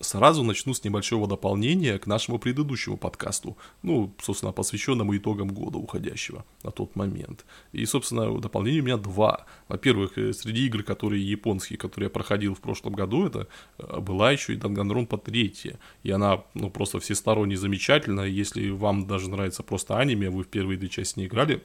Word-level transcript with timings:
Сразу 0.00 0.42
начну 0.42 0.74
с 0.74 0.84
небольшого 0.84 1.26
дополнения 1.26 1.98
к 1.98 2.06
нашему 2.06 2.38
предыдущему 2.38 2.96
подкасту, 2.96 3.56
ну, 3.82 4.14
собственно, 4.20 4.52
посвященному 4.52 5.16
итогам 5.16 5.48
года 5.48 5.78
уходящего 5.78 6.44
на 6.62 6.70
тот 6.70 6.96
момент. 6.96 7.44
И, 7.72 7.84
собственно, 7.86 8.38
дополнение 8.40 8.82
у 8.82 8.84
меня 8.84 8.96
два. 8.96 9.46
Во-первых, 9.68 10.18
э, 10.18 10.32
среди 10.32 10.66
игр, 10.66 10.82
которые 10.82 11.28
японские, 11.28 11.78
которые 11.78 12.06
я 12.06 12.10
проходил 12.10 12.54
в 12.54 12.60
прошлом 12.60 12.94
году, 12.94 13.26
это 13.26 13.48
э, 13.78 14.00
была 14.00 14.32
еще 14.32 14.54
и 14.54 14.56
Данганронпа 14.56 15.18
3. 15.18 15.76
И 16.02 16.10
она, 16.10 16.44
ну, 16.54 16.70
просто 16.70 16.98
всесторонне 17.00 17.56
замечательная. 17.56 18.26
Если 18.26 18.70
вам 18.70 19.06
даже 19.06 19.30
нравится 19.30 19.62
просто 19.62 19.98
аниме, 19.98 20.30
вы 20.30 20.44
в 20.44 20.48
первые 20.48 20.78
две 20.78 20.88
части 20.88 21.18
не 21.20 21.26
играли, 21.26 21.62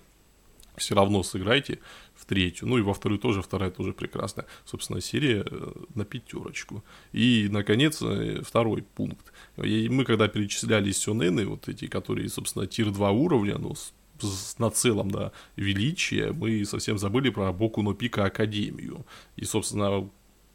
все 0.79 0.95
равно 0.95 1.23
сыграйте 1.23 1.79
в 2.15 2.25
третью. 2.25 2.67
Ну 2.67 2.77
и 2.77 2.81
во 2.81 2.93
вторую 2.93 3.19
тоже, 3.19 3.41
вторая 3.41 3.71
тоже 3.71 3.93
прекрасная. 3.93 4.45
Собственно, 4.65 5.01
серия 5.01 5.43
э, 5.45 5.71
на 5.95 6.05
пятерочку. 6.05 6.83
И, 7.13 7.47
наконец, 7.51 8.01
э, 8.01 8.41
второй 8.43 8.83
пункт. 8.83 9.31
И 9.57 9.89
мы 9.89 10.05
когда 10.05 10.27
перечисляли 10.27 10.91
сюнены, 10.91 11.45
вот 11.45 11.69
эти, 11.69 11.87
которые, 11.87 12.29
собственно, 12.29 12.67
тир 12.67 12.91
2 12.91 13.11
уровня, 13.11 13.57
ну, 13.57 13.75
с, 13.75 13.93
с 14.21 14.59
нацелом 14.59 15.07
на 15.09 15.31
величие, 15.55 16.31
мы 16.31 16.65
совсем 16.65 16.97
забыли 16.97 17.29
про 17.29 17.51
Боку 17.53 17.81
но 17.81 17.93
Пика 17.93 18.25
Академию. 18.25 19.05
И, 19.37 19.45
собственно, 19.45 20.09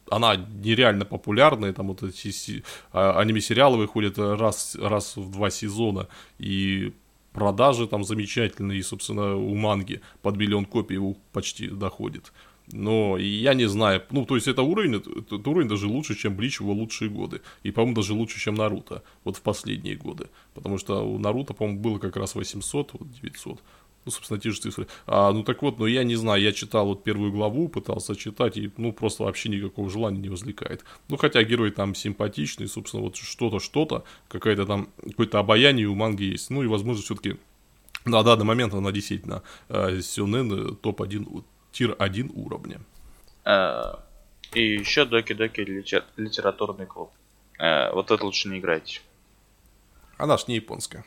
она 0.09 0.35
нереально 0.35 1.05
популярная, 1.05 1.73
там 1.73 1.87
вот 1.87 2.03
эти 2.03 2.63
а, 2.91 3.19
аниме-сериалы 3.19 3.77
выходят 3.77 4.17
раз, 4.17 4.75
раз 4.79 5.17
в 5.17 5.31
два 5.31 5.49
сезона, 5.49 6.07
и 6.37 6.93
продажи 7.35 7.87
там 7.87 8.03
замечательные, 8.03 8.79
и, 8.79 8.83
собственно, 8.83 9.35
у 9.35 9.53
манги 9.55 10.01
под 10.21 10.37
миллион 10.37 10.65
копий 10.65 10.99
почти 11.31 11.67
доходит. 11.67 12.31
Но 12.71 13.17
я 13.17 13.53
не 13.53 13.67
знаю, 13.67 14.01
ну, 14.09 14.25
то 14.25 14.35
есть 14.35 14.47
это 14.47 14.63
уровень, 14.63 14.95
этот 14.95 15.47
уровень 15.47 15.67
даже 15.67 15.87
лучше, 15.87 16.15
чем 16.15 16.35
Блич 16.35 16.59
его 16.59 16.73
лучшие 16.73 17.11
годы. 17.11 17.41
И, 17.61 17.71
по-моему, 17.71 17.95
даже 17.95 18.13
лучше, 18.13 18.39
чем 18.39 18.55
Наруто, 18.55 19.03
вот 19.23 19.37
в 19.37 19.41
последние 19.41 19.95
годы. 19.95 20.29
Потому 20.55 20.79
что 20.79 21.07
у 21.07 21.19
Наруто, 21.19 21.53
по-моему, 21.53 21.79
было 21.79 21.99
как 21.99 22.17
раз 22.17 22.33
800, 22.33 22.93
вот 22.93 23.11
900. 23.11 23.61
Ну, 24.05 24.11
собственно, 24.11 24.39
те 24.39 24.51
же 24.51 24.61
цифры. 24.61 24.87
А, 25.07 25.31
ну, 25.31 25.43
так 25.43 25.63
вот, 25.63 25.79
ну, 25.79 25.87
я 25.87 26.03
не 26.03 26.15
знаю, 26.15 26.41
я 26.41 26.51
читал 26.51 26.85
вот 26.85 27.03
первую 27.03 27.31
главу, 27.31 27.67
пытался 27.67 28.15
читать, 28.15 28.55
и, 28.55 28.71
ну, 28.77 28.93
просто 28.93 29.23
вообще 29.23 29.49
никакого 29.49 29.89
желания 29.89 30.19
не 30.19 30.29
возникает. 30.29 30.85
Ну, 31.09 31.17
хотя 31.17 31.43
герой 31.43 31.71
там 31.71 31.95
симпатичный, 31.95 32.67
собственно, 32.67 33.01
вот 33.01 33.15
что-то, 33.15 33.59
что-то, 33.59 34.03
какая-то 34.27 34.67
там, 34.67 34.89
какое-то 35.03 35.39
обаяние 35.39 35.87
у 35.87 35.95
манги 35.95 36.23
есть. 36.23 36.51
Ну, 36.51 36.61
и, 36.61 36.67
возможно, 36.67 37.01
все-таки 37.01 37.37
на 38.05 38.21
данный 38.21 38.45
момент 38.45 38.75
она 38.75 38.91
действительно 38.91 39.41
э, 39.69 39.99
Сюнен 40.01 40.51
э, 40.53 40.75
топ-1, 40.75 41.43
тир-1 41.71 42.31
уровня. 42.35 42.81
А, 43.43 44.03
и 44.53 44.75
еще 44.75 45.05
Доки-Доки 45.05 45.61
литературный 45.61 46.85
клуб. 46.85 47.11
А, 47.57 47.91
вот 47.91 48.11
это 48.11 48.23
лучше 48.23 48.49
не 48.49 48.59
играть. 48.59 49.01
Она 50.17 50.37
ж 50.37 50.47
не 50.47 50.55
японская. 50.55 51.03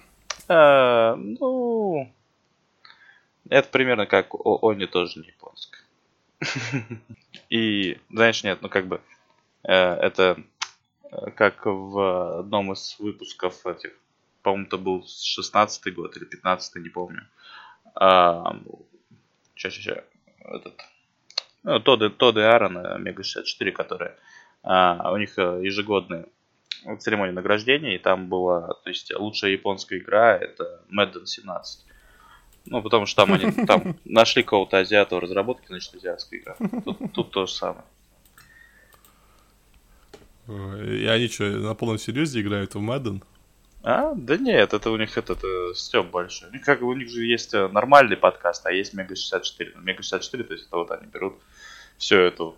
Ну, 0.49 2.11
это 3.51 3.69
примерно 3.69 4.07
как 4.07 4.35
Они 4.63 4.87
тоже 4.87 5.21
не 5.21 5.29
японская. 5.29 5.83
И, 7.51 7.99
знаешь, 8.11 8.45
нет, 8.45 8.63
ну 8.63 8.69
как 8.69 8.87
бы, 8.87 9.01
э, 9.65 9.73
это 9.73 10.43
э, 11.03 11.31
как 11.33 11.67
в 11.67 12.39
одном 12.41 12.73
из 12.73 12.97
выпусков 12.99 13.67
этих, 13.67 13.93
по-моему, 14.43 14.67
это 14.67 14.79
был 14.79 15.05
16 15.07 15.95
год 15.95 16.17
или 16.17 16.25
15 16.25 16.77
не 16.77 16.89
помню. 16.89 17.27
Сейчас, 19.55 19.75
сейчас, 19.75 20.05
этот, 20.45 20.81
ну, 21.65 21.81
Тодд, 21.81 22.17
Тодд 22.17 22.37
и 22.37 22.43
Аарон, 22.43 23.03
Мега 23.03 23.25
64, 23.25 23.73
которые, 23.73 24.17
а, 24.63 25.13
у 25.13 25.17
них 25.17 25.39
э, 25.39 25.61
ежегодные 25.63 26.27
церемония 26.99 27.33
награждения, 27.33 27.95
и 27.95 27.99
там 27.99 28.29
была, 28.29 28.75
то 28.85 28.89
есть 28.89 29.13
лучшая 29.15 29.53
японская 29.53 29.99
игра, 29.99 30.37
это 30.37 30.83
Madden 30.91 31.27
17. 31.27 31.87
Ну, 32.67 32.83
потому 32.83 33.07
что 33.07 33.25
там 33.25 33.35
они 33.35 33.51
там 33.67 33.97
нашли 34.05 34.43
кого-то 34.43 34.79
азиата 34.79 35.17
в 35.17 35.21
разработке, 35.21 35.67
значит, 35.69 35.95
азиатская 35.95 36.41
игра. 36.41 36.57
Тут, 36.85 37.13
тут 37.13 37.31
то 37.31 37.47
же 37.47 37.53
самое. 37.53 37.85
И 40.49 41.07
они 41.07 41.29
что, 41.29 41.45
на 41.45 41.75
полном 41.75 41.99
серьезе 41.99 42.41
играют 42.41 42.75
в 42.75 42.79
Madden? 42.79 43.23
А, 43.83 44.15
да 44.15 44.37
нет, 44.37 44.73
это 44.73 44.91
у 44.91 44.97
них 44.97 45.17
этот 45.17 45.45
э, 45.45 45.75
стёб 45.75 46.11
большой. 46.11 46.49
У 46.49 46.53
них, 46.53 46.63
как, 46.63 46.83
у 46.83 46.93
них 46.95 47.09
же 47.11 47.25
есть 47.25 47.55
э, 47.55 47.69
нормальный 47.69 48.17
подкаст, 48.17 48.67
а 48.67 48.73
есть 48.73 48.93
Мега 48.93 49.15
64. 49.15 49.73
Мега 49.83 50.03
64, 50.03 50.45
то 50.45 50.53
есть 50.53 50.67
это 50.67 50.77
вот 50.77 50.91
они 50.91 51.07
берут 51.07 51.35
всю 51.97 52.17
эту 52.17 52.57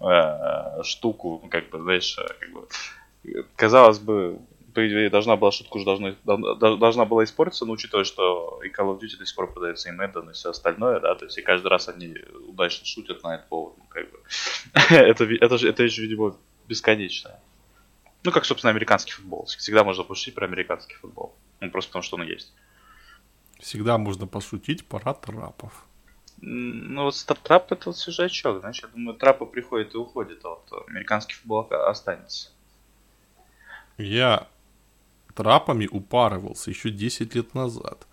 э, 0.00 0.82
штуку, 0.84 1.40
ну, 1.42 1.48
как 1.48 1.68
бы, 1.70 1.80
знаешь, 1.80 2.16
э, 2.18 2.26
как 2.38 2.52
бы, 2.52 3.46
казалось 3.56 3.98
бы, 3.98 4.38
по 4.74 4.86
идее, 4.86 5.10
должна 5.10 5.36
была 5.36 5.52
шутка 5.52 5.76
уже 5.76 5.84
должна, 5.84 6.14
должна 6.24 7.04
была 7.04 7.24
испортиться, 7.24 7.64
но 7.64 7.72
учитывая, 7.72 8.04
что 8.04 8.60
и 8.64 8.68
Call 8.68 8.86
of 8.88 9.00
Duty 9.00 9.18
до 9.18 9.26
сих 9.26 9.36
пор 9.36 9.52
продается, 9.52 9.88
и 9.88 9.92
Madden, 9.92 10.30
и 10.30 10.32
все 10.32 10.50
остальное, 10.50 11.00
да, 11.00 11.14
то 11.14 11.24
есть 11.24 11.38
и 11.38 11.42
каждый 11.42 11.68
раз 11.68 11.88
они 11.88 12.16
удачно 12.48 12.86
шутят 12.86 13.22
на 13.22 13.36
этот 13.36 13.48
повод, 13.48 13.74
ну, 13.78 13.84
как 13.88 14.10
бы. 14.10 14.18
это, 14.90 15.24
это, 15.24 15.58
же, 15.58 15.68
это 15.68 15.86
же, 15.88 16.02
видимо, 16.02 16.36
бесконечное. 16.68 17.40
Ну, 18.24 18.30
как, 18.30 18.44
собственно, 18.44 18.70
американский 18.70 19.12
футбол. 19.12 19.46
Всегда 19.46 19.84
можно 19.84 20.04
пошутить 20.04 20.34
про 20.34 20.46
американский 20.46 20.94
футбол. 20.94 21.34
Ну, 21.60 21.70
просто 21.70 21.90
потому, 21.90 22.02
что 22.02 22.16
он 22.16 22.22
есть. 22.22 22.52
Всегда 23.58 23.98
можно 23.98 24.26
пошутить 24.26 24.86
про 24.86 25.14
трапов. 25.14 25.86
Ну, 26.40 27.04
вот 27.04 27.14
трап 27.42 27.70
это 27.70 27.90
вот 27.90 27.96
свежачок, 27.96 28.60
знаешь, 28.60 28.82
я 28.82 28.88
думаю, 28.88 29.16
трапы 29.16 29.46
приходят 29.46 29.94
и 29.94 29.96
уходят, 29.96 30.44
а 30.44 30.48
вот 30.48 30.88
американский 30.88 31.34
футбол 31.34 31.68
останется. 31.70 32.50
Я 33.96 34.48
трапами 35.34 35.88
упарывался 35.90 36.70
еще 36.70 36.90
10 36.90 37.34
лет 37.34 37.54
назад. 37.54 38.06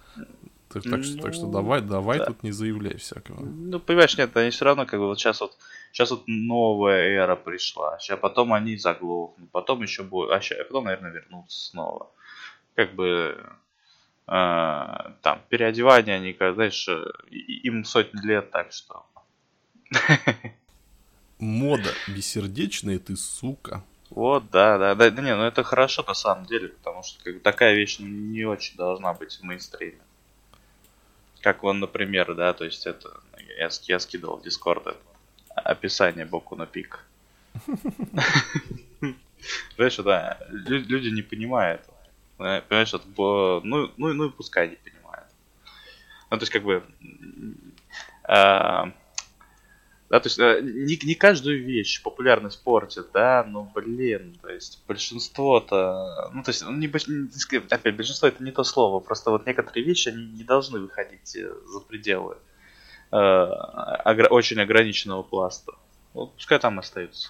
Так, 0.69 0.83
так, 0.83 0.97
ну, 0.97 1.03
что, 1.03 1.21
так 1.21 1.33
что 1.33 1.47
давай, 1.47 1.81
давай 1.81 2.19
да. 2.19 2.25
тут 2.25 2.43
не 2.43 2.51
заявляй 2.51 2.97
всякого. 2.97 3.41
Ну, 3.41 3.79
понимаешь, 3.79 4.15
нет, 4.17 4.37
они 4.37 4.51
все 4.51 4.65
равно 4.65 4.85
как 4.85 4.99
бы 4.99 5.07
вот 5.07 5.19
сейчас 5.19 5.41
вот 5.41 5.57
сейчас 5.91 6.11
вот 6.11 6.23
новая 6.27 7.09
эра 7.09 7.35
пришла, 7.35 7.97
сейчас 7.99 8.19
потом 8.19 8.53
они 8.53 8.77
заглохнут, 8.77 9.49
потом 9.49 9.81
еще 9.81 10.03
будет, 10.03 10.29
а 10.29 10.39
сейчас, 10.41 10.59
потом, 10.67 10.85
наверное, 10.85 11.11
вернутся 11.11 11.69
снова. 11.69 12.11
Как 12.75 12.93
бы 12.93 13.43
э, 14.27 15.11
там 15.21 15.41
переодевание, 15.49 16.17
они, 16.17 16.35
знаешь, 16.37 16.87
им 17.31 17.83
сотни 17.83 18.23
лет, 18.23 18.51
так 18.51 18.71
что. 18.71 19.05
Мода 21.39 21.89
бессердечная 22.07 22.99
ты, 22.99 23.15
сука. 23.15 23.83
Вот, 24.09 24.49
да, 24.49 24.77
да, 24.77 24.95
да, 24.95 25.09
да, 25.11 25.21
не, 25.21 25.35
ну 25.35 25.43
это 25.43 25.63
хорошо 25.63 26.03
на 26.07 26.15
самом 26.15 26.45
деле, 26.45 26.69
потому 26.69 27.03
что 27.03 27.23
как, 27.23 27.41
такая 27.41 27.75
вещь 27.75 27.99
не 27.99 28.43
очень 28.45 28.75
должна 28.75 29.13
быть 29.13 29.33
в 29.33 29.43
мейнстриме. 29.43 29.99
Как 31.41 31.63
вон, 31.63 31.79
например, 31.79 32.33
да, 32.35 32.53
то 32.53 32.65
есть 32.65 32.87
это, 32.87 33.21
я, 33.57 33.69
я 33.83 33.99
скидывал 33.99 34.37
в 34.37 34.43
это, 34.43 34.97
описание 35.55 36.25
Боку 36.25 36.55
на 36.55 36.65
пик. 36.65 37.05
Понимаешь, 39.75 39.97
да, 39.97 40.37
люди 40.49 41.09
не 41.09 41.21
понимают. 41.21 41.81
Понимаешь, 42.37 42.93
ну, 43.15 43.61
ну, 43.97 44.13
ну 44.13 44.25
и 44.25 44.31
пускай 44.31 44.69
не 44.69 44.75
понимают. 44.75 45.27
Ну, 46.31 46.37
то 46.37 46.43
есть, 46.43 46.51
как 46.51 46.63
бы, 46.63 46.83
а, 48.23 48.91
да, 50.09 50.19
то 50.19 50.27
есть 50.27 50.39
э, 50.39 50.61
не, 50.63 50.97
не 51.03 51.13
каждую 51.13 51.63
вещь 51.63 52.01
популярность 52.01 52.63
портит, 52.63 53.07
да, 53.13 53.45
ну 53.47 53.69
блин, 53.75 54.39
то 54.41 54.49
есть 54.49 54.83
большинство-то, 54.87 56.31
ну 56.33 56.41
то 56.41 56.49
есть, 56.49 56.63
ну, 56.63 56.71
не, 56.71 56.87
опять, 56.87 57.95
большинство 57.95 58.27
это 58.27 58.43
не 58.43 58.51
то 58.51 58.63
слово, 58.63 58.99
просто 58.99 59.29
вот 59.29 59.45
некоторые 59.45 59.85
вещи, 59.85 60.09
они 60.09 60.25
не 60.25 60.43
должны 60.43 60.79
выходить 60.79 61.35
э, 61.35 61.53
за 61.67 61.79
пределы 61.81 62.37
э, 63.11 63.15
огр- 63.15 64.29
очень 64.29 64.59
ограниченного 64.59 65.21
пласта. 65.21 65.73
Вот 66.13 66.33
пускай 66.33 66.57
там 66.57 66.79
остаются. 66.79 67.29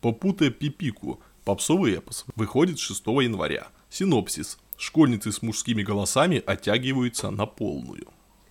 Попутая 0.00 0.50
пипику. 0.50 1.20
Попсовый 1.44 1.94
эпос 1.94 2.24
выходит 2.36 2.78
6 2.78 3.06
января. 3.06 3.68
Синопсис. 3.90 4.58
Школьницы 4.76 5.32
с 5.32 5.42
мужскими 5.42 5.82
голосами 5.82 6.42
оттягиваются 6.46 7.30
на 7.30 7.46
полную. 7.46 8.06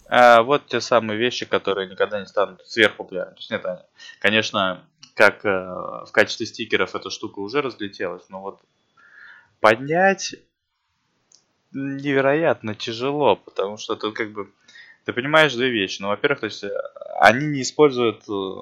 А 0.09 0.41
вот 0.41 0.67
те 0.67 0.81
самые 0.81 1.17
вещи, 1.17 1.45
которые 1.45 1.89
никогда 1.89 2.19
не 2.19 2.25
станут 2.25 2.65
сверхпопулярными. 2.65 3.35
То 3.35 3.39
есть 3.39 3.51
нет, 3.51 3.65
конечно, 4.19 4.83
как 5.13 5.45
э, 5.45 5.49
в 5.49 6.09
качестве 6.11 6.45
стикеров 6.45 6.95
эта 6.95 7.09
штука 7.09 7.39
уже 7.39 7.61
разлетелась, 7.61 8.29
но 8.29 8.41
вот 8.41 8.61
поднять 9.59 10.35
невероятно 11.71 12.75
тяжело, 12.75 13.35
потому 13.35 13.77
что 13.77 13.95
тут 13.95 14.15
как 14.15 14.31
бы 14.31 14.51
ты 15.05 15.13
понимаешь 15.13 15.53
две 15.53 15.69
вещи. 15.69 16.01
Ну, 16.01 16.09
во-первых, 16.09 16.41
то 16.41 16.45
есть 16.45 16.63
э, 16.63 16.71
они 17.19 17.45
не 17.47 17.61
используют, 17.61 18.23
э, 18.29 18.53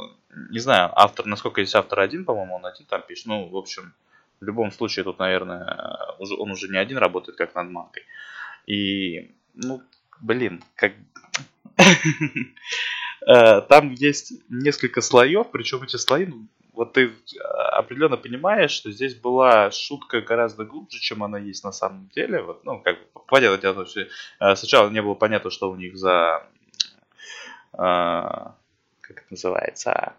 не 0.52 0.60
знаю, 0.60 0.92
автор, 0.96 1.26
насколько 1.26 1.62
есть 1.62 1.76
автор 1.76 2.00
один, 2.00 2.26
по-моему, 2.26 2.56
он 2.56 2.66
один 2.66 2.86
там 2.86 3.02
пишет. 3.02 3.26
Ну, 3.26 3.48
в 3.48 3.58
общем, 3.58 3.94
в 4.46 4.48
любом 4.48 4.72
случае 4.72 5.04
тут, 5.04 5.20
наверное, 5.20 5.98
уже, 6.20 6.36
он 6.36 6.52
уже 6.52 6.68
не 6.68 6.78
один 6.78 6.98
работает 6.98 7.38
как 7.38 7.56
над 7.56 7.70
манкой. 7.70 8.04
И, 8.68 9.32
ну, 9.56 9.82
блин, 10.22 10.64
как 10.76 10.94
Э, 13.28 13.62
там 13.62 13.92
есть 13.92 14.34
несколько 14.50 15.02
слоев, 15.02 15.50
причем 15.52 15.82
эти 15.82 15.96
слои, 15.98 16.28
ну, 16.28 16.48
вот 16.74 16.94
ты 16.94 17.08
э, 17.08 17.40
определенно 17.72 18.18
понимаешь, 18.18 18.72
что 18.72 18.92
здесь 18.92 19.16
была 19.16 19.72
шутка 19.72 20.22
гораздо 20.22 20.64
глубже, 20.64 21.00
чем 21.00 21.24
она 21.24 21.40
есть 21.40 21.64
на 21.64 21.72
самом 21.72 22.08
деле. 22.10 22.42
Вот, 22.42 22.64
ну, 22.66 22.80
как 22.80 23.00
бы, 23.00 23.22
понятное 23.28 23.58
дело, 23.58 23.86
что 23.88 24.02
э, 24.02 24.56
сначала 24.56 24.90
не 24.90 25.02
было 25.02 25.16
понятно, 25.16 25.50
что 25.50 25.72
у 25.72 25.76
них 25.76 25.98
за... 25.98 26.46
как 27.72 28.56
это 29.10 29.26
называется? 29.32 30.14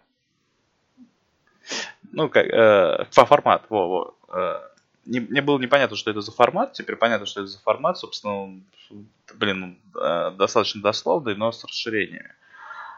Ну, 2.11 2.29
как... 2.29 2.47
формат, 3.11 3.65
во, 3.69 3.87
во 3.87 4.16
не, 5.07 5.21
мне 5.21 5.41
было 5.41 5.57
непонятно, 5.57 5.95
что 5.95 6.11
это 6.11 6.21
за 6.21 6.31
формат. 6.31 6.73
Теперь 6.73 6.97
понятно, 6.97 7.25
что 7.25 7.41
это 7.41 7.47
за 7.47 7.59
формат. 7.59 7.97
Собственно, 7.97 8.61
блин, 9.35 9.79
э, 9.99 10.31
достаточно 10.37 10.81
дословный, 10.81 11.35
но 11.35 11.51
с 11.51 11.63
расширениями. 11.63 12.33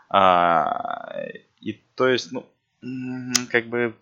А, 0.09 1.27
и 1.61 1.73
то 1.95 2.07
есть, 2.07 2.31
ну, 2.31 2.47
как 3.51 3.67
бы 3.67 3.93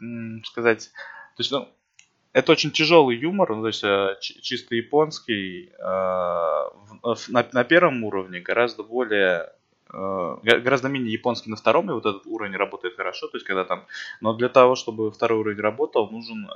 сказать, 0.45 0.89
то 1.35 1.41
есть, 1.41 1.51
ну, 1.51 1.67
это 2.31 2.51
очень 2.51 2.71
тяжелый 2.71 3.17
юмор, 3.17 3.53
ну, 3.53 3.61
то 3.61 3.67
есть 3.67 3.83
э, 3.83 4.15
чисто 4.21 4.75
японский, 4.75 5.73
э, 5.77 5.81
на, 5.81 7.45
на 7.51 7.63
первом 7.65 8.03
уровне 8.03 8.39
гораздо 8.39 8.83
более 8.83 9.51
гораздо 9.91 10.89
менее 10.89 11.13
японский 11.13 11.49
на 11.49 11.55
втором, 11.55 11.89
и 11.89 11.93
вот 11.93 12.05
этот 12.05 12.25
уровень 12.25 12.55
работает 12.55 12.95
хорошо, 12.95 13.27
то 13.27 13.37
есть 13.37 13.45
когда 13.45 13.63
там, 13.63 13.85
но 14.21 14.33
для 14.33 14.49
того, 14.49 14.75
чтобы 14.75 15.11
второй 15.11 15.39
уровень 15.39 15.61
работал, 15.61 16.09
нужен 16.09 16.47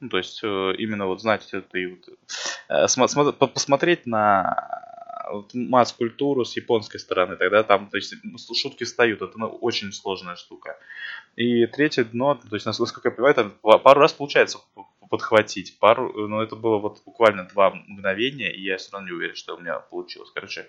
ну, 0.00 0.08
то 0.08 0.18
есть 0.18 0.40
э, 0.42 0.74
именно 0.78 1.06
вот 1.06 1.20
знать 1.20 1.48
это 1.52 1.78
и 1.78 1.86
вот, 1.86 2.08
э, 2.68 3.46
посмотреть 3.48 4.06
на 4.06 4.88
масс-культуру 5.52 6.44
с 6.44 6.56
японской 6.56 6.98
стороны, 6.98 7.36
тогда 7.36 7.62
там, 7.62 7.88
то 7.88 7.96
есть, 7.96 8.14
шутки 8.56 8.84
встают, 8.84 9.20
это 9.20 9.32
ну, 9.36 9.46
очень 9.46 9.92
сложная 9.92 10.36
штука. 10.36 10.78
И 11.36 11.66
третье 11.66 12.04
дно, 12.04 12.34
то 12.34 12.54
есть, 12.56 12.64
насколько 12.64 13.00
я 13.04 13.10
понимаю, 13.10 13.34
там 13.34 13.52
пару 13.60 14.00
раз 14.00 14.12
получается 14.12 14.58
подхватить, 15.08 15.78
пару, 15.78 16.28
но 16.28 16.42
это 16.42 16.56
было 16.56 16.78
вот 16.78 17.02
буквально 17.04 17.44
два 17.44 17.70
мгновения, 17.70 18.54
и 18.54 18.62
я 18.62 18.76
все 18.76 18.92
равно 18.92 19.08
не 19.08 19.14
уверен, 19.14 19.34
что 19.34 19.56
у 19.56 19.60
меня 19.60 19.78
получилось. 19.78 20.30
Короче, 20.34 20.66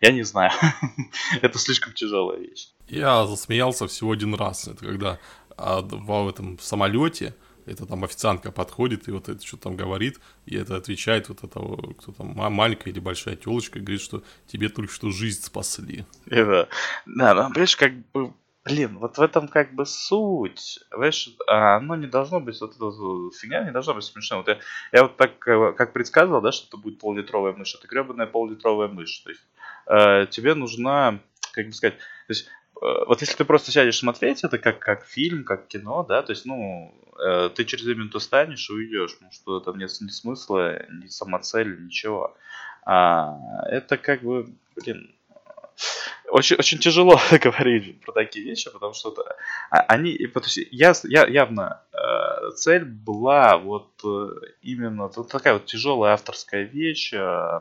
я 0.00 0.12
не 0.12 0.22
знаю, 0.22 0.52
это 1.42 1.58
слишком 1.58 1.92
тяжелая 1.92 2.38
вещь. 2.38 2.68
Я 2.88 3.26
засмеялся 3.26 3.86
всего 3.86 4.12
один 4.12 4.34
раз, 4.34 4.68
это 4.68 4.84
когда 4.84 5.18
а, 5.56 5.80
в 5.82 6.28
этом 6.28 6.58
самолете, 6.58 7.34
это 7.66 7.86
там 7.86 8.04
официантка 8.04 8.50
подходит 8.50 9.08
и 9.08 9.12
вот 9.12 9.28
это 9.28 9.44
что 9.46 9.56
там 9.56 9.76
говорит, 9.76 10.18
и 10.46 10.56
это 10.56 10.76
отвечает 10.76 11.28
вот 11.28 11.44
это, 11.44 11.60
кто 11.98 12.12
там, 12.12 12.28
маленькая 12.28 12.90
или 12.90 13.00
большая 13.00 13.36
телочка, 13.36 13.78
говорит, 13.78 14.00
что 14.00 14.22
тебе 14.46 14.68
только 14.68 14.92
что 14.92 15.10
жизнь 15.10 15.42
спасли. 15.42 16.04
Это, 16.26 16.68
да, 17.06 17.34
ну, 17.34 17.48
понимаешь, 17.50 17.76
как 17.76 17.92
бы, 18.12 18.34
блин, 18.70 18.98
вот 18.98 19.18
в 19.18 19.22
этом 19.22 19.48
как 19.48 19.74
бы 19.74 19.86
суть, 19.86 20.80
понимаешь, 20.90 21.30
а 21.46 21.76
оно 21.76 21.96
не 21.96 22.06
должно 22.06 22.40
быть, 22.40 22.60
вот 22.60 22.74
эта 22.74 23.38
фигня 23.38 23.64
не 23.64 23.72
должна 23.72 23.94
быть 23.94 24.04
смешной. 24.04 24.40
Вот 24.40 24.48
я, 24.48 24.58
я 24.92 25.02
вот 25.02 25.16
так, 25.16 25.46
э, 25.48 25.72
как 25.76 25.92
предсказывал, 25.92 26.40
да, 26.40 26.52
что 26.52 26.68
это 26.68 26.76
будет 26.76 26.98
пол-литровая 26.98 27.52
мышь, 27.52 27.74
это 27.74 27.86
гребаная 27.86 28.26
пол-литровая 28.26 28.88
мышь, 28.88 29.18
то 29.18 29.30
есть 29.30 29.42
э, 29.86 30.26
тебе 30.30 30.54
нужна, 30.54 31.20
как 31.52 31.66
бы 31.66 31.72
сказать, 31.72 31.96
то 31.96 32.30
есть 32.30 32.48
э, 32.80 33.04
вот 33.06 33.20
если 33.20 33.36
ты 33.36 33.44
просто 33.44 33.70
сядешь 33.70 33.98
смотреть 33.98 34.44
это 34.44 34.58
как, 34.58 34.78
как 34.78 35.04
фильм, 35.04 35.44
как 35.44 35.66
кино, 35.68 36.04
да, 36.08 36.22
то 36.22 36.30
есть, 36.32 36.46
ну, 36.46 36.94
Э, 37.20 37.50
ты 37.54 37.64
через 37.64 37.84
две 37.84 38.20
станешь 38.20 38.70
и 38.70 38.72
уйдешь, 38.72 39.14
потому 39.14 39.32
что 39.32 39.60
там 39.60 39.78
нет 39.78 39.90
ни 40.00 40.08
смысла, 40.08 40.86
ни 40.90 41.06
самоцели, 41.08 41.76
ничего. 41.76 42.34
А, 42.84 43.36
это 43.66 43.98
как 43.98 44.22
бы, 44.22 44.48
блин, 44.76 45.14
очень, 46.28 46.56
очень 46.56 46.78
тяжело 46.78 47.20
говорить 47.42 48.00
про 48.00 48.12
такие 48.12 48.44
вещи, 48.44 48.70
потому 48.70 48.94
что 48.94 49.12
это, 49.12 49.36
а, 49.70 49.80
они, 49.80 50.16
то 50.26 50.40
есть 50.40 50.58
я, 50.70 50.94
я, 51.04 51.26
явно 51.26 51.82
э, 51.92 52.50
цель 52.56 52.84
была 52.84 53.56
вот 53.56 53.90
э, 54.04 54.28
именно 54.62 55.08
вот 55.14 55.28
такая 55.28 55.54
вот 55.54 55.66
тяжелая 55.66 56.14
авторская 56.14 56.62
вещь, 56.62 57.12
э, 57.12 57.60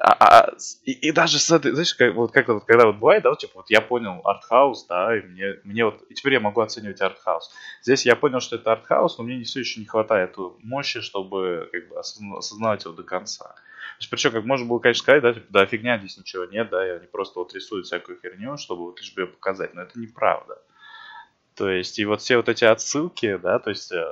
а, 0.00 0.12
а, 0.20 0.52
и, 0.84 0.92
и 0.92 1.12
даже 1.12 1.38
с 1.38 1.50
этой, 1.50 1.72
знаешь, 1.72 1.94
как, 1.94 2.14
вот 2.14 2.32
как 2.32 2.48
вот, 2.48 2.64
когда 2.64 2.86
вот 2.86 2.96
бывает, 2.96 3.22
да, 3.22 3.30
вот, 3.30 3.38
типа, 3.38 3.52
вот 3.56 3.70
я 3.70 3.80
понял 3.80 4.20
артхаус, 4.24 4.86
да, 4.86 5.16
и 5.16 5.22
мне, 5.22 5.54
мне 5.64 5.84
вот, 5.84 6.02
и 6.08 6.14
теперь 6.14 6.34
я 6.34 6.40
могу 6.40 6.60
оценивать 6.60 7.00
артхаус. 7.00 7.52
Здесь 7.82 8.06
я 8.06 8.16
понял, 8.16 8.40
что 8.40 8.56
это 8.56 8.72
артхаус, 8.72 9.18
но 9.18 9.24
мне 9.24 9.42
все 9.44 9.60
еще 9.60 9.80
не 9.80 9.86
хватает 9.86 10.36
мощи, 10.62 11.00
чтобы, 11.00 11.68
как 11.72 11.88
бы, 11.88 11.98
осознавать 11.98 12.84
его 12.84 12.94
до 12.94 13.02
конца. 13.02 13.44
То 13.44 14.00
есть, 14.00 14.10
причем, 14.10 14.32
как 14.32 14.44
можно 14.44 14.66
было, 14.66 14.78
конечно, 14.78 15.02
сказать, 15.02 15.22
да, 15.22 15.32
типа, 15.32 15.46
да, 15.50 15.66
фигня, 15.66 15.98
здесь 15.98 16.18
ничего 16.18 16.44
нет, 16.44 16.68
да, 16.70 16.86
и 16.86 16.90
они 16.90 17.06
просто 17.06 17.38
вот 17.38 17.54
рисуют 17.54 17.86
всякую 17.86 18.18
херню, 18.20 18.56
чтобы 18.58 18.84
вот 18.84 19.00
лишь 19.00 19.14
бы 19.14 19.22
ее 19.22 19.26
показать, 19.28 19.74
но 19.74 19.82
это 19.82 19.98
неправда. 19.98 20.60
То 21.54 21.70
есть, 21.70 21.98
и 21.98 22.04
вот 22.04 22.20
все 22.20 22.36
вот 22.36 22.50
эти 22.50 22.64
отсылки, 22.64 23.36
да, 23.36 23.58
то 23.58 23.70
есть, 23.70 23.90
э, 23.90 24.04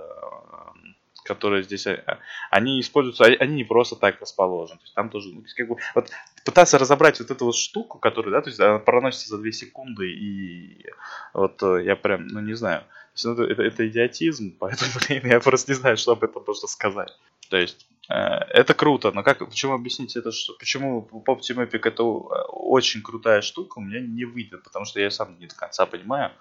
которые 1.25 1.63
здесь, 1.63 1.87
э, 1.87 2.05
они 2.51 2.81
используются, 2.81 3.25
они 3.25 3.57
не 3.57 3.65
просто 3.65 3.97
так 3.97 4.21
расположены. 4.21 4.79
То 4.79 4.85
есть 4.85 4.95
там 4.95 5.09
тоже, 5.11 5.31
ну, 5.33 5.43
как 5.57 5.69
бы, 5.69 5.77
вот 5.95 6.11
пытаться 6.45 6.79
разобрать 6.79 7.19
вот 7.19 7.31
эту 7.31 7.47
вот 7.47 7.57
штуку, 7.57 7.99
которая, 7.99 8.33
да, 8.33 8.43
то 8.43 8.51
есть 8.51 8.61
она 8.61 8.79
проносится 8.79 9.31
за 9.31 9.39
2 9.39 9.51
секунды, 9.53 10.13
и 10.13 10.87
вот 11.33 11.63
э, 11.63 11.85
я 11.85 11.97
прям, 11.97 12.27
ну, 12.29 12.41
не 12.41 12.55
знаю, 12.55 12.81
то 12.83 13.15
есть, 13.15 13.25
ну, 13.25 13.45
это, 13.45 13.63
это, 13.63 13.89
идиотизм, 13.89 14.57
поэтому, 14.59 14.91
блин, 15.09 15.23
я 15.25 15.41
просто 15.41 15.73
не 15.73 15.77
знаю, 15.77 15.97
что 15.97 16.13
об 16.13 16.23
этом 16.23 16.45
можно 16.47 16.69
сказать. 16.69 17.13
То 17.49 17.57
есть, 17.57 17.87
э, 18.09 18.15
это 18.15 18.75
круто, 18.75 19.11
но 19.13 19.23
как, 19.23 19.39
почему 19.39 19.73
объяснить 19.73 20.17
это, 20.17 20.31
что, 20.31 20.53
почему 20.55 21.09
Team 21.11 21.69
Epic 21.69 21.81
это 21.89 22.03
очень 22.03 23.03
крутая 23.03 23.41
штука, 23.41 23.79
у 23.79 23.83
меня 23.83 24.01
не 24.01 24.25
выйдет, 24.25 24.63
потому 24.63 24.85
что 24.85 25.01
я 25.01 25.11
сам 25.11 25.39
не 25.39 25.47
до 25.47 25.55
конца 25.55 25.87
понимаю, 25.87 26.33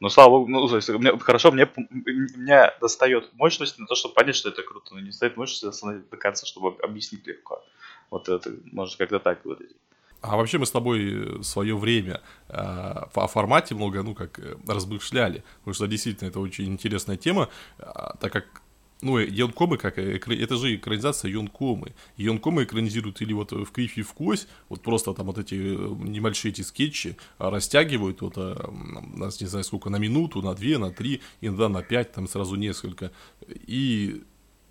но 0.00 0.08
слава 0.08 0.30
богу, 0.30 0.48
ну, 0.48 0.68
то 0.68 0.76
есть, 0.76 0.88
мне, 0.88 1.16
хорошо, 1.18 1.50
мне, 1.52 1.68
меня 1.76 2.74
достает 2.80 3.32
мощность 3.34 3.78
на 3.78 3.86
то, 3.86 3.94
чтобы 3.94 4.14
понять, 4.14 4.36
что 4.36 4.50
это 4.50 4.62
круто, 4.62 4.94
но 4.94 5.00
не 5.00 5.06
достает 5.06 5.36
мощности 5.36 5.66
остановить 5.66 6.08
до 6.10 6.16
конца, 6.16 6.46
чтобы 6.46 6.76
объяснить 6.82 7.26
легко. 7.26 7.64
Вот 8.10 8.28
это 8.28 8.54
может 8.72 8.96
как-то 8.96 9.18
так 9.18 9.44
выглядеть. 9.44 9.76
А 10.20 10.36
вообще 10.36 10.58
мы 10.58 10.66
с 10.66 10.70
тобой 10.70 11.38
в 11.38 11.44
свое 11.44 11.76
время 11.76 12.20
э, 12.48 12.54
о 12.56 13.26
формате 13.28 13.74
много, 13.74 14.02
ну, 14.02 14.14
как 14.14 14.38
э, 14.38 14.56
размышляли, 14.66 15.44
потому 15.58 15.74
что 15.74 15.86
действительно 15.86 16.28
это 16.28 16.40
очень 16.40 16.66
интересная 16.66 17.16
тема, 17.16 17.48
э, 17.78 17.84
так 18.20 18.32
как 18.32 18.62
ну, 19.02 19.18
Йонкомы, 19.18 19.76
как, 19.76 19.98
это 19.98 20.56
же 20.56 20.74
экранизация 20.74 21.30
Йонкомы. 21.30 21.94
Йонкомы 22.16 22.64
экранизируют 22.64 23.20
или 23.20 23.32
вот 23.32 23.52
в 23.52 23.66
Кривь 23.66 23.98
и 23.98 24.02
в 24.02 24.12
Кость, 24.14 24.48
вот 24.68 24.82
просто 24.82 25.12
там 25.12 25.26
вот 25.26 25.38
эти 25.38 25.54
небольшие 25.54 26.52
эти 26.52 26.62
скетчи 26.62 27.16
растягивают, 27.38 28.22
вот, 28.22 28.36
нас 28.36 29.40
не 29.40 29.46
знаю 29.46 29.64
сколько, 29.64 29.90
на 29.90 29.96
минуту, 29.96 30.40
на 30.42 30.54
две, 30.54 30.78
на 30.78 30.90
три, 30.90 31.20
иногда 31.40 31.68
на 31.68 31.82
пять, 31.82 32.12
там 32.12 32.26
сразу 32.26 32.56
несколько. 32.56 33.12
И 33.48 34.22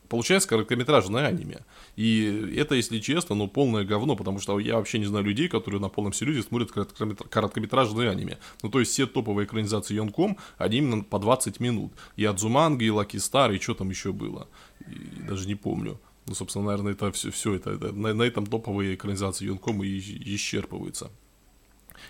получается 0.08 0.50
короткометражное 0.50 1.26
аниме. 1.26 1.60
И 1.96 2.54
это, 2.56 2.76
если 2.76 3.00
честно, 3.00 3.36
ну, 3.36 3.48
полное 3.48 3.84
говно, 3.84 4.16
потому 4.16 4.40
что 4.40 4.60
я 4.60 4.76
вообще 4.76 5.00
не 5.00 5.06
знаю 5.06 5.26
людей, 5.26 5.48
которые 5.48 5.82
на 5.82 5.90
полном 5.90 6.14
серьезе 6.14 6.44
смотрят 6.44 6.72
короткометражные 6.72 8.10
аниме. 8.10 8.38
Ну, 8.64 8.70
то 8.70 8.80
есть 8.80 8.92
все 8.92 9.06
топовые 9.06 9.46
экранизации 9.46 9.96
Йонком, 9.96 10.38
они 10.58 10.78
именно 10.78 11.04
по 11.04 11.20
20 11.20 11.60
минут. 11.60 11.92
И 12.16 12.26
Адзуманга, 12.26 12.86
и 12.86 12.90
Лаки 12.90 13.18
Стар, 13.18 13.52
и 13.52 13.60
что 13.60 13.74
там 13.74 13.90
еще 13.90 14.12
было. 14.12 14.48
И 14.88 15.22
даже 15.28 15.48
не 15.48 15.56
помню. 15.56 16.00
Ну, 16.28 16.34
собственно, 16.34 16.66
наверное, 16.66 16.94
это 16.94 17.12
все, 17.12 17.30
все 17.30 17.54
это, 17.54 17.72
это 17.72 17.92
на, 17.92 18.14
на 18.14 18.24
этом 18.24 18.48
топовые 18.48 18.96
экранизации 18.96 19.46
Йонком 19.46 19.84
и 19.84 20.00
исчерпываются. 20.36 21.12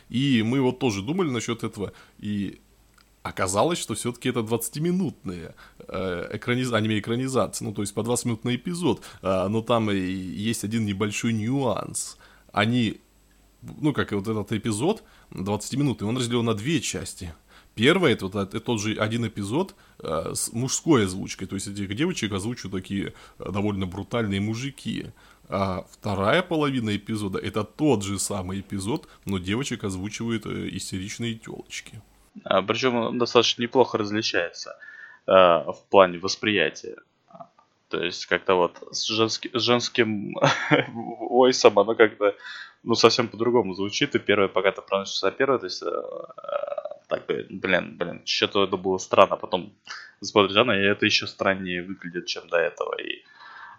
И 0.10 0.44
мы 0.44 0.62
вот 0.62 0.80
тоже 0.80 1.02
думали 1.02 1.30
насчет 1.30 1.64
этого, 1.64 1.92
и 2.20 2.60
оказалось, 3.26 3.80
что 3.80 3.96
все-таки 3.96 4.30
это 4.30 4.42
20-минутные 4.42 5.56
э, 5.88 6.30
экраниз... 6.34 6.72
аниме-экранизации, 6.72 7.66
ну, 7.66 7.74
то 7.74 7.82
есть 7.82 7.94
по 7.94 8.04
20 8.04 8.26
минут 8.26 8.44
на 8.44 8.56
эпизод, 8.56 9.02
э, 9.24 9.48
но 9.48 9.62
там 9.62 9.90
и 9.90 9.98
есть 9.98 10.64
один 10.64 10.86
небольшой 10.86 11.34
нюанс. 11.34 12.18
Они, 12.54 13.02
ну, 13.82 13.94
как 13.94 14.12
и 14.12 14.16
вот 14.16 14.28
этот 14.28 14.52
эпизод, 14.52 15.04
20-минутный, 15.32 16.08
он 16.08 16.18
разделен 16.18 16.46
на 16.46 16.54
две 16.54 16.80
части. 16.80 17.34
Первое, 17.74 18.12
это, 18.12 18.28
вот, 18.28 18.36
это 18.36 18.60
тот 18.60 18.80
же 18.80 18.94
один 18.94 19.26
эпизод 19.26 19.74
э, 20.00 20.34
с 20.36 20.54
мужской 20.54 21.06
озвучкой, 21.06 21.48
то 21.48 21.56
есть 21.56 21.68
этих 21.68 21.96
девочек 21.96 22.32
озвучивают 22.32 22.84
такие 22.84 23.14
э, 23.40 23.52
довольно 23.52 23.88
брутальные 23.88 24.40
мужики. 24.40 25.08
А 25.50 25.86
вторая 25.90 26.44
половина 26.44 26.96
эпизода 26.96 27.40
это 27.40 27.64
тот 27.64 28.04
же 28.04 28.20
самый 28.20 28.60
эпизод, 28.60 29.08
но 29.26 29.40
девочек 29.40 29.84
озвучивают 29.84 30.46
э, 30.46 30.70
истеричные 30.74 31.34
телочки. 31.34 32.04
А, 32.44 32.62
Причем 32.62 32.96
он 32.96 33.18
достаточно 33.18 33.62
неплохо 33.62 33.98
различается 33.98 34.78
э, 35.28 35.32
в 35.32 35.78
плане 35.90 36.20
восприятия. 36.20 36.98
То 37.90 38.04
есть 38.04 38.26
как-то 38.26 38.56
вот 38.56 38.82
с, 38.92 39.06
женски, 39.06 39.50
с 39.54 39.62
женским 39.62 40.36
войсом 41.20 41.78
оно 41.78 41.96
как-то 41.96 42.36
ну 42.84 42.96
совсем 42.96 43.28
по-другому 43.28 43.74
звучит. 43.74 44.16
И 44.16 44.20
первое, 44.20 44.48
пока 44.48 44.72
ты 44.72 44.82
проносишься 44.82 45.32
первое, 45.32 45.60
то 45.60 45.66
есть 45.66 45.84
э, 45.84 45.92
так, 47.08 47.26
блин, 47.28 47.98
блин, 47.98 48.22
что-то 48.26 48.64
это 48.64 48.78
было 48.78 48.98
странно. 48.98 49.36
Потом 49.36 49.74
смотришь, 50.22 50.58
она, 50.58 50.78
и 50.78 50.84
это 50.84 51.06
еще 51.06 51.28
страннее 51.28 51.84
выглядит, 51.84 52.26
чем 52.26 52.48
до 52.48 52.58
этого. 52.58 52.96
И, 53.02 53.24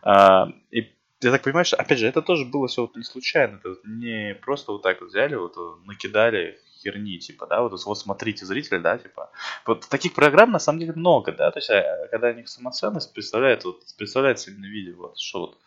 э, 0.05 0.53
и 0.71 0.93
я 1.23 1.31
так 1.31 1.43
понимаю, 1.43 1.65
что, 1.65 1.77
опять 1.77 1.99
же, 1.99 2.07
это 2.07 2.23
тоже 2.23 2.45
было 2.45 2.69
все 2.69 2.83
вот 2.83 2.97
не 2.97 3.03
случайно. 3.03 3.59
Это 3.65 3.77
не 3.85 4.35
просто 4.35 4.73
вот 4.73 4.83
так 4.83 5.01
вот 5.01 5.11
взяли, 5.11 5.35
вот 5.35 5.57
накидали 5.85 6.59
херни, 6.83 7.19
типа, 7.19 7.47
да, 7.47 7.63
вот, 7.63 7.73
вот 7.85 7.99
смотрите, 7.99 8.47
зритель, 8.47 8.81
да, 8.81 8.99
типа. 8.99 9.31
Вот 9.67 9.89
таких 9.89 10.15
программ 10.15 10.51
на 10.51 10.59
самом 10.59 10.79
деле 10.79 10.93
много, 10.93 11.33
да, 11.33 11.51
то 11.51 11.59
есть, 11.59 11.71
а, 11.71 12.09
когда 12.11 12.29
у 12.29 12.35
них 12.35 12.49
самоценность 12.49 13.13
представляет, 13.13 13.65
вот, 13.65 13.81
представляется 13.97 14.51
именно 14.51 14.67
виде, 14.67 14.93
вот, 14.93 15.19
что 15.19 15.41
вот, 15.41 15.59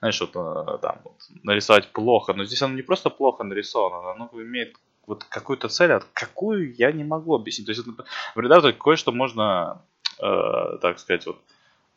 знаешь, 0.00 0.20
вот 0.20 0.30
э, 0.34 0.78
там 0.80 1.00
вот, 1.04 1.16
нарисовать 1.42 1.88
плохо, 1.88 2.32
но 2.32 2.44
здесь 2.44 2.62
оно 2.62 2.74
не 2.74 2.82
просто 2.82 3.10
плохо 3.10 3.44
нарисовано, 3.44 4.12
оно 4.12 4.30
имеет 4.34 4.76
вот 5.06 5.24
какую-то 5.24 5.68
цель, 5.68 5.92
а 5.92 6.02
какую 6.12 6.74
я 6.74 6.92
не 6.92 7.02
могу 7.02 7.34
объяснить. 7.34 7.66
То 7.66 7.72
есть, 7.72 7.84
например, 7.86 8.62
да, 8.62 8.72
кое-что 8.72 9.10
можно, 9.10 9.82
э, 10.20 10.78
так 10.80 10.98
сказать, 10.98 11.26
вот, 11.26 11.38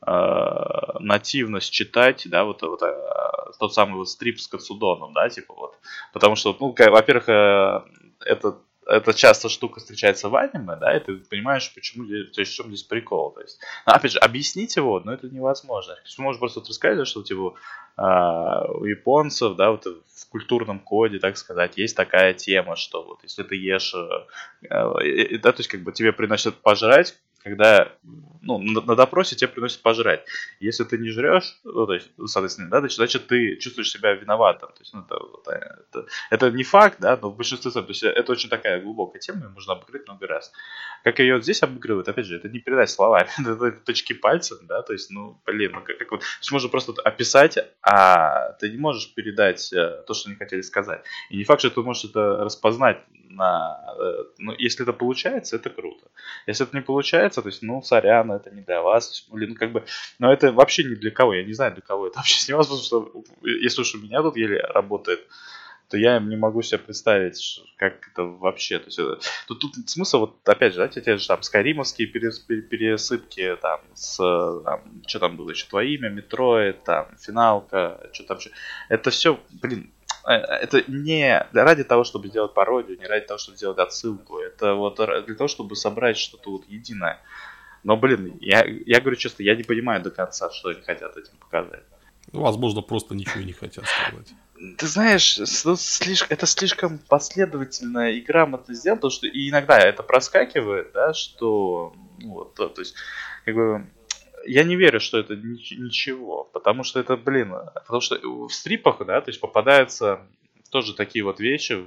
э, 0.07 0.99
нативно 0.99 1.59
считать, 1.59 2.23
да, 2.29 2.43
вот, 2.45 2.61
вот 2.61 2.81
э, 2.81 3.11
тот 3.59 3.73
самый 3.73 3.97
вот 3.97 4.09
стрип 4.09 4.39
с 4.39 4.47
Кацудоном, 4.47 5.13
да, 5.13 5.29
типа 5.29 5.53
вот, 5.53 5.77
потому 6.13 6.35
что, 6.35 6.55
ну, 6.59 6.73
во-первых, 6.75 7.29
э, 7.29 7.81
это 8.25 8.57
это 8.87 9.13
часто 9.13 9.47
штука 9.47 9.79
встречается 9.79 10.29
в 10.29 10.35
аниме, 10.35 10.75
да, 10.75 10.95
и 10.95 10.99
ты 10.99 11.17
понимаешь, 11.17 11.71
почему, 11.73 12.05
то 12.07 12.41
есть 12.41 12.51
в 12.51 12.55
чем 12.55 12.67
здесь 12.67 12.83
прикол. 12.83 13.31
То 13.31 13.41
есть, 13.41 13.59
ну, 13.85 13.93
опять 13.93 14.11
же, 14.11 14.19
объяснить 14.19 14.75
его, 14.75 14.99
но 14.99 15.13
это 15.13 15.29
невозможно. 15.29 15.95
То 15.95 16.01
есть, 16.01 16.15
ты 16.15 16.21
можешь 16.21 16.39
просто 16.39 16.59
вот 16.59 16.69
рассказать, 16.69 17.07
что 17.07 17.21
типа 17.21 17.53
а, 17.95 18.65
у 18.65 18.85
японцев, 18.85 19.55
да, 19.55 19.71
вот 19.71 19.85
в 19.85 20.29
культурном 20.29 20.79
коде, 20.79 21.19
так 21.19 21.37
сказать, 21.37 21.77
есть 21.77 21.95
такая 21.95 22.33
тема, 22.33 22.75
что 22.75 23.03
вот 23.03 23.19
если 23.23 23.43
ты 23.43 23.55
ешь, 23.55 23.93
э, 23.93 24.67
э, 24.69 25.37
да, 25.37 25.51
то 25.51 25.59
есть 25.59 25.69
как 25.69 25.81
бы 25.81 25.91
тебе 25.91 26.11
приносят 26.11 26.55
пожрать, 26.55 27.15
когда 27.43 27.91
ну, 28.41 28.57
на, 28.59 28.95
допросе 28.95 29.35
тебе 29.35 29.47
приносят 29.47 29.81
пожрать. 29.81 30.25
Если 30.59 30.83
ты 30.83 30.97
не 30.97 31.09
жрешь, 31.09 31.59
ну, 31.63 31.85
то 31.85 31.93
есть, 31.93 32.09
соответственно, 32.25 32.69
да, 32.69 32.87
значит, 32.87 33.27
ты 33.27 33.55
чувствуешь 33.57 33.91
себя 33.91 34.13
виноватым. 34.13 34.69
То 34.69 34.79
есть, 34.79 34.93
ну, 34.93 35.01
это, 35.01 35.75
это, 35.89 36.07
это 36.29 36.51
не 36.51 36.63
факт, 36.63 36.97
да, 36.99 37.17
но 37.21 37.29
в 37.29 37.37
большинстве 37.37 37.71
случаев, 37.71 37.87
то 37.87 37.91
есть, 37.91 38.03
это 38.03 38.31
очень 38.31 38.49
такая 38.49 38.81
глубокая 38.81 39.19
тема, 39.19 39.43
ее 39.43 39.49
можно 39.49 39.73
обыграть 39.73 40.07
много 40.07 40.27
раз. 40.27 40.51
Как 41.03 41.19
ее 41.19 41.35
вот 41.35 41.43
здесь 41.43 41.63
обыгрывают, 41.63 42.07
опять 42.07 42.25
же, 42.25 42.35
это 42.35 42.49
не 42.49 42.59
передать 42.59 42.89
словами, 42.89 43.29
это 43.39 43.71
точки 43.71 44.13
пальцев, 44.13 44.59
да, 44.63 44.81
то 44.81 44.93
есть, 44.93 45.11
ну, 45.11 45.39
блин, 45.45 45.71
ну, 45.73 45.81
как, 45.81 45.97
как 45.97 46.11
вот, 46.11 46.19
то 46.21 46.25
есть, 46.39 46.51
можно 46.51 46.69
просто 46.69 46.93
описать, 47.03 47.57
а 47.81 48.53
ты 48.53 48.69
не 48.69 48.77
можешь 48.77 49.13
передать 49.13 49.71
э, 49.73 50.03
то, 50.07 50.13
что 50.13 50.29
они 50.29 50.37
хотели 50.37 50.61
сказать. 50.61 51.03
И 51.29 51.37
не 51.37 51.43
факт, 51.43 51.61
что 51.61 51.69
ты 51.69 51.81
можешь 51.81 52.05
это 52.05 52.37
распознать 52.43 52.97
на, 53.31 53.79
э, 53.99 54.23
ну, 54.39 54.53
если 54.57 54.83
это 54.83 54.93
получается, 54.93 55.55
это 55.55 55.69
круто. 55.69 56.07
Если 56.47 56.65
это 56.65 56.75
не 56.75 56.81
получается, 56.81 57.30
то 57.39 57.47
есть, 57.47 57.61
ну, 57.61 57.81
сорян, 57.81 58.31
это 58.31 58.49
не 58.51 58.61
для 58.61 58.81
вас. 58.81 59.27
Блин, 59.31 59.51
ну, 59.51 59.55
как 59.55 59.71
бы, 59.71 59.85
но 60.19 60.33
это 60.33 60.51
вообще 60.51 60.83
не 60.83 60.95
для 60.95 61.11
кого. 61.11 61.33
Я 61.33 61.43
не 61.43 61.53
знаю, 61.53 61.73
для 61.73 61.81
кого 61.81 62.07
это 62.07 62.17
вообще 62.17 62.39
снималось, 62.39 62.67
потому 62.67 62.83
что 62.83 63.23
если 63.43 63.81
уж 63.81 63.95
у 63.95 63.99
меня 63.99 64.21
тут 64.21 64.35
еле 64.37 64.59
работает, 64.61 65.21
то 65.89 65.97
я 65.97 66.19
не 66.19 66.37
могу 66.37 66.61
себе 66.61 66.77
представить, 66.77 67.61
как 67.77 68.07
это 68.11 68.23
вообще. 68.23 68.79
То 68.79 68.85
есть, 68.85 68.99
это, 68.99 69.19
тут, 69.47 69.59
тут 69.59 69.89
смысл, 69.89 70.19
вот 70.19 70.47
опять 70.47 70.73
же, 70.73 70.79
да, 70.79 70.87
те, 70.87 71.17
же 71.17 71.27
там 71.27 71.41
скаримовские 71.41 72.07
перес, 72.07 72.39
пересыпки, 72.39 73.57
там, 73.61 73.81
с, 73.93 74.17
там, 74.63 75.03
что 75.05 75.19
там 75.19 75.35
было 75.35 75.51
еще, 75.51 75.67
твое 75.67 75.93
имя, 75.95 76.09
Метроид, 76.09 76.83
там, 76.83 77.07
финалка, 77.17 78.09
что 78.13 78.23
там 78.23 78.37
еще. 78.37 78.51
Это 78.87 79.09
все, 79.09 79.39
блин, 79.61 79.91
Э, 80.00 80.00
это 80.25 80.83
не 80.87 81.45
ради 81.51 81.83
того, 81.83 82.03
чтобы 82.03 82.27
сделать 82.27 82.53
пародию, 82.53 82.97
не 82.97 83.05
ради 83.05 83.25
того, 83.25 83.37
чтобы 83.37 83.57
сделать 83.57 83.79
отсылку. 83.79 84.39
Это 84.39 84.75
вот 84.75 84.97
для 84.97 85.35
того, 85.35 85.47
чтобы 85.47 85.75
собрать 85.75 86.17
что-то 86.17 86.51
вот 86.51 86.65
единое. 86.67 87.19
Но, 87.83 87.97
блин, 87.97 88.37
я, 88.41 88.63
я 88.63 88.99
говорю 88.99 89.15
честно, 89.15 89.43
я 89.43 89.55
не 89.55 89.63
понимаю 89.63 90.01
до 90.01 90.11
конца, 90.11 90.51
что 90.51 90.69
они 90.69 90.81
хотят 90.81 91.17
этим 91.17 91.35
показать. 91.37 91.83
Ну, 92.31 92.41
возможно, 92.41 92.81
просто 92.81 93.15
ничего 93.15 93.43
не 93.43 93.53
хотят 93.53 93.85
сказать. 93.85 94.27
Ты 94.77 94.87
знаешь, 94.87 95.39
слишком, 95.77 96.27
это 96.29 96.45
слишком 96.45 96.99
последовательная 96.99 98.11
и 98.11 98.21
грамотно 98.21 98.75
сделано, 98.75 98.97
потому 98.97 99.11
что 99.11 99.27
иногда 99.27 99.79
это 99.79 100.03
проскакивает, 100.03 100.91
да, 100.93 101.13
что 101.15 101.95
ну, 102.19 102.33
вот, 102.33 102.53
то, 102.53 102.69
то 102.69 102.81
есть, 102.81 102.93
как 103.43 103.55
бы 103.55 103.87
я 104.45 104.63
не 104.63 104.75
верю, 104.75 104.99
что 104.99 105.19
это 105.19 105.35
ничего, 105.35 106.49
потому 106.53 106.83
что 106.83 106.99
это, 106.99 107.17
блин, 107.17 107.53
потому 107.73 108.01
что 108.01 108.17
в 108.47 108.53
стрипах, 108.53 109.05
да, 109.05 109.21
то 109.21 109.29
есть 109.29 109.39
попадаются 109.39 110.21
тоже 110.69 110.95
такие 110.95 111.23
вот 111.23 111.39
вещи, 111.39 111.85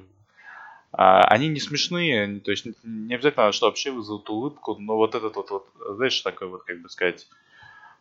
а, 0.92 1.24
они 1.24 1.48
не 1.48 1.60
смешные, 1.60 2.40
то 2.40 2.50
есть 2.50 2.66
не 2.84 3.14
обязательно, 3.14 3.52
что 3.52 3.66
вообще 3.66 3.90
вызовут 3.90 4.30
улыбку, 4.30 4.76
но 4.78 4.96
вот 4.96 5.14
этот 5.14 5.34
вот, 5.36 5.50
вот 5.50 5.68
знаешь, 5.96 6.20
такой 6.20 6.48
вот, 6.48 6.64
как 6.64 6.80
бы 6.80 6.88
сказать, 6.88 7.26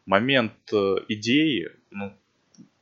момент 0.06 0.54
э, 0.72 0.96
идеи, 1.08 1.72
ну, 1.90 2.14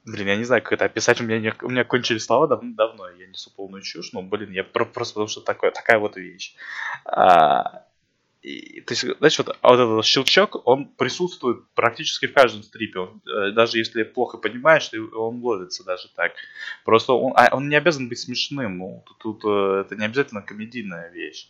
блин, 0.05 0.27
я 0.27 0.35
не 0.35 0.43
знаю, 0.43 0.61
как 0.63 0.73
это 0.73 0.85
описать, 0.85 1.21
у 1.21 1.23
меня, 1.23 1.39
не, 1.39 1.53
у 1.61 1.69
меня 1.69 1.83
кончились 1.83 2.25
слова 2.25 2.47
давно, 2.47 2.73
давно, 2.75 3.09
я 3.09 3.27
несу 3.27 3.51
полную 3.55 3.83
чушь, 3.83 4.11
но, 4.11 4.21
блин, 4.21 4.51
я 4.51 4.63
просто 4.63 5.13
потому 5.13 5.27
что 5.27 5.41
такое, 5.41 5.71
такая 5.71 5.99
вот 5.99 6.17
вещь. 6.17 6.55
А, 7.05 7.85
и, 8.41 8.81
то 8.81 8.93
есть, 8.93 9.05
знаешь, 9.19 9.38
вот, 9.38 9.55
а 9.62 9.69
вот 9.69 9.79
этот 9.79 10.05
щелчок, 10.05 10.67
он 10.67 10.88
присутствует 10.88 11.63
практически 11.75 12.25
в 12.25 12.33
каждом 12.33 12.63
стрипе. 12.63 13.00
Он, 13.00 13.21
э, 13.27 13.51
даже 13.51 13.77
если 13.77 14.01
плохо 14.01 14.38
понимаешь, 14.39 14.89
он 15.13 15.41
ловится 15.41 15.83
даже 15.83 16.07
так. 16.15 16.31
Просто 16.83 17.13
он, 17.13 17.33
а 17.36 17.55
он 17.55 17.69
не 17.69 17.75
обязан 17.75 18.10
быть 18.10 18.17
смешным. 18.17 18.79
Ну, 18.79 19.03
тут, 19.05 19.17
тут 19.19 19.41
э, 19.45 19.81
это 19.81 19.95
не 19.95 20.05
обязательно 20.05 20.41
комедийная 20.41 21.12
вещь. 21.12 21.50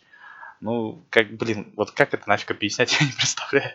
Ну, 0.60 1.02
как, 1.08 1.32
блин, 1.32 1.72
вот 1.76 1.92
как 1.92 2.12
это 2.12 2.28
нафиг 2.28 2.50
объяснять, 2.50 2.92
я 3.00 3.06
не 3.06 3.12
представляю. 3.12 3.72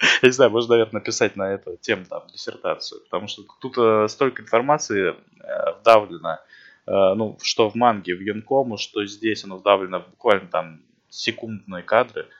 Я 0.00 0.28
не 0.28 0.32
знаю, 0.32 0.52
можно, 0.52 0.74
наверное, 0.74 1.00
написать 1.00 1.34
на 1.34 1.52
эту 1.52 1.76
тему 1.78 2.04
там 2.08 2.28
диссертацию, 2.28 3.00
потому 3.02 3.26
что 3.26 3.42
тут 3.60 3.76
э, 3.76 4.06
столько 4.08 4.42
информации 4.42 5.16
э, 5.40 5.80
вдавлено, 5.80 6.38
э, 6.86 7.14
ну, 7.16 7.36
что 7.42 7.70
в 7.70 7.74
манге, 7.74 8.14
в 8.14 8.20
Юнкому, 8.20 8.78
что 8.78 9.04
здесь 9.04 9.42
оно 9.42 9.58
вдавлено 9.58 9.98
буквально 9.98 10.46
там 10.46 10.80
секундные 11.08 11.82
кадры– 11.82 12.28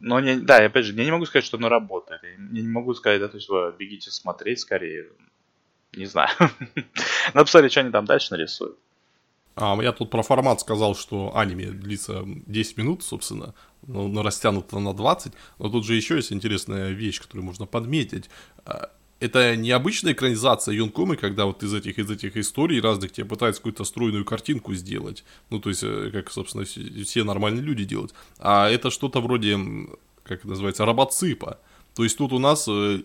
но 0.00 0.20
не, 0.20 0.36
да, 0.36 0.64
опять 0.64 0.84
же, 0.84 0.94
я 0.94 1.04
не 1.04 1.10
могу 1.10 1.26
сказать, 1.26 1.44
что 1.44 1.56
оно 1.56 1.68
работает. 1.68 2.22
Я 2.22 2.36
не 2.38 2.68
могу 2.68 2.94
сказать, 2.94 3.20
да, 3.20 3.28
то 3.28 3.36
есть 3.36 3.48
вы 3.48 3.74
бегите 3.78 4.10
смотреть 4.10 4.60
скорее. 4.60 5.06
Не 5.94 6.06
знаю. 6.06 6.30
Надо 7.34 7.44
посмотреть, 7.44 7.72
что 7.72 7.80
они 7.80 7.90
там 7.90 8.04
дальше 8.04 8.28
нарисуют. 8.32 8.78
А, 9.54 9.78
я 9.82 9.92
тут 9.92 10.10
про 10.10 10.22
формат 10.22 10.60
сказал, 10.60 10.94
что 10.94 11.36
аниме 11.36 11.70
длится 11.70 12.22
10 12.24 12.76
минут, 12.78 13.02
собственно, 13.02 13.54
но, 13.86 14.08
но 14.08 14.22
растянуто 14.22 14.78
на 14.78 14.94
20. 14.94 15.32
Но 15.58 15.68
тут 15.68 15.84
же 15.84 15.94
еще 15.94 16.16
есть 16.16 16.32
интересная 16.32 16.90
вещь, 16.90 17.20
которую 17.20 17.44
можно 17.44 17.66
подметить. 17.66 18.30
Это 19.22 19.54
необычная 19.54 20.14
экранизация 20.14 20.74
Юнкомы, 20.74 21.16
когда 21.16 21.44
вот 21.44 21.62
из 21.62 21.72
этих, 21.72 21.96
из 21.96 22.10
этих 22.10 22.36
историй 22.36 22.80
разных 22.80 23.12
тебе 23.12 23.24
пытаются 23.24 23.60
какую-то 23.60 23.84
стройную 23.84 24.24
картинку 24.24 24.74
сделать. 24.74 25.22
Ну, 25.48 25.60
то 25.60 25.68
есть, 25.68 25.84
э, 25.84 26.10
как, 26.12 26.32
собственно, 26.32 26.64
все 26.64 27.22
нормальные 27.22 27.62
люди 27.62 27.84
делают. 27.84 28.14
А 28.40 28.68
это 28.68 28.90
что-то 28.90 29.20
вроде, 29.20 29.56
как 30.24 30.40
это 30.40 30.48
называется, 30.48 30.84
робоципа. 30.84 31.60
То 31.94 32.02
есть 32.02 32.18
тут 32.18 32.32
у 32.32 32.40
нас 32.40 32.66
э, 32.68 33.02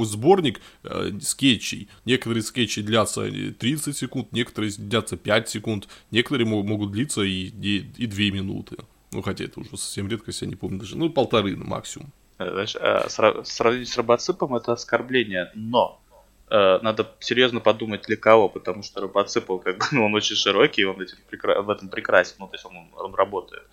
сборник 0.00 0.60
э, 0.82 1.12
скетчей. 1.22 1.88
Некоторые 2.04 2.42
скетчи 2.42 2.82
длятся 2.82 3.30
30 3.30 3.96
секунд, 3.96 4.32
некоторые 4.32 4.72
длятся 4.72 5.16
5 5.16 5.48
секунд, 5.48 5.86
некоторые 6.10 6.48
могут 6.48 6.90
длиться 6.90 7.22
и, 7.22 7.44
и, 7.46 7.86
и 7.96 8.06
2 8.06 8.18
минуты. 8.34 8.76
Ну, 9.12 9.22
хотя 9.22 9.44
это 9.44 9.60
уже 9.60 9.70
совсем 9.76 10.08
редкость, 10.08 10.42
я 10.42 10.48
не 10.48 10.56
помню 10.56 10.80
даже. 10.80 10.96
Ну, 10.96 11.10
полторы 11.10 11.56
максимум. 11.56 12.12
Знаешь, 12.48 12.76
э, 12.76 13.08
сравнить 13.44 13.88
с 13.88 13.96
робоципом 13.98 14.54
это 14.54 14.72
оскорбление, 14.72 15.50
но 15.54 16.00
э, 16.48 16.78
надо 16.80 17.06
серьезно 17.20 17.60
подумать 17.60 18.02
для 18.02 18.16
кого, 18.16 18.48
потому 18.48 18.82
что 18.82 19.02
робоцип, 19.02 19.46
как 19.46 19.78
бы, 19.78 19.84
ну, 19.92 20.06
он 20.06 20.14
очень 20.14 20.36
широкий, 20.36 20.84
он 20.84 21.00
этим 21.00 21.18
в 21.30 21.70
этом 21.70 21.88
прекрасен, 21.90 22.36
ну, 22.38 22.48
то 22.48 22.54
есть 22.54 22.64
он, 22.64 22.88
он 22.96 23.14
работает. 23.14 23.64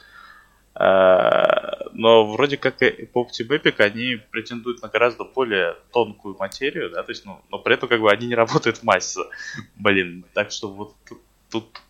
Э, 0.76 1.88
но 1.94 2.26
вроде 2.26 2.58
как 2.58 2.82
и 2.82 3.06
по 3.06 3.26
Epic 3.26 3.80
они 3.80 4.18
претендуют 4.32 4.82
на 4.82 4.90
гораздо 4.90 5.24
более 5.24 5.78
тонкую 5.94 6.36
материю, 6.38 6.90
да, 6.90 7.04
то 7.04 7.12
есть, 7.12 7.26
ну, 7.26 7.42
но 7.50 7.60
при 7.60 7.74
этом 7.76 7.88
как 7.88 8.02
бы 8.02 8.12
они 8.12 8.28
не 8.28 8.36
работают 8.36 8.78
в 8.78 8.84
массе. 8.84 9.22
Блин, 9.76 10.26
так 10.34 10.52
что 10.52 10.68
вот 10.68 10.94
тут, 11.08 11.22
тут 11.50 11.82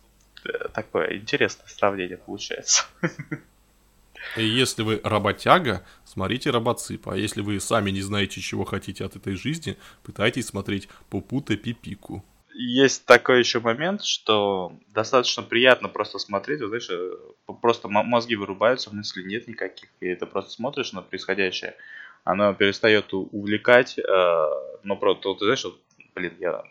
такое 0.72 1.16
интересное 1.16 1.66
сравнение 1.66 2.18
получается. 2.18 2.84
И 4.36 4.44
если 4.44 4.82
вы 4.82 5.00
работяга, 5.02 5.84
смотрите 6.04 6.50
робоципа. 6.50 7.14
А 7.14 7.16
если 7.16 7.40
вы 7.40 7.60
сами 7.60 7.90
не 7.90 8.02
знаете, 8.02 8.40
чего 8.40 8.64
хотите 8.64 9.04
от 9.04 9.16
этой 9.16 9.34
жизни, 9.34 9.76
пытайтесь 10.02 10.46
смотреть 10.46 10.88
Пупута 11.10 11.56
Пипику. 11.56 12.24
Есть 12.54 13.06
такой 13.06 13.38
еще 13.38 13.60
момент, 13.60 14.02
что 14.02 14.72
достаточно 14.88 15.44
приятно 15.44 15.88
просто 15.88 16.18
смотреть, 16.18 16.60
вот, 16.60 16.68
знаешь, 16.68 16.90
э, 16.90 17.12
просто 17.62 17.88
мозги 17.88 18.34
вырубаются, 18.34 18.92
мыслей 18.92 19.24
нет 19.26 19.46
никаких, 19.46 19.88
и 20.00 20.12
ты 20.12 20.26
просто 20.26 20.50
смотришь 20.50 20.92
на 20.92 21.00
происходящее, 21.00 21.76
оно 22.24 22.52
перестает 22.54 23.12
увлекать, 23.12 23.96
э, 23.96 24.02
но 24.82 24.96
просто, 24.96 25.34
ты 25.34 25.44
знаешь, 25.44 25.64
вот, 25.64 25.78
блин, 26.16 26.34
я 26.40 26.64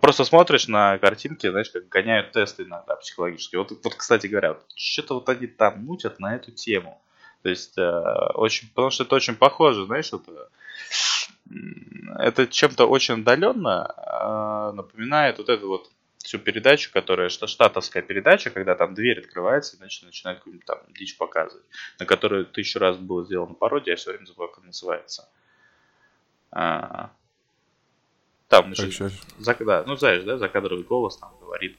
Просто 0.00 0.24
смотришь 0.24 0.68
на 0.68 0.98
картинки, 0.98 1.48
знаешь, 1.50 1.70
как 1.70 1.88
гоняют 1.88 2.32
тесты 2.32 2.64
иногда 2.64 2.96
психологические. 2.96 3.60
Вот, 3.60 3.72
вот 3.82 3.94
кстати 3.94 4.26
говоря, 4.26 4.54
вот, 4.54 4.64
что-то 4.74 5.14
вот 5.14 5.28
они 5.28 5.46
там 5.46 5.84
мутят 5.84 6.20
на 6.20 6.34
эту 6.36 6.52
тему. 6.52 7.00
То 7.42 7.50
есть, 7.50 7.76
э, 7.76 8.00
очень, 8.34 8.68
потому 8.68 8.90
что 8.90 9.04
это 9.04 9.14
очень 9.14 9.36
похоже, 9.36 9.84
знаешь, 9.84 10.10
вот, 10.12 10.22
это 12.18 12.46
чем-то 12.46 12.86
очень 12.86 13.14
отдаленно 13.14 13.94
э, 13.96 14.76
напоминает 14.76 15.38
вот 15.38 15.48
эту 15.48 15.68
вот 15.68 15.90
всю 16.18 16.38
передачу, 16.38 16.90
которая 16.90 17.28
что 17.28 17.46
штатовская 17.46 18.02
передача, 18.02 18.50
когда 18.50 18.74
там 18.74 18.94
дверь 18.94 19.20
открывается 19.20 19.76
и 19.76 19.78
значит, 19.78 20.04
начинает 20.04 20.38
какую-нибудь 20.38 20.66
там 20.66 20.78
дичь 20.88 21.18
показывать, 21.18 21.66
на 21.98 22.06
которую 22.06 22.46
тысячу 22.46 22.78
раз 22.78 22.96
было 22.96 23.24
сделано 23.24 23.54
пародия, 23.54 23.92
я 23.92 23.96
все 23.96 24.10
время 24.10 24.24
забываю, 24.24 24.50
как 24.50 24.64
называется. 24.64 25.28
А, 26.50 27.10
там 28.62 28.74
же, 28.74 29.10
за, 29.38 29.56
да, 29.60 29.84
ну 29.86 29.96
знаешь, 29.96 30.22
да, 30.24 30.38
закадровый 30.38 30.84
голос 30.84 31.16
там 31.16 31.32
говорит 31.40 31.76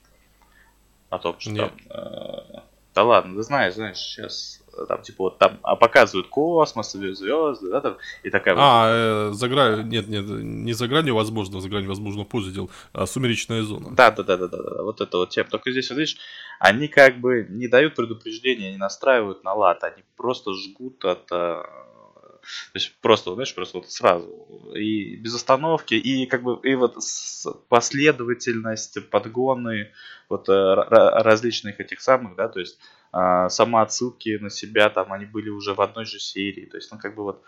о 1.10 1.20
том, 1.20 1.40
что 1.40 1.52
Нет. 1.52 1.72
там, 1.88 1.98
э, 1.98 2.60
да 2.94 3.04
ладно, 3.04 3.36
да 3.36 3.44
знаешь, 3.44 3.74
знаешь, 3.76 3.98
сейчас 3.98 4.62
там 4.88 5.02
типа 5.02 5.26
вот 5.26 5.38
там 5.38 5.60
а 5.64 5.76
показывают 5.76 6.28
космос, 6.28 6.92
звезды, 6.92 7.70
да, 7.70 7.82
там, 7.82 7.98
и 8.24 8.30
такая 8.30 8.56
А, 8.58 9.30
вот... 9.30 9.34
э, 9.34 9.38
за 9.38 9.48
грань, 9.48 9.88
нет, 9.88 10.08
нет, 10.08 10.26
не 10.26 10.74
за 10.74 10.88
гранью 10.88 11.16
возможно, 11.16 11.62
за 11.62 11.70
гранью 11.70 11.90
возможно 11.90 12.24
позже 12.26 12.52
делал, 12.52 12.70
а 12.94 13.06
сумеречная 13.06 13.64
зона. 13.64 13.96
Да, 13.96 14.12
да, 14.12 14.24
да, 14.24 14.38
да, 14.38 14.48
да, 14.48 14.58
да, 14.58 14.84
вот 14.84 15.02
это 15.02 15.18
вот 15.18 15.30
тема. 15.30 15.50
Только 15.50 15.72
здесь, 15.72 15.90
вот 15.90 15.98
видишь, 15.98 16.18
они 16.60 16.88
как 16.88 17.20
бы 17.20 17.46
не 17.50 17.68
дают 17.68 17.96
предупреждения, 17.96 18.72
не 18.72 18.78
настраивают 18.78 19.44
на 19.44 19.54
лад, 19.54 19.84
они 19.84 20.04
просто 20.18 20.54
жгут 20.54 21.04
от 21.06 21.32
э, 21.32 21.64
то 22.74 22.80
есть 22.80 22.96
просто, 23.02 23.34
знаешь, 23.34 23.54
просто 23.54 23.78
вот 23.78 23.92
сразу. 23.92 24.28
И 24.76 25.16
без 25.16 25.36
остановки, 25.36 25.94
и 25.94 26.26
как 26.26 26.44
бы 26.44 26.60
и 26.64 26.76
вот 26.76 26.98
последовательность, 27.70 29.10
подгоны 29.10 29.92
вот 30.30 30.50
э, 30.50 30.54
различных 30.54 31.80
этих 31.80 32.02
самых, 32.02 32.36
да, 32.36 32.48
то 32.48 32.60
есть 32.60 32.78
а, 33.18 33.48
самоотсылки 33.48 34.38
на 34.42 34.50
себя, 34.50 34.90
там 34.90 35.14
они 35.14 35.24
были 35.24 35.48
уже 35.48 35.74
в 35.74 35.80
одной 35.80 36.04
же 36.04 36.20
серии. 36.20 36.66
То 36.66 36.76
есть, 36.76 36.92
ну, 36.92 37.00
как 37.00 37.16
бы 37.16 37.24
вот 37.24 37.44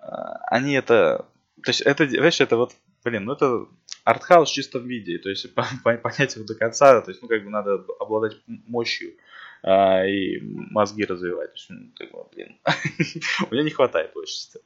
а, 0.00 0.38
они 0.46 0.72
это. 0.72 1.26
То 1.62 1.68
есть, 1.68 1.82
это, 1.82 2.08
знаешь, 2.08 2.40
это 2.40 2.56
вот, 2.56 2.72
блин, 3.04 3.26
ну 3.26 3.34
это 3.34 3.66
артхаус 4.04 4.50
в 4.50 4.54
чистом 4.54 4.88
виде. 4.88 5.18
То 5.18 5.28
есть, 5.28 5.46
понять 5.84 6.34
его 6.34 6.46
до 6.46 6.54
конца, 6.54 7.02
то 7.02 7.10
есть, 7.10 7.20
ну, 7.20 7.28
как 7.28 7.44
бы 7.44 7.50
надо 7.50 7.84
обладать 8.00 8.38
мощью 8.46 9.12
а, 9.62 10.04
и 10.04 10.40
мозги 10.40 11.04
развивать. 11.04 11.52
Есть, 11.54 11.70
ну, 11.70 11.90
как 11.96 12.10
блин, 12.32 12.58
у 13.50 13.54
меня 13.54 13.62
не 13.62 13.70
хватает 13.70 14.12
творчества. 14.12 14.60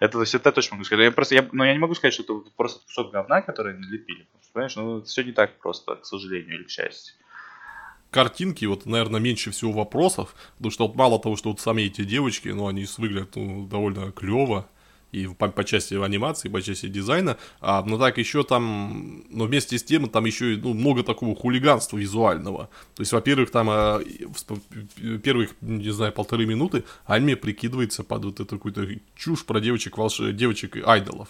Это, 0.00 0.14
то 0.14 0.20
есть, 0.20 0.34
это 0.34 0.50
точно 0.50 0.76
могу 0.76 0.84
сказать. 0.84 1.04
Я 1.04 1.12
просто, 1.12 1.34
я, 1.36 1.48
но 1.52 1.64
я 1.64 1.72
не 1.72 1.78
могу 1.78 1.94
сказать, 1.94 2.14
что 2.14 2.22
это 2.22 2.50
просто 2.56 2.84
кусок 2.84 3.12
говна, 3.12 3.40
который 3.42 3.74
налепили. 3.74 4.26
Понимаешь, 4.52 4.76
ну, 4.76 5.02
все 5.02 5.22
не 5.22 5.32
так 5.32 5.58
просто, 5.58 5.96
к 5.96 6.04
сожалению 6.04 6.56
или 6.56 6.64
к 6.64 6.70
счастью 6.70 7.14
картинки, 8.12 8.66
вот, 8.66 8.86
наверное, 8.86 9.20
меньше 9.20 9.50
всего 9.50 9.72
вопросов, 9.72 10.36
потому 10.56 10.70
что 10.70 10.86
вот 10.86 10.96
мало 10.96 11.18
того, 11.18 11.34
что 11.34 11.50
вот 11.50 11.60
сами 11.60 11.82
эти 11.82 12.04
девочки, 12.04 12.48
ну, 12.48 12.68
они 12.68 12.86
выглядят 12.98 13.34
ну, 13.34 13.66
довольно 13.66 14.12
клево, 14.12 14.68
и 15.12 15.26
по, 15.26 15.48
по 15.48 15.62
части 15.62 15.94
анимации, 15.94 16.48
по 16.48 16.60
части 16.62 16.88
дизайна, 16.88 17.36
а, 17.60 17.84
но 17.84 17.98
так 17.98 18.18
еще 18.18 18.42
там, 18.42 19.24
но 19.30 19.44
вместе 19.44 19.78
с 19.78 19.84
тем 19.84 20.08
там 20.08 20.24
еще 20.24 20.58
ну, 20.62 20.74
много 20.74 21.02
такого 21.02 21.36
хулиганства 21.36 21.98
визуального. 21.98 22.70
То 22.94 23.02
есть, 23.02 23.12
во-первых, 23.12 23.50
там 23.50 23.68
а, 23.70 24.00
в 24.00 25.18
первых, 25.18 25.50
не 25.60 25.90
знаю, 25.90 26.12
полторы 26.12 26.46
минуты 26.46 26.84
аниме 27.04 27.36
прикидывается 27.36 28.02
под 28.02 28.24
вот 28.24 28.40
эту 28.40 28.56
какую-то 28.56 28.88
чушь 29.14 29.44
про 29.44 29.60
девочек, 29.60 29.98
волш... 29.98 30.18
девочек 30.18 30.76
айдолов 30.84 31.28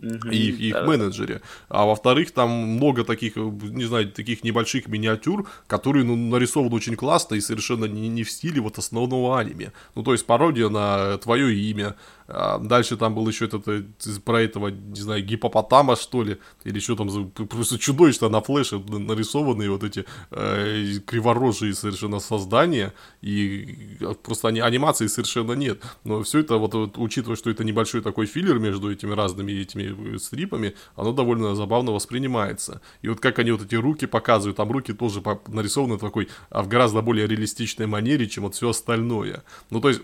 и 0.00 0.48
их, 0.48 0.60
их 0.60 0.74
да, 0.74 0.84
менеджере. 0.84 1.42
А 1.68 1.84
во-вторых, 1.84 2.30
там 2.30 2.50
много 2.50 3.04
таких, 3.04 3.36
не 3.36 3.84
знаю, 3.84 4.10
таких 4.10 4.44
небольших 4.44 4.86
миниатюр, 4.88 5.48
которые 5.66 6.04
ну, 6.04 6.16
нарисованы 6.16 6.74
очень 6.74 6.96
классно 6.96 7.34
и 7.34 7.40
совершенно 7.40 7.86
не, 7.86 8.08
не 8.08 8.22
в 8.22 8.30
стиле 8.30 8.60
вот 8.60 8.78
основного 8.78 9.38
аниме. 9.38 9.72
Ну, 9.94 10.02
то 10.02 10.12
есть 10.12 10.24
пародия 10.26 10.68
на 10.68 11.18
твое 11.18 11.54
имя, 11.54 11.96
а 12.28 12.58
дальше 12.58 12.96
там 12.98 13.14
был 13.14 13.26
еще 13.26 13.46
этот, 13.46 13.66
э, 13.68 13.84
про 14.24 14.42
этого, 14.42 14.68
не 14.68 15.00
знаю, 15.00 15.24
гипопотама, 15.24 15.96
что 15.96 16.22
ли, 16.22 16.36
или 16.64 16.78
что 16.78 16.94
там, 16.94 17.08
за, 17.08 17.24
просто 17.24 17.78
чудовищно 17.78 18.28
на 18.28 18.42
флеше 18.42 18.78
нарисованные 18.78 19.70
вот 19.70 19.82
эти 19.82 20.04
э, 20.30 20.98
криворожие 21.06 21.74
совершенно 21.74 22.20
создания, 22.20 22.92
и 23.22 23.96
э, 24.00 24.14
просто 24.22 24.48
ани- 24.48 24.60
анимации 24.60 25.06
совершенно 25.06 25.52
нет. 25.52 25.82
Но 26.04 26.22
все 26.22 26.40
это, 26.40 26.58
вот, 26.58 26.74
вот 26.74 26.98
учитывая, 26.98 27.36
что 27.36 27.48
это 27.48 27.64
небольшой 27.64 28.02
такой 28.02 28.26
филлер 28.26 28.58
между 28.58 28.92
этими 28.92 29.14
разными 29.14 29.52
этими 29.52 30.14
э, 30.14 30.18
стрипами, 30.18 30.74
оно 30.96 31.12
довольно 31.12 31.54
забавно 31.54 31.92
воспринимается. 31.92 32.82
И 33.00 33.08
вот 33.08 33.20
как 33.20 33.38
они 33.38 33.52
вот 33.52 33.62
эти 33.62 33.74
руки 33.74 34.06
показывают, 34.06 34.58
там 34.58 34.70
руки 34.70 34.92
тоже 34.92 35.22
нарисованы 35.46 35.98
такой, 35.98 36.28
а 36.50 36.62
в 36.62 36.68
гораздо 36.68 37.00
более 37.00 37.26
реалистичной 37.26 37.86
манере, 37.86 38.28
чем 38.28 38.44
вот 38.44 38.54
все 38.54 38.68
остальное. 38.68 39.44
Ну, 39.70 39.80
то 39.80 39.88
есть, 39.88 40.02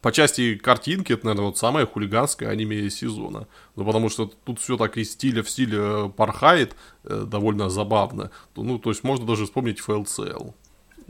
по 0.00 0.12
части 0.12 0.54
картинки, 0.56 1.12
это, 1.12 1.26
наверное, 1.26 1.46
вот 1.46 1.58
самое 1.58 1.86
хулиганское 1.86 2.48
аниме 2.48 2.88
сезона. 2.90 3.46
Ну, 3.76 3.84
потому 3.84 4.08
что 4.08 4.26
тут 4.44 4.60
все 4.60 4.76
так 4.76 4.96
из 4.96 5.12
стиля 5.12 5.42
в 5.42 5.50
стиле 5.50 5.78
э, 5.80 6.08
порхает, 6.16 6.76
э, 7.04 7.24
довольно 7.26 7.68
забавно. 7.68 8.30
Ну, 8.56 8.78
то 8.78 8.90
есть 8.90 9.04
можно 9.04 9.26
даже 9.26 9.44
вспомнить 9.44 9.80
FLCL. 9.80 10.54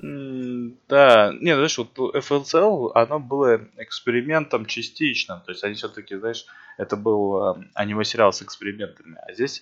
Да, 0.00 1.32
не, 1.40 1.54
знаешь, 1.54 1.78
вот 1.78 1.98
FLCL, 1.98 2.92
оно 2.94 3.18
было 3.18 3.60
экспериментом 3.76 4.64
частичным. 4.66 5.40
То 5.40 5.52
есть 5.52 5.64
они 5.64 5.74
все-таки, 5.74 6.16
знаешь, 6.16 6.46
это 6.78 6.96
был 6.96 7.42
э, 7.42 7.64
аниме-сериал 7.74 8.32
с 8.32 8.42
экспериментами. 8.42 9.18
А 9.26 9.32
здесь 9.34 9.60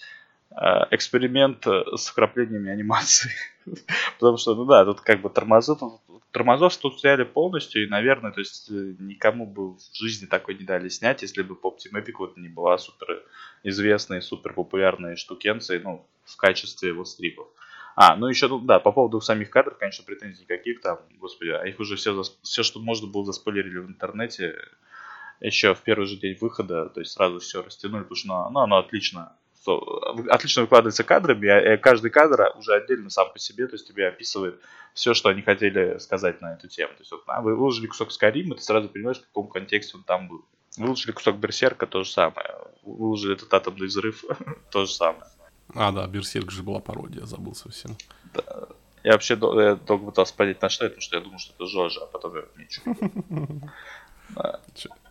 э, 0.50 0.56
эксперимент 0.90 1.66
с 1.66 2.06
вкраплениями 2.08 2.70
анимации. 2.70 3.30
Потому 4.18 4.36
что, 4.36 4.54
ну 4.54 4.66
да, 4.66 4.84
тут 4.84 5.00
как 5.00 5.20
бы 5.22 5.30
тормозов, 5.30 5.80
тормозов 6.36 6.76
тут 6.76 6.96
взяли 6.96 7.24
полностью, 7.24 7.82
и, 7.82 7.88
наверное, 7.88 8.30
то 8.30 8.40
есть 8.40 8.70
э, 8.70 8.94
никому 8.98 9.46
бы 9.46 9.72
в 9.72 9.80
жизни 9.94 10.26
такой 10.26 10.54
не 10.54 10.64
дали 10.64 10.90
снять, 10.90 11.22
если 11.22 11.40
бы 11.40 11.54
Pop 11.54 11.78
Team 11.78 11.98
Epic 11.98 12.12
вот 12.18 12.36
не 12.36 12.48
была 12.48 12.76
супер 12.76 13.24
известной, 13.62 14.20
супер 14.20 14.52
популярной 14.52 15.16
штукенцией, 15.16 15.80
ну, 15.82 16.06
в 16.26 16.36
качестве 16.36 16.92
вот 16.92 17.08
стрипов. 17.08 17.46
А, 17.94 18.16
ну 18.16 18.26
еще, 18.26 18.48
ну, 18.48 18.58
да, 18.58 18.80
по 18.80 18.92
поводу 18.92 19.22
самих 19.22 19.48
кадров, 19.48 19.78
конечно, 19.78 20.04
претензий 20.04 20.42
никаких 20.42 20.82
там, 20.82 20.98
господи, 21.18 21.52
а 21.52 21.66
их 21.66 21.80
уже 21.80 21.96
все, 21.96 22.22
все 22.42 22.62
что 22.62 22.80
можно 22.80 23.06
было, 23.06 23.24
заспойлерили 23.24 23.78
в 23.78 23.88
интернете 23.88 24.58
еще 25.40 25.74
в 25.74 25.80
первый 25.80 26.06
же 26.06 26.16
день 26.16 26.36
выхода, 26.38 26.90
то 26.90 27.00
есть 27.00 27.12
сразу 27.12 27.38
все 27.38 27.62
растянули, 27.62 28.02
потому 28.02 28.16
что 28.16 28.50
ну, 28.50 28.60
оно 28.60 28.76
отлично 28.76 29.32
отлично 30.28 30.62
выкладывается 30.62 31.04
кадрами, 31.04 31.74
и 31.74 31.76
каждый 31.76 32.10
кадр 32.10 32.52
уже 32.56 32.74
отдельно 32.74 33.10
сам 33.10 33.32
по 33.32 33.38
себе, 33.38 33.66
то 33.66 33.74
есть 33.74 33.88
тебе 33.88 34.08
описывает 34.08 34.60
все, 34.94 35.14
что 35.14 35.28
они 35.28 35.42
хотели 35.42 35.98
сказать 35.98 36.40
на 36.40 36.54
эту 36.54 36.68
тему. 36.68 36.92
То 36.94 37.00
есть 37.00 37.12
вот, 37.12 37.22
а, 37.26 37.42
вы 37.42 37.54
выложили 37.54 37.86
кусок 37.86 38.12
Скарима, 38.12 38.54
ты 38.54 38.62
сразу 38.62 38.88
понимаешь, 38.88 39.18
в 39.18 39.26
каком 39.26 39.48
контексте 39.48 39.96
он 39.96 40.04
там 40.04 40.28
был. 40.28 40.44
Выложили 40.76 41.12
кусок 41.12 41.36
Берсерка, 41.36 41.86
то 41.86 42.04
же 42.04 42.10
самое. 42.10 42.48
Выложили 42.82 43.34
этот 43.34 43.52
атомный 43.52 43.86
взрыв, 43.86 44.24
то 44.70 44.86
же 44.86 44.92
самое. 44.92 45.24
А, 45.74 45.92
да, 45.92 46.06
Берсерк 46.06 46.50
же 46.50 46.62
была 46.62 46.80
пародия, 46.80 47.24
забыл 47.24 47.54
совсем. 47.54 47.96
Да. 48.32 48.68
Я 49.04 49.12
вообще 49.12 49.34
я 49.34 49.76
долго 49.76 50.06
пытался 50.06 50.34
понять, 50.34 50.60
на 50.62 50.68
что 50.68 50.84
это, 50.84 50.94
потому 50.94 51.02
что 51.02 51.16
я 51.16 51.22
думал, 51.22 51.38
что 51.38 51.54
это 51.54 51.66
Жожа, 51.66 52.02
а 52.02 52.06
потом 52.06 52.34
я 52.34 52.42
ничего. 52.56 52.96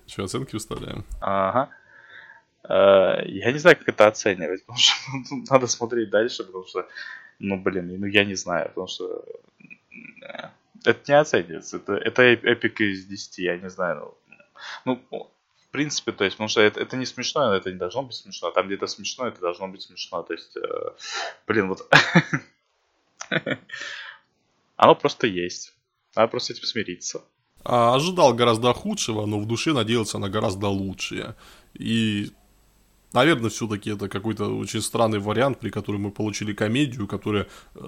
Что, 0.08 0.24
оценки 0.26 0.54
выставляем? 0.54 1.06
Ага. 1.22 1.70
Э, 2.70 3.24
я 3.26 3.52
не 3.52 3.60
знаю, 3.60 3.78
как 3.78 3.90
это 3.90 4.08
оценивать, 4.08 4.62
потому 4.66 4.80
что 4.80 4.94
ну, 5.32 5.44
надо 5.50 5.68
смотреть 5.68 6.10
дальше, 6.10 6.44
потому 6.44 6.66
что, 6.66 6.88
ну, 7.40 7.58
блин, 7.58 8.00
ну, 8.00 8.06
я 8.06 8.26
не 8.26 8.36
знаю, 8.36 8.70
потому 8.70 8.88
что 8.88 9.26
э, 10.22 10.50
это 10.84 11.12
не 11.12 11.20
оценивается, 11.20 11.78
это, 11.78 11.94
это 11.94 12.24
эпик 12.24 12.82
из 12.82 13.06
10, 13.06 13.38
я 13.40 13.58
не 13.58 13.70
знаю, 13.70 14.16
ну, 14.86 15.02
ну, 15.12 15.32
в 15.58 15.70
принципе, 15.72 16.12
то 16.12 16.24
есть, 16.24 16.38
потому 16.38 16.48
что 16.48 16.62
это, 16.62 16.80
это 16.80 16.98
не 16.98 17.06
смешно, 17.06 17.54
это 17.54 17.72
не 17.72 17.78
должно 17.78 18.04
быть 18.04 18.16
смешно, 18.16 18.52
там 18.52 18.68
где-то 18.68 18.88
смешно, 18.88 19.28
это 19.28 19.42
должно 19.42 19.68
быть 19.68 19.82
смешно, 19.82 20.24
то 20.24 20.34
есть, 20.34 20.56
э, 20.58 20.92
блин, 21.48 21.68
вот, 21.68 21.88
оно 24.76 24.96
просто 24.96 25.28
есть, 25.28 25.74
надо 26.16 26.30
просто 26.30 26.54
с 26.54 26.58
этим 26.58 26.68
смириться. 26.68 27.22
А, 27.68 27.96
ожидал 27.96 28.34
гораздо 28.34 28.74
худшего, 28.74 29.26
но 29.26 29.40
в 29.40 29.48
душе 29.48 29.74
надеялся 29.74 30.20
на 30.20 30.30
гораздо 30.30 30.68
лучшее. 30.68 31.36
И 31.74 32.32
Наверное, 33.16 33.50
все-таки 33.50 33.92
это 33.92 34.10
какой-то 34.10 34.58
очень 34.58 34.82
странный 34.82 35.20
вариант, 35.20 35.60
при 35.60 35.70
котором 35.70 36.02
мы 36.02 36.12
получили 36.12 36.54
комедию, 36.54 37.08
которая 37.08 37.48
э, 37.76 37.80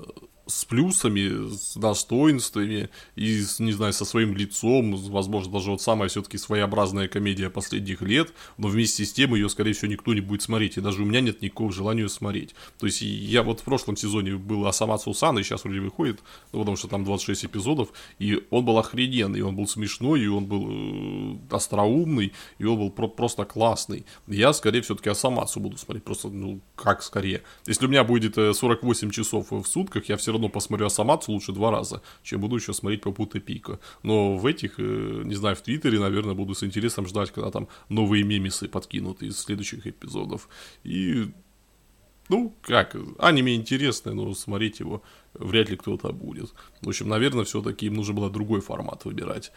с 0.47 0.65
плюсами, 0.65 1.49
с 1.49 1.75
достоинствами 1.75 2.89
и, 3.15 3.41
с, 3.41 3.59
не 3.59 3.73
знаю, 3.73 3.93
со 3.93 4.05
своим 4.05 4.35
лицом, 4.35 4.95
возможно, 4.95 5.51
даже 5.53 5.71
вот 5.71 5.81
самая 5.81 6.09
все-таки 6.09 6.37
своеобразная 6.37 7.07
комедия 7.07 7.49
последних 7.49 8.01
лет, 8.01 8.33
но 8.57 8.67
вместе 8.67 9.05
с 9.05 9.13
тем 9.13 9.35
ее, 9.35 9.49
скорее 9.49 9.73
всего, 9.73 9.91
никто 9.91 10.13
не 10.13 10.21
будет 10.21 10.41
смотреть, 10.41 10.77
и 10.77 10.81
даже 10.81 11.03
у 11.03 11.05
меня 11.05 11.21
нет 11.21 11.41
никакого 11.41 11.71
желания 11.71 12.03
ее 12.03 12.09
смотреть. 12.09 12.55
То 12.79 12.85
есть 12.85 13.01
я 13.01 13.43
вот 13.43 13.59
в 13.59 13.63
прошлом 13.63 13.97
сезоне 13.97 14.35
был 14.35 14.65
Асамацу 14.65 15.13
Сан, 15.13 15.37
и 15.37 15.43
сейчас 15.43 15.63
вроде 15.63 15.81
выходит, 15.81 16.19
ну, 16.53 16.59
потому 16.59 16.77
что 16.77 16.87
там 16.87 17.03
26 17.03 17.45
эпизодов, 17.45 17.89
и 18.19 18.41
он 18.49 18.65
был 18.65 18.77
охрененный, 18.77 19.41
он 19.41 19.55
был 19.55 19.67
смешной, 19.67 20.21
и 20.21 20.27
он 20.27 20.45
был 20.45 20.67
э, 20.69 21.55
остроумный, 21.55 22.33
и 22.57 22.65
он 22.65 22.77
был 22.77 22.89
про- 22.89 23.09
просто 23.09 23.43
классный. 23.45 24.05
Я, 24.27 24.53
скорее, 24.53 24.81
все-таки 24.81 25.09
Асамацу 25.09 25.59
буду 25.59 25.77
смотреть, 25.77 26.03
просто, 26.03 26.29
ну, 26.29 26.61
как 26.75 27.03
скорее. 27.03 27.43
Если 27.65 27.85
у 27.85 27.89
меня 27.89 28.03
будет 28.03 28.35
48 28.35 29.07
э, 29.07 29.11
часов 29.11 29.51
в 29.51 29.65
сутках, 29.65 30.07
я 30.09 30.15
все 30.17 30.36
равно 30.37 30.49
посмотрю 30.49 30.87
Асамацу 30.87 31.31
лучше 31.31 31.51
два 31.51 31.71
раза, 31.71 32.01
чем 32.23 32.41
буду 32.41 32.55
еще 32.55 32.73
смотреть 32.73 33.01
по 33.01 33.11
Пута 33.11 33.39
Пика. 33.39 33.79
Но 34.03 34.37
в 34.37 34.45
этих, 34.45 34.79
э, 34.79 35.21
не 35.25 35.35
знаю, 35.35 35.55
в 35.55 35.61
Твиттере, 35.61 35.99
наверное, 35.99 36.35
буду 36.35 36.53
с 36.53 36.63
интересом 36.63 37.07
ждать, 37.07 37.31
когда 37.31 37.51
там 37.51 37.67
новые 37.89 38.23
мемисы 38.23 38.67
подкинут 38.67 39.21
из 39.23 39.37
следующих 39.39 39.85
эпизодов. 39.87 40.49
И 40.83 41.31
ну, 42.29 42.53
как, 42.61 42.95
аниме 43.19 43.55
интересное, 43.55 44.13
но 44.13 44.33
смотреть 44.33 44.79
его 44.79 45.01
вряд 45.33 45.69
ли 45.69 45.77
кто-то 45.77 46.11
будет. 46.11 46.53
В 46.81 46.89
общем, 46.89 47.07
наверное, 47.07 47.45
все-таки 47.45 47.85
им 47.85 47.93
нужно 47.93 48.13
было 48.13 48.29
другой 48.29 48.61
формат 48.61 49.05
выбирать. 49.05 49.51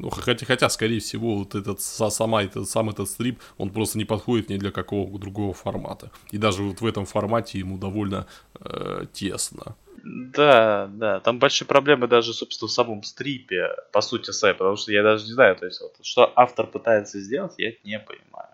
Ну, 0.00 0.08
хотя, 0.08 0.46
хотя, 0.46 0.70
скорее 0.70 0.98
всего, 0.98 1.36
вот 1.36 1.54
этот 1.54 1.80
сама 1.80 2.42
этот, 2.42 2.68
сам 2.68 2.88
этот 2.88 3.08
стрип, 3.08 3.38
он 3.58 3.70
просто 3.70 3.98
не 3.98 4.06
подходит 4.06 4.48
ни 4.48 4.56
для 4.56 4.70
какого 4.70 5.18
другого 5.18 5.52
формата. 5.52 6.10
И 6.30 6.38
даже 6.38 6.62
вот 6.62 6.80
в 6.80 6.86
этом 6.86 7.04
формате 7.04 7.58
ему 7.58 7.76
довольно 7.76 8.26
э, 8.60 9.04
тесно. 9.12 9.76
Да, 10.02 10.88
да, 10.92 11.20
там 11.20 11.38
большие 11.38 11.66
проблемы 11.68 12.06
даже, 12.06 12.32
собственно, 12.32 12.68
в 12.68 12.72
самом 12.72 13.02
стрипе, 13.02 13.68
по 13.92 14.00
сути, 14.00 14.30
своей, 14.30 14.54
потому 14.54 14.76
что 14.76 14.92
я 14.92 15.02
даже 15.02 15.26
не 15.26 15.32
знаю, 15.32 15.56
то 15.56 15.66
есть, 15.66 15.80
вот, 15.80 15.94
что 16.02 16.32
автор 16.36 16.66
пытается 16.66 17.20
сделать, 17.20 17.54
я 17.58 17.72
не 17.84 17.98
понимаю. 17.98 18.48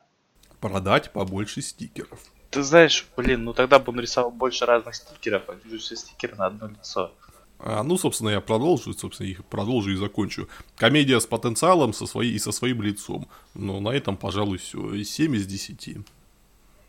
Продать 0.60 1.12
побольше 1.12 1.62
стикеров. 1.62 2.20
Ты 2.50 2.62
знаешь, 2.62 3.06
блин, 3.16 3.44
ну 3.44 3.52
тогда 3.52 3.78
бы 3.78 3.92
он 3.92 4.00
рисовал 4.00 4.30
больше 4.30 4.64
разных 4.66 4.94
стикеров, 4.94 5.42
а 5.48 5.56
все 5.78 5.96
стикеры 5.96 6.36
на 6.36 6.46
одно 6.46 6.68
лицо. 6.68 7.12
А, 7.58 7.82
ну, 7.82 7.96
собственно, 7.96 8.30
я 8.30 8.40
продолжу, 8.40 8.92
собственно, 8.92 9.28
их 9.28 9.44
продолжу 9.44 9.90
и 9.90 9.96
закончу. 9.96 10.48
Комедия 10.76 11.20
с 11.20 11.26
потенциалом 11.26 11.92
со 11.92 12.06
своей, 12.06 12.32
и 12.32 12.38
со 12.38 12.52
своим 12.52 12.82
лицом. 12.82 13.28
Но 13.54 13.80
на 13.80 13.90
этом, 13.90 14.16
пожалуй, 14.16 14.58
все. 14.58 15.02
7 15.02 15.36
из 15.36 15.46
10. 15.46 15.98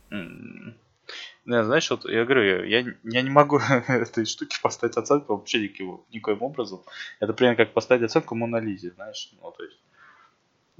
Mm. 0.10 0.74
Да, 1.48 1.64
знаешь, 1.64 1.90
вот 1.90 2.04
я 2.04 2.26
говорю, 2.26 2.66
я, 2.66 2.86
я 3.04 3.22
не 3.22 3.30
могу 3.30 3.58
этой 3.88 4.26
штуке 4.26 4.60
поставить 4.62 4.98
оценку 4.98 5.38
вообще 5.38 5.62
никаким, 5.62 6.02
никоим 6.12 6.42
образом. 6.42 6.82
Это 7.22 7.32
примерно 7.32 7.56
как 7.56 7.74
поставить 7.74 8.04
оценку 8.04 8.36
Монолизе, 8.36 8.92
знаешь. 8.92 9.32
Ну, 9.42 9.54
то 9.58 9.64
есть, 9.64 9.80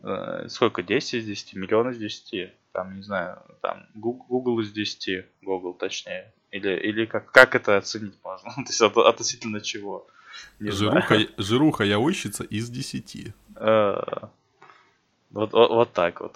э, 0.04 0.50
сколько? 0.50 0.84
10 0.84 1.14
из 1.14 1.26
10, 1.26 1.54
миллион 1.54 1.92
из 1.92 1.98
10. 2.00 2.54
Там, 2.74 2.98
не 2.98 3.02
знаю, 3.02 3.42
там 3.62 3.86
Google 3.96 4.60
из 4.60 4.74
10, 4.74 5.26
Google 5.42 5.74
точнее. 5.74 6.34
Или, 6.52 6.78
или 6.78 7.06
как, 7.06 7.32
как 7.32 7.56
это 7.56 7.78
оценить 7.78 8.18
можно? 8.22 8.52
То 8.56 8.64
есть 8.68 8.82
от, 8.82 8.98
относительно 8.98 9.62
чего? 9.62 10.06
Не 10.60 10.72
жируха, 10.72 11.16
знаю. 11.16 11.30
жируха 11.38 11.86
яойщица 11.86 12.44
из 12.44 12.70
10. 12.70 13.34
А, 13.56 14.30
вот, 15.30 15.54
вот, 15.54 15.70
вот 15.70 15.94
так 15.94 16.20
вот. 16.20 16.36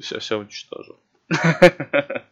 Все, 0.00 0.20
все 0.20 0.38
уничтожил. 0.38 0.98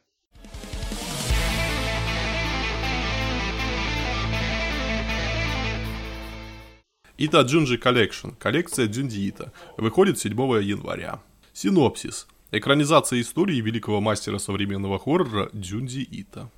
Ito 7.22 7.42
Junji 7.42 7.76
Collection, 7.76 8.30
коллекция 8.38 8.86
Дзюндзи 8.86 9.30
Ито, 9.30 9.52
выходит 9.76 10.18
7 10.18 10.32
января. 10.62 11.20
Синопсис. 11.52 12.26
Экранизация 12.50 13.20
истории 13.20 13.60
великого 13.60 14.00
мастера 14.00 14.38
современного 14.38 14.98
хоррора 14.98 15.50
Дзюндзи 15.54 16.00
Ито. 16.10 16.48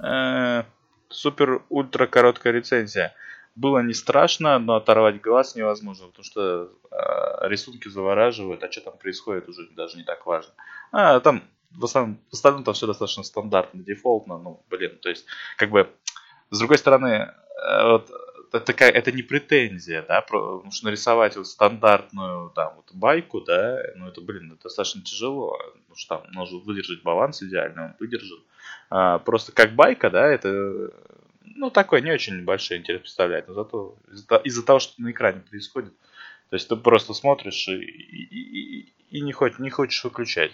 Э, 0.00 0.64
супер 1.08 1.62
ультра 1.68 2.08
короткая 2.08 2.52
рецензия. 2.52 3.14
Было 3.54 3.78
не 3.78 3.94
страшно, 3.94 4.58
но 4.58 4.74
оторвать 4.74 5.20
глаз 5.20 5.54
невозможно, 5.54 6.08
потому 6.08 6.24
что 6.24 6.72
э, 6.90 7.48
рисунки 7.48 7.86
завораживают, 7.86 8.64
а 8.64 8.72
что 8.72 8.80
там 8.80 8.98
происходит 8.98 9.48
уже 9.48 9.68
даже 9.76 9.96
не 9.96 10.02
так 10.02 10.26
важно. 10.26 10.52
А 10.90 11.20
там 11.20 11.44
в 11.70 11.84
основном, 11.84 12.18
в 12.28 12.34
остальном 12.34 12.64
там 12.64 12.74
все 12.74 12.88
достаточно 12.88 13.22
стандартно, 13.22 13.84
дефолтно, 13.84 14.36
ну, 14.36 14.64
блин, 14.68 14.98
то 15.00 15.10
есть, 15.10 15.26
как 15.56 15.70
бы, 15.70 15.88
с 16.50 16.58
другой 16.58 16.78
стороны, 16.78 17.06
э, 17.06 17.84
вот, 17.84 18.10
это, 18.52 18.66
такая, 18.66 18.90
это 18.90 19.12
не 19.12 19.22
претензия, 19.22 20.02
да, 20.02 20.20
потому 20.20 20.70
что 20.70 20.86
нарисовать 20.86 21.36
вот 21.36 21.46
стандартную 21.46 22.50
там 22.50 22.74
вот 22.76 22.92
байку, 22.92 23.40
да, 23.40 23.82
ну 23.96 24.08
это, 24.08 24.20
блин, 24.20 24.52
это 24.52 24.64
достаточно 24.64 25.02
тяжело, 25.02 25.56
потому 25.58 25.96
что 25.96 26.16
там 26.16 26.32
нужно 26.32 26.58
выдержать 26.58 27.02
баланс 27.02 27.42
идеально, 27.42 27.84
он 27.86 27.94
выдержан. 27.98 28.38
А, 28.90 29.18
просто 29.18 29.52
как 29.52 29.74
байка, 29.74 30.10
да, 30.10 30.26
это 30.26 30.90
ну, 31.44 31.70
такой 31.70 32.02
не 32.02 32.10
очень 32.10 32.44
большой 32.44 32.78
интерес 32.78 33.02
представляет, 33.02 33.48
но 33.48 33.54
зато 33.54 33.96
из-за, 34.10 34.36
из 34.36 34.64
того, 34.64 34.78
что 34.78 35.00
на 35.00 35.10
экране 35.10 35.40
происходит, 35.40 35.92
то 36.48 36.56
есть 36.56 36.68
ты 36.68 36.76
просто 36.76 37.14
смотришь 37.14 37.68
и, 37.68 37.74
и, 37.74 38.80
и, 38.80 38.92
и 39.10 39.20
не, 39.20 39.32
хочешь, 39.32 39.58
не 39.58 39.70
хочешь 39.70 40.02
выключать. 40.02 40.52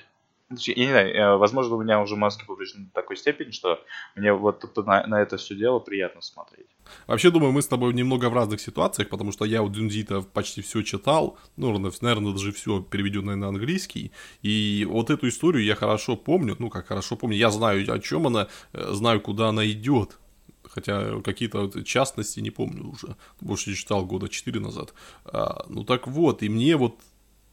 Я 0.51 0.75
не 0.77 0.91
знаю, 0.91 1.13
э, 1.13 1.37
возможно, 1.39 1.75
у 1.75 1.83
меня 1.83 2.01
уже 2.01 2.15
мозги 2.15 2.45
повреждены 2.47 2.87
до 2.87 2.93
такой 2.93 3.17
степени, 3.17 3.51
что 3.51 3.81
мне 4.15 4.33
вот 4.33 4.63
на, 4.87 5.05
на 5.07 5.21
это 5.21 5.39
все 5.39 5.57
дело 5.57 5.81
приятно 5.81 6.23
смотреть. 6.23 6.69
Вообще, 7.09 7.33
думаю, 7.33 7.53
мы 7.53 7.63
с 7.63 7.67
тобой 7.67 7.93
немного 7.95 8.31
в 8.31 8.35
разных 8.35 8.61
ситуациях, 8.61 9.09
потому 9.09 9.33
что 9.33 9.45
я 9.45 9.63
у 9.63 9.69
Дюнзита 9.69 10.23
почти 10.23 10.63
все 10.63 10.83
читал, 10.83 11.37
ну, 11.57 11.77
наверное, 11.77 12.33
даже 12.33 12.53
все 12.53 12.81
переведенное 12.81 13.35
на 13.35 13.49
английский, 13.49 14.13
и 14.43 14.87
вот 14.89 15.11
эту 15.11 15.29
историю 15.29 15.65
я 15.65 15.75
хорошо 15.75 16.17
помню, 16.17 16.55
ну, 16.61 16.71
как 16.71 16.87
хорошо 16.87 17.17
помню, 17.17 17.37
я 17.37 17.51
знаю, 17.51 17.85
о 17.93 17.99
чем 17.99 18.29
она, 18.29 18.47
э, 18.73 18.93
знаю, 18.93 19.21
куда 19.21 19.49
она 19.49 19.69
идет, 19.69 20.17
хотя 20.63 21.21
какие-то 21.23 21.83
частности 21.83 22.39
не 22.39 22.51
помню 22.51 22.89
уже, 22.89 23.17
больше 23.41 23.71
не 23.71 23.77
читал 23.77 24.07
года 24.07 24.29
4 24.29 24.61
назад. 24.61 24.95
А, 25.25 25.65
ну 25.69 25.85
так 25.85 26.07
вот, 26.07 26.43
и 26.43 26.49
мне 26.49 26.77
вот 26.77 27.01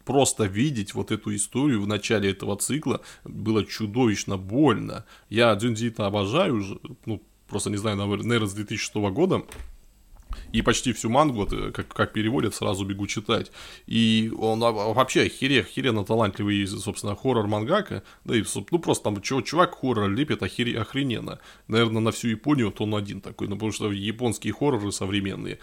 просто 0.06 0.46
видеть 0.46 0.94
вот 0.94 1.12
эту 1.12 1.36
историю 1.36 1.82
в 1.82 1.88
начале 1.88 2.32
этого 2.32 2.58
цикла 2.58 3.02
было 3.24 3.66
чудовищно 3.66 4.38
больно. 4.38 5.06
Я 5.30 5.56
Дзюнзита 5.56 6.06
обожаю, 6.06 6.56
уже, 6.58 6.80
ну, 7.06 7.22
просто 7.48 7.70
не 7.70 7.78
знаю, 7.78 7.98
наверное, 7.98 8.48
с 8.48 8.54
2006 8.54 8.96
года. 8.96 9.44
И 10.52 10.62
почти 10.64 10.94
всю 10.94 11.10
мангу, 11.10 11.48
как, 11.74 11.88
как 11.88 12.14
переводят, 12.14 12.56
сразу 12.56 12.86
бегу 12.86 13.06
читать. 13.06 13.52
И 13.86 14.32
он 14.38 14.60
вообще 14.62 15.24
охере, 15.24 15.62
охеренно 15.62 16.04
талантливый, 16.04 16.66
собственно, 16.68 17.16
хоррор-мангака. 17.16 18.04
Да 18.24 18.36
и, 18.36 18.44
ну, 18.72 18.80
просто 18.80 19.04
там 19.04 19.22
чувак 19.22 19.76
хоррор 19.80 20.10
лепит 20.10 20.42
охере, 20.42 20.80
охрененно. 20.80 21.40
Наверное, 21.68 22.02
на 22.02 22.12
всю 22.12 22.30
Японию 22.30 22.68
вот 22.68 22.82
он 22.82 22.96
один 22.96 23.22
такой. 23.22 23.48
Ну, 23.48 23.56
потому 23.56 23.72
что 23.72 23.92
японские 23.92 24.54
хорроры 24.54 24.92
современные 24.92 25.60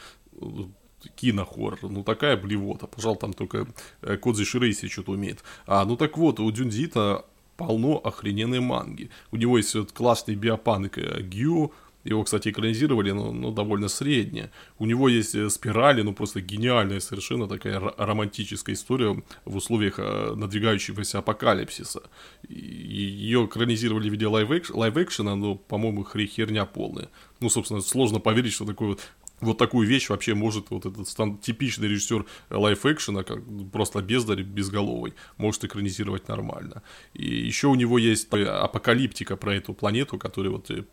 кинохоррор. 1.08 1.78
Ну, 1.82 2.02
такая 2.02 2.36
блевота. 2.36 2.86
Пожалуй, 2.86 3.18
там 3.18 3.32
только 3.32 3.66
э, 4.02 4.16
Кодзи 4.16 4.44
Ширейси 4.44 4.88
что-то 4.88 5.12
умеет. 5.12 5.42
А, 5.66 5.84
ну 5.84 5.96
так 5.96 6.16
вот, 6.18 6.40
у 6.40 6.50
Дюнзита 6.50 7.24
полно 7.56 7.98
охрененной 7.98 8.60
манги. 8.60 9.10
У 9.30 9.36
него 9.36 9.58
есть 9.58 9.74
вот 9.74 9.92
классный 9.92 10.34
биопанк 10.34 10.98
э, 10.98 11.22
Гю, 11.22 11.72
его, 12.02 12.24
кстати, 12.24 12.48
экранизировали, 12.48 13.10
но, 13.10 13.30
но 13.30 13.50
довольно 13.50 13.88
среднее. 13.88 14.50
У 14.78 14.86
него 14.86 15.10
есть 15.10 15.34
э, 15.34 15.50
спирали, 15.50 16.00
ну 16.00 16.14
просто 16.14 16.40
гениальная 16.40 17.00
совершенно 17.00 17.46
такая 17.46 17.78
романтическая 17.78 18.74
история 18.74 19.22
в 19.44 19.56
условиях 19.56 19.98
надвигающегося 19.98 21.18
апокалипсиса. 21.18 22.02
Ее 22.48 23.44
экранизировали 23.44 24.08
в 24.08 24.12
виде 24.12 24.26
лайв-экшена, 24.26 25.34
но, 25.36 25.56
по-моему, 25.56 26.04
херня 26.04 26.64
полная. 26.64 27.10
Ну, 27.40 27.50
собственно, 27.50 27.82
сложно 27.82 28.18
поверить, 28.18 28.54
что 28.54 28.64
такой 28.64 28.88
вот 28.88 29.00
вот 29.40 29.59
такую 29.59 29.87
вещь 29.88 30.09
вообще 30.09 30.35
может 30.35 30.70
вот 30.70 30.87
этот 30.87 31.09
стан- 31.09 31.38
типичный 31.38 31.88
режиссер 31.88 32.26
лайв-экшена, 32.50 33.24
как 33.24 33.40
просто 33.72 34.03
бездарь, 34.03 34.42
безголовый, 34.42 35.14
может 35.37 35.64
экранизировать 35.64 36.29
нормально. 36.29 36.83
И 37.14 37.26
еще 37.46 37.68
у 37.68 37.74
него 37.74 37.98
есть 37.98 38.33
апокалиптика 38.33 39.37
про 39.37 39.55
эту 39.55 39.74
планету, 39.74 40.18
которая 40.18 40.53
вот 40.53 40.70
э, 40.70 40.85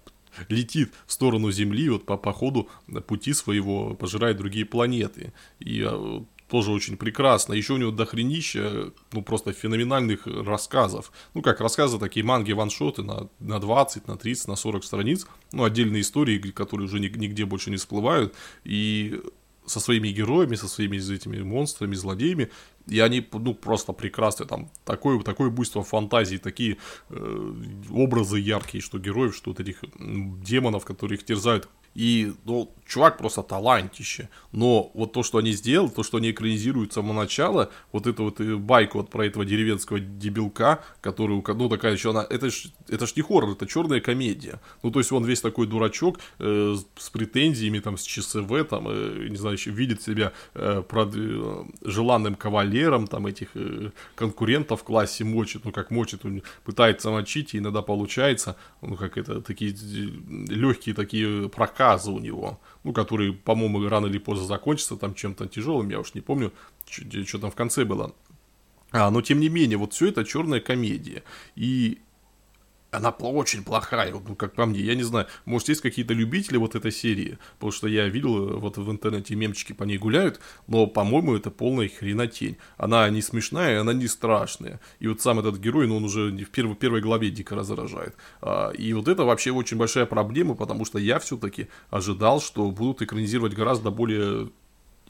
летит 0.50 0.94
в 1.06 1.12
сторону 1.12 1.52
Земли, 1.52 1.90
вот 1.90 2.06
по, 2.06 2.18
по 2.18 2.34
ходу 2.34 2.70
пути 3.08 3.34
своего 3.34 3.96
пожирает 3.96 4.38
другие 4.38 4.66
планеты. 4.66 5.34
И 5.60 5.84
а, 5.86 6.26
тоже 6.48 6.72
очень 6.72 6.98
прекрасно. 6.98 7.54
Еще 7.54 7.74
у 7.74 7.78
него 7.78 7.92
дохренища, 7.92 8.92
ну, 9.12 9.22
просто 9.22 9.54
феноменальных 9.54 10.26
рассказов. 10.26 11.12
Ну, 11.34 11.42
как 11.42 11.62
рассказы, 11.62 12.00
такие 12.00 12.26
манги, 12.26 12.54
ваншоты 12.54 13.04
на, 13.04 13.30
на 13.40 13.60
20, 13.60 14.08
на 14.08 14.18
30, 14.18 14.48
на 14.48 14.56
40 14.56 14.84
страниц. 14.84 15.28
Ну, 15.52 15.64
отдельные 15.64 16.02
истории, 16.02 16.40
которые 16.40 16.86
уже 16.86 17.00
нигде 17.00 17.46
больше 17.46 17.70
не 17.70 17.78
всплывают. 17.78 18.34
И 18.64 19.22
со 19.68 19.82
своими 19.82 20.08
героями, 20.08 20.56
со 20.56 20.68
своими 20.68 20.98
этими 20.98 21.42
монстрами, 21.42 21.94
злодеями, 21.94 22.50
и 22.88 23.02
они, 23.02 23.28
ну, 23.34 23.54
просто 23.54 23.92
прекрасны, 23.92 24.46
там, 24.46 24.70
такое, 24.86 25.20
такое 25.20 25.50
буйство 25.50 25.84
фантазии, 25.84 26.38
такие 26.38 26.78
э, 27.10 27.54
образы 27.92 28.40
яркие, 28.40 28.82
что 28.82 28.98
героев, 28.98 29.36
что 29.36 29.52
вот 29.52 29.60
этих 29.60 29.84
демонов, 30.00 30.86
которые 30.86 31.18
их 31.18 31.26
терзают, 31.26 31.68
и, 31.98 32.34
ну, 32.46 32.72
чувак 32.88 33.18
просто 33.18 33.42
талантище. 33.42 34.30
Но 34.52 34.92
вот 34.94 35.14
то, 35.14 35.24
что 35.24 35.40
они 35.40 35.52
сделали, 35.52 35.90
то, 35.90 36.04
что 36.04 36.18
они 36.18 36.32
экранизируют 36.32 36.92
с 36.92 36.96
самого 36.96 37.14
начала, 37.14 37.70
вот 37.92 38.08
эту 38.08 38.24
вот 38.24 38.40
э, 38.40 38.56
байку 38.56 39.00
вот 39.00 39.10
про 39.10 39.26
этого 39.26 39.46
деревенского 39.46 40.00
дебилка, 40.00 40.84
который, 41.02 41.44
ну, 41.46 41.70
такая 41.70 41.94
еще 41.94 42.12
она, 42.12 42.26
это 42.30 42.50
ж, 42.50 42.68
это 42.88 43.08
ж 43.08 43.16
не 43.16 43.24
хоррор, 43.24 43.52
это 43.52 43.66
черная 43.66 44.00
комедия. 44.00 44.60
Ну, 44.84 44.92
то 44.92 45.00
есть 45.00 45.12
он 45.12 45.26
весь 45.26 45.42
такой 45.42 45.68
дурачок 45.68 46.20
э, 46.40 46.76
с 46.98 47.10
претензиями, 47.10 47.80
там, 47.80 47.98
с 47.98 48.04
ЧСВ, 48.04 48.64
там, 48.70 48.88
э, 48.90 49.28
не 49.30 49.38
знаю, 49.38 49.56
еще 49.56 49.72
видит 49.72 50.02
себя 50.02 50.34
э, 50.54 50.84
прод, 50.88 51.14
э, 51.16 51.64
желанным 51.82 52.36
кавалером, 52.36 53.08
там, 53.08 53.26
этих 53.26 53.50
э, 53.56 53.90
конкурентов 54.16 54.82
в 54.82 54.84
классе 54.84 55.24
мочит, 55.24 55.66
ну, 55.66 55.72
как 55.72 55.92
мочит, 55.92 56.26
он 56.26 56.44
пытается 56.64 57.10
мочить, 57.10 57.56
и 57.56 57.58
иногда 57.58 57.82
получается, 57.82 58.56
ну, 58.82 58.96
как 58.96 59.18
это, 59.18 59.42
такие 59.42 59.72
э, 59.72 60.54
легкие 60.54 60.96
такие 60.96 61.50
проказы 61.88 62.12
у 62.12 62.20
него 62.20 62.60
ну, 62.88 62.94
который, 62.94 63.34
по-моему, 63.34 63.86
рано 63.90 64.06
или 64.06 64.18
поздно 64.18 64.48
закончится 64.48 64.96
там 64.96 65.14
чем-то 65.14 65.48
тяжелым, 65.48 65.90
я 65.90 66.00
уж 66.00 66.14
не 66.14 66.22
помню, 66.22 66.54
что 66.86 67.38
там 67.38 67.52
в 67.52 67.56
конце 67.56 67.84
было. 67.84 68.14
А, 68.92 69.12
но 69.12 69.22
тем 69.22 69.42
не 69.42 69.50
менее, 69.50 69.78
вот 69.78 69.92
все 69.92 70.08
это 70.08 70.24
черная 70.24 70.62
комедия. 70.62 71.24
И 71.58 72.00
она 72.92 73.10
очень 73.10 73.64
плохая, 73.64 74.12
ну, 74.12 74.36
как 74.36 74.54
по 74.54 74.66
мне, 74.66 74.80
я 74.80 74.96
не 74.96 75.04
знаю, 75.04 75.28
может, 75.46 75.70
есть 75.70 75.82
какие-то 75.82 76.14
любители 76.14 76.58
вот 76.58 76.76
этой 76.76 76.92
серии, 76.92 77.38
потому 77.56 77.72
что 77.72 77.88
я 77.88 78.08
видел, 78.08 78.50
э, 78.50 78.58
вот 78.58 78.78
в 78.78 78.92
интернете 78.92 79.36
мемчики 79.36 79.74
по 79.74 79.84
ней 79.84 79.98
гуляют, 79.98 80.40
но, 80.68 80.88
по-моему, 80.88 81.36
это 81.36 81.52
полная 81.52 81.90
хренотень. 81.90 82.58
Она 82.78 83.10
не 83.10 83.22
смешная, 83.22 83.82
она 83.82 83.94
не 83.94 84.08
страшная. 84.08 84.80
И 85.00 85.08
вот 85.08 85.22
сам 85.22 85.40
этот 85.40 85.58
герой, 85.58 85.88
ну, 85.88 85.98
он 85.98 86.06
уже 86.06 86.32
в 86.32 86.50
первой, 86.50 86.76
первой 86.76 87.02
главе 87.02 87.30
дико 87.30 87.56
раздражает. 87.56 88.16
А, 88.42 88.72
и 88.72 88.94
вот 88.94 89.08
это 89.08 89.24
вообще 89.24 89.52
очень 89.52 89.78
большая 89.78 90.06
проблема, 90.06 90.56
потому 90.56 90.86
что 90.86 90.98
я 90.98 91.20
все-таки 91.20 91.68
ожидал, 91.90 92.42
что 92.42 92.72
будут 92.72 93.02
экранизировать 93.02 93.54
гораздо 93.54 93.92
более 93.92 94.50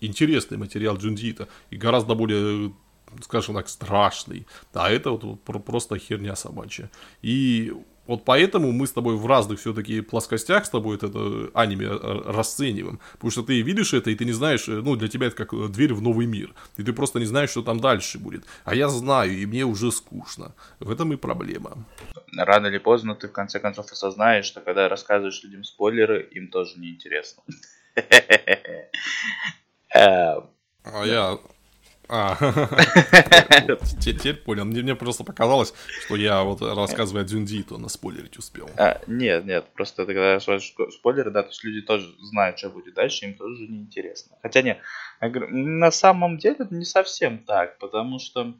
интересный 0.01 0.57
материал 0.57 0.97
Джундита 0.97 1.47
и 1.69 1.77
гораздо 1.77 2.15
более 2.15 2.73
скажем 3.22 3.56
так, 3.56 3.70
страшный. 3.70 4.48
А 4.74 4.89
это 4.89 5.12
вот 5.12 5.43
просто 5.43 5.98
херня 5.98 6.36
собачья. 6.36 6.89
И 7.22 7.74
вот 8.08 8.24
поэтому 8.24 8.72
мы 8.72 8.88
с 8.88 8.93
тобой 8.93 9.17
в 9.17 9.28
разных 9.28 9.60
все-таки 9.60 10.02
плоскостях 10.02 10.65
с 10.65 10.70
тобой 10.70 10.96
это 10.96 11.08
аниме 11.54 11.88
э, 11.88 12.22
расцениваем. 12.26 13.00
Потому 13.13 13.32
что 13.32 13.43
ты 13.43 13.62
видишь 13.62 13.93
это, 13.93 14.10
и 14.10 14.15
ты 14.15 14.26
не 14.26 14.32
знаешь, 14.32 14.67
э, 14.70 14.72
ну, 14.72 14.96
для 14.96 15.10
тебя 15.10 15.28
это 15.28 15.36
как 15.36 15.72
дверь 15.72 15.93
в 15.93 16.02
новый 16.02 16.26
мир. 16.26 16.54
И 16.78 16.84
ты 16.84 16.93
просто 16.93 17.20
не 17.20 17.26
знаешь, 17.26 17.50
что 17.50 17.63
там 17.63 17.80
дальше 17.80 18.17
будет. 18.17 18.46
А 18.63 18.76
я 18.76 18.88
знаю, 18.88 19.38
и 19.38 19.46
мне 19.46 19.65
уже 19.65 19.91
скучно. 19.91 20.56
В 20.80 20.89
этом 20.89 21.12
и 21.12 21.17
проблема. 21.17 21.86
Рано 22.38 22.67
или 22.67 22.78
поздно 22.78 23.13
ты 23.13 23.28
в 23.28 23.34
конце 23.34 23.60
концов 23.60 23.91
осознаешь, 23.91 24.46
что 24.46 24.62
когда 24.62 24.88
рассказываешь 24.88 25.43
людям 25.43 25.65
спойлеры, 25.65 26.22
им 26.32 26.48
тоже 26.48 26.80
неинтересно. 26.80 27.43
А 30.89 31.06
я 31.06 31.38
а, 32.10 32.36
теперь 34.00 34.36
понял. 34.36 34.65
Мне, 34.65 34.96
просто 34.96 35.24
показалось, 35.24 35.74
что 36.06 36.15
я 36.15 36.43
вот 36.43 36.62
рассказывая 36.62 37.24
Дзюнди, 37.24 37.63
то 37.63 37.78
на 37.78 37.89
спойлерить 37.89 38.38
успел. 38.38 38.70
А, 38.78 39.02
нет, 39.08 39.46
нет, 39.46 39.65
просто 39.74 40.06
когда 40.06 40.39
спойлеры, 40.39 41.32
да, 41.32 41.43
то 41.43 41.50
есть 41.50 41.63
люди 41.63 41.86
тоже 41.86 42.13
знают, 42.22 42.58
что 42.58 42.70
будет 42.70 42.93
дальше, 42.93 43.26
им 43.26 43.34
тоже 43.36 43.67
неинтересно. 43.67 44.38
Хотя 44.41 44.62
нет, 44.62 44.80
на 45.22 45.91
самом 45.91 46.38
деле 46.38 46.56
это 46.60 46.74
не 46.74 46.86
совсем 46.86 47.39
так, 47.39 47.78
потому 47.80 48.20
что, 48.20 48.54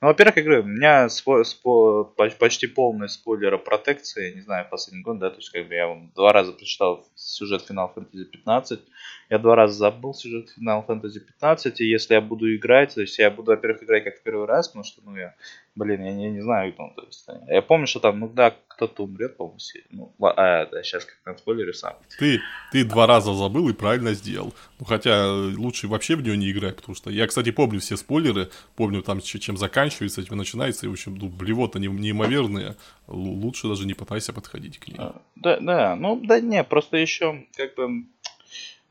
ну, 0.00 0.08
во-первых, 0.08 0.36
я 0.36 0.60
у 0.60 0.62
меня 0.62 1.06
спо- 1.06 1.42
спо- 1.42 2.12
почти 2.38 2.68
полная 2.68 3.08
спойлера 3.08 3.58
протекции, 3.58 4.32
не 4.34 4.42
знаю, 4.42 4.66
последний 4.70 5.02
год, 5.02 5.18
да, 5.18 5.30
то 5.30 5.36
есть 5.36 5.50
как 5.50 5.66
бы 5.66 5.74
я 5.74 6.00
два 6.14 6.32
раза 6.32 6.52
прочитал 6.52 7.04
сюжет 7.16 7.64
Final 7.68 7.92
Fantasy 7.94 8.24
15, 8.24 8.80
я 9.28 9.38
два 9.38 9.56
раза 9.56 9.74
забыл 9.74 10.14
сюжет 10.14 10.54
Final 10.60 10.86
Fantasy 10.86 11.18
15, 11.18 11.80
и 11.80 11.84
если 11.84 12.14
я 12.14 12.20
буду 12.20 12.54
играть, 12.54 12.94
то 12.94 13.00
есть 13.00 13.18
я 13.18 13.30
буду, 13.30 13.50
во-первых, 13.50 13.82
играть 13.82 14.04
как 14.04 14.16
в 14.18 14.22
первый 14.22 14.46
раз, 14.46 14.68
потому 14.68 14.84
что, 14.84 15.02
ну, 15.04 15.16
я, 15.16 15.34
блин, 15.78 16.04
я 16.04 16.12
не, 16.12 16.30
не 16.30 16.40
знаю, 16.40 16.74
ну, 16.76 16.92
то 16.94 17.02
есть, 17.04 17.26
я 17.46 17.62
помню, 17.62 17.86
что 17.86 18.00
там, 18.00 18.18
ну, 18.18 18.28
да, 18.28 18.54
кто-то 18.66 19.04
умрет, 19.04 19.36
по-моему, 19.36 19.58
ну, 19.90 20.12
а, 20.20 20.66
да, 20.66 20.82
сейчас 20.82 21.04
как 21.04 21.16
на 21.24 21.38
спойлере 21.38 21.72
сам. 21.72 21.94
Ты, 22.18 22.40
ты 22.72 22.84
два 22.84 23.06
раза 23.06 23.32
забыл 23.32 23.68
и 23.68 23.72
правильно 23.72 24.12
сделал. 24.12 24.52
Ну, 24.78 24.86
хотя 24.86 25.32
лучше 25.32 25.88
вообще 25.88 26.16
в 26.16 26.22
нее 26.22 26.36
не 26.36 26.50
играть, 26.50 26.76
потому 26.76 26.94
что 26.94 27.10
я, 27.10 27.26
кстати, 27.26 27.50
помню 27.50 27.80
все 27.80 27.96
спойлеры, 27.96 28.50
помню 28.76 29.02
там, 29.02 29.20
чем 29.20 29.56
заканчивается, 29.56 30.24
чем 30.24 30.36
начинается, 30.36 30.86
и, 30.86 30.88
в 30.88 30.92
общем, 30.92 31.14
ну, 31.14 31.28
блевота 31.28 31.78
неимоверные, 31.78 32.76
лучше 33.06 33.68
даже 33.68 33.86
не 33.86 33.94
пытайся 33.94 34.32
подходить 34.32 34.78
к 34.78 34.88
ней. 34.88 34.96
А, 34.98 35.22
да, 35.36 35.58
да, 35.60 35.96
ну, 35.96 36.20
да 36.22 36.40
не, 36.40 36.62
просто 36.64 36.96
еще, 36.96 37.46
как 37.56 37.74
бы, 37.76 38.04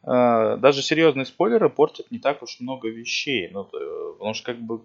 а, 0.04 0.56
даже 0.56 0.82
серьезные 0.82 1.26
спойлеры 1.26 1.70
портят 1.70 2.12
не 2.12 2.20
так 2.20 2.42
уж 2.42 2.62
много 2.62 2.88
вещей. 2.88 3.50
Ну, 3.52 3.66
потому 3.66 4.34
что 4.34 4.46
как 4.46 4.62
бы 4.62 4.82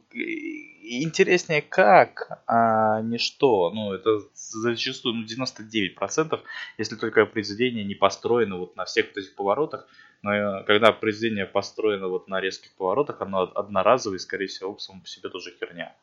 интереснее 0.82 1.62
как, 1.62 2.42
а 2.46 3.00
не 3.00 3.18
что. 3.18 3.70
Ну, 3.70 3.92
это 3.92 4.20
зачастую 4.34 5.14
ну, 5.14 5.24
99%, 5.24 6.40
если 6.78 6.96
только 6.96 7.26
произведение 7.26 7.84
не 7.84 7.94
построено 7.94 8.56
вот 8.56 8.76
на 8.76 8.84
всех 8.84 9.16
этих 9.16 9.34
поворотах. 9.34 9.86
Но 10.22 10.32
э, 10.32 10.64
когда 10.64 10.92
произведение 10.92 11.46
построено 11.46 12.08
вот 12.08 12.28
на 12.28 12.40
резких 12.40 12.72
поворотах, 12.72 13.20
оно 13.20 13.42
одноразовое, 13.54 14.18
скорее 14.18 14.46
всего, 14.46 14.78
само 14.78 15.00
по 15.00 15.08
себе 15.08 15.28
тоже 15.28 15.54
херня. 15.58 15.94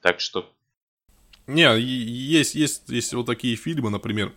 Так 0.00 0.20
что... 0.20 0.50
Не, 1.46 1.78
есть, 1.80 2.54
есть, 2.54 2.88
есть 2.88 3.14
вот 3.14 3.26
такие 3.26 3.56
фильмы, 3.56 3.90
например, 3.90 4.32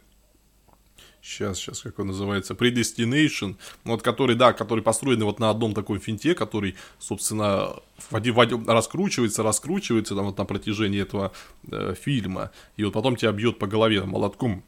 сейчас, 1.22 1.58
сейчас, 1.58 1.82
как 1.82 2.00
он 2.00 2.08
называется, 2.08 2.54
Predestination, 2.54 3.56
вот 3.84 4.02
который, 4.02 4.36
да, 4.36 4.54
который 4.54 4.84
построен 4.84 5.24
вот 5.24 5.40
на 5.40 5.50
одном 5.50 5.74
таком 5.74 6.00
финте, 6.00 6.34
который, 6.36 6.76
собственно, 7.00 7.76
в 8.10 8.16
один, 8.16 8.34
в 8.34 8.40
один, 8.40 8.70
раскручивается, 8.70 9.44
раскручивается 9.44 10.16
там 10.16 10.26
вот 10.26 10.38
на 10.38 10.46
протяжении 10.46 11.02
этого 11.02 11.32
э, 11.72 11.94
фильма, 12.00 12.52
и 12.78 12.84
вот 12.84 12.94
потом 12.94 13.16
тебя 13.16 13.32
бьет 13.32 13.60
по 13.60 13.68
голове 13.68 14.04
молотком. 14.04 14.64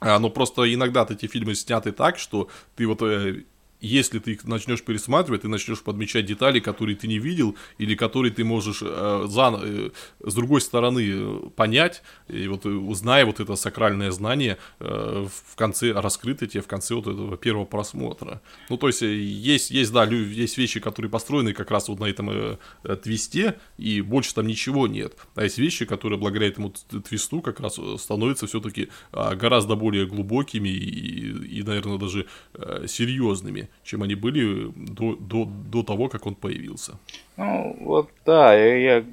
А, 0.00 0.18
но 0.18 0.30
просто 0.30 0.72
иногда 0.72 1.06
эти 1.08 1.26
фильмы 1.26 1.54
сняты 1.54 1.92
так, 1.92 2.18
что 2.18 2.48
ты 2.74 2.86
вот 2.86 3.02
э, 3.02 3.44
если 3.82 4.20
ты 4.20 4.32
их 4.32 4.44
начнешь 4.44 4.82
пересматривать, 4.82 5.42
ты 5.42 5.48
начнешь 5.48 5.82
подмечать 5.82 6.24
детали, 6.24 6.60
которые 6.60 6.96
ты 6.96 7.08
не 7.08 7.18
видел, 7.18 7.56
или 7.78 7.94
которые 7.94 8.32
ты 8.32 8.44
можешь 8.44 8.80
э, 8.82 9.24
за, 9.28 9.60
э, 9.60 9.90
с 10.24 10.34
другой 10.34 10.60
стороны 10.60 11.04
э, 11.04 11.50
понять, 11.56 12.02
и 12.28 12.46
вот 12.46 12.64
э, 12.64 12.68
узная 12.68 13.26
вот 13.26 13.40
это 13.40 13.56
сакральное 13.56 14.12
знание 14.12 14.58
э, 14.78 15.26
в 15.26 15.56
конце, 15.56 15.92
раскрыто 15.92 16.46
тебе 16.46 16.62
в 16.62 16.68
конце 16.68 16.94
вот 16.94 17.08
этого 17.08 17.36
первого 17.36 17.64
просмотра. 17.64 18.40
Ну, 18.70 18.76
то 18.76 18.86
есть, 18.86 19.02
э, 19.02 19.14
есть, 19.14 19.72
есть, 19.72 19.92
да, 19.92 20.04
есть 20.04 20.58
вещи, 20.58 20.78
которые 20.78 21.10
построены 21.10 21.52
как 21.52 21.72
раз 21.72 21.88
вот 21.88 21.98
на 21.98 22.04
этом 22.04 22.30
э, 22.30 22.56
твисте, 23.02 23.58
и 23.78 24.00
больше 24.00 24.32
там 24.34 24.46
ничего 24.46 24.86
нет. 24.86 25.16
А 25.34 25.42
есть 25.42 25.58
вещи, 25.58 25.86
которые 25.86 26.20
благодаря 26.20 26.46
этому 26.46 26.70
твисту 26.70 27.40
как 27.40 27.58
раз 27.58 27.80
становятся 27.98 28.46
все-таки 28.46 28.90
э, 29.12 29.34
гораздо 29.34 29.74
более 29.74 30.06
глубокими 30.06 30.68
и, 30.68 31.58
и 31.58 31.62
наверное, 31.64 31.98
даже 31.98 32.26
э, 32.54 32.86
серьезными 32.86 33.71
чем 33.82 34.02
они 34.02 34.14
были 34.14 34.72
до, 34.76 35.16
до, 35.16 35.44
до 35.44 35.82
того, 35.82 36.08
как 36.08 36.26
он 36.26 36.34
появился. 36.34 36.98
Ну, 37.36 37.76
вот 37.80 38.10
да, 38.24 38.54
я, 38.54 38.76
я 38.76 39.04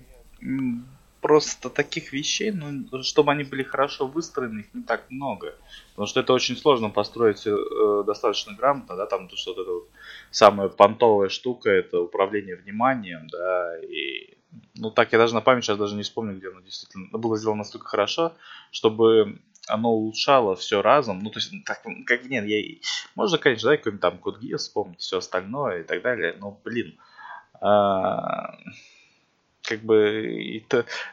просто 1.21 1.69
таких 1.69 2.13
вещей, 2.13 2.51
ну, 2.51 3.03
чтобы 3.03 3.31
они 3.31 3.43
были 3.43 3.63
хорошо 3.63 4.07
выстроены, 4.07 4.59
их 4.59 4.73
не 4.73 4.83
так 4.83 5.05
много. 5.09 5.55
Потому 5.91 6.07
что 6.07 6.21
это 6.21 6.33
очень 6.33 6.55
сложно 6.55 6.89
построить 6.89 7.45
э, 7.45 8.03
достаточно 8.05 8.53
грамотно, 8.53 8.95
да, 8.95 9.05
там 9.05 9.29
что 9.35 9.53
то 9.53 9.61
это 9.61 9.71
вот 9.71 9.89
самая 10.31 10.69
понтовая 10.69 11.29
штука, 11.29 11.69
это 11.69 11.99
управление 11.99 12.55
вниманием, 12.55 13.27
да, 13.27 13.79
и 13.79 14.37
ну 14.75 14.91
так 14.91 15.11
я 15.11 15.19
даже 15.19 15.35
на 15.35 15.41
память 15.41 15.65
сейчас 15.65 15.77
даже 15.77 15.95
не 15.95 16.03
вспомню, 16.03 16.37
где 16.37 16.47
оно 16.49 16.61
действительно 16.61 17.17
было 17.17 17.37
сделано 17.37 17.59
настолько 17.59 17.87
хорошо, 17.87 18.33
чтобы 18.71 19.39
оно 19.69 19.91
улучшало 19.91 20.55
все 20.55 20.81
разом. 20.81 21.19
Ну, 21.19 21.29
то 21.29 21.39
есть, 21.39 21.53
так, 21.65 21.81
как 22.05 22.23
нет, 22.25 22.45
я... 22.45 22.77
Можно, 23.15 23.37
конечно, 23.37 23.69
да, 23.69 23.77
какой-нибудь 23.77 24.01
там 24.01 24.17
код 24.17 24.41
Geass 24.41 24.57
вспомнить, 24.57 24.99
все 24.99 25.19
остальное 25.19 25.81
и 25.81 25.83
так 25.83 26.01
далее, 26.01 26.35
но, 26.39 26.59
блин, 26.63 26.97
а, 27.61 28.57
как 29.69 29.81
бы 29.81 30.33
и 30.41 30.65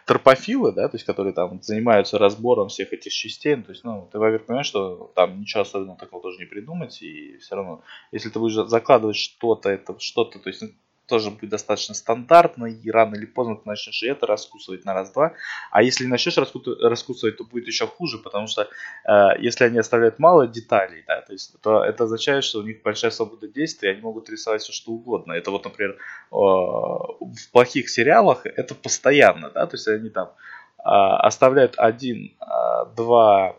торпофилы, 0.07 0.73
да, 0.73 0.89
то 0.89 0.97
есть, 0.97 1.05
которые 1.05 1.35
там 1.35 1.61
занимаются 1.63 2.19
разбором 2.19 2.69
всех 2.69 2.93
этих 2.93 3.13
частей, 3.13 3.57
то 3.57 3.71
есть, 3.71 3.85
ну, 3.85 4.09
ты, 4.11 4.19
во-первых, 4.19 4.47
понимаешь, 4.47 4.67
что 4.67 5.13
там 5.15 5.41
ничего 5.41 5.63
особенного 5.63 5.99
такого 5.99 6.23
тоже 6.23 6.39
не 6.39 6.47
придумать, 6.47 7.03
и 7.03 7.37
все 7.39 7.57
равно, 7.57 7.83
если 8.13 8.31
ты 8.31 8.39
будешь 8.39 8.69
закладывать 8.69 9.17
что-то, 9.17 9.69
это 9.69 9.99
что-то, 10.01 10.39
то 10.39 10.49
есть, 10.49 10.63
ну, 10.63 10.69
тоже 11.07 11.31
будет 11.31 11.51
достаточно 11.51 11.95
стандартно, 11.95 12.67
и 12.67 12.91
рано 12.91 13.15
или 13.15 13.27
поздно 13.27 13.57
ты 13.57 13.63
начнешь 13.65 14.03
и 14.03 14.07
это 14.07 14.27
раскусывать 14.27 14.85
на 14.85 14.95
раз-два. 14.95 15.35
А 15.71 15.83
если 15.83 16.05
не 16.05 16.11
начнешь 16.11 16.37
раскусывать, 16.37 17.37
то 17.37 17.45
будет 17.45 17.67
еще 17.67 17.87
хуже, 17.87 18.19
потому 18.19 18.47
что 18.47 18.69
э, 19.05 19.41
если 19.41 19.65
они 19.65 19.79
оставляют 19.79 20.19
мало 20.19 20.47
деталей, 20.47 21.05
да, 21.07 21.21
то, 21.23 21.33
есть, 21.33 21.61
то 21.61 21.85
это 21.85 22.05
означает, 22.05 22.45
что 22.45 22.59
у 22.59 22.63
них 22.63 22.83
большая 22.83 23.11
свобода 23.11 23.49
действия, 23.49 23.91
они 23.91 24.01
могут 24.01 24.29
рисовать 24.29 24.63
все 24.63 24.73
что 24.73 24.93
угодно. 24.93 25.33
Это 25.33 25.51
вот, 25.51 25.65
например, 25.65 25.93
э, 25.93 25.97
в 26.31 27.51
плохих 27.53 27.89
сериалах 27.89 28.47
это 28.47 28.75
постоянно, 28.75 29.51
да, 29.51 29.67
то 29.67 29.75
есть 29.77 29.89
они 29.89 30.11
там 30.11 30.29
э, 30.29 30.83
оставляют 30.83 31.75
один, 31.79 32.37
э, 32.41 32.95
два 32.97 33.57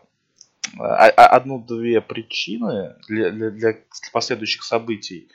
одну-две 0.76 2.00
причины 2.00 2.96
для, 3.08 3.30
для, 3.30 3.50
для 3.50 3.76
последующих 4.12 4.62
событий. 4.62 5.28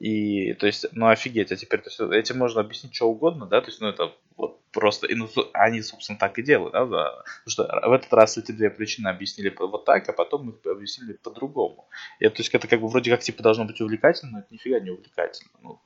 И, 0.00 0.54
то 0.54 0.66
есть, 0.66 0.86
ну 0.92 1.08
офигеть, 1.08 1.52
а 1.52 1.56
теперь, 1.56 1.82
то 1.82 1.90
есть, 1.90 2.00
этим 2.00 2.38
можно 2.38 2.62
объяснить 2.62 2.94
что 2.94 3.10
угодно, 3.10 3.44
да, 3.44 3.60
то 3.60 3.66
есть, 3.66 3.82
ну 3.82 3.88
это 3.88 4.14
вот 4.38 4.58
просто, 4.72 5.06
и, 5.06 5.14
ну, 5.14 5.28
они, 5.52 5.82
собственно, 5.82 6.18
так 6.18 6.38
и 6.38 6.42
делают, 6.42 6.72
да, 6.72 6.86
да, 6.86 7.22
потому 7.44 7.48
что 7.48 7.64
в 7.86 7.92
этот 7.92 8.10
раз 8.14 8.38
эти 8.38 8.50
две 8.52 8.70
причины 8.70 9.08
объясили 9.08 9.54
вот 9.58 9.84
так, 9.84 10.08
а 10.08 10.14
потом 10.14 10.48
их 10.50 10.66
объяснили 10.66 11.12
по-другому. 11.12 11.86
И, 12.18 12.26
то 12.26 12.34
есть, 12.38 12.48
это 12.54 12.66
как 12.66 12.80
бы 12.80 12.88
вроде 12.88 13.10
как, 13.10 13.20
типа, 13.20 13.42
должно 13.42 13.66
быть 13.66 13.78
увлекательно, 13.82 14.32
но 14.32 14.38
это 14.38 14.46
нифига 14.50 14.80
не 14.80 14.88
увлекательно. 14.88 15.50
Ну, 15.62 15.78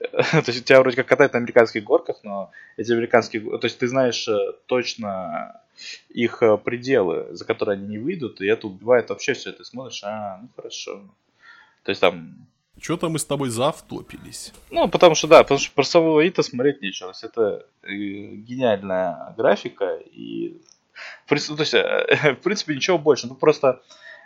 то 0.00 0.44
есть, 0.48 0.60
у 0.60 0.64
тебя 0.64 0.80
вроде 0.80 0.96
как 0.96 1.06
катают 1.06 1.32
на 1.34 1.38
американских 1.38 1.84
горках, 1.84 2.16
но 2.24 2.50
эти 2.76 2.90
американские, 2.90 3.56
то 3.56 3.64
есть, 3.66 3.78
ты 3.78 3.86
знаешь 3.86 4.26
э, 4.26 4.36
точно 4.66 5.62
их 6.08 6.42
э, 6.42 6.58
пределы, 6.58 7.28
за 7.36 7.44
которые 7.44 7.74
они 7.74 7.86
не 7.86 7.98
выйдут, 7.98 8.40
и 8.40 8.46
это 8.48 8.66
убивает 8.66 9.10
вообще 9.10 9.34
все, 9.34 9.52
ты 9.52 9.64
смотришь, 9.64 10.02
а, 10.02 10.40
ну 10.42 10.48
хорошо. 10.56 11.02
То 11.84 11.90
есть, 11.90 12.00
там, 12.00 12.48
что-то 12.82 13.08
мы 13.08 13.18
с 13.18 13.24
тобой 13.24 13.48
завтопились. 13.48 14.52
Ну, 14.70 14.88
потому 14.88 15.14
что, 15.14 15.28
да, 15.28 15.42
потому 15.44 15.60
что 15.60 15.72
про 15.72 15.84
самого 15.84 16.28
Ита 16.28 16.42
смотреть 16.42 16.82
нечего. 16.82 17.12
Это 17.22 17.64
э, 17.82 17.86
гениальная 17.88 19.34
графика 19.36 19.96
и... 19.96 20.60
Принципе, 21.28 21.56
то 21.56 21.62
есть, 21.62 21.74
э, 21.74 22.34
в 22.40 22.42
принципе, 22.42 22.74
ничего 22.74 22.98
больше. 22.98 23.28
Ну, 23.28 23.36
просто... 23.36 23.82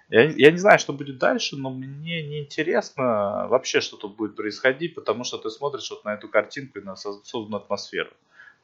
Я, 0.08 0.22
я 0.22 0.50
не 0.52 0.58
знаю, 0.58 0.78
что 0.78 0.92
будет 0.92 1.18
дальше, 1.18 1.56
но 1.56 1.68
мне 1.68 2.22
не 2.22 2.40
интересно 2.40 3.46
вообще, 3.48 3.80
что 3.80 3.96
тут 3.96 4.16
будет 4.16 4.36
происходить, 4.36 4.94
потому 4.94 5.24
что 5.24 5.36
ты 5.36 5.50
смотришь 5.50 5.90
вот 5.90 6.04
на 6.04 6.14
эту 6.14 6.28
картинку 6.28 6.78
и 6.78 6.82
на 6.82 6.96
созданную 6.96 7.62
атмосферу. 7.62 8.10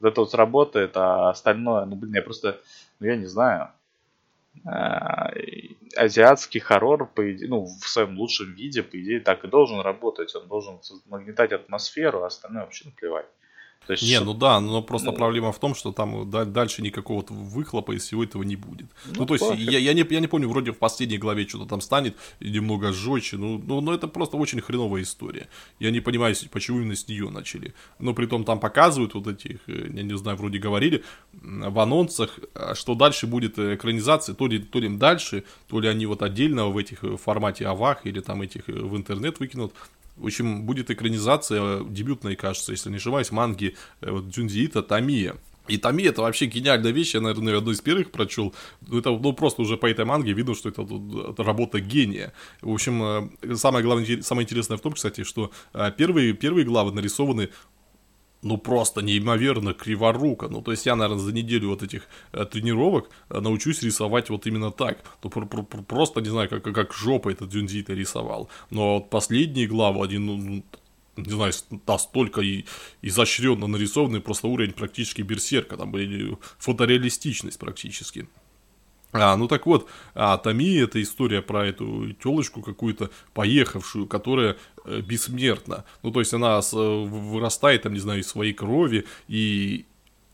Вот 0.00 0.08
это 0.08 0.20
вот 0.20 0.30
сработает, 0.30 0.96
а 0.96 1.30
остальное, 1.30 1.84
ну, 1.84 1.96
блин, 1.96 2.14
я 2.14 2.22
просто, 2.22 2.60
ну, 3.00 3.08
я 3.08 3.16
не 3.16 3.26
знаю. 3.26 3.70
Э, 4.64 5.30
азиатский 5.96 6.60
хоррор, 6.60 7.06
по 7.06 7.32
идее, 7.32 7.48
ну, 7.48 7.64
в 7.64 7.88
своем 7.88 8.16
лучшем 8.18 8.52
виде, 8.54 8.82
по 8.82 9.00
идее, 9.00 9.20
так 9.20 9.44
и 9.44 9.48
должен 9.48 9.80
работать. 9.80 10.34
Он 10.34 10.46
должен 10.46 10.80
нагнетать 11.06 11.52
атмосферу, 11.52 12.22
а 12.22 12.26
остальное 12.26 12.64
вообще 12.64 12.86
наплевать. 12.86 13.26
То 13.86 13.94
есть, 13.94 14.04
не, 14.04 14.20
ну 14.20 14.32
да, 14.34 14.60
но 14.60 14.80
просто 14.82 15.10
ну, 15.10 15.16
проблема 15.16 15.52
в 15.52 15.58
том, 15.58 15.74
что 15.74 15.92
там 15.92 16.30
дальше 16.30 16.82
никакого 16.82 17.24
выхлопа 17.28 17.92
из 17.92 18.04
всего 18.04 18.22
этого 18.22 18.42
не 18.44 18.56
будет. 18.56 18.86
Ну, 19.06 19.14
ну 19.18 19.26
то 19.26 19.34
есть, 19.34 19.44
я, 19.56 19.78
я, 19.78 19.92
не, 19.92 20.06
я 20.08 20.20
не 20.20 20.28
помню, 20.28 20.48
вроде 20.48 20.72
в 20.72 20.78
последней 20.78 21.18
главе 21.18 21.48
что-то 21.48 21.66
там 21.66 21.80
станет 21.80 22.16
немного 22.40 22.92
жестче, 22.92 23.36
ну, 23.36 23.58
ну, 23.58 23.80
но 23.80 23.92
это 23.92 24.06
просто 24.06 24.36
очень 24.36 24.60
хреновая 24.60 25.02
история. 25.02 25.48
Я 25.80 25.90
не 25.90 26.00
понимаю, 26.00 26.34
почему 26.50 26.80
именно 26.80 26.94
с 26.94 27.08
нее 27.08 27.28
начали. 27.30 27.74
Но 27.98 28.14
при 28.14 28.26
том 28.26 28.44
там 28.44 28.60
показывают 28.60 29.14
вот 29.14 29.26
этих, 29.26 29.58
э, 29.66 29.90
я 29.92 30.02
не 30.02 30.16
знаю, 30.16 30.36
вроде 30.36 30.58
говорили 30.58 31.02
в 31.32 31.78
анонсах, 31.78 32.38
а 32.54 32.74
что 32.74 32.94
дальше 32.94 33.26
будет 33.26 33.58
экранизация, 33.58 34.34
то 34.34 34.46
ли, 34.46 34.58
то 34.58 34.78
ли 34.78 34.86
им 34.86 34.98
дальше, 34.98 35.44
то 35.68 35.80
ли 35.80 35.88
они 35.88 36.06
вот 36.06 36.22
отдельно 36.22 36.66
в 36.66 36.76
этих 36.76 37.02
э, 37.02 37.16
формате 37.16 37.66
авах 37.66 38.06
или 38.06 38.20
там 38.20 38.42
этих 38.42 38.68
э, 38.68 38.72
в 38.72 38.96
интернет 38.96 39.40
выкинут. 39.40 39.74
В 40.16 40.26
общем, 40.26 40.64
будет 40.64 40.90
экранизация 40.90 41.84
дебютная, 41.84 42.36
кажется, 42.36 42.72
если 42.72 42.90
не 42.90 42.96
ошибаюсь, 42.96 43.30
манги 43.30 43.76
э, 44.00 44.10
вот, 44.10 44.28
Дзюнзиита 44.28 44.82
«Тамия». 44.82 45.36
И 45.68 45.78
Тами 45.78 46.02
это 46.02 46.22
вообще 46.22 46.46
гениальная 46.46 46.90
вещь, 46.90 47.14
я, 47.14 47.20
наверное, 47.20 47.56
одну 47.56 47.70
из 47.70 47.80
первых 47.80 48.10
прочел. 48.10 48.52
Ну, 48.80 48.98
это 48.98 49.10
ну, 49.10 49.32
просто 49.32 49.62
уже 49.62 49.76
по 49.76 49.86
этой 49.86 50.04
манге 50.04 50.32
видно, 50.32 50.54
что 50.54 50.68
это, 50.68 50.82
это 50.82 51.44
работа 51.44 51.80
гения. 51.80 52.32
В 52.62 52.72
общем, 52.72 53.30
э, 53.42 53.54
самое 53.54 53.84
главное, 53.84 54.22
самое 54.22 54.44
интересное 54.44 54.76
в 54.76 54.80
том, 54.80 54.94
кстати, 54.94 55.22
что 55.22 55.52
э, 55.72 55.92
первые, 55.96 56.32
первые 56.32 56.64
главы 56.64 56.90
нарисованы 56.92 57.50
ну 58.42 58.58
просто 58.58 59.02
неимоверно 59.02 59.72
криворуко. 59.72 60.48
Ну, 60.48 60.62
то 60.62 60.72
есть 60.72 60.86
я, 60.86 60.96
наверное, 60.96 61.22
за 61.22 61.32
неделю 61.32 61.68
вот 61.68 61.82
этих 61.82 62.08
э, 62.32 62.44
тренировок 62.44 63.08
э, 63.30 63.40
научусь 63.40 63.82
рисовать 63.82 64.30
вот 64.30 64.46
именно 64.46 64.70
так. 64.70 64.98
Ну, 65.22 65.30
пр 65.30 65.44
-пр 65.44 65.84
просто 65.84 66.20
не 66.20 66.28
знаю, 66.28 66.48
как, 66.48 66.62
как 66.62 66.92
жопа 66.92 67.30
этот 67.30 67.48
Дюнзита 67.48 67.94
рисовал. 67.94 68.48
Но 68.70 68.94
вот 68.94 69.10
последние 69.10 69.66
главы, 69.66 70.04
один, 70.04 70.26
ну, 70.26 70.62
не 71.16 71.30
знаю, 71.30 71.52
настолько 71.86 72.40
и 72.40 72.64
изощренно 73.02 73.66
нарисованный, 73.66 74.20
просто 74.20 74.48
уровень 74.48 74.72
практически 74.72 75.22
берсерка, 75.22 75.76
там 75.76 75.92
были 75.92 76.36
фотореалистичность 76.58 77.58
практически. 77.58 78.26
А, 79.12 79.36
ну 79.36 79.46
так 79.46 79.66
вот, 79.66 79.88
а, 80.14 80.38
Томи 80.38 80.74
это 80.76 81.00
история 81.02 81.42
про 81.42 81.66
эту 81.66 82.12
телочку 82.14 82.62
какую-то 82.62 83.10
поехавшую, 83.34 84.06
которая 84.06 84.56
э, 84.86 85.00
бессмертна. 85.00 85.84
Ну 86.02 86.10
то 86.10 86.20
есть 86.20 86.32
она 86.32 86.60
с, 86.62 86.72
вырастает, 86.72 87.82
там, 87.82 87.92
не 87.92 88.00
знаю, 88.00 88.20
из 88.20 88.28
своей 88.28 88.54
крови, 88.54 89.04
и, 89.28 89.84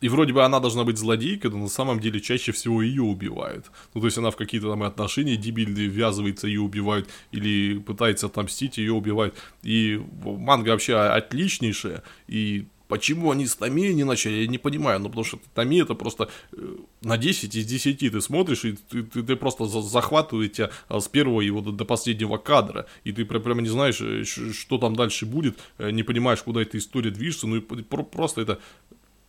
и 0.00 0.08
вроде 0.08 0.32
бы 0.32 0.44
она 0.44 0.60
должна 0.60 0.84
быть 0.84 0.96
злодейкой, 0.96 1.50
но 1.50 1.58
на 1.58 1.68
самом 1.68 1.98
деле 1.98 2.20
чаще 2.20 2.52
всего 2.52 2.80
ее 2.80 3.02
убивают. 3.02 3.66
Ну 3.94 4.00
то 4.00 4.06
есть 4.06 4.16
она 4.16 4.30
в 4.30 4.36
какие-то 4.36 4.70
там 4.70 4.84
отношения 4.84 5.36
дебильные 5.36 5.88
ввязывается, 5.88 6.46
ее 6.46 6.60
убивают, 6.60 7.08
или 7.32 7.78
пытается 7.78 8.26
отомстить, 8.26 8.78
ее 8.78 8.92
убивают. 8.92 9.34
И 9.64 10.00
манга 10.22 10.70
вообще 10.70 10.94
отличнейшая, 10.94 12.04
и 12.28 12.68
Почему 12.88 13.30
они 13.30 13.46
с 13.46 13.54
Томи 13.54 13.92
не 13.92 14.04
начали, 14.04 14.40
я 14.42 14.46
не 14.46 14.58
понимаю. 14.58 14.98
Ну, 14.98 15.08
потому 15.08 15.24
что 15.24 15.38
Томи 15.54 15.78
это 15.78 15.94
просто 15.94 16.30
э, 16.52 16.76
на 17.02 17.18
10 17.18 17.54
из 17.54 17.66
10 17.66 17.98
ты 17.98 18.20
смотришь, 18.20 18.64
и 18.64 18.72
ты, 18.72 19.02
ты, 19.02 19.22
ты 19.22 19.36
просто 19.36 19.66
захватывает 19.66 20.54
тебя 20.54 20.70
а, 20.88 21.00
с 21.00 21.08
первого 21.08 21.42
и 21.42 21.50
вот 21.50 21.76
до 21.76 21.84
последнего 21.84 22.38
кадра. 22.38 22.86
И 23.04 23.12
ты 23.12 23.26
прямо 23.26 23.60
не 23.60 23.68
знаешь, 23.68 24.00
э, 24.00 24.24
что 24.24 24.78
там 24.78 24.96
дальше 24.96 25.26
будет, 25.26 25.58
э, 25.76 25.90
не 25.90 26.02
понимаешь, 26.02 26.42
куда 26.42 26.62
эта 26.62 26.78
история 26.78 27.10
движется. 27.10 27.46
Ну, 27.46 27.56
и 27.56 27.60
просто 27.60 28.40
это 28.40 28.58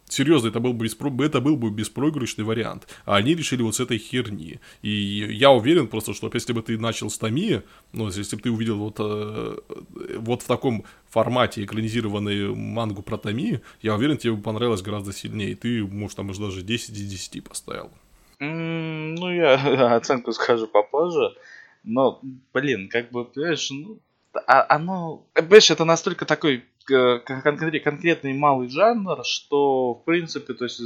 Серьезно, 0.09 0.47
это 0.47 0.59
был, 0.59 0.73
бы 0.73 0.85
беспро... 0.85 1.11
это 1.23 1.39
был 1.39 1.55
бы 1.55 1.69
беспроигрышный 1.69 2.43
вариант. 2.43 2.87
А 3.05 3.17
они 3.17 3.35
решили 3.35 3.61
вот 3.61 3.75
с 3.75 3.79
этой 3.79 3.99
херни. 3.99 4.59
И 4.81 4.89
я 4.89 5.51
уверен 5.51 5.87
просто, 5.87 6.13
что 6.15 6.29
если 6.33 6.51
бы 6.51 6.63
ты 6.63 6.79
начал 6.79 7.11
с 7.11 7.17
Томи, 7.17 7.61
ну, 7.93 8.07
если 8.07 8.35
бы 8.35 8.41
ты 8.41 8.49
увидел 8.49 8.77
вот, 8.79 8.95
э, 8.99 9.57
вот 10.17 10.41
в 10.41 10.47
таком 10.47 10.83
формате 11.09 11.63
экранизированную 11.63 12.55
мангу 12.55 13.03
про 13.03 13.17
Томи, 13.17 13.59
я 13.81 13.93
уверен, 13.95 14.17
тебе 14.17 14.33
бы 14.33 14.41
понравилось 14.41 14.81
гораздо 14.81 15.13
сильнее. 15.13 15.55
Ты, 15.55 15.85
может, 15.85 16.17
там 16.17 16.29
уже 16.29 16.41
даже 16.41 16.63
10 16.63 16.89
из 16.89 17.07
10 17.07 17.43
поставил. 17.43 17.91
Mm, 18.39 19.15
ну, 19.19 19.31
я 19.31 19.95
оценку 19.95 20.31
скажу 20.31 20.65
попозже. 20.67 21.35
Но, 21.83 22.19
блин, 22.51 22.89
как 22.89 23.11
бы, 23.11 23.25
понимаешь, 23.25 23.69
ну, 23.69 23.99
а, 24.33 24.65
оно, 24.69 25.25
понимаешь, 25.33 25.71
это 25.71 25.85
настолько 25.85 26.25
такой 26.25 26.65
конкретный 26.89 28.33
малый 28.33 28.69
жанр, 28.69 29.23
что, 29.23 29.93
в 29.93 30.03
принципе, 30.05 30.53
то 30.53 30.65
есть 30.65 30.81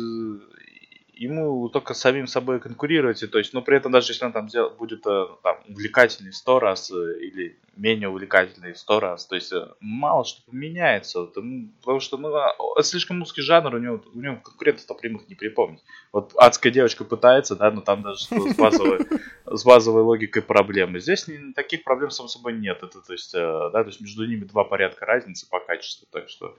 ему 1.13 1.69
только 1.69 1.93
самим 1.93 2.27
собой 2.27 2.59
конкурировать, 2.59 3.21
и, 3.23 3.27
то 3.27 3.37
есть, 3.37 3.53
но 3.53 3.61
при 3.61 3.77
этом 3.77 3.91
даже 3.91 4.11
если 4.11 4.25
он 4.25 4.33
там 4.33 4.49
сделает, 4.49 4.77
будет 4.77 5.05
э, 5.05 5.27
там, 5.43 5.57
увлекательный 5.69 6.33
сто 6.33 6.59
раз 6.59 6.91
э, 6.91 7.19
или 7.21 7.57
менее 7.75 8.09
увлекательный 8.09 8.75
сто 8.75 8.99
раз, 8.99 9.25
то 9.25 9.35
есть 9.35 9.51
э, 9.51 9.67
мало 9.79 10.25
что 10.25 10.41
поменяется, 10.49 11.25
потому 11.25 11.99
что 11.99 12.17
ну, 12.17 12.35
а, 12.35 12.55
слишком 12.81 13.21
узкий 13.21 13.41
жанр, 13.41 13.75
у 13.75 13.79
него, 13.79 14.03
у 14.13 14.19
него 14.19 14.37
конкурентов-то 14.37 14.95
прямых 14.95 15.27
не 15.29 15.35
припомнить. 15.35 15.83
Вот 16.11 16.33
адская 16.35 16.71
девочка 16.71 17.03
пытается, 17.03 17.55
да, 17.55 17.71
но 17.71 17.81
там 17.81 18.01
даже 18.01 18.25
с 18.25 18.55
базовой, 18.55 19.05
с 19.45 19.63
базовой 19.63 20.01
логикой 20.01 20.41
проблемы. 20.41 20.99
Здесь 20.99 21.27
таких 21.55 21.83
проблем, 21.83 22.09
само 22.09 22.27
собой, 22.27 22.53
нет. 22.53 22.81
Это, 22.81 23.01
то 23.01 23.13
есть, 23.13 23.33
да, 23.33 23.69
то 23.71 23.87
есть 23.87 24.01
между 24.01 24.25
ними 24.25 24.45
два 24.45 24.63
порядка 24.63 25.05
разницы 25.05 25.47
по 25.49 25.59
качеству, 25.59 26.07
так 26.11 26.29
что 26.29 26.55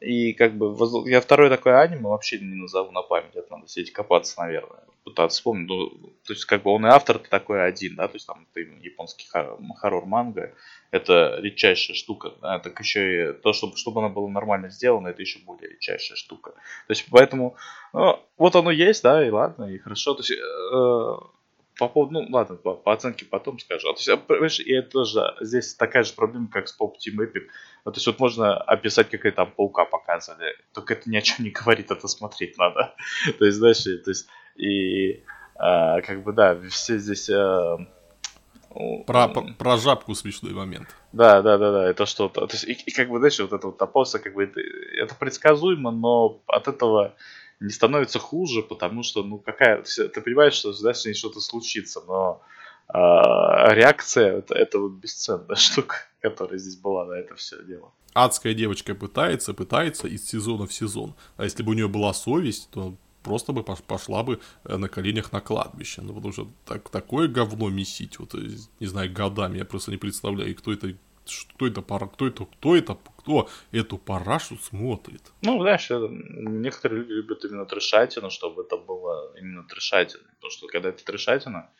и 0.00 0.32
как 0.32 0.54
бы 0.54 0.74
я 1.08 1.20
второй 1.20 1.50
такой 1.50 1.80
аниме 1.80 2.08
вообще 2.08 2.38
не 2.38 2.54
назову 2.54 2.90
на 2.90 3.02
память, 3.02 3.34
это 3.34 3.50
надо 3.50 3.68
сидеть 3.68 3.92
копаться, 3.92 4.40
наверное. 4.40 4.80
Пытаться 5.04 5.38
вспомнить. 5.38 5.68
Ну, 5.68 5.88
то 6.26 6.32
есть, 6.32 6.44
как 6.44 6.62
бы 6.62 6.70
он 6.70 6.86
и 6.86 6.88
автор-то 6.90 7.28
такой 7.30 7.66
один, 7.66 7.96
да, 7.96 8.06
то 8.06 8.16
есть 8.16 8.26
там 8.26 8.46
это 8.52 8.60
японский 8.60 9.26
хоррор 9.28 10.04
манга. 10.04 10.54
Это 10.90 11.38
редчайшая 11.40 11.96
штука. 11.96 12.32
Да? 12.42 12.58
Так 12.58 12.78
еще 12.80 13.30
и 13.30 13.32
то, 13.32 13.52
чтобы, 13.52 13.76
чтобы 13.76 14.00
она 14.00 14.08
была 14.10 14.28
нормально 14.28 14.68
сделана, 14.70 15.08
это 15.08 15.22
еще 15.22 15.38
более 15.40 15.70
редчайшая 15.70 16.16
штука. 16.16 16.50
То 16.50 16.90
есть, 16.90 17.06
поэтому, 17.10 17.56
ну, 17.92 18.20
вот 18.36 18.56
оно 18.56 18.70
есть, 18.70 19.02
да, 19.02 19.26
и 19.26 19.30
ладно, 19.30 19.64
и 19.64 19.78
хорошо. 19.78 20.14
То 20.14 20.20
есть, 20.20 20.32
э, 20.32 21.39
по 21.80 21.88
поводу, 21.88 22.20
ну 22.20 22.26
ладно, 22.30 22.56
по, 22.56 22.74
по 22.74 22.92
оценке 22.92 23.24
потом 23.24 23.58
скажу. 23.58 23.88
А, 23.88 23.94
то 23.94 23.98
есть, 23.98 24.08
а, 24.10 24.18
понимаешь, 24.18 24.60
и 24.60 24.70
это 24.70 24.90
тоже 24.90 25.34
здесь 25.40 25.74
такая 25.74 26.04
же 26.04 26.12
проблема, 26.12 26.48
как 26.52 26.68
с 26.68 26.78
Pop 26.78 26.92
Team 26.92 27.16
Epic. 27.16 27.46
Ну, 27.86 27.92
то 27.92 27.96
есть 27.96 28.06
вот 28.06 28.20
можно 28.20 28.54
описать, 28.54 29.08
как 29.08 29.24
это 29.24 29.36
там 29.36 29.52
паука 29.52 29.86
показывали, 29.86 30.54
только 30.74 30.92
это 30.92 31.08
ни 31.08 31.16
о 31.16 31.22
чем 31.22 31.46
не 31.46 31.50
говорит, 31.50 31.90
это 31.90 32.06
смотреть 32.06 32.58
надо. 32.58 32.94
то 33.38 33.44
есть, 33.46 33.56
знаешь, 33.56 33.86
и, 33.86 33.96
то 33.96 34.10
есть, 34.10 34.28
и 34.56 35.24
а, 35.54 36.02
как 36.02 36.22
бы, 36.22 36.34
да, 36.34 36.60
все 36.68 36.98
здесь... 36.98 37.30
А, 37.30 37.78
про, 39.06 39.28
про, 39.28 39.42
про 39.58 39.76
жабку 39.78 40.14
смешной 40.14 40.52
момент. 40.52 40.94
Да, 41.12 41.40
да, 41.40 41.56
да, 41.56 41.72
да, 41.72 41.90
это 41.90 42.04
что-то. 42.04 42.46
То 42.46 42.54
есть, 42.54 42.64
и, 42.64 42.72
и 42.72 42.92
как 42.92 43.08
бы, 43.08 43.18
знаешь, 43.18 43.40
вот 43.40 43.54
это 43.54 43.66
вот 43.68 43.80
опоса, 43.80 44.18
как 44.18 44.34
бы, 44.34 44.44
это, 44.44 44.60
это 44.60 45.14
предсказуемо, 45.14 45.90
но 45.90 46.42
от 46.46 46.68
этого 46.68 47.14
не 47.60 47.70
становится 47.70 48.18
хуже, 48.18 48.62
потому 48.62 49.02
что, 49.02 49.22
ну, 49.22 49.38
какая... 49.38 49.82
Ты 49.82 50.20
понимаешь, 50.20 50.54
что 50.54 50.72
дальше 50.82 51.12
с 51.12 51.18
что-то 51.18 51.40
случится, 51.40 52.00
но 52.06 52.42
э, 52.88 52.98
реакция 53.74 54.38
это, 54.38 54.54
это 54.54 54.78
вот 54.78 54.92
бесценная 54.92 55.56
штука, 55.56 55.96
которая 56.20 56.58
здесь 56.58 56.76
была 56.76 57.04
на 57.04 57.12
это 57.12 57.34
все 57.34 57.62
дело. 57.64 57.92
Адская 58.14 58.54
девочка 58.54 58.94
пытается, 58.94 59.54
пытается 59.54 60.08
из 60.08 60.26
сезона 60.26 60.66
в 60.66 60.72
сезон. 60.72 61.14
А 61.36 61.44
если 61.44 61.62
бы 61.62 61.70
у 61.72 61.74
нее 61.74 61.88
была 61.88 62.12
совесть, 62.14 62.70
то 62.70 62.96
просто 63.22 63.52
бы 63.52 63.62
пошла 63.62 64.22
бы 64.22 64.40
э, 64.64 64.76
на 64.76 64.88
коленях 64.88 65.32
на 65.32 65.40
кладбище. 65.40 66.02
Ну, 66.02 66.14
потому 66.14 66.32
что 66.32 66.48
так, 66.64 66.88
такое 66.88 67.28
говно 67.28 67.68
месить, 67.68 68.18
вот, 68.18 68.34
э, 68.34 68.48
не 68.80 68.86
знаю, 68.86 69.12
годами, 69.12 69.58
я 69.58 69.64
просто 69.64 69.90
не 69.90 69.98
представляю, 69.98 70.54
кто 70.56 70.72
это, 70.72 70.94
что 71.30 71.66
это, 71.66 71.82
пара, 71.82 72.06
кто 72.06 72.26
это, 72.26 72.44
кто 72.44 72.76
это, 72.76 72.98
кто 73.18 73.48
эту 73.72 73.98
парашу 73.98 74.56
смотрит. 74.56 75.22
Ну, 75.42 75.60
знаешь, 75.60 75.88
некоторые 75.90 77.00
люди 77.00 77.12
любят 77.12 77.44
именно 77.44 77.66
трешатину, 77.66 78.30
чтобы 78.30 78.62
это 78.62 78.76
было 78.76 79.32
именно 79.38 79.64
трешатина. 79.64 80.24
Потому 80.36 80.50
что 80.50 80.66
когда 80.66 80.88
это 80.88 81.04
трешатина, 81.04 81.70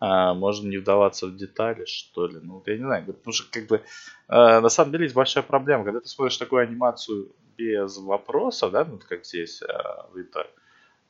а, 0.00 0.34
можно 0.34 0.68
не 0.68 0.78
вдаваться 0.78 1.26
в 1.26 1.36
детали, 1.36 1.84
что 1.86 2.26
ли. 2.26 2.38
Ну, 2.42 2.62
я 2.66 2.76
не 2.76 2.82
знаю, 2.82 3.06
потому 3.06 3.32
что, 3.32 3.50
как 3.50 3.66
бы, 3.66 3.82
а, 4.28 4.60
на 4.60 4.68
самом 4.68 4.92
деле 4.92 5.04
есть 5.04 5.14
большая 5.14 5.44
проблема. 5.44 5.84
Когда 5.84 6.00
ты 6.00 6.08
смотришь 6.08 6.36
такую 6.36 6.62
анимацию 6.62 7.32
без 7.56 7.96
вопросов, 7.98 8.72
да, 8.72 8.84
ну, 8.84 8.98
как 8.98 9.24
здесь 9.24 9.62
а, 9.62 10.08
в 10.12 10.20
Италии, 10.20 10.50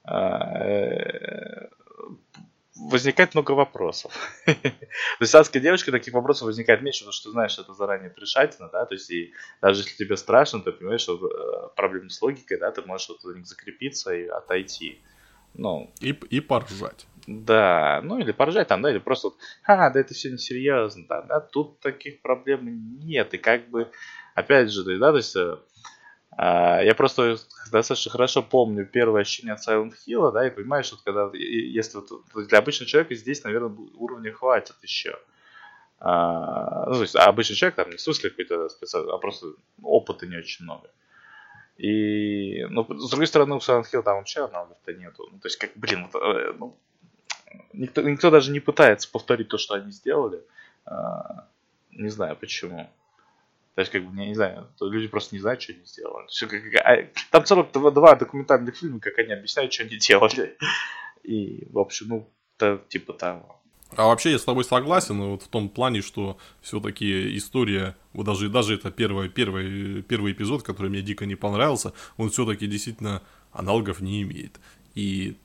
э, 0.07 1.69
возникает 2.77 3.35
много 3.35 3.53
вопросов. 3.53 4.13
то 4.47 4.55
есть 5.21 5.35
адская 5.35 5.63
девочка 5.63 5.93
таких 5.93 6.13
вопросов 6.13 6.47
возникает 6.47 6.83
меньше, 6.83 7.01
потому 7.01 7.13
что 7.13 7.29
ты 7.29 7.33
знаешь, 7.33 7.53
что 7.53 7.63
это 7.63 7.75
заранее 7.75 8.13
решательно, 8.17 8.69
да, 8.73 8.85
то 8.85 8.95
есть 8.95 9.11
и 9.11 9.33
даже 9.61 9.83
если 9.83 10.05
тебе 10.05 10.17
страшно, 10.17 10.61
ты 10.61 10.73
понимаешь, 10.73 11.01
что 11.01 11.15
э, 11.15 11.69
проблемы 11.77 12.11
с 12.11 12.21
логикой, 12.21 12.59
да, 12.59 12.71
ты 12.73 12.83
можешь 12.83 13.09
вот 13.09 13.23
за 13.23 13.35
них 13.35 13.47
закрепиться 13.47 14.15
и 14.15 14.27
отойти. 14.27 15.01
Ну, 15.55 15.93
и, 16.01 16.11
и 16.11 16.41
поржать. 16.41 17.07
Да, 17.29 18.01
ну 18.03 18.19
или 18.19 18.33
поржать 18.33 18.69
там, 18.69 18.83
да, 18.83 18.91
или 18.91 18.99
просто 18.99 19.29
вот, 19.29 19.37
а, 19.65 19.89
да 19.91 20.01
это 20.01 20.13
все 20.13 20.31
несерьезно, 20.31 21.07
да, 21.09 21.23
да, 21.23 21.41
тут 21.41 21.79
таких 21.81 22.21
проблем 22.23 22.99
нет, 22.99 23.33
и 23.35 23.39
как 23.39 23.71
бы, 23.71 23.91
опять 24.35 24.71
же, 24.71 24.85
да, 24.99 25.11
то 25.11 25.17
есть 25.17 25.37
э, 25.37 25.57
я 26.39 26.95
просто 26.97 27.37
достаточно 27.71 28.11
хорошо 28.11 28.43
помню 28.43 28.87
первое 28.87 29.23
ощущение 29.23 29.55
от 29.55 29.67
Silent 29.67 29.93
Hill, 30.07 30.33
да, 30.33 30.47
и 30.47 30.51
понимаешь, 30.51 30.87
что 30.87 30.97
когда, 31.05 31.31
если 31.33 31.99
вот 31.99 32.47
для 32.49 32.59
обычного 32.59 32.89
человека 32.89 33.15
здесь, 33.15 33.45
наверное, 33.45 33.77
уровня 33.97 34.33
хватит 34.33 34.77
еще. 34.83 35.19
А, 36.01 36.87
ну, 36.87 36.95
то 36.95 37.03
есть, 37.03 37.17
а 37.17 37.25
обычный 37.25 37.57
человек 37.57 37.77
там 37.77 37.91
не 37.91 37.97
в 37.97 38.23
какой-то 38.23 38.69
специальный, 38.69 39.13
а 39.13 39.19
просто 39.19 39.55
опыта 39.83 40.27
не 40.27 40.37
очень 40.37 40.65
много. 40.65 40.91
И, 41.79 42.67
ну, 42.69 42.87
с 42.99 43.11
другой 43.11 43.27
стороны, 43.27 43.55
у 43.55 43.59
Silent 43.59 43.87
Hill 43.93 44.03
там 44.03 44.19
вообще 44.19 44.45
аналогов-то 44.45 44.93
нету. 44.93 45.29
Ну, 45.33 45.39
то 45.39 45.47
есть, 45.47 45.57
как, 45.57 45.71
блин, 45.77 46.09
вот, 46.13 46.23
э, 46.23 46.53
ну, 46.59 46.77
никто, 47.73 48.03
никто 48.03 48.31
даже 48.31 48.53
не 48.53 48.61
пытается 48.61 49.11
повторить 49.11 49.49
то, 49.49 49.59
что 49.59 49.75
они 49.75 49.91
сделали. 49.91 50.43
А, 50.85 51.49
не 51.91 52.09
знаю 52.09 52.37
почему. 52.37 52.91
То 53.75 53.81
есть, 53.81 53.91
как 53.91 54.05
бы, 54.05 54.17
я 54.21 54.29
не 54.29 54.35
знаю, 54.35 54.69
люди 54.81 55.09
просто 55.09 55.35
не 55.35 55.41
знают, 55.41 55.61
что 55.61 55.73
они 55.73 55.85
сделали. 55.85 56.27
Все, 56.29 56.47
как, 56.47 56.63
а, 56.77 57.09
там 57.31 57.45
целых 57.45 57.73
два, 57.73 57.91
два 57.91 58.15
документальных 58.15 58.77
фильма, 58.77 59.01
как 59.01 59.19
они 59.19 59.33
объясняют, 59.33 59.73
что 59.73 59.83
они 59.83 59.97
делали. 59.99 60.57
И, 61.25 61.67
в 61.71 61.79
общем, 61.79 62.09
ну, 62.09 62.31
это 62.57 62.83
типа 62.89 63.15
того. 63.15 63.61
А 63.97 64.07
вообще 64.07 64.33
я 64.33 64.39
с 64.39 64.45
тобой 64.45 64.65
согласен 64.65 65.21
вот 65.23 65.43
в 65.43 65.49
том 65.49 65.69
плане, 65.69 66.03
что 66.03 66.39
все-таки 66.63 67.37
история, 67.37 67.97
вот 68.13 68.27
даже, 68.27 68.49
даже 68.49 68.75
это 68.75 68.91
первый, 68.91 69.29
первый, 69.29 70.03
первый 70.03 70.33
эпизод, 70.33 70.63
который 70.63 70.91
мне 70.91 71.03
дико 71.03 71.27
не 71.27 71.37
понравился, 71.37 71.93
он 72.17 72.31
все-таки 72.31 72.67
действительно 72.67 73.23
аналогов 73.53 74.01
не 74.01 74.23
имеет. 74.23 74.59
И 74.95 75.37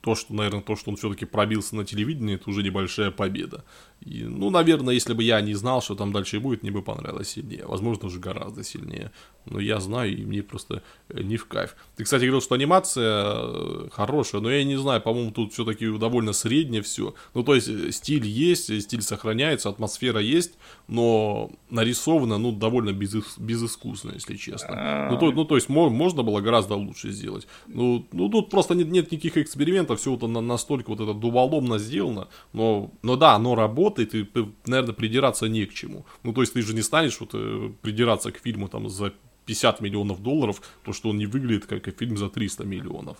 то, 0.00 0.14
что, 0.14 0.32
наверное, 0.34 0.62
то, 0.62 0.76
что 0.76 0.90
он 0.90 0.96
все-таки 0.96 1.24
пробился 1.24 1.74
на 1.74 1.84
телевидении, 1.84 2.36
это 2.36 2.48
уже 2.48 2.62
небольшая 2.62 3.10
победа. 3.10 3.64
И, 4.00 4.22
ну, 4.22 4.48
наверное, 4.50 4.94
если 4.94 5.12
бы 5.12 5.24
я 5.24 5.40
не 5.40 5.54
знал, 5.54 5.82
что 5.82 5.96
там 5.96 6.12
дальше 6.12 6.38
будет, 6.38 6.62
мне 6.62 6.70
бы 6.70 6.82
понравилось 6.82 7.30
сильнее. 7.30 7.66
Возможно, 7.66 8.06
уже 8.06 8.20
гораздо 8.20 8.62
сильнее. 8.62 9.10
Но 9.44 9.58
я 9.58 9.80
знаю, 9.80 10.16
и 10.16 10.24
мне 10.24 10.42
просто 10.42 10.82
э, 11.08 11.22
не 11.22 11.36
в 11.36 11.46
кайф. 11.46 11.74
Ты, 11.96 12.04
кстати, 12.04 12.22
говорил, 12.22 12.40
что 12.40 12.54
анимация 12.54 13.24
э, 13.24 13.88
хорошая, 13.90 14.40
но 14.40 14.50
я 14.50 14.62
не 14.62 14.76
знаю, 14.76 15.00
по-моему, 15.00 15.32
тут 15.32 15.52
все-таки 15.52 15.90
довольно 15.98 16.32
среднее 16.32 16.82
все. 16.82 17.14
Ну, 17.34 17.42
то 17.42 17.54
есть, 17.54 17.68
э, 17.68 17.90
стиль 17.90 18.26
есть, 18.26 18.82
стиль 18.82 19.02
сохраняется, 19.02 19.68
атмосфера 19.68 20.20
есть, 20.20 20.52
но 20.86 21.50
нарисовано, 21.70 22.38
ну, 22.38 22.52
довольно 22.52 22.90
безыс- 22.90 23.38
безыскусно, 23.38 24.12
если 24.14 24.36
честно. 24.36 25.08
Ну, 25.10 25.18
то, 25.18 25.32
ну, 25.32 25.44
то 25.44 25.56
есть, 25.56 25.68
можно 25.68 26.22
было 26.22 26.40
гораздо 26.40 26.74
лучше 26.74 27.10
сделать. 27.10 27.48
Ну, 27.66 28.06
ну 28.12 28.28
тут 28.28 28.50
просто 28.50 28.74
нет, 28.74 28.88
нет 28.88 29.10
никаких 29.10 29.38
экспериментов, 29.38 29.87
все 29.96 30.14
это 30.14 30.26
настолько 30.26 30.90
вот 30.90 31.00
это 31.00 31.14
дуволомно 31.14 31.78
сделано. 31.78 32.28
Но, 32.52 32.90
но 33.02 33.16
да, 33.16 33.34
оно 33.34 33.54
работает 33.54 34.14
и, 34.14 34.26
наверное, 34.66 34.94
придираться 34.94 35.46
не 35.46 35.66
к 35.66 35.74
чему. 35.74 36.06
Ну, 36.22 36.32
то 36.32 36.40
есть 36.40 36.52
ты 36.52 36.62
же 36.62 36.74
не 36.74 36.82
станешь 36.82 37.20
вот 37.20 37.30
э, 37.34 37.70
придираться 37.82 38.32
к 38.32 38.38
фильму 38.38 38.68
там 38.68 38.88
за 38.88 39.12
50 39.46 39.80
миллионов 39.80 40.22
долларов, 40.22 40.60
то 40.84 40.92
что 40.92 41.08
он 41.10 41.18
не 41.18 41.26
выглядит 41.26 41.66
как 41.66 41.88
фильм 41.98 42.16
за 42.16 42.28
300 42.28 42.64
миллионов. 42.64 43.16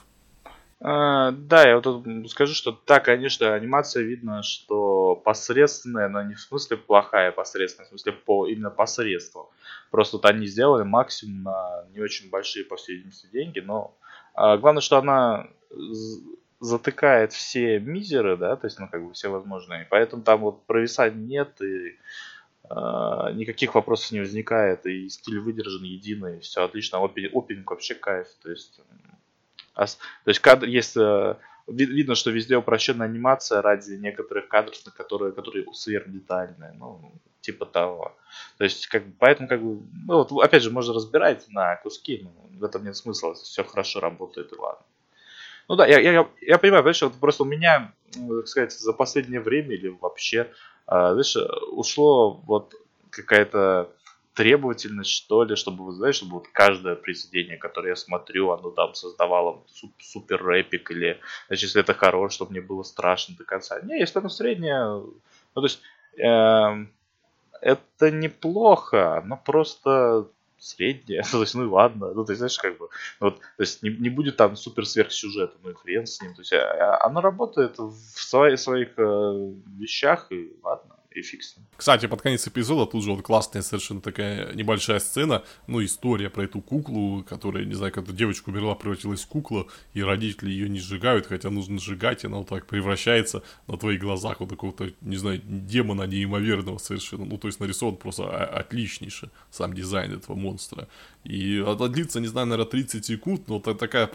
А, 0.80 1.32
да, 1.32 1.68
я 1.68 1.74
вот 1.76 1.84
тут 1.84 2.30
скажу, 2.30 2.54
что 2.54 2.80
да, 2.86 3.00
конечно, 3.00 3.52
анимация 3.52 4.04
видно, 4.04 4.44
что 4.44 5.16
посредственная, 5.16 6.08
но 6.08 6.22
не 6.22 6.34
в 6.34 6.40
смысле 6.40 6.76
плохая 6.76 7.32
посредственная, 7.32 7.86
в 7.86 7.88
смысле 7.88 8.12
по 8.12 8.46
именно 8.46 8.70
посредству. 8.70 9.50
Просто 9.90 10.18
вот 10.18 10.26
они 10.26 10.46
сделали 10.46 10.84
максимум 10.84 11.42
на 11.42 11.84
не 11.92 12.00
очень 12.00 12.30
большие, 12.30 12.64
по 12.64 12.76
всей 12.76 12.96
видимости, 12.96 13.26
деньги, 13.32 13.58
но 13.58 13.96
а, 14.34 14.56
главное, 14.56 14.80
что 14.80 14.98
она 14.98 15.48
затыкает 16.60 17.32
все 17.32 17.78
мизеры, 17.78 18.36
да, 18.36 18.56
то 18.56 18.66
есть, 18.66 18.78
ну, 18.78 18.88
как 18.88 19.04
бы 19.04 19.12
все 19.12 19.28
возможные. 19.28 19.86
Поэтому 19.90 20.22
там 20.22 20.40
вот 20.40 20.66
провисаний 20.66 21.24
нет, 21.24 21.60
и 21.60 21.96
э, 22.70 23.32
никаких 23.34 23.74
вопросов 23.74 24.12
не 24.12 24.20
возникает, 24.20 24.86
и 24.86 25.08
стиль 25.08 25.38
выдержан 25.38 25.84
единый, 25.84 26.40
все 26.40 26.64
отлично. 26.64 27.02
Опи, 27.02 27.30
опенинг 27.32 27.70
вообще 27.70 27.94
кайф, 27.94 28.26
то 28.42 28.50
есть... 28.50 28.80
А, 29.74 29.86
то 29.86 29.96
есть 30.26 30.40
кадр, 30.40 30.66
есть 30.66 30.96
э, 30.96 31.36
видно, 31.68 32.14
что 32.14 32.30
везде 32.30 32.56
упрощенная 32.56 33.06
анимация 33.06 33.62
ради 33.62 33.92
некоторых 33.92 34.48
кадров, 34.48 34.76
которые, 34.96 35.32
которые 35.32 35.66
сверхдетальные, 35.72 36.72
ну, 36.72 37.12
типа 37.40 37.66
того. 37.66 38.16
То 38.56 38.64
есть, 38.64 38.88
как 38.88 39.04
поэтому, 39.18 39.48
как 39.48 39.62
бы, 39.62 39.86
ну, 40.06 40.24
вот, 40.24 40.32
опять 40.42 40.62
же, 40.62 40.70
можно 40.70 40.94
разбирать 40.94 41.46
на 41.50 41.76
куски, 41.76 42.20
но 42.22 42.58
в 42.58 42.64
этом 42.64 42.84
нет 42.84 42.96
смысла, 42.96 43.34
все 43.34 43.62
хорошо 43.62 44.00
работает 44.00 44.52
и 44.52 44.56
ладно. 44.56 44.84
Ну 45.68 45.76
да, 45.76 45.86
я, 45.86 46.00
я, 46.00 46.26
я 46.40 46.58
понимаю, 46.58 46.82
знаешь, 46.82 47.02
вот 47.02 47.14
просто 47.14 47.42
у 47.42 47.46
меня, 47.46 47.92
ну, 48.16 48.40
так 48.40 48.48
сказать, 48.48 48.72
за 48.72 48.92
последнее 48.92 49.40
время 49.40 49.74
или 49.74 49.88
вообще, 49.88 50.50
а, 50.86 51.12
знаешь, 51.12 51.36
ушло 51.72 52.32
вот 52.46 52.74
какая-то 53.10 53.90
требовательность, 54.34 55.10
что 55.10 55.42
ли, 55.42 55.56
чтобы, 55.56 55.84
вы 55.84 55.92
знаете, 55.92 56.18
чтобы 56.18 56.34
вот 56.36 56.48
каждое 56.48 56.94
произведение, 56.94 57.58
которое 57.58 57.90
я 57.90 57.96
смотрю, 57.96 58.50
оно 58.50 58.70
там 58.70 58.94
создавало 58.94 59.62
супер 60.00 60.48
эпик, 60.50 60.90
или, 60.90 61.20
значит, 61.48 61.64
если 61.64 61.80
это 61.82 61.92
хорошее, 61.92 62.36
чтобы 62.36 62.52
мне 62.52 62.60
было 62.62 62.82
страшно 62.82 63.34
до 63.36 63.44
конца. 63.44 63.80
Не, 63.82 63.98
если 63.98 64.20
оно 64.20 64.28
среднее, 64.30 64.84
ну, 64.84 65.12
то 65.54 65.64
есть, 65.64 65.80
э, 66.16 66.86
это 67.60 68.10
неплохо, 68.10 69.22
но 69.26 69.36
просто 69.36 70.28
средняя, 70.58 71.22
то 71.30 71.40
есть, 71.40 71.54
ну 71.54 71.70
ладно, 71.72 72.12
ну, 72.14 72.24
есть, 72.32 72.38
знаешь, 72.38 72.58
как 72.58 72.78
бы, 72.78 72.88
вот, 73.20 73.38
то 73.38 73.62
есть, 73.62 73.82
не, 73.82 73.90
не 73.90 74.08
будет 74.08 74.36
там 74.36 74.56
супер 74.56 74.86
сверхсюжета, 74.86 75.56
ну 75.62 75.70
и 75.70 75.74
хрен 75.74 76.06
с 76.06 76.20
ним, 76.20 76.34
то 76.34 76.42
есть, 76.42 76.52
а, 76.52 76.96
а 76.96 77.08
работает 77.20 77.78
в 77.78 78.22
своих, 78.22 78.58
своих 78.58 78.98
э, 78.98 79.52
вещах, 79.78 80.26
и 80.30 80.52
ладно 80.62 80.97
ним. 81.56 81.66
Кстати, 81.76 82.06
под 82.06 82.22
конец 82.22 82.46
эпизода 82.46 82.90
тут 82.90 83.04
же 83.04 83.12
вот 83.12 83.22
классная 83.22 83.62
совершенно 83.62 84.00
такая 84.00 84.52
небольшая 84.54 84.98
сцена, 85.00 85.44
ну, 85.66 85.84
история 85.84 86.30
про 86.30 86.44
эту 86.44 86.60
куклу, 86.60 87.24
которая, 87.24 87.64
не 87.64 87.74
знаю, 87.74 87.92
когда 87.92 88.12
девочка 88.12 88.50
умерла, 88.50 88.74
превратилась 88.74 89.22
в 89.22 89.28
куклу, 89.28 89.68
и 89.94 90.02
родители 90.02 90.50
ее 90.50 90.68
не 90.68 90.80
сжигают, 90.80 91.26
хотя 91.26 91.50
нужно 91.50 91.78
сжигать, 91.78 92.24
и 92.24 92.26
она 92.26 92.38
вот 92.38 92.48
так 92.48 92.66
превращается 92.66 93.42
на 93.66 93.76
твоих 93.76 94.00
глазах 94.00 94.40
вот 94.40 94.48
такого-то, 94.48 94.90
не 95.00 95.16
знаю, 95.16 95.40
демона 95.44 96.04
неимоверного 96.04 96.78
совершенно. 96.78 97.24
Ну, 97.24 97.38
то 97.38 97.48
есть 97.48 97.60
нарисован 97.60 97.96
просто 97.96 98.28
отличнейше 98.28 99.30
сам 99.50 99.74
дизайн 99.74 100.12
этого 100.12 100.36
монстра. 100.36 100.88
И 101.24 101.56
это 101.56 101.88
длится, 101.88 102.20
не 102.20 102.26
знаю, 102.26 102.46
наверное, 102.46 102.70
30 102.70 103.04
секунд, 103.04 103.48
но 103.48 103.60
такая 103.60 104.08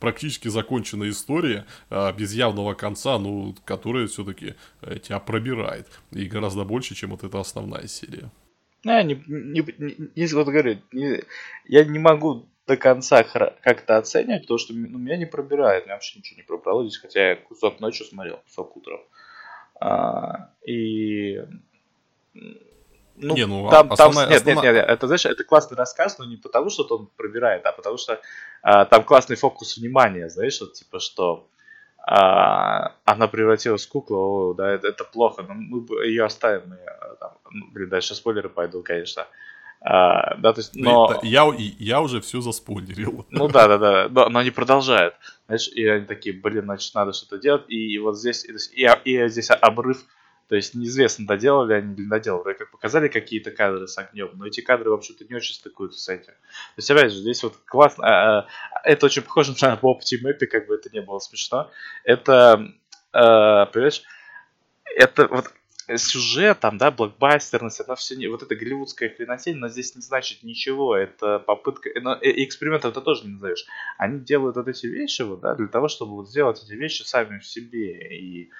практически 0.00 0.48
законченная 0.48 1.10
история, 1.10 1.66
а, 1.90 2.12
без 2.12 2.32
явного 2.34 2.74
конца, 2.74 3.18
ну, 3.18 3.54
которая 3.64 4.06
все-таки 4.06 4.54
э, 4.82 4.98
тебя 4.98 5.20
пробирает. 5.20 5.88
И 6.12 6.26
гораздо 6.26 6.64
больше, 6.64 6.94
чем 6.94 7.10
вот 7.10 7.24
эта 7.24 7.40
основная 7.40 7.86
серия. 7.86 8.30
Я 8.84 9.02
не, 9.02 9.22
не, 9.26 9.64
не, 9.78 10.10
не 10.14 10.26
вот 10.34 10.46
говорю, 10.46 10.78
не, 10.92 11.22
я 11.66 11.84
не 11.84 11.98
могу 11.98 12.46
до 12.66 12.76
конца 12.76 13.24
как-то 13.24 13.96
оценивать, 13.96 14.42
потому 14.42 14.58
что 14.58 14.74
ну, 14.74 14.98
меня 14.98 15.16
не 15.16 15.26
пробирает, 15.26 15.84
меня 15.84 15.94
вообще 15.94 16.18
ничего 16.18 16.36
не 16.36 16.42
пробрало 16.42 16.84
здесь, 16.84 16.98
хотя 16.98 17.30
я 17.30 17.36
кусок 17.36 17.80
ночью 17.80 18.06
смотрел, 18.06 18.38
кусок 18.38 18.76
утром. 18.76 19.00
А, 19.80 20.50
и 20.66 21.42
ну, 23.16 23.34
не, 23.34 23.46
ну, 23.46 23.68
там, 23.70 23.92
основная, 23.92 24.26
там, 24.26 24.32
нет, 24.32 24.40
основная... 24.42 24.72
нет, 24.72 24.74
нет, 24.74 24.90
это, 24.90 25.06
знаешь, 25.06 25.26
это 25.26 25.44
классный 25.44 25.76
рассказ, 25.76 26.18
но 26.18 26.24
не 26.24 26.36
потому, 26.36 26.70
что 26.70 26.86
он 26.90 27.08
пробирает, 27.16 27.64
а 27.66 27.72
потому 27.72 27.96
что 27.96 28.20
а, 28.62 28.84
там 28.84 29.04
классный 29.04 29.36
фокус 29.36 29.76
внимания, 29.76 30.28
знаешь, 30.28 30.60
вот, 30.60 30.74
типа, 30.74 31.00
что 31.00 31.48
а, 31.98 32.92
она 33.04 33.26
превратилась 33.28 33.86
в 33.86 33.88
куклу, 33.88 34.16
о, 34.18 34.54
да, 34.54 34.70
это, 34.70 34.88
это 34.88 35.04
плохо, 35.04 35.42
но 35.42 35.54
мы 35.54 36.04
ее 36.04 36.24
оставим, 36.24 36.74
и, 36.74 37.18
там, 37.20 37.32
ну, 37.50 37.66
блин, 37.72 37.88
дальше 37.88 38.14
спойлеры 38.14 38.48
пойдут, 38.48 38.84
конечно. 38.84 39.26
А, 39.80 40.34
да, 40.36 40.52
то 40.52 40.60
есть, 40.60 40.74
но... 40.74 41.20
Я, 41.22 41.48
я 41.56 42.00
уже 42.00 42.20
все 42.20 42.40
заспойлерил. 42.40 43.26
Ну 43.30 43.48
да, 43.48 43.68
да, 43.68 43.78
да, 43.78 44.08
но, 44.08 44.28
но 44.28 44.38
они 44.40 44.50
продолжают. 44.50 45.14
Знаешь, 45.46 45.68
и 45.68 45.86
они 45.86 46.06
такие, 46.06 46.34
блин, 46.34 46.64
значит, 46.64 46.94
надо 46.94 47.12
что-то 47.12 47.38
делать. 47.38 47.64
И 47.68 47.98
вот 47.98 48.18
здесь, 48.18 48.44
и, 48.44 48.88
и 49.04 49.28
здесь 49.28 49.50
обрыв 49.50 50.04
то 50.48 50.54
есть 50.54 50.74
неизвестно, 50.74 51.26
доделали 51.26 51.74
они 51.74 51.94
или 51.94 52.08
доделали. 52.08 52.54
Как 52.54 52.70
показали 52.70 53.08
какие-то 53.08 53.50
кадры 53.50 53.88
с 53.88 53.98
огнем, 53.98 54.30
но 54.34 54.46
эти 54.46 54.60
кадры, 54.60 54.90
вообще-то, 54.90 55.24
не 55.24 55.34
очень 55.34 55.54
стыкуются 55.54 56.00
с 56.00 56.08
этим. 56.08 56.32
То 56.32 56.78
есть, 56.78 56.90
опять 56.90 57.12
же, 57.12 57.18
здесь 57.18 57.42
вот 57.42 57.56
классно. 57.64 58.04
А, 58.06 58.38
а, 58.40 58.46
это 58.84 59.06
очень 59.06 59.22
похоже 59.22 59.54
на 59.60 59.76
по 59.76 59.92
Optimap, 59.92 60.46
как 60.46 60.66
бы 60.66 60.74
это 60.74 60.90
не 60.92 61.00
было 61.00 61.18
смешно. 61.18 61.70
Это, 62.04 62.64
а, 63.12 63.66
понимаешь, 63.66 64.02
это 64.84 65.26
вот 65.26 65.52
сюжет, 65.96 66.60
там, 66.60 66.78
да, 66.78 66.90
блокбастерность, 66.90 67.80
это 67.80 67.94
все 67.94 68.16
не... 68.16 68.26
Вот 68.26 68.42
это 68.42 68.56
голливудская 68.56 69.08
хренотень, 69.08 69.56
но 69.56 69.68
здесь 69.68 69.94
не 69.94 70.02
значит 70.02 70.42
ничего. 70.42 70.96
Это 70.96 71.38
попытка... 71.38 71.90
Но 72.00 72.18
экспериментов 72.20 72.92
это 72.92 73.00
тоже 73.00 73.24
не 73.24 73.32
назовешь. 73.34 73.66
Они 73.96 74.18
делают 74.20 74.56
вот 74.56 74.68
эти 74.68 74.86
вещи, 74.86 75.22
вот, 75.22 75.40
да, 75.40 75.54
для 75.54 75.68
того, 75.68 75.88
чтобы 75.88 76.14
вот 76.14 76.28
сделать 76.28 76.62
эти 76.62 76.72
вещи 76.72 77.02
сами 77.02 77.38
в 77.38 77.46
себе. 77.46 78.16
И 78.16 78.50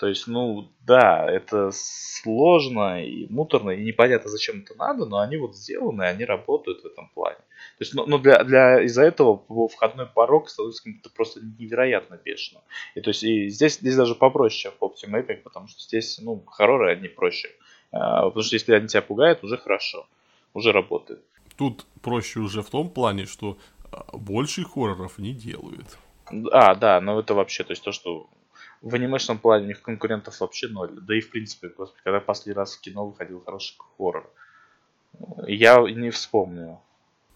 то 0.00 0.06
есть, 0.08 0.26
ну, 0.26 0.72
да, 0.86 1.30
это 1.30 1.72
сложно 1.74 3.04
и 3.04 3.26
муторно, 3.28 3.72
и 3.72 3.84
непонятно, 3.84 4.30
зачем 4.30 4.60
это 4.60 4.74
надо, 4.78 5.04
но 5.04 5.18
они 5.18 5.36
вот 5.36 5.54
сделаны, 5.54 6.04
они 6.04 6.24
работают 6.24 6.80
в 6.80 6.86
этом 6.86 7.10
плане. 7.10 7.36
То 7.36 7.80
есть, 7.80 7.92
ну, 7.92 8.06
ну 8.06 8.18
для, 8.18 8.42
для, 8.42 8.82
из-за 8.84 9.02
этого 9.02 9.44
входной 9.68 10.06
порог 10.06 10.48
становится 10.48 10.82
каким-то 10.82 11.10
просто 11.10 11.40
невероятно 11.58 12.18
бешеным. 12.24 12.62
И 12.94 13.02
то 13.02 13.10
есть, 13.10 13.22
и 13.22 13.50
здесь, 13.50 13.74
здесь 13.74 13.94
даже 13.94 14.14
попроще, 14.14 14.58
чем 14.58 14.72
в 14.80 14.82
Optimapping, 14.82 15.42
потому 15.42 15.68
что 15.68 15.82
здесь, 15.82 16.18
ну, 16.22 16.42
хорроры, 16.46 16.92
они 16.92 17.08
проще. 17.08 17.50
А, 17.92 18.24
потому 18.24 18.42
что 18.42 18.56
если 18.56 18.72
они 18.72 18.88
тебя 18.88 19.02
пугают, 19.02 19.44
уже 19.44 19.58
хорошо, 19.58 20.06
уже 20.54 20.72
работает. 20.72 21.20
Тут 21.58 21.84
проще 22.00 22.40
уже 22.40 22.62
в 22.62 22.70
том 22.70 22.88
плане, 22.88 23.26
что 23.26 23.58
а, 23.92 24.16
больше 24.16 24.64
хорроров 24.64 25.18
не 25.18 25.34
делают. 25.34 25.98
А, 26.52 26.74
да, 26.74 27.02
но 27.02 27.20
это 27.20 27.34
вообще, 27.34 27.64
то 27.64 27.72
есть 27.72 27.84
то, 27.84 27.92
что 27.92 28.30
в 28.82 28.94
анимешном 28.94 29.38
плане 29.38 29.64
у 29.64 29.68
них 29.68 29.82
конкурентов 29.82 30.40
вообще 30.40 30.68
ноль. 30.68 30.90
Да 30.92 31.14
и 31.14 31.20
в 31.20 31.30
принципе, 31.30 31.68
господи, 31.68 32.00
когда 32.02 32.20
последний 32.20 32.54
раз 32.54 32.76
в 32.76 32.80
кино 32.80 33.06
выходил 33.06 33.42
хороший 33.44 33.76
хоррор. 33.96 34.30
Я 35.46 35.80
не 35.90 36.10
вспомню. 36.10 36.80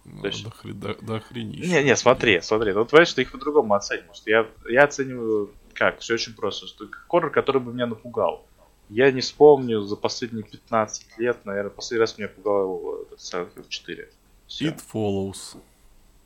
Ну, 0.05 0.20
То 0.20 0.26
есть... 0.28 0.45
до, 0.64 0.95
до, 0.95 0.95
до 0.95 1.22
Не, 1.32 1.82
не, 1.82 1.97
смотри, 1.97 2.40
смотри. 2.40 2.72
Ну, 2.72 2.84
понимаешь, 2.84 3.12
ты 3.12 3.22
их 3.22 3.32
по-другому 3.32 3.74
оцениваешь. 3.74 4.22
Я, 4.26 4.47
я 4.68 4.84
оцениваю 4.84 5.53
как? 5.74 6.01
Все 6.01 6.14
очень 6.14 6.34
просто. 6.34 6.66
Что 6.66 6.86
хоррор, 7.09 7.30
который 7.30 7.61
бы 7.61 7.72
меня 7.72 7.86
напугал. 7.86 8.47
Я 8.90 9.11
не 9.11 9.20
вспомню 9.20 9.80
за 9.80 9.97
последние 9.97 10.45
15 10.45 11.18
лет, 11.18 11.45
наверное, 11.47 11.70
последний 11.70 12.01
раз 12.01 12.18
меня 12.18 12.28
пугал 12.28 13.03
этот 13.03 13.18
Silent 13.18 13.55
Hill 13.57 13.66
4. 13.68 14.11
Все. 14.47 14.66
It 14.66 14.80
Follows. 14.92 15.57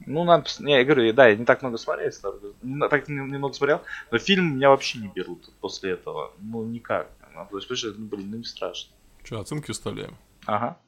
Ну, 0.06 0.24
надо... 0.24 0.48
Не, 0.60 0.78
я 0.78 0.84
говорю, 0.84 1.12
да, 1.12 1.28
я 1.28 1.36
не 1.36 1.44
так 1.44 1.62
много 1.62 1.76
смотрел, 1.76 2.10
так 2.88 3.08
немного 3.08 3.52
смотрел, 3.52 3.82
но 4.10 4.18
фильм 4.18 4.56
меня 4.56 4.70
вообще 4.70 4.98
не 4.98 5.08
берут 5.08 5.50
после 5.60 5.92
этого. 5.92 6.32
Ну, 6.38 6.64
никак. 6.64 7.10
Ну, 7.34 7.46
то 7.46 7.58
есть, 7.58 7.84
ну, 7.84 8.06
блин, 8.06 8.30
ну 8.30 8.36
не 8.38 8.44
страшно. 8.44 8.92
Че, 9.24 9.40
оценки 9.40 9.72
вставляем? 9.72 10.16
Ага. 10.46 10.78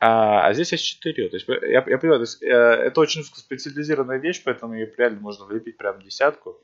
А, 0.00 0.46
а 0.46 0.54
здесь 0.54 0.72
есть 0.72 0.84
4. 0.84 1.28
То 1.28 1.36
есть, 1.36 1.48
я, 1.48 1.84
я 1.86 1.98
понимаю, 1.98 2.18
то 2.18 2.22
есть, 2.22 2.42
э, 2.42 2.46
это 2.46 3.00
очень 3.00 3.24
специализированная 3.24 4.18
вещь, 4.18 4.42
поэтому 4.44 4.74
ее 4.74 4.92
реально 4.96 5.20
можно 5.20 5.44
влепить 5.44 5.76
прям 5.76 6.00
десятку. 6.02 6.58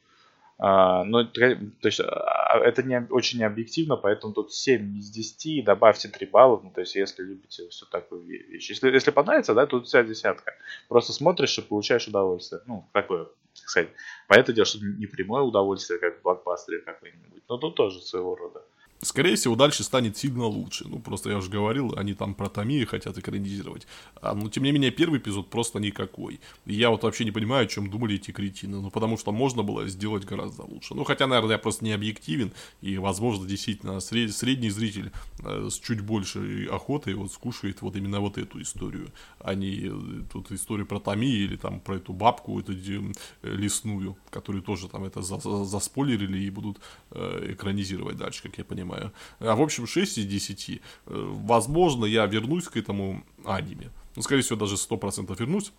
А, 0.59 1.03
но 1.05 1.25
то 1.25 1.41
есть, 1.83 2.01
а, 2.01 2.59
это 2.59 2.83
не, 2.83 3.07
очень 3.11 3.41
необъективно, 3.41 3.97
поэтому 3.97 4.33
тут 4.33 4.53
7 4.53 4.99
из 4.99 5.11
10, 5.11 5.65
добавьте 5.65 6.09
3 6.09 6.27
балла, 6.27 6.61
ну, 6.63 6.71
то 6.71 6.81
есть, 6.81 6.95
если 6.95 7.25
любите 7.25 7.69
все 7.69 7.87
такую 7.87 8.23
вещь. 8.23 8.71
Если, 8.71 8.91
если 8.91 9.11
понравится, 9.11 9.55
да, 9.55 9.67
тут 9.67 9.87
вся 9.87 10.05
десятка. 10.05 10.55
Просто 10.89 11.13
смотришь 11.13 11.59
и 11.59 11.63
получаешь 11.63 12.07
удовольствие. 12.07 12.63
Ну, 12.67 12.89
такое, 12.93 13.25
так 13.25 13.69
сказать. 13.69 13.89
Понятное 14.29 14.55
дело, 14.55 14.67
что 14.67 14.79
не 14.85 15.07
прямое 15.07 15.43
удовольствие, 15.43 15.99
как 15.99 16.21
в 16.21 16.23
блокбастере 16.23 16.81
какой-нибудь, 16.81 17.43
но 17.49 17.59
тут 17.59 17.75
тоже 17.75 18.01
своего 18.01 18.37
рода. 18.37 18.63
Скорее 19.05 19.37
всего, 19.37 19.55
дальше 19.55 19.85
станет 19.85 20.17
сильно 20.17 20.47
лучше. 20.47 20.87
Ну, 20.89 20.99
просто 20.99 21.31
я 21.31 21.37
уже 21.37 21.51
говорил, 21.51 21.95
они 21.97 22.15
там 22.15 22.35
про 22.35 22.49
Томию 22.49 22.87
хотят 22.87 23.19
экранизировать. 23.19 23.87
А, 24.21 24.35
но, 24.35 24.49
тем 24.49 24.65
не 24.65 24.73
менее, 24.73 24.91
первый 24.91 25.19
эпизод 25.19 25.51
просто 25.51 25.79
никакой. 25.79 26.41
И 26.65 26.75
я 26.75 26.91
вот 26.91 27.03
вообще 27.03 27.25
не 27.25 27.31
понимаю, 27.31 27.65
о 27.65 27.69
чем 27.69 27.91
думали 27.91 28.17
эти 28.17 28.31
кретины. 28.31 28.81
Ну, 28.81 28.91
потому 28.91 29.19
что 29.19 29.31
можно 29.31 29.63
было 29.63 29.87
сделать 29.89 30.25
гораздо 30.25 30.63
лучше. 30.63 30.95
Ну, 30.95 31.05
хотя, 31.05 31.27
наверное, 31.27 31.53
я 31.53 31.59
просто 31.59 31.85
не 31.85 31.93
объективен. 31.93 32.53
И, 32.81 32.97
возможно, 32.99 33.47
действительно, 33.47 34.01
сред... 34.01 34.35
средний 34.35 34.71
зритель 34.71 35.13
э, 35.41 35.69
с 35.71 35.79
чуть 35.79 36.01
большей 36.01 36.67
охотой 36.67 37.15
вот 37.15 37.31
скушает 37.33 37.83
вот 37.83 37.97
именно 37.97 38.21
вот 38.21 38.39
эту 38.39 38.63
историю. 38.63 39.09
А 39.39 39.55
не 39.55 39.89
э, 39.89 40.23
тут 40.33 40.51
историю 40.51 40.87
про 40.87 40.99
Томию 40.99 41.45
или 41.45 41.57
там 41.57 41.81
про 41.81 41.97
эту 41.97 42.15
бабку, 42.15 42.59
эту 42.59 42.73
э, 42.73 43.13
лесную, 43.43 44.17
которую 44.31 44.63
тоже 44.63 44.89
там 44.89 45.05
это 45.05 45.21
заспойлерили 45.23 46.39
и 46.39 46.51
будут 46.51 46.79
э, 47.11 47.53
экранизировать 47.53 48.17
дальше, 48.17 48.43
как 48.43 48.59
я 48.59 48.65
понимаю 48.65 48.94
понимаю. 48.95 49.13
А 49.41 49.55
в 49.55 49.63
общем, 49.63 49.87
6 49.87 50.19
из 50.19 50.27
10. 50.27 50.71
Э, 50.71 50.79
возможно, 51.07 52.05
я 52.05 52.27
вернусь 52.27 52.65
к 52.65 52.77
этому 52.77 53.25
аниме. 53.45 53.91
Ну, 54.17 54.23
скорее 54.23 54.43
всего, 54.43 54.59
даже 54.59 54.77
100% 54.77 55.35
вернусь. 55.39 55.73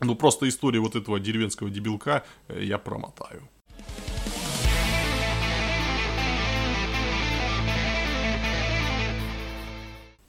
Ну, 0.00 0.14
просто 0.14 0.48
историю 0.48 0.82
вот 0.82 0.94
этого 0.94 1.18
деревенского 1.18 1.70
дебилка 1.70 2.24
э, 2.48 2.62
я 2.64 2.78
промотаю. 2.78 3.48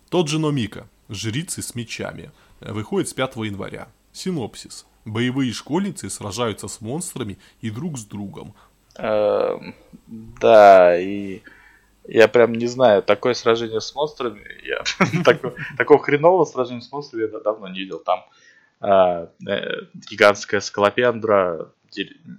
Тот 0.10 0.30
же 0.30 0.40
Номика, 0.40 0.88
жрицы 1.10 1.62
с 1.62 1.76
мечами, 1.76 2.32
выходит 2.62 3.10
с 3.10 3.14
5 3.14 3.36
января. 3.38 3.90
Синопсис. 4.14 4.86
Боевые 5.04 5.52
школьницы 5.54 6.10
сражаются 6.10 6.68
с 6.68 6.82
монстрами 6.82 7.38
и 7.62 7.70
друг 7.70 7.98
с 7.98 8.06
другом. 8.06 8.54
Эм, 8.98 9.76
да, 10.08 11.00
и 11.00 11.42
я 12.08 12.28
прям 12.28 12.54
не 12.54 12.68
знаю, 12.68 13.04
такое 13.04 13.34
сражение 13.34 13.82
с 13.82 13.94
монстрами, 13.94 14.44
я 14.64 14.84
такого 15.78 16.02
хренового 16.02 16.46
сражения 16.46 16.82
с 16.82 16.92
монстрами 16.92 17.24
я 17.24 17.40
давно 17.40 17.68
не 17.68 17.80
видел. 17.80 18.00
Там 18.00 18.26
а, 18.80 19.30
э, 19.48 19.86
гигантская 20.10 20.62
скалопендра 20.62 21.72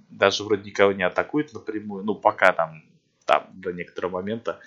даже 0.09 0.43
вроде 0.43 0.63
никого 0.69 0.91
не 0.91 1.03
атакует 1.03 1.53
напрямую, 1.53 2.03
ну 2.03 2.15
пока 2.15 2.53
там, 2.53 2.83
там 3.25 3.47
до 3.53 3.71
некоторого 3.71 4.13
момента. 4.13 4.59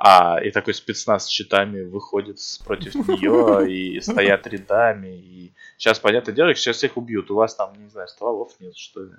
А 0.00 0.38
и 0.40 0.52
такой 0.52 0.74
спецназ 0.74 1.26
с 1.26 1.28
щитами 1.28 1.82
выходит 1.82 2.38
против 2.64 2.94
нее 3.08 3.70
и 3.70 4.00
стоят 4.00 4.46
рядами. 4.46 5.08
И 5.08 5.52
сейчас, 5.76 5.98
понятное 5.98 6.34
дело, 6.34 6.54
сейчас 6.54 6.76
всех 6.76 6.96
убьют. 6.96 7.32
У 7.32 7.34
вас 7.34 7.56
там, 7.56 7.72
не 7.76 7.88
знаю, 7.88 8.06
стволов 8.06 8.52
нет, 8.60 8.76
что 8.76 9.02
ли. 9.02 9.12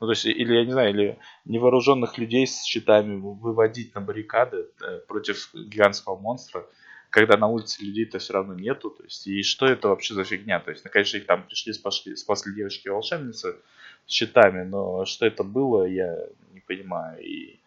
Ну, 0.00 0.06
то 0.06 0.12
есть, 0.12 0.24
или, 0.24 0.54
я 0.54 0.64
не 0.64 0.72
знаю, 0.72 0.90
или 0.90 1.18
невооруженных 1.44 2.16
людей 2.16 2.46
с 2.46 2.64
щитами 2.64 3.20
выводить 3.20 3.94
на 3.94 4.00
баррикады 4.00 4.66
э, 4.82 4.98
против 5.06 5.50
гигантского 5.52 6.16
монстра, 6.16 6.66
когда 7.10 7.36
на 7.36 7.48
улице 7.48 7.84
людей-то 7.84 8.18
все 8.18 8.32
равно 8.32 8.54
нету. 8.54 8.90
То 8.90 9.04
есть, 9.04 9.26
и 9.26 9.42
что 9.42 9.66
это 9.66 9.88
вообще 9.88 10.14
за 10.14 10.24
фигня? 10.24 10.58
То 10.60 10.70
есть, 10.70 10.84
ну, 10.84 10.90
конечно, 10.90 11.18
их 11.18 11.26
там 11.26 11.46
пришли, 11.46 11.74
спасли, 11.74 12.16
спасли 12.16 12.54
девочки-волшебницы 12.54 13.56
с 14.06 14.10
щитами, 14.10 14.62
но 14.62 15.04
что 15.04 15.26
это 15.26 15.44
было, 15.44 15.84
я 15.84 16.16
не 16.54 16.60
понимаю. 16.60 17.22
И, 17.22 17.60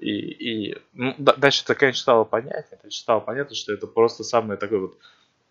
и, 0.00 0.10
и 0.70 0.78
ну, 0.92 1.14
дальше 1.18 1.62
это, 1.62 1.76
конечно, 1.76 2.02
стало 2.02 2.24
понятно. 2.24 2.74
Это 2.74 2.90
стало 2.90 3.20
понятно, 3.20 3.54
что 3.54 3.72
это 3.72 3.86
просто 3.86 4.24
самое 4.24 4.58
такое 4.58 4.80
вот 4.80 4.98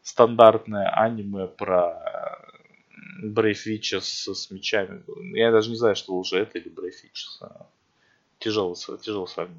стандартное 0.02 0.90
аниме 0.90 1.48
про 1.48 2.35
Brave 3.24 3.58
Witches 3.68 4.34
с 4.34 4.52
мечами. 4.52 5.04
Я 5.38 5.52
даже 5.52 5.70
не 5.70 5.76
знаю, 5.76 5.96
что 5.96 6.14
уже 6.14 6.38
это 6.38 6.58
или 6.58 6.70
Witches. 6.70 7.66
Тяжело, 8.40 8.76
тяжело 8.76 9.28
с 9.28 9.38
вами. 9.38 9.52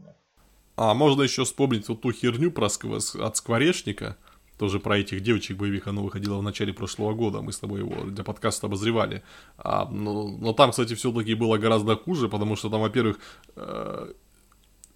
А 0.77 0.95
можно 0.95 1.23
еще 1.23 1.45
вспомнить 1.45 1.89
вот 1.89 2.03
ту 2.03 2.13
херню 2.13 2.51
про 2.51 2.67
ск- 2.67 3.21
от 3.21 3.37
Скворечника, 3.37 4.17
тоже 4.59 4.79
про 4.79 4.99
этих 4.99 5.23
девочек 5.23 5.57
боевик, 5.57 5.87
оно 5.87 6.03
выходило 6.03 6.39
в 6.39 6.43
начале 6.43 6.73
прошлого 6.73 7.15
года, 7.15 7.41
мы 7.41 7.53
с 7.53 7.59
тобой 7.59 7.81
его 7.81 8.05
для 8.05 8.25
подкаста 8.25 8.67
обозревали. 8.67 9.23
А, 9.59 9.89
но, 9.91 10.29
но 10.29 10.53
там, 10.53 10.71
кстати, 10.71 10.95
все-таки 10.95 11.35
было 11.35 11.57
гораздо 11.57 11.97
хуже, 11.97 12.29
потому 12.29 12.57
что 12.57 12.71
там, 12.71 12.81
во-первых, 12.81 13.19
э, 13.57 14.13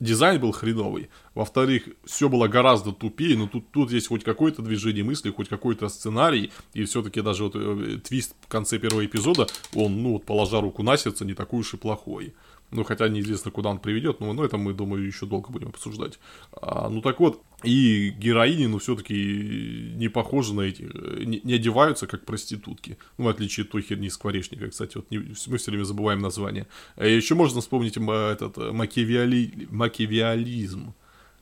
дизайн 0.01 0.41
был 0.41 0.53
хреновый. 0.53 1.11
Во-вторых, 1.35 1.89
все 2.05 2.29
было 2.29 2.49
гораздо 2.49 2.93
тупее, 2.93 3.37
но 3.37 3.47
тут, 3.47 3.71
тут 3.71 3.93
есть 3.93 4.09
хоть 4.09 4.25
какое-то 4.25 4.63
движение 4.63 5.05
мысли, 5.05 5.31
хоть 5.31 5.49
какой-то 5.49 5.89
сценарий, 5.89 6.51
и 6.73 6.85
все-таки 6.85 7.21
даже 7.21 7.45
вот 7.45 7.55
э, 7.55 7.99
твист 8.03 8.35
в 8.41 8.49
конце 8.49 8.79
первого 8.79 9.05
эпизода, 9.05 9.47
он, 9.75 10.03
ну, 10.03 10.13
вот, 10.15 10.25
положа 10.25 10.61
руку 10.61 10.83
на 10.83 10.97
сердце, 10.97 11.25
не 11.25 11.35
такой 11.35 11.61
уж 11.61 11.75
и 11.75 11.77
плохой. 11.77 12.35
Ну, 12.71 12.85
хотя 12.85 13.09
неизвестно, 13.09 13.51
куда 13.51 13.71
он 13.71 13.81
приведет, 13.81 14.21
но, 14.21 14.33
но 14.33 14.45
это 14.45 14.57
мы, 14.57 14.73
думаю, 14.73 15.05
еще 15.05 15.27
долго 15.27 15.51
будем 15.51 15.69
обсуждать. 15.69 16.19
А, 16.53 16.89
ну, 16.89 17.01
так 17.03 17.19
вот, 17.19 17.43
и 17.63 18.11
героини, 18.11 18.67
ну, 18.67 18.79
все-таки 18.79 19.93
не 19.97 20.09
похожи 20.09 20.55
на 20.55 20.63
эти, 20.63 20.83
не, 21.25 21.41
не 21.45 21.55
одеваются 21.55 22.07
как 22.07 22.25
проститутки. 22.25 22.97
Ну, 23.19 23.25
в 23.25 23.29
отличие 23.29 23.65
от 23.65 23.71
той 23.71 23.83
херни 23.83 24.09
скворечника, 24.09 24.69
кстати, 24.69 24.97
вот 24.97 25.11
не, 25.11 25.19
мы 25.19 25.59
все 25.59 25.71
время 25.71 25.85
забываем 25.85 26.21
название. 26.21 26.67
А 26.97 27.07
еще 27.07 27.35
можно 27.35 27.61
вспомнить 27.61 27.97
этот 27.97 28.57
макиавиали, 28.73 29.69
макиавиализм 29.71 30.95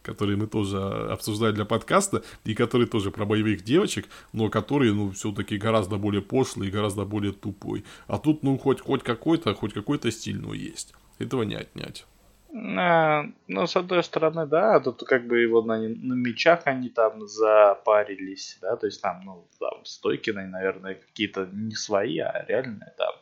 которые 0.02 0.38
мы 0.38 0.46
тоже 0.46 0.78
обсуждали 0.78 1.52
для 1.52 1.66
подкаста, 1.66 2.22
и 2.44 2.54
которые 2.54 2.88
тоже 2.88 3.10
про 3.10 3.26
боевых 3.26 3.62
девочек, 3.62 4.08
но 4.32 4.48
которые, 4.48 4.94
ну, 4.94 5.10
все-таки 5.10 5.58
гораздо 5.58 5.98
более 5.98 6.22
пошлый 6.22 6.68
и 6.68 6.70
гораздо 6.70 7.04
более 7.04 7.32
тупой. 7.32 7.84
А 8.06 8.18
тут, 8.18 8.42
ну, 8.42 8.56
хоть, 8.56 8.80
хоть 8.80 9.02
какой-то, 9.02 9.52
хоть 9.54 9.74
какой-то 9.74 10.10
стиль, 10.10 10.40
но 10.40 10.54
есть. 10.54 10.94
Этого 11.18 11.42
не 11.42 11.56
отнять. 11.56 12.06
А, 12.55 13.24
ну, 13.46 13.66
с 13.66 13.76
одной 13.76 14.03
стороны, 14.03 14.46
да, 14.46 14.80
тут 14.80 15.03
как 15.05 15.26
бы 15.26 15.38
его 15.38 15.62
на, 15.62 15.78
на 15.78 16.14
мечах 16.14 16.62
они 16.64 16.88
там 16.88 17.26
запарились, 17.26 18.59
да, 18.62 18.76
то 18.76 18.86
есть 18.86 19.03
там, 19.03 19.22
ну, 19.24 19.46
там 19.61 19.84
стойки, 19.84 20.30
наверное, 20.30 20.94
какие-то 20.94 21.46
не 21.53 21.74
свои, 21.74 22.18
а 22.18 22.44
реальные 22.49 22.94
там 22.96 23.12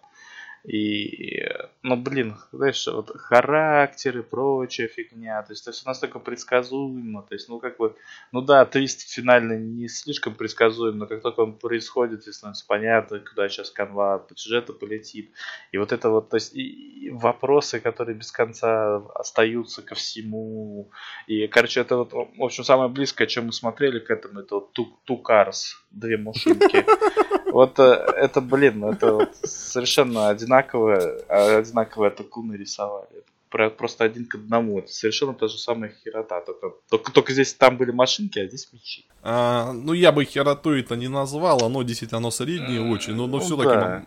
и, 0.67 1.47
ну, 1.85 1.97
блин, 1.97 2.35
знаешь, 2.51 2.89
вот 2.89 3.17
характер 3.17 4.19
и 4.19 4.23
прочая 4.23 4.89
фигня, 4.89 5.41
то 5.43 5.53
есть 5.53 5.63
это 5.63 5.71
все 5.71 5.87
настолько 5.87 6.19
предсказуемо, 6.19 7.23
то 7.23 7.35
есть, 7.35 7.49
ну, 7.49 7.61
как 7.61 7.77
бы, 7.77 7.95
ну 8.33 8.41
да, 8.41 8.65
твист 8.65 9.09
финальный 9.09 9.61
не 9.61 9.87
слишком 9.87 10.35
предсказуем, 10.35 10.99
но 10.99 11.07
как 11.07 11.23
только 11.23 11.41
он 11.41 11.53
происходит, 11.53 12.27
и 12.27 12.33
становится 12.33 12.65
понятно, 12.67 13.21
куда 13.21 13.49
сейчас 13.49 13.71
канва 13.71 14.19
по 14.19 14.37
сюжету 14.37 14.75
полетит, 14.75 15.31
и 15.71 15.79
вот 15.79 15.93
это 15.93 16.11
вот, 16.11 16.31
то 16.31 16.37
есть, 16.37 16.53
и 16.57 17.11
вопросы, 17.13 17.79
которые 17.79 18.17
без 18.17 18.33
конца 18.33 18.97
остаются 19.15 19.83
ко 19.83 19.95
всему, 19.95 20.91
и, 21.29 21.47
короче, 21.47 21.81
это 21.81 21.97
вот, 21.97 22.13
в 22.13 22.43
общем, 22.43 22.65
самое 22.65 22.91
близкое, 22.91 23.29
чем 23.29 23.47
мы 23.47 23.53
смотрели 23.53 24.01
к 24.01 24.11
этому, 24.11 24.41
это 24.41 24.57
вот 24.57 24.77
Cars, 25.09 25.77
две 25.93 26.17
машинки, 26.17 26.85
вот 27.57 27.79
э, 27.79 27.83
это, 27.83 28.43
блин, 28.43 28.85
это 28.85 29.15
вот 29.15 29.31
совершенно 29.43 30.29
одинаковое, 30.29 31.23
а, 31.27 31.57
одинаковые 31.57 32.09
атакуны 32.09 32.55
рисовали. 32.55 33.25
Просто 33.49 34.05
один 34.05 34.27
к 34.27 34.35
одному. 34.35 34.79
Это 34.79 34.93
совершенно 34.93 35.33
та 35.33 35.49
же 35.49 35.57
самая 35.57 35.91
херота. 36.05 36.43
Только, 36.43 36.73
только, 36.91 37.13
только 37.13 37.33
здесь 37.33 37.55
там 37.55 37.79
были 37.79 37.93
машинки, 37.93 38.39
а 38.39 38.47
здесь 38.47 38.69
мечи. 38.73 39.07
А, 39.23 39.73
ну, 39.73 39.95
я 39.95 40.13
бы 40.13 40.27
херотой 40.27 40.81
это 40.81 40.97
не 40.97 41.09
назвал. 41.09 41.65
Оно 41.65 41.83
действительно 41.83 42.19
оно 42.19 42.31
среднее 42.31 42.83
очень. 42.83 43.15
Но, 43.15 43.27
но 43.27 43.39
ну, 43.39 43.43
все-таки 43.43 43.71
да 43.71 44.07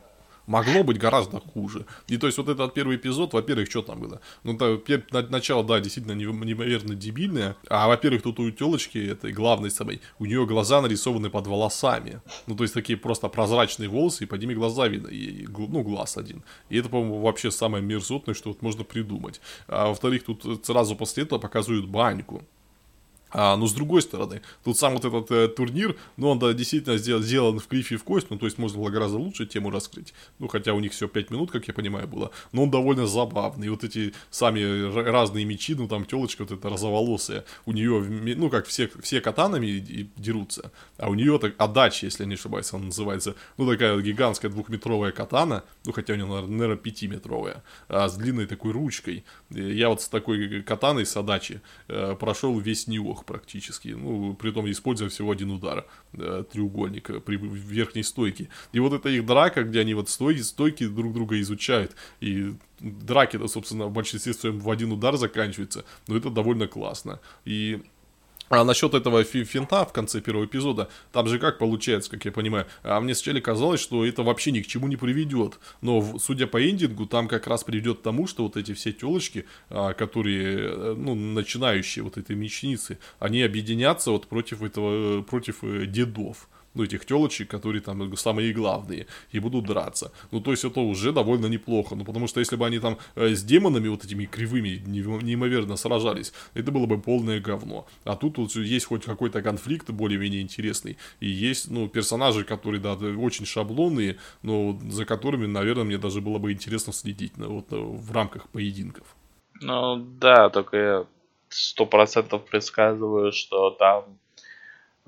могло 0.50 0.84
быть 0.84 0.98
гораздо 0.98 1.40
хуже. 1.40 1.86
И 2.08 2.18
то 2.18 2.26
есть 2.26 2.38
вот 2.40 2.50
этот 2.50 2.74
первый 2.74 2.98
эпизод, 2.98 3.34
во-первых, 3.34 3.70
что 3.70 3.84
там 3.84 4.00
было? 4.00 4.20
Ну, 4.44 4.58
то, 4.58 4.82
начало, 5.30 5.64
да, 5.64 5.80
действительно 5.80 6.14
неимоверно 6.14 6.96
дебильное. 6.96 7.56
А, 7.70 7.88
во-первых, 7.88 8.24
тут 8.24 8.40
у 8.40 8.50
телочки, 8.50 8.98
этой 8.98 9.32
главной 9.32 9.70
самой, 9.70 10.02
у 10.18 10.26
нее 10.26 10.46
глаза 10.48 10.82
нарисованы 10.82 11.30
под 11.30 11.48
волосами. 11.48 12.22
Ну, 12.48 12.56
то 12.56 12.64
есть 12.64 12.74
такие 12.74 12.98
просто 12.98 13.30
прозрачные 13.30 13.90
волосы, 13.90 14.24
и 14.24 14.28
под 14.28 14.42
ними 14.42 14.56
глаза 14.56 14.88
видно, 14.88 15.08
и, 15.08 15.46
ну, 15.48 15.84
глаз 15.84 16.18
один. 16.18 16.44
И 16.70 16.78
это, 16.78 16.90
по-моему, 16.90 17.22
вообще 17.22 17.52
самое 17.52 17.84
мерзотное, 17.84 18.34
что 18.34 18.50
вот 18.50 18.64
можно 18.64 18.84
придумать. 18.84 19.40
А 19.68 19.88
во-вторых, 19.88 20.24
тут 20.24 20.66
сразу 20.66 20.96
после 20.96 21.24
этого 21.24 21.38
показывают 21.38 21.88
баньку. 21.88 22.44
А, 23.32 23.56
но 23.58 23.68
с 23.68 23.74
другой 23.74 24.02
стороны, 24.02 24.42
тут 24.64 24.78
сам 24.78 24.94
вот 24.96 25.06
этот 25.06 25.32
э, 25.32 25.48
турнир, 25.48 25.96
ну, 26.18 26.30
он 26.30 26.40
да, 26.40 26.54
действительно 26.54 26.98
сделан, 26.98 27.24
сделан 27.24 27.60
в 27.60 27.68
крифе 27.68 27.96
и 27.96 27.98
в 27.98 28.04
кость, 28.04 28.28
ну, 28.30 28.38
то 28.38 28.46
есть 28.46 28.58
можно 28.58 28.80
было 28.80 28.90
гораздо 28.90 29.18
лучше 29.18 29.46
тему 29.46 29.70
раскрыть. 29.70 30.14
Ну, 30.40 30.48
хотя 30.48 30.74
у 30.74 30.80
них 30.80 30.94
все 30.94 31.08
5 31.08 31.30
минут, 31.30 31.52
как 31.52 31.68
я 31.68 31.74
понимаю, 31.74 32.08
было. 32.08 32.32
Но 32.52 32.64
он 32.64 32.72
довольно 32.72 33.06
забавный. 33.06 33.70
Вот 33.70 33.84
эти 33.84 34.14
сами 34.32 34.92
разные 35.04 35.46
мечи, 35.46 35.76
ну, 35.76 35.88
там 35.88 36.06
телочка 36.06 36.42
вот 36.44 36.52
эта 36.52 36.70
розоволосая, 36.70 37.46
у 37.66 37.72
нее, 37.72 38.02
ну, 38.36 38.50
как 38.50 38.66
все, 38.66 38.90
все 39.02 39.22
катанами 39.22 40.10
дерутся. 40.16 40.72
А 40.98 41.10
у 41.10 41.14
нее 41.14 41.38
так 41.40 41.54
отдача, 41.58 42.08
если 42.08 42.26
не 42.26 42.34
ошибаюсь, 42.34 42.74
она 42.74 42.86
называется. 42.86 43.36
Ну, 43.58 43.70
такая 43.70 44.00
гигантская 44.02 44.50
двухметровая 44.50 45.12
катана, 45.12 45.64
ну, 45.86 45.92
хотя 45.92 46.14
у 46.14 46.16
нее, 46.16 46.26
наверное, 46.26 46.78
пятиметровая, 46.78 47.64
а 47.88 48.08
с 48.08 48.16
длинной 48.16 48.48
такой 48.48 48.72
ручкой. 48.72 49.24
Я 49.50 49.90
вот 49.90 50.02
с 50.02 50.08
такой 50.08 50.64
катаной 50.64 51.06
с 51.06 51.16
отдачи 51.16 51.62
э, 51.88 52.16
прошел 52.20 52.58
весь 52.60 52.88
Нью 52.88 53.19
трех 53.20 53.26
практически, 53.26 53.90
ну, 53.90 54.34
при 54.34 54.52
том 54.52 54.70
используя 54.70 55.10
всего 55.10 55.32
один 55.32 55.52
удар 55.52 55.86
э, 56.14 56.44
треугольника 56.52 57.20
при 57.20 57.38
верхней 57.38 58.04
стойке. 58.04 58.48
И 58.74 58.80
вот 58.80 58.94
это 58.94 59.10
их 59.10 59.26
драка, 59.26 59.64
где 59.64 59.82
они 59.82 59.94
вот 59.94 60.10
стойки, 60.10 60.42
стойки 60.42 60.88
друг 60.88 61.14
друга 61.14 61.40
изучают, 61.40 61.96
и 62.22 62.56
драки-то, 62.80 63.48
собственно, 63.48 63.86
в 63.86 63.92
большинстве 63.92 64.34
своем 64.34 64.60
в 64.60 64.70
один 64.70 64.92
удар 64.92 65.18
заканчиваются, 65.18 65.84
но 66.08 66.18
это 66.18 66.30
довольно 66.30 66.68
классно. 66.68 67.20
И 67.46 67.82
а 68.50 68.64
насчет 68.64 68.94
этого 68.94 69.24
финта 69.24 69.86
в 69.86 69.94
конце 69.94 70.22
первого 70.22 70.46
эпизода, 70.46 70.90
там 71.12 71.28
же 71.28 71.40
как 71.40 71.58
получается, 71.58 72.10
как 72.12 72.26
я 72.26 72.32
понимаю, 72.32 72.66
а 72.84 73.00
мне 73.00 73.16
сначала 73.16 73.40
казалось, 73.40 73.80
что 73.80 74.06
это 74.06 74.24
вообще 74.24 74.52
ни 74.52 74.62
к 74.62 74.68
чему 74.68 74.88
не 74.88 74.96
приведет. 74.96 75.60
Но, 75.82 76.18
судя 76.20 76.48
по 76.48 76.62
эндингу, 76.62 77.06
там 77.06 77.28
как 77.28 77.48
раз 77.48 77.64
приведет 77.64 78.00
к 78.00 78.02
тому, 78.02 78.28
что 78.28 78.44
вот 78.44 78.58
эти 78.58 78.74
все 78.74 78.92
телочки, 78.92 79.46
а, 79.70 79.94
которые, 79.94 80.58
э, 80.60 80.96
ну, 80.98 81.16
начинающие 81.16 82.04
вот 82.04 82.18
этой 82.18 82.36
мечницы, 82.36 82.98
они 83.20 83.42
объединятся 83.42 84.12
вот 84.12 84.28
против 84.28 84.62
этого, 84.64 85.20
э, 85.20 85.24
против 85.24 85.64
э, 85.64 85.86
дедов 85.86 86.48
ну, 86.74 86.84
этих 86.84 87.06
телочек, 87.06 87.50
которые 87.50 87.82
там 87.82 88.16
самые 88.18 88.54
главные, 88.54 89.08
и 89.32 89.40
будут 89.40 89.66
драться. 89.66 90.12
Ну, 90.32 90.42
то 90.42 90.52
есть 90.52 90.66
это 90.66 90.80
уже 90.80 91.12
довольно 91.12 91.48
неплохо, 91.48 91.96
ну, 91.96 92.06
потому 92.06 92.28
что 92.28 92.40
если 92.40 92.56
бы 92.56 92.66
они 92.66 92.80
там 92.80 92.98
э, 93.16 93.34
с 93.34 93.44
демонами 93.44 93.88
вот 93.88 94.06
этими 94.06 94.26
кривыми 94.26 94.82
неимоверно 94.86 95.76
сражались, 95.76 96.34
это 96.54 96.72
было 96.72 96.86
бы 96.86 97.00
полное 97.00 97.40
говно. 97.40 97.88
А 98.04 98.16
тут 98.16 98.38
вот 98.38 98.56
есть 98.56 98.86
хоть 98.86 99.06
какой-то 99.06 99.42
конфликт 99.42 99.90
более-менее 99.90 100.42
интересный, 100.42 100.98
и 101.20 101.28
есть, 101.28 101.70
ну, 101.70 101.88
персонажи, 101.88 102.44
которые, 102.44 102.82
да, 102.82 102.94
очень 102.94 103.46
шаблонные, 103.46 104.18
но 104.44 104.80
за 104.90 105.06
которыми, 105.06 105.46
наверное, 105.46 105.84
мне 105.84 105.98
даже 105.98 106.22
было 106.22 106.38
бы 106.38 106.52
интересно 106.52 106.94
следить 106.94 107.38
ну, 107.38 107.56
вот, 107.56 107.68
в 107.72 108.12
рамках 108.12 108.50
поединков. 108.50 109.16
Ну, 109.62 109.98
да, 109.98 110.50
только 110.50 110.78
я 110.78 111.06
сто 111.50 111.86
процентов 111.86 112.46
предсказываю, 112.46 113.32
что 113.32 113.72
там 113.72 114.06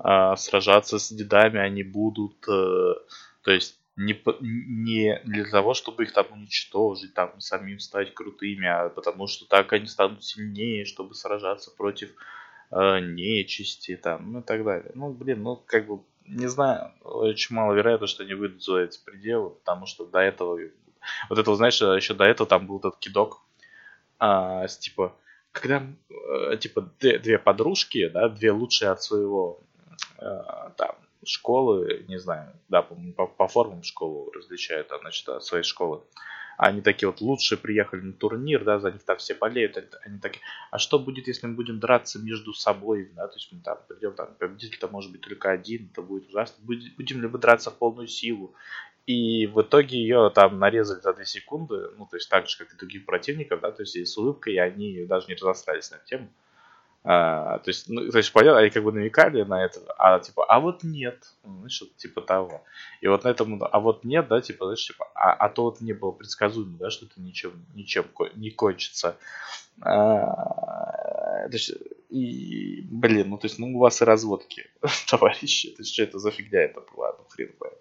а, 0.04 0.34
сражаться 0.34 0.98
с 0.98 1.12
дедами 1.12 1.60
они 1.60 1.84
будут, 1.84 2.44
э, 2.48 2.94
то 3.42 3.50
есть 3.52 3.78
не, 3.94 4.20
не 4.40 5.20
для 5.24 5.44
того, 5.44 5.74
чтобы 5.74 6.02
их 6.02 6.12
там 6.12 6.26
уничтожить, 6.32 7.14
там 7.14 7.40
самим 7.40 7.78
стать 7.78 8.12
крутыми, 8.12 8.66
а 8.66 8.88
потому 8.88 9.28
что 9.28 9.46
так 9.46 9.72
они 9.72 9.86
станут 9.86 10.24
сильнее, 10.24 10.86
чтобы 10.86 11.14
сражаться 11.14 11.70
против 11.70 12.10
э, 12.72 12.98
нечисти, 12.98 13.94
там, 13.96 14.32
ну 14.32 14.40
и 14.40 14.42
так 14.42 14.64
далее. 14.64 14.90
Ну, 14.96 15.12
блин, 15.12 15.44
ну, 15.44 15.62
как 15.66 15.86
бы, 15.86 16.00
не 16.26 16.48
знаю, 16.48 16.90
очень 17.02 17.54
маловероятно, 17.54 18.08
что 18.08 18.24
они 18.24 18.34
выйдут 18.34 18.64
за 18.64 18.78
эти 18.78 18.98
пределы, 19.04 19.50
потому 19.50 19.86
что 19.86 20.04
до 20.04 20.18
этого, 20.18 20.58
вот 21.28 21.38
это, 21.38 21.54
знаешь, 21.54 21.80
еще 21.80 22.14
до 22.14 22.24
этого 22.24 22.48
там 22.48 22.66
был 22.66 22.78
этот 22.78 22.98
кидок, 22.98 23.40
а, 24.18 24.66
с, 24.66 24.78
типа, 24.78 25.14
когда, 25.52 25.86
э, 26.10 26.56
типа, 26.56 26.90
две, 26.98 27.20
две 27.20 27.38
подружки, 27.38 28.08
да, 28.08 28.28
две 28.28 28.50
лучшие 28.50 28.90
от 28.90 29.00
своего 29.00 29.60
Э, 29.71 29.71
там 30.18 30.96
школы, 31.24 32.04
не 32.08 32.18
знаю, 32.18 32.52
да, 32.68 32.82
по, 32.82 33.26
по 33.26 33.48
формам 33.48 33.82
школу 33.82 34.30
различают, 34.32 34.88
там, 34.88 35.00
значит, 35.00 35.28
от 35.28 35.44
своей 35.44 35.64
школы. 35.64 36.02
Они 36.58 36.80
такие 36.80 37.08
вот 37.08 37.20
лучшие 37.20 37.58
приехали 37.58 38.00
на 38.00 38.12
турнир, 38.12 38.62
да, 38.62 38.78
за 38.78 38.92
них 38.92 39.02
там 39.02 39.16
все 39.16 39.34
болеют, 39.34 39.76
они 40.04 40.18
такие, 40.18 40.42
а 40.70 40.78
что 40.78 40.98
будет, 40.98 41.26
если 41.26 41.46
мы 41.46 41.54
будем 41.54 41.80
драться 41.80 42.18
между 42.18 42.52
собой, 42.52 43.10
да, 43.16 43.26
то 43.26 43.34
есть 43.34 43.50
мы 43.52 43.60
там 43.60 43.78
придем, 43.88 44.12
там, 44.14 44.34
победитель-то 44.38 44.88
может 44.88 45.10
быть 45.10 45.22
только 45.22 45.50
один, 45.50 45.88
это 45.90 46.02
будет 46.02 46.28
ужасно, 46.28 46.62
будем 46.64 47.22
ли 47.22 47.28
мы 47.28 47.38
драться 47.38 47.70
в 47.70 47.78
полную 47.78 48.06
силу, 48.06 48.54
и 49.06 49.46
в 49.46 49.62
итоге 49.62 49.98
ее 49.98 50.30
там 50.34 50.58
нарезали 50.58 51.00
за 51.00 51.14
2 51.14 51.24
секунды, 51.24 51.90
ну, 51.96 52.06
то 52.06 52.16
есть 52.16 52.28
так 52.28 52.48
же, 52.48 52.58
как 52.58 52.72
и 52.72 52.76
других 52.76 53.06
противников, 53.06 53.60
да, 53.60 53.72
то 53.72 53.82
есть 53.82 53.96
и 53.96 54.04
с 54.04 54.16
улыбкой, 54.16 54.54
и 54.54 54.58
они 54.58 55.04
даже 55.06 55.26
не 55.28 55.34
разострались 55.34 55.90
на 55.90 55.98
тему. 55.98 56.28
А, 57.04 57.58
то 57.58 57.70
есть, 57.70 57.88
ну, 57.88 58.08
то 58.10 58.18
есть, 58.18 58.32
понятно, 58.32 58.60
они 58.60 58.70
как 58.70 58.84
бы 58.84 58.92
намекали 58.92 59.42
на 59.42 59.64
это, 59.64 59.80
а 59.98 60.20
типа, 60.20 60.44
а 60.44 60.60
вот 60.60 60.84
нет, 60.84 61.32
ну, 61.42 61.56
знаешь, 61.56 61.82
типа 61.96 62.20
того. 62.20 62.62
И 63.00 63.08
вот 63.08 63.24
на 63.24 63.28
этом, 63.28 63.60
а 63.60 63.80
вот 63.80 64.04
нет, 64.04 64.28
да, 64.28 64.40
типа, 64.40 64.66
знаешь, 64.66 64.86
типа, 64.86 65.08
а, 65.14 65.32
а 65.32 65.48
то 65.48 65.64
вот 65.64 65.80
не 65.80 65.94
было 65.94 66.12
предсказуемо, 66.12 66.78
да, 66.78 66.90
что 66.90 67.06
это 67.06 67.20
ничем, 67.20 67.66
ничем 67.74 68.04
не 68.36 68.50
кончится. 68.50 69.16
А, 69.80 71.48
то 71.48 71.52
есть, 71.52 71.72
и, 72.10 72.86
блин, 72.88 73.30
ну, 73.30 73.38
то 73.38 73.46
есть, 73.46 73.58
ну, 73.58 73.74
у 73.74 73.80
вас 73.80 74.00
и 74.00 74.04
разводки, 74.04 74.70
товарищи, 75.08 75.70
то 75.70 75.82
есть, 75.82 75.92
что 75.92 76.04
это 76.04 76.20
за 76.20 76.30
фигня 76.30 76.60
это 76.60 76.82
была, 76.94 77.16
ну, 77.18 77.24
хрен 77.28 77.52
знает. 77.58 77.78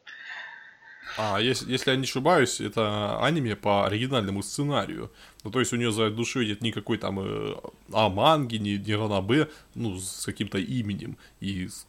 А, 1.18 1.40
если, 1.40 1.72
если 1.72 1.92
я 1.92 1.98
не 1.98 2.04
ошибаюсь, 2.04 2.62
это 2.62 3.22
аниме 3.24 3.56
по 3.56 3.86
оригинальному 3.86 4.44
сценарию. 4.44 5.12
Ну, 5.44 5.52
то 5.52 5.60
есть 5.60 5.74
у 5.74 5.76
нее 5.76 5.92
за 5.92 6.10
душой 6.10 6.48
нет 6.48 6.62
никакой 6.62 6.98
там 6.98 7.20
э, 7.20 7.56
А 7.92 8.10
манги, 8.10 8.56
ни, 8.58 8.72
ни 8.72 8.92
ранабе, 8.94 9.50
ну, 9.76 10.00
с 10.00 10.26
каким-то 10.26 10.58
именем 10.58 11.18
и 11.40 11.68
с 11.68 11.86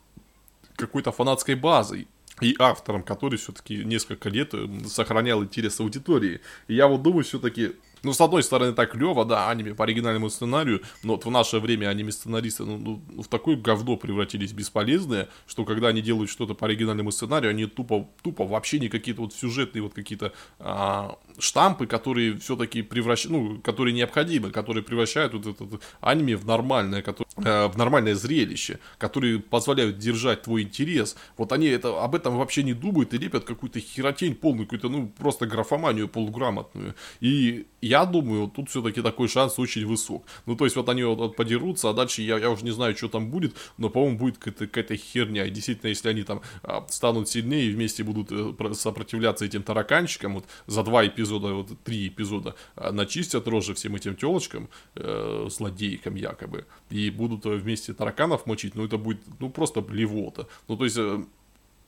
какой-то 0.77 1.13
фанатской 1.13 1.55
базой 1.55 2.09
и 2.41 2.57
автором, 2.59 3.03
который 3.03 3.39
все-таки 3.39 3.85
несколько 3.85 4.29
лет 4.29 4.55
э, 4.55 4.69
сохранял 4.87 5.45
интерес 5.45 5.79
аудитории. 5.81 6.41
И 6.67 6.75
я 6.75 6.89
вот 6.89 7.03
думаю, 7.03 7.25
все-таки 7.25 7.73
ну, 8.03 8.13
с 8.13 8.21
одной 8.21 8.43
стороны, 8.43 8.73
так 8.73 8.93
клево, 8.93 9.25
да, 9.25 9.49
аниме 9.49 9.75
по 9.75 9.85
оригинальному 9.85 10.29
сценарию, 10.31 10.83
но 11.03 11.15
вот 11.15 11.25
в 11.25 11.31
наше 11.31 11.59
время 11.59 11.89
аниме-сценаристы 11.89 12.65
ну, 12.65 12.79
ну, 12.79 13.23
в 13.23 13.29
такое 13.29 13.57
говно 13.57 13.97
превратились 13.97 14.53
бесполезные, 14.53 15.29
что 15.47 15.65
когда 15.65 15.89
они 15.89 16.03
делают 16.03 16.31
что-то 16.31 16.55
по 16.55 16.67
оригинальному 16.67 17.13
сценарию, 17.13 17.51
они 17.51 17.67
тупо, 17.67 18.09
тупо 18.23 18.45
вообще 18.45 18.79
не 18.79 18.89
какие-то 18.89 19.23
вот 19.23 19.35
сюжетные 19.35 19.83
вот 19.83 19.95
какие-то 19.95 20.33
а, 20.59 21.19
штампы, 21.39 21.87
которые 21.87 22.39
все-таки 22.39 22.83
превращают, 22.83 23.33
ну, 23.33 23.61
которые 23.61 23.95
необходимы, 23.95 24.51
которые 24.51 24.83
превращают 24.83 25.35
вот 25.35 25.47
это 25.47 25.81
аниме 26.01 26.37
в 26.37 26.47
нормальное, 26.47 27.03
который, 27.03 27.27
э, 27.37 27.67
в 27.69 27.77
нормальное 27.77 28.15
зрелище, 28.15 28.79
которые 28.99 29.39
позволяют 29.41 29.99
держать 29.99 30.43
твой 30.43 30.63
интерес. 30.63 31.17
Вот 31.37 31.53
они 31.53 31.67
это, 31.67 32.03
об 32.03 32.15
этом 32.15 32.37
вообще 32.37 32.63
не 32.63 32.75
думают 32.75 33.15
и 33.15 33.19
лепят 33.19 33.45
какую-то 33.45 33.81
херотень 33.81 34.35
полную, 34.35 34.67
какую-то, 34.67 34.89
ну, 34.89 35.09
просто 35.09 35.47
графоманию 35.47 36.09
полуграмотную. 36.09 36.95
И 37.21 37.67
я 37.81 38.05
думаю, 38.05 38.49
тут 38.49 38.71
все-таки 38.71 39.03
такой 39.03 39.29
шанс 39.29 39.59
очень 39.59 39.87
высок. 39.87 40.25
Ну, 40.47 40.57
то 40.57 40.65
есть, 40.65 40.77
вот 40.77 40.89
они 40.89 41.03
вот, 41.05 41.19
вот 41.19 41.37
подерутся, 41.37 41.91
а 41.91 41.93
дальше 41.93 42.23
я, 42.23 42.39
я 42.39 42.51
уже 42.51 42.65
не 42.65 42.71
знаю, 42.71 42.97
что 42.97 43.09
там 43.09 43.31
будет, 43.31 43.57
но, 43.79 43.91
по-моему, 43.91 44.19
будет 44.19 44.39
какая-то, 44.39 44.67
какая-то 44.67 44.97
херня. 44.97 45.47
И 45.47 45.51
действительно, 45.51 45.89
если 45.89 46.09
они 46.09 46.23
там 46.23 46.43
а, 46.63 46.87
станут 46.89 47.29
сильнее 47.29 47.67
и 47.67 47.75
вместе 47.75 48.05
будут 48.05 48.29
э, 48.31 48.75
сопротивляться 48.75 49.45
этим 49.45 49.63
тараканчикам, 49.63 50.35
вот 50.35 50.45
за 50.67 50.83
два 50.83 51.07
эпизода, 51.07 51.22
вот 51.25 51.83
три 51.85 52.09
эпизода, 52.09 52.55
а, 52.75 52.93
начистят 52.93 53.49
рожи 53.49 53.75
всем 53.75 53.97
этим 53.97 54.17
телочкам, 54.17 54.69
э, 54.95 55.47
злодейкам 55.51 56.15
якобы, 56.15 56.67
и 56.91 57.11
будут 57.11 57.45
вместе 57.45 57.93
тараканов 57.93 58.47
мочить, 58.47 58.75
ну, 58.75 58.85
это 58.85 58.99
будет, 58.99 59.21
ну, 59.41 59.51
просто 59.51 59.81
блевота. 59.81 60.47
Ну, 60.69 60.77
то 60.77 60.85
есть... 60.85 60.97
Э, 60.99 61.25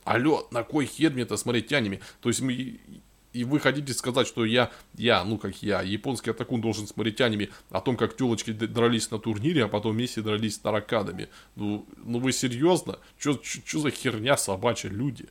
алло, 0.05 0.47
на 0.51 0.63
кой 0.63 0.87
хер 0.87 1.13
мне 1.13 1.23
это 1.23 1.37
смотреть 1.37 1.73
аниме? 1.73 2.01
То 2.21 2.29
есть 2.29 2.41
мы, 2.41 2.79
и 3.35 3.45
вы 3.45 3.59
хотите 3.59 3.93
сказать, 3.93 4.27
что 4.27 4.45
я, 4.45 4.71
я, 4.95 5.25
ну 5.25 5.39
как 5.39 5.63
я, 5.63 5.83
японский 5.83 6.31
атакун 6.31 6.61
должен 6.61 6.87
смотреть 6.87 7.21
аниме 7.21 7.49
о 7.71 7.81
том, 7.81 7.97
как 7.97 8.17
телочки 8.17 8.53
дрались 8.53 9.11
на 9.11 9.19
турнире, 9.19 9.65
а 9.65 9.69
потом 9.69 9.93
вместе 9.93 10.23
дрались 10.23 10.55
с 10.55 10.59
таракадами. 10.59 11.29
Ну, 11.57 11.85
ну 12.05 12.21
вы 12.21 12.33
серьезно? 12.33 13.01
Что 13.19 13.41
за 13.81 13.91
херня 13.91 14.37
собачья 14.37 14.89
люди? 14.89 15.27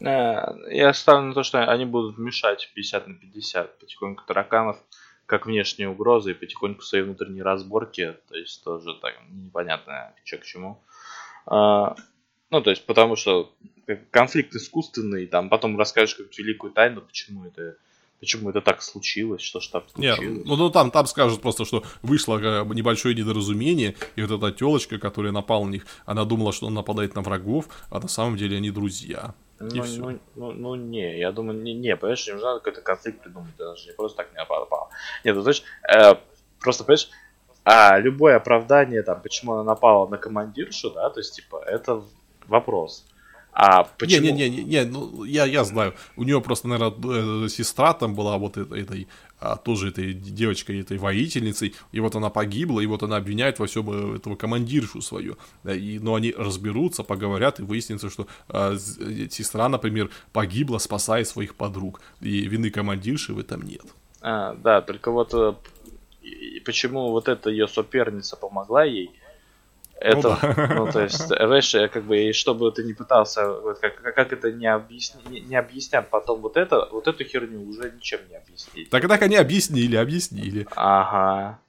Э, 0.00 0.54
я 0.70 0.92
ставлю 0.92 1.28
на 1.28 1.34
то, 1.34 1.42
что 1.42 1.64
они 1.64 1.84
будут 1.84 2.18
мешать 2.18 2.70
50 2.74 3.06
на 3.08 3.14
50 3.14 3.78
потихоньку 3.78 4.24
тараканов, 4.26 4.78
как 5.26 5.46
внешние 5.46 5.88
угрозы, 5.88 6.32
и 6.32 6.34
потихоньку 6.34 6.82
свои 6.82 7.02
внутренние 7.02 7.44
разборки, 7.44 8.16
то 8.28 8.36
есть 8.36 8.64
тоже 8.64 8.94
так 9.00 9.14
непонятно, 9.30 10.12
что 10.24 10.38
к 10.38 10.44
чему. 10.44 10.82
А, 11.46 11.94
ну, 12.50 12.60
то 12.60 12.70
есть, 12.70 12.84
потому 12.84 13.16
что 13.16 13.52
конфликт 14.10 14.54
искусственный, 14.54 15.26
там 15.26 15.48
потом 15.48 15.78
расскажешь 15.78 16.14
какую-то 16.14 16.42
великую 16.42 16.72
тайну, 16.72 17.00
почему 17.00 17.44
это 17.44 17.76
почему 18.18 18.50
это 18.50 18.60
так 18.60 18.82
случилось, 18.82 19.40
что 19.40 19.60
ж 19.60 19.68
там 19.68 19.82
случилось. 19.88 20.20
Нет, 20.20 20.44
ну, 20.44 20.56
ну 20.56 20.70
там, 20.70 20.90
там 20.90 21.06
скажут 21.06 21.40
просто, 21.40 21.64
что 21.64 21.84
вышло 22.02 22.38
э, 22.38 22.64
небольшое 22.74 23.14
недоразумение, 23.14 23.96
и 24.14 24.22
вот 24.22 24.30
эта 24.30 24.52
телочка, 24.52 24.98
которая 24.98 25.32
напала 25.32 25.64
на 25.64 25.70
них, 25.70 25.86
она 26.04 26.26
думала, 26.26 26.52
что 26.52 26.66
он 26.66 26.74
нападает 26.74 27.14
на 27.14 27.22
врагов, 27.22 27.68
а 27.88 27.98
на 27.98 28.08
самом 28.08 28.36
деле 28.36 28.58
они 28.58 28.70
друзья. 28.70 29.34
Ну, 29.60 29.84
ну, 29.84 30.18
ну, 30.36 30.52
ну, 30.52 30.74
не, 30.74 31.18
я 31.18 31.32
думаю, 31.32 31.60
не, 31.60 31.74
не 31.74 31.94
понимаешь, 31.94 32.26
им 32.28 32.38
надо 32.38 32.60
какой-то 32.60 32.80
конфликт 32.80 33.22
придумать, 33.22 33.54
даже 33.58 33.88
не 33.88 33.92
просто 33.92 34.16
так 34.16 34.32
не 34.32 34.38
напала. 34.38 34.88
Нет, 35.22 35.36
ну, 35.36 35.42
знаешь, 35.42 35.62
э, 35.94 36.14
просто, 36.60 36.84
понимаешь, 36.84 37.10
а 37.64 37.98
любое 37.98 38.36
оправдание, 38.36 39.02
там, 39.02 39.20
почему 39.20 39.52
она 39.52 39.64
напала 39.64 40.08
на 40.08 40.16
командиршу, 40.16 40.90
да, 40.90 41.10
то 41.10 41.20
есть, 41.20 41.36
типа, 41.36 41.62
это 41.66 42.02
вопрос. 42.46 43.04
А 43.52 43.84
почему? 43.84 44.26
Не, 44.26 44.32
не, 44.32 44.48
не, 44.48 44.62
не, 44.62 44.84
ну 44.84 45.24
я, 45.24 45.44
я 45.44 45.64
знаю. 45.64 45.94
У 46.16 46.22
нее 46.22 46.40
просто, 46.40 46.68
наверное, 46.68 47.44
э, 47.44 47.48
сестра 47.48 47.92
там 47.94 48.14
была 48.14 48.38
вот 48.38 48.56
этой, 48.56 48.82
этой 48.82 49.08
а, 49.40 49.56
тоже 49.56 49.88
этой 49.88 50.12
девочкой, 50.12 50.80
этой 50.80 50.98
воительницей, 50.98 51.74
и 51.92 52.00
вот 52.00 52.14
она 52.14 52.30
погибла, 52.30 52.80
и 52.80 52.86
вот 52.86 53.02
она 53.02 53.16
обвиняет 53.16 53.58
во 53.58 53.66
всем 53.66 53.90
э, 53.90 54.16
этого 54.16 54.36
командиршу 54.36 55.00
свою. 55.00 55.36
И, 55.64 55.98
но 56.00 56.14
они 56.14 56.34
разберутся, 56.36 57.02
поговорят, 57.02 57.60
и 57.60 57.62
выяснится, 57.62 58.10
что 58.10 58.26
а, 58.48 58.76
сестра, 59.30 59.68
например, 59.68 60.10
погибла, 60.32 60.78
спасая 60.78 61.24
своих 61.24 61.54
подруг, 61.54 62.00
и 62.20 62.42
вины 62.42 62.70
командирши 62.70 63.32
в 63.32 63.38
этом 63.38 63.62
нет. 63.62 63.84
А, 64.20 64.54
да, 64.54 64.82
только 64.82 65.10
вот 65.10 65.34
почему 66.64 67.10
вот 67.10 67.28
эта 67.28 67.50
ее 67.50 67.66
соперница 67.66 68.36
помогла 68.36 68.84
ей, 68.84 69.10
это, 70.00 70.38
ну, 70.42 70.54
да. 70.56 70.74
ну, 70.74 70.92
то 70.92 71.02
есть, 71.02 71.26
знаешь, 71.26 71.72
как 71.92 72.04
бы, 72.04 72.18
и 72.18 72.32
чтобы 72.32 72.72
ты 72.72 72.82
не 72.84 72.94
пытался, 72.94 73.52
вот, 73.52 73.78
как, 73.78 74.00
как 74.14 74.32
это 74.32 74.50
не, 74.50 74.66
объясни, 74.66 75.20
не, 75.28 75.40
не 75.40 75.56
объяснят 75.56 76.08
потом 76.08 76.40
вот 76.40 76.56
это, 76.56 76.88
вот 76.90 77.06
эту 77.06 77.24
херню 77.24 77.62
уже 77.68 77.90
ничем 77.90 78.20
не 78.28 78.36
объяснить. 78.36 78.90
Так 78.90 79.06
так 79.06 79.22
они 79.22 79.36
объяснили, 79.36 79.96
объяснили. 79.96 80.66
Ага. 80.74 81.60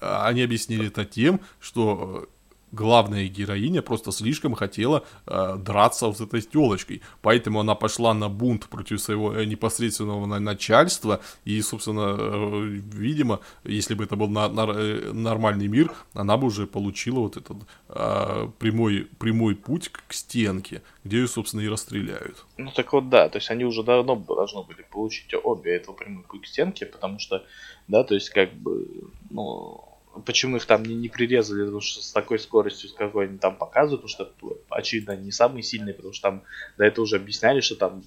Они 0.00 0.42
объяснили 0.42 0.88
это 0.88 1.04
тем, 1.04 1.40
что 1.60 2.28
главная 2.72 3.28
героиня 3.28 3.82
просто 3.82 4.12
слишком 4.12 4.54
хотела 4.54 5.04
э, 5.26 5.56
драться 5.58 6.12
с 6.12 6.20
этой 6.20 6.40
телочкой. 6.40 7.02
Поэтому 7.22 7.60
она 7.60 7.74
пошла 7.74 8.14
на 8.14 8.28
бунт 8.28 8.66
против 8.66 9.00
своего 9.00 9.34
э, 9.34 9.44
непосредственного 9.44 10.26
начальства. 10.38 11.20
И, 11.44 11.60
собственно, 11.62 12.16
э, 12.18 12.80
видимо, 12.92 13.40
если 13.64 13.94
бы 13.94 14.04
это 14.04 14.16
был 14.16 14.28
на, 14.28 14.48
на, 14.48 14.70
э, 14.70 15.12
нормальный 15.12 15.68
мир, 15.68 15.92
она 16.14 16.36
бы 16.36 16.46
уже 16.46 16.66
получила 16.66 17.20
вот 17.20 17.36
этот 17.36 17.56
э, 17.88 18.48
прямой, 18.58 19.08
прямой 19.18 19.54
путь 19.54 19.88
к 19.88 20.12
стенке, 20.12 20.82
где 21.04 21.18
ее, 21.18 21.28
собственно, 21.28 21.62
и 21.62 21.68
расстреляют. 21.68 22.44
Ну 22.56 22.70
так 22.70 22.92
вот, 22.92 23.08
да, 23.08 23.28
то 23.28 23.38
есть 23.38 23.50
они 23.50 23.64
уже 23.64 23.82
давно 23.82 24.16
должны 24.16 24.62
были 24.62 24.84
получить 24.90 25.32
обе 25.42 25.76
этого 25.76 25.94
прямой 25.94 26.24
путь 26.24 26.42
к 26.42 26.46
стенке, 26.46 26.86
потому 26.86 27.18
что, 27.18 27.44
да, 27.88 28.04
то 28.04 28.14
есть 28.14 28.30
как 28.30 28.52
бы, 28.54 28.86
ну, 29.30 29.84
почему 30.24 30.56
их 30.56 30.66
там 30.66 30.82
не, 30.82 30.94
не 30.94 31.08
прирезали, 31.08 31.62
потому 31.62 31.80
что 31.80 32.02
с 32.02 32.12
такой 32.12 32.38
скоростью, 32.38 32.88
с 32.88 32.92
какой 32.92 33.26
они 33.26 33.38
там 33.38 33.56
показывают, 33.56 34.02
потому 34.02 34.32
что, 34.36 34.58
очевидно, 34.68 35.16
не 35.16 35.32
самые 35.32 35.62
сильные, 35.62 35.94
потому 35.94 36.12
что 36.12 36.30
там 36.30 36.42
до 36.76 36.84
этого 36.84 37.04
уже 37.04 37.16
объясняли, 37.16 37.60
что 37.60 37.76
там 37.76 38.02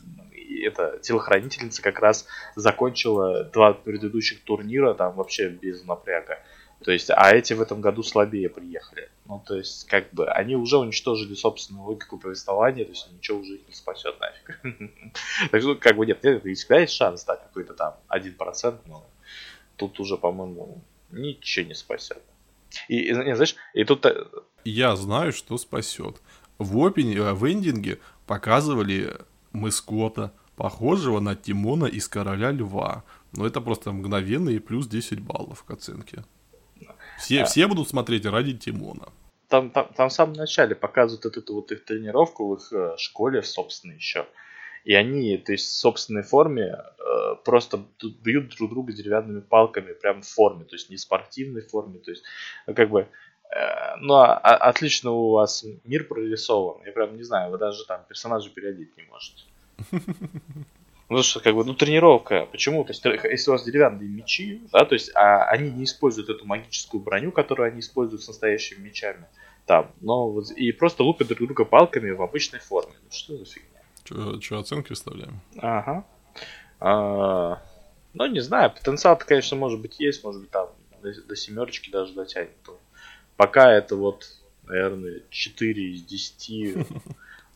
эта 0.64 1.00
телохранительница 1.02 1.82
как 1.82 2.00
раз 2.00 2.28
закончила 2.56 3.44
два 3.46 3.74
предыдущих 3.74 4.44
турнира 4.44 4.94
там 4.94 5.16
вообще 5.16 5.50
без 5.50 5.84
напряга. 5.84 6.40
То 6.84 6.92
есть, 6.92 7.12
а 7.12 7.32
эти 7.32 7.54
в 7.54 7.62
этом 7.62 7.80
году 7.80 8.02
слабее 8.02 8.50
приехали. 8.50 9.10
Ну, 9.28 9.42
то 9.46 9.56
есть, 9.56 9.88
как 9.88 10.12
бы, 10.14 10.28
они 10.28 10.56
уже 10.56 10.78
уничтожили 10.78 11.36
собственную 11.36 11.86
логику 11.86 12.18
повествования, 12.18 12.86
то 12.86 12.92
есть, 12.92 13.08
ничего 13.12 13.40
уже 13.40 13.56
их 13.56 13.68
не 13.68 13.74
спасет 13.74 14.20
нафиг. 14.20 14.60
Так 15.52 15.62
что, 15.62 15.76
как 15.76 15.96
бы, 15.96 16.08
нет, 16.08 16.20
всегда 16.20 16.80
есть 16.80 16.94
шанс, 16.94 17.24
да, 17.24 17.36
какой-то 17.36 17.76
там 17.76 17.96
1%, 18.10 18.80
но 18.88 19.06
тут 19.76 20.00
уже, 20.00 20.18
по-моему, 20.18 20.82
ничего 21.12 21.68
не 21.68 21.74
спасет. 21.74 22.22
И, 22.88 23.10
и 23.10 23.14
знаешь, 23.14 23.56
и 23.74 23.84
тут... 23.84 24.06
Э, 24.06 24.26
Я 24.64 24.96
знаю, 24.96 25.34
что 25.34 25.58
спасет. 25.58 26.22
В, 26.58 26.86
опене, 26.86 27.16
э, 27.16 27.34
в 27.34 27.52
эндинге 27.52 28.00
показывали 28.26 29.18
Мэскота, 29.52 30.32
похожего 30.56 31.20
на 31.20 31.36
Тимона 31.36 31.86
из 31.86 32.08
Короля 32.08 32.52
Льва. 32.52 33.04
Но 33.34 33.48
это 33.48 33.62
просто 33.62 33.92
мгновенно 33.92 34.50
и 34.50 34.60
плюс 34.60 34.88
10 34.88 35.20
баллов 35.22 35.64
к 35.64 35.72
оценке. 35.72 36.24
Все, 37.18 37.42
а... 37.42 37.46
все 37.46 37.68
будут 37.68 37.90
смотреть 37.90 38.26
ради 38.26 38.58
Тимона. 38.58 39.10
Там, 39.48 39.70
там, 39.70 39.92
там 39.96 40.10
в 40.10 40.14
самом 40.14 40.34
начале 40.34 40.76
показывают 40.76 41.26
эту 41.38 41.56
вот 41.56 41.72
их 41.72 41.84
тренировку 41.84 42.48
в 42.48 42.56
их 42.56 42.72
э, 42.72 42.96
школе, 42.98 43.44
собственно, 43.44 43.94
еще. 43.94 44.26
И 44.84 44.94
они, 44.94 45.38
то 45.38 45.52
есть 45.52 45.68
в 45.68 45.78
собственной 45.78 46.24
форме, 46.24 46.76
э, 46.98 47.36
просто 47.44 47.86
бьют 48.22 48.56
друг 48.56 48.72
друга 48.72 48.94
деревянными 48.94 49.42
палками, 49.42 49.94
прям 49.94 50.22
в 50.22 50.28
форме, 50.28 50.66
то 50.66 50.76
есть 50.76 50.90
не 50.90 50.96
в 50.96 51.00
спортивной 51.02 51.62
форме, 51.62 52.00
то 52.00 52.12
есть 52.12 52.24
ну, 52.66 52.74
как 52.74 52.90
бы 52.90 53.02
э, 53.02 53.96
ну, 54.00 54.16
а, 54.16 54.38
а, 54.38 54.56
отлично 54.70 55.12
у 55.12 55.32
вас 55.32 55.66
мир 55.84 56.06
прорисован. 56.06 56.82
Я 56.86 56.92
прям 56.92 57.16
не 57.16 57.24
знаю, 57.24 57.52
вы 57.52 57.58
даже 57.58 57.86
там 57.86 58.04
персонажа 58.08 58.50
переодеть 58.50 58.98
не 58.98 59.04
можете. 59.04 59.44
Ну, 61.12 61.24
что, 61.24 61.42
как 61.42 61.56
бы, 61.56 61.66
ну, 61.66 61.74
тренировка. 61.74 62.46
Почему? 62.46 62.86
То 62.86 62.92
есть, 62.92 63.04
если 63.04 63.50
у 63.50 63.54
вас 63.54 63.66
деревянные 63.66 64.08
мечи, 64.08 64.62
да, 64.72 64.86
то 64.86 64.94
есть, 64.94 65.12
а 65.14 65.44
они 65.44 65.70
не 65.70 65.84
используют 65.84 66.30
эту 66.30 66.46
магическую 66.46 67.04
броню, 67.04 67.34
которую 67.34 67.68
они 67.68 67.82
используют 67.82 68.24
с 68.24 68.30
настоящими 68.30 68.80
мечами, 68.80 69.26
там, 69.66 69.92
но 70.00 70.30
вот, 70.30 70.52
и 70.52 70.72
просто 70.72 71.04
лупят 71.04 71.28
друг 71.28 71.40
друга 71.40 71.66
палками 71.66 72.12
в 72.12 72.22
обычной 72.22 72.60
форме. 72.60 72.94
Ну, 73.04 73.12
что 73.12 73.36
за 73.36 73.44
фигня? 73.44 73.71
Что 74.42 74.60
оценки 74.60 74.90
выставляем? 74.90 75.42
Ага. 75.58 76.06
А, 76.80 77.62
ну, 78.14 78.26
не 78.26 78.40
знаю, 78.40 78.72
потенциал-то, 78.72 79.26
конечно, 79.26 79.56
может 79.58 79.80
быть, 79.80 80.00
есть, 80.00 80.24
может 80.24 80.42
быть, 80.42 80.52
там 80.52 80.70
до, 81.02 81.14
до 81.22 81.36
семерочки 81.36 81.90
даже 81.90 82.14
дотянет. 82.14 82.50
Пока 83.38 83.72
это 83.72 83.96
вот, 83.96 84.28
наверное, 84.64 85.22
4 85.30 85.92
из 85.94 86.04
10. 86.04 86.88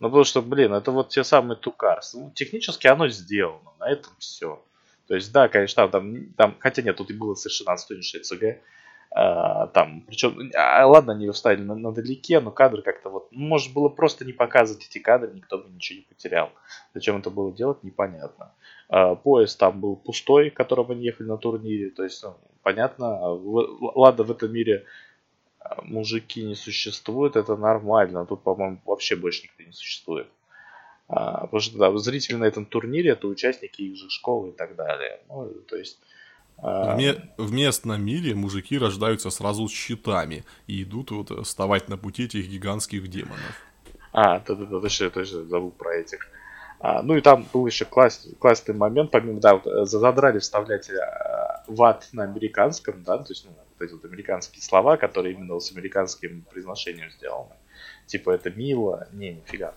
Ну, 0.01 0.09
потому 0.09 0.25
что, 0.25 0.41
блин, 0.41 0.73
это 0.73 0.91
вот 0.91 1.07
те 1.07 1.23
самые 1.23 1.57
тукарс. 1.57 2.15
Ну, 2.15 2.29
технически 2.35 2.85
оно 2.85 3.07
сделано, 3.07 3.71
на 3.79 3.89
этом 3.89 4.11
все. 4.19 4.61
То 5.07 5.15
есть, 5.15 5.31
да, 5.31 5.47
конечно, 5.47 5.87
там, 5.87 6.33
там, 6.33 6.57
хотя 6.59 6.81
нет, 6.81 6.97
тут 6.97 7.11
и 7.11 7.13
было 7.13 7.33
совершенно 7.35 7.71
отстойнейшее 7.71 8.21
ЦГ. 8.21 8.61
А, 9.11 9.67
там, 9.67 10.01
причем, 10.01 10.51
а, 10.55 10.85
ладно, 10.85 11.13
они 11.13 11.29
вставили 11.29 11.61
на, 11.61 11.75
на 11.75 11.91
далеке, 11.93 12.41
но 12.41 12.51
кадры 12.51 12.81
как-то 12.81 13.09
вот, 13.09 13.27
ну, 13.31 13.45
может 13.47 13.73
было 13.73 13.87
просто 13.87 14.25
не 14.25 14.33
показывать 14.33 14.85
эти 14.85 14.99
кадры, 14.99 15.31
никто 15.33 15.57
бы 15.57 15.69
ничего 15.69 15.99
не 15.99 16.05
потерял. 16.05 16.51
Зачем 16.93 17.17
это 17.17 17.29
было 17.29 17.51
делать, 17.53 17.81
непонятно. 17.83 18.53
А, 18.89 19.15
поезд 19.15 19.57
там 19.57 19.79
был 19.79 19.95
пустой, 19.95 20.49
которым 20.49 20.91
они 20.91 21.05
ехали 21.05 21.27
на 21.27 21.37
турнире, 21.37 21.91
то 21.91 22.03
есть, 22.03 22.21
ну, 22.23 22.35
понятно, 22.61 23.29
в, 23.29 23.91
ладно, 23.95 24.25
в 24.25 24.31
этом 24.31 24.51
мире 24.51 24.85
а, 25.59 25.81
мужики 25.83 26.43
не 26.43 26.55
существуют, 26.55 27.37
это 27.37 27.55
нормально, 27.55 28.25
тут, 28.25 28.43
по-моему, 28.43 28.81
вообще 28.85 29.15
больше 29.15 29.43
никто 29.43 29.63
не 29.63 29.71
существует. 29.71 30.27
А, 31.07 31.41
потому 31.41 31.61
что 31.61 31.77
да, 31.77 31.97
зрители 31.97 32.35
на 32.35 32.45
этом 32.45 32.65
турнире 32.65 33.11
это 33.11 33.27
участники 33.27 33.81
их 33.81 33.95
же 33.95 34.09
школы 34.09 34.49
и 34.49 34.51
так 34.51 34.75
далее. 34.75 35.21
Ну, 35.29 35.47
то 35.67 35.77
есть 35.77 35.99
а, 36.01 36.14
в, 36.57 37.15
в 37.37 37.51
местном 37.51 38.03
мире 38.03 38.33
мужики 38.33 38.77
рождаются 38.77 39.29
сразу 39.29 39.67
с 39.67 39.71
щитами 39.71 40.45
и 40.67 40.83
идут 40.83 41.11
вот 41.11 41.45
вставать 41.45 41.89
на 41.89 41.97
пути 41.97 42.25
этих 42.25 42.47
гигантских 42.47 43.07
демонов. 43.07 43.61
А, 44.13 44.39
да-да-да, 44.39 44.79
точно, 44.79 45.09
точно, 45.09 45.43
забыл 45.43 45.71
про 45.71 45.95
этих. 45.95 46.19
А, 46.79 47.01
ну 47.01 47.17
и 47.17 47.21
там 47.21 47.45
был 47.51 47.65
еще 47.65 47.83
класс, 47.83 48.27
классный 48.39 48.73
момент, 48.73 49.11
помимо, 49.11 49.39
да, 49.41 49.55
вот, 49.55 49.67
э, 49.67 49.85
задрали 49.85 50.39
вставлять 50.39 50.89
а, 50.89 51.63
ват 51.67 52.07
на 52.13 52.23
американском, 52.23 53.03
да, 53.03 53.17
то 53.17 53.31
есть, 53.31 53.45
ну, 53.45 53.51
вот 53.51 53.85
эти 53.85 53.93
вот 53.93 54.05
американские 54.05 54.61
слова, 54.61 54.95
которые 54.95 55.35
именно 55.35 55.59
с 55.59 55.71
американским 55.71 56.45
произношением 56.49 57.11
сделаны. 57.11 57.55
Типа 58.05 58.29
это 58.29 58.51
мило, 58.51 59.07
не, 59.11 59.33
нифига. 59.33 59.73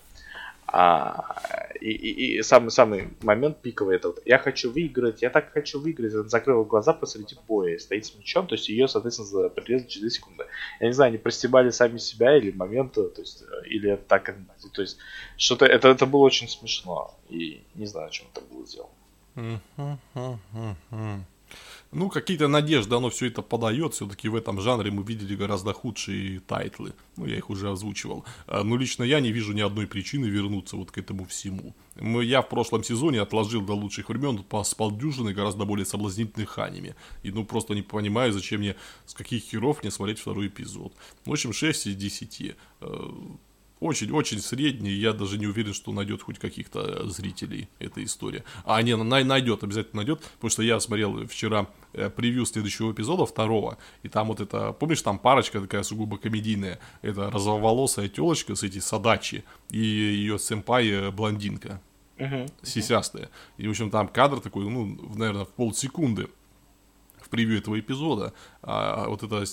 А, 0.70 1.70
и, 1.80 1.90
и, 1.90 2.38
и 2.38 2.42
самый 2.42 2.70
самый 2.70 3.08
момент 3.22 3.62
пиковый 3.62 3.96
это 3.96 4.08
вот, 4.08 4.20
я 4.26 4.38
хочу 4.38 4.70
выиграть, 4.70 5.22
я 5.22 5.30
так 5.30 5.50
хочу 5.52 5.80
выиграть, 5.80 6.12
она 6.12 6.28
закрыла 6.28 6.64
глаза 6.64 6.92
посреди 6.92 7.36
боя, 7.46 7.78
стоит 7.78 8.04
с 8.04 8.14
мячом, 8.14 8.46
то 8.46 8.54
есть 8.54 8.68
ее, 8.68 8.86
соответственно, 8.86 9.48
прирезали 9.48 9.88
через 9.88 10.00
2 10.02 10.10
секунды. 10.10 10.44
Я 10.80 10.88
не 10.88 10.92
знаю, 10.92 11.08
они 11.08 11.18
простебали 11.18 11.70
сами 11.70 11.96
себя 11.96 12.36
или 12.36 12.50
момент, 12.50 12.92
то 12.92 13.10
есть, 13.16 13.44
или 13.64 13.92
это 13.92 14.02
так, 14.06 14.34
то 14.74 14.82
есть, 14.82 14.98
что-то, 15.38 15.64
это, 15.64 15.88
это 15.88 16.04
было 16.04 16.20
очень 16.20 16.48
смешно, 16.48 17.14
и 17.30 17.62
не 17.74 17.86
знаю, 17.86 18.10
чем 18.10 18.26
это 18.34 18.44
было 18.44 18.66
сделано. 18.66 18.92
Ну, 21.90 22.10
какие-то 22.10 22.48
надежды 22.48 22.94
оно 22.94 23.08
все 23.08 23.26
это 23.26 23.40
подает. 23.40 23.94
Все-таки 23.94 24.28
в 24.28 24.34
этом 24.34 24.60
жанре 24.60 24.90
мы 24.90 25.02
видели 25.02 25.34
гораздо 25.34 25.72
худшие 25.72 26.40
тайтлы. 26.40 26.92
Ну, 27.16 27.26
я 27.26 27.36
их 27.36 27.48
уже 27.48 27.70
озвучивал. 27.70 28.24
А, 28.46 28.62
но 28.62 28.76
лично 28.76 29.04
я 29.04 29.20
не 29.20 29.32
вижу 29.32 29.52
ни 29.54 29.62
одной 29.62 29.86
причины 29.86 30.26
вернуться 30.26 30.76
вот 30.76 30.90
к 30.90 30.98
этому 30.98 31.24
всему. 31.24 31.74
Я 31.96 32.42
в 32.42 32.48
прошлом 32.48 32.84
сезоне 32.84 33.22
отложил 33.22 33.62
до 33.62 33.72
лучших 33.72 34.10
времен 34.10 34.42
по 34.44 34.62
полдюжины 34.76 35.32
гораздо 35.32 35.64
более 35.64 35.86
соблазнительных 35.86 36.58
аниме. 36.58 36.94
И 37.22 37.32
ну 37.32 37.44
просто 37.44 37.74
не 37.74 37.82
понимаю, 37.82 38.32
зачем 38.32 38.60
мне, 38.60 38.76
с 39.06 39.14
каких 39.14 39.42
херов 39.42 39.82
мне 39.82 39.90
смотреть 39.90 40.18
второй 40.18 40.48
эпизод. 40.48 40.92
В 41.24 41.32
общем, 41.32 41.52
6 41.52 41.86
из 41.86 41.96
10 41.96 42.56
очень-очень 43.80 44.40
средний, 44.40 44.90
я 44.90 45.12
даже 45.12 45.38
не 45.38 45.46
уверен, 45.46 45.72
что 45.72 45.92
найдет 45.92 46.22
хоть 46.22 46.38
каких-то 46.38 47.08
зрителей 47.08 47.68
эта 47.78 48.02
история. 48.02 48.44
А, 48.64 48.82
не, 48.82 48.96
найдет, 48.96 49.62
обязательно 49.62 50.02
найдет, 50.02 50.20
потому 50.36 50.50
что 50.50 50.62
я 50.62 50.80
смотрел 50.80 51.26
вчера 51.26 51.68
э, 51.92 52.10
превью 52.10 52.44
следующего 52.44 52.92
эпизода, 52.92 53.26
второго, 53.26 53.78
и 54.02 54.08
там 54.08 54.28
вот 54.28 54.40
это, 54.40 54.72
помнишь, 54.72 55.02
там 55.02 55.18
парочка 55.18 55.60
такая 55.60 55.82
сугубо 55.82 56.18
комедийная, 56.18 56.78
это 57.02 57.30
розоволосая 57.30 58.08
телочка 58.08 58.54
с 58.54 58.62
эти 58.62 58.78
садачи, 58.78 59.44
и 59.70 59.78
ее 59.78 60.38
сэмпай 60.38 60.88
э, 60.88 61.10
блондинка, 61.10 61.80
uh-huh. 62.16 62.50
сисястая. 62.62 63.30
И, 63.56 63.66
в 63.66 63.70
общем, 63.70 63.90
там 63.90 64.08
кадр 64.08 64.40
такой, 64.40 64.68
ну, 64.68 64.98
наверное, 65.14 65.44
в 65.44 65.50
полсекунды 65.50 66.28
в 67.20 67.28
превью 67.28 67.58
этого 67.58 67.78
эпизода, 67.78 68.32
а 68.62 69.08
вот 69.08 69.22
это 69.22 69.44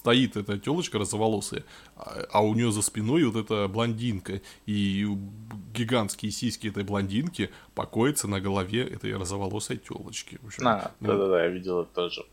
стоит 0.00 0.34
эта 0.34 0.58
телочка 0.58 0.98
розоволосая, 0.98 1.62
а, 1.94 2.22
а 2.32 2.42
у 2.42 2.54
нее 2.54 2.72
за 2.72 2.80
спиной 2.80 3.22
вот 3.24 3.36
эта 3.36 3.68
блондинка, 3.68 4.40
и 4.64 5.06
гигантские 5.74 6.32
сиськи 6.32 6.68
этой 6.68 6.84
блондинки 6.84 7.50
покоятся 7.74 8.26
на 8.26 8.40
голове 8.40 8.82
этой 8.82 9.14
розоволосой 9.14 9.76
телочки. 9.76 10.40
А, 10.64 10.90
ну, 11.00 11.08
да-да-да, 11.08 11.44
я 11.44 11.48
видел 11.50 11.80
это 11.82 11.90
тоже. 11.94 12.24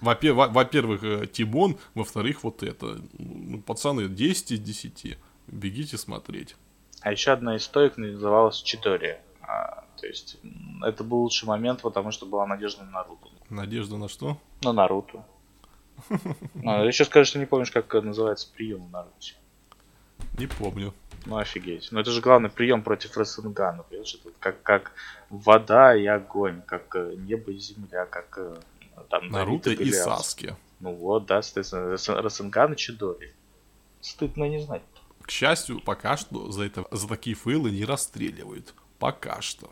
Во-первых, 0.00 1.04
э, 1.04 1.26
Тимон, 1.28 1.76
во-вторых, 1.94 2.42
вот 2.42 2.64
это. 2.64 2.98
Ну, 3.18 3.62
пацаны, 3.62 4.08
10 4.08 4.50
из 4.50 4.58
10. 4.58 5.16
Бегите 5.46 5.96
смотреть. 5.96 6.56
А 7.00 7.12
еще 7.12 7.30
одна 7.30 7.54
из 7.54 7.62
стоек 7.62 7.96
называлась 7.96 8.60
Читория. 8.60 9.20
А, 9.40 9.84
то 10.00 10.06
есть, 10.08 10.38
это 10.82 11.04
был 11.04 11.18
лучший 11.18 11.46
момент, 11.46 11.80
потому 11.82 12.10
что 12.10 12.26
была 12.26 12.44
надежда 12.44 12.82
на 12.82 12.90
Наруто. 12.90 13.28
Надежда 13.50 13.98
на 13.98 14.08
что? 14.08 14.36
На 14.62 14.72
Наруто. 14.72 15.24
А, 16.64 16.84
еще 16.84 17.04
скажешь, 17.04 17.28
что 17.28 17.38
не 17.38 17.46
помнишь, 17.46 17.70
как 17.70 17.92
называется 17.94 18.48
прием 18.54 18.90
на 18.90 19.04
Руси. 19.04 19.34
Не 20.38 20.46
помню. 20.46 20.94
Ну 21.26 21.36
офигеть. 21.38 21.88
Ну 21.90 22.00
это 22.00 22.10
же 22.10 22.20
главный 22.20 22.50
прием 22.50 22.82
против 22.82 23.16
Рассенгана. 23.16 23.82
Понимаешь, 23.82 24.14
это 24.14 24.34
как, 24.38 24.62
как 24.62 24.92
вода 25.30 25.96
и 25.96 26.06
огонь, 26.06 26.60
как 26.66 26.94
э, 26.96 27.14
небо 27.16 27.50
и 27.50 27.58
земля, 27.58 28.04
как 28.06 28.38
э, 28.38 28.56
там 29.08 29.28
Наруто 29.28 29.70
и, 29.70 29.74
и 29.74 29.92
Саски. 29.92 30.54
Ну 30.80 30.92
вот, 30.94 31.26
да, 31.26 31.40
соответственно, 31.40 32.22
Рассенган 32.22 32.74
и 32.74 32.76
Чидори. 32.76 33.32
Стыдно 34.00 34.48
не 34.48 34.60
знать. 34.60 34.82
К 35.22 35.30
счастью, 35.30 35.80
пока 35.80 36.18
что 36.18 36.50
за, 36.50 36.64
это, 36.64 36.84
за 36.90 37.08
такие 37.08 37.34
фейлы 37.34 37.70
не 37.70 37.84
расстреливают. 37.84 38.74
Пока 38.98 39.40
что. 39.40 39.70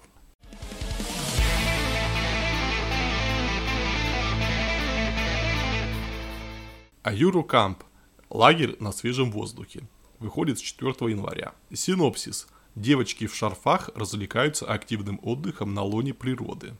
Аюру 7.03 7.43
Камп. 7.43 7.83
Лагерь 8.31 8.77
на 8.79 8.93
свежем 8.93 9.33
воздухе. 9.33 9.83
Выходит 10.21 10.61
с 10.61 10.63
4 10.63 11.11
января. 11.11 11.53
Синопсис. 11.73 12.47
Девочки 12.77 13.27
в 13.27 13.35
шарфах 13.35 13.91
развлекаются 13.97 14.67
активным 14.67 15.19
отдыхом 15.21 15.75
на 15.75 15.83
лоне 15.83 16.15
природы. 16.15 16.75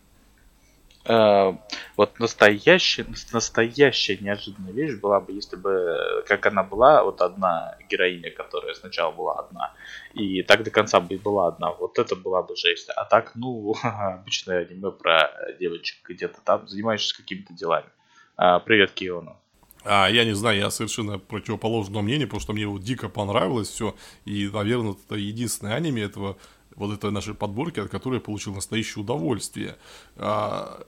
Uh, 1.05 1.59
вот 1.97 2.21
настоящая, 2.21 3.05
настоящая 3.33 4.19
неожиданная 4.19 4.71
вещь 4.73 5.01
была 5.01 5.19
бы, 5.19 5.33
если 5.33 5.57
бы, 5.57 6.23
как 6.29 6.47
она 6.47 6.63
была, 6.63 7.03
вот 7.03 7.21
одна 7.21 7.77
героиня, 7.91 8.31
которая 8.31 8.75
сначала 8.75 9.11
была 9.11 9.41
одна, 9.41 9.75
и 10.15 10.45
так 10.45 10.63
до 10.63 10.71
конца 10.71 11.01
бы 11.01 11.19
была 11.19 11.49
одна, 11.49 11.73
вот 11.73 11.99
это 11.99 12.15
была 12.15 12.45
бы 12.45 12.55
жесть. 12.55 12.89
А 12.91 13.05
так, 13.05 13.33
ну, 13.35 13.75
обычное 13.83 14.65
аниме 14.65 14.93
про 14.93 15.29
девочек 15.59 16.09
где-то 16.09 16.41
там, 16.45 16.69
занимаешься 16.69 17.17
какими-то 17.17 17.53
делами. 17.53 17.89
Uh, 18.39 18.63
привет, 18.65 18.93
Киону. 18.93 19.42
А, 19.85 20.09
я 20.09 20.25
не 20.25 20.35
знаю, 20.35 20.59
я 20.59 20.71
совершенно 20.71 21.19
противоположного 21.19 22.03
мнения, 22.03 22.27
потому 22.27 22.41
что 22.41 22.53
мне 22.53 22.67
вот 22.67 22.83
дико 22.83 23.09
понравилось 23.09 23.69
все. 23.69 23.95
И, 24.25 24.49
наверное, 24.53 24.93
это 24.93 25.17
единственное 25.17 25.75
аниме 25.75 26.03
этого, 26.03 26.37
вот 26.77 26.93
этой 26.93 27.11
нашей 27.11 27.35
подборки, 27.35 27.81
от 27.81 27.91
которой 27.91 28.15
я 28.15 28.21
получил 28.21 28.55
настоящее 28.55 29.03
удовольствие. 29.03 29.77
А, 30.17 30.87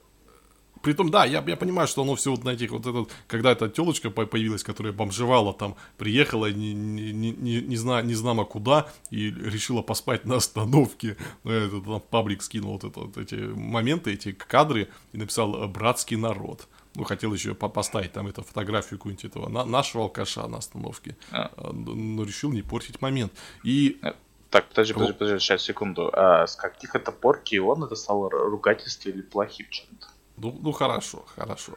Притом, 0.85 1.09
да, 1.09 1.25
я, 1.25 1.43
я 1.47 1.55
понимаю, 1.55 1.87
что 1.87 2.03
оно 2.03 2.13
все 2.13 2.29
вот 2.29 2.43
на 2.43 2.49
этих 2.49 2.69
вот 2.69 2.85
этот, 2.85 3.09
когда 3.25 3.51
эта 3.51 3.67
телочка 3.69 4.11
появилась, 4.11 4.63
которая 4.63 4.93
бомжевала 4.93 5.51
там, 5.51 5.75
приехала, 5.97 6.51
не, 6.51 6.75
не, 6.75 7.11
не, 7.11 7.31
не, 7.31 7.75
зна, 7.75 8.03
не 8.03 8.13
знамо 8.13 8.45
куда, 8.45 8.87
и 9.09 9.31
решила 9.31 9.81
поспать 9.81 10.25
на 10.25 10.35
остановке. 10.35 11.17
Ну, 11.43 11.49
это 11.49 11.81
там 11.81 12.03
паблик 12.11 12.43
скинул 12.43 12.73
вот, 12.73 12.83
это, 12.83 12.99
вот 12.99 13.17
эти 13.17 13.33
моменты, 13.33 14.13
эти 14.13 14.31
кадры, 14.31 14.87
и 15.11 15.17
написал 15.17 15.67
«братский 15.67 16.17
народ». 16.17 16.67
Ну, 16.95 17.03
хотел 17.03 17.33
еще 17.33 17.53
поставить 17.53 18.13
там 18.13 18.27
эту 18.27 18.41
фотографию 18.41 18.97
какую-нибудь 18.97 19.25
этого 19.25 19.49
на, 19.49 19.65
нашего 19.65 20.03
алкаша 20.05 20.47
на 20.47 20.57
остановке. 20.57 21.15
А. 21.31 21.51
а 21.57 21.73
но 21.73 22.23
решил 22.23 22.51
не 22.51 22.61
портить 22.61 23.01
момент. 23.01 23.33
И 23.63 23.99
э, 24.01 24.13
так, 24.49 24.69
подожди, 24.69 24.93
подожди, 24.93 25.13
подожди, 25.13 25.39
сейчас, 25.39 25.63
секунду. 25.63 26.09
А 26.13 26.47
с 26.47 26.55
каких 26.55 26.95
это 26.95 27.11
пор 27.11 27.41
он 27.61 27.83
это 27.83 27.95
стало 27.95 28.29
ругательство 28.29 29.09
или 29.09 29.21
плохим 29.21 29.67
чем-то? 29.69 30.07
Ну, 30.37 30.57
ну 30.61 30.71
хорошо, 30.71 31.25
хорошо. 31.35 31.73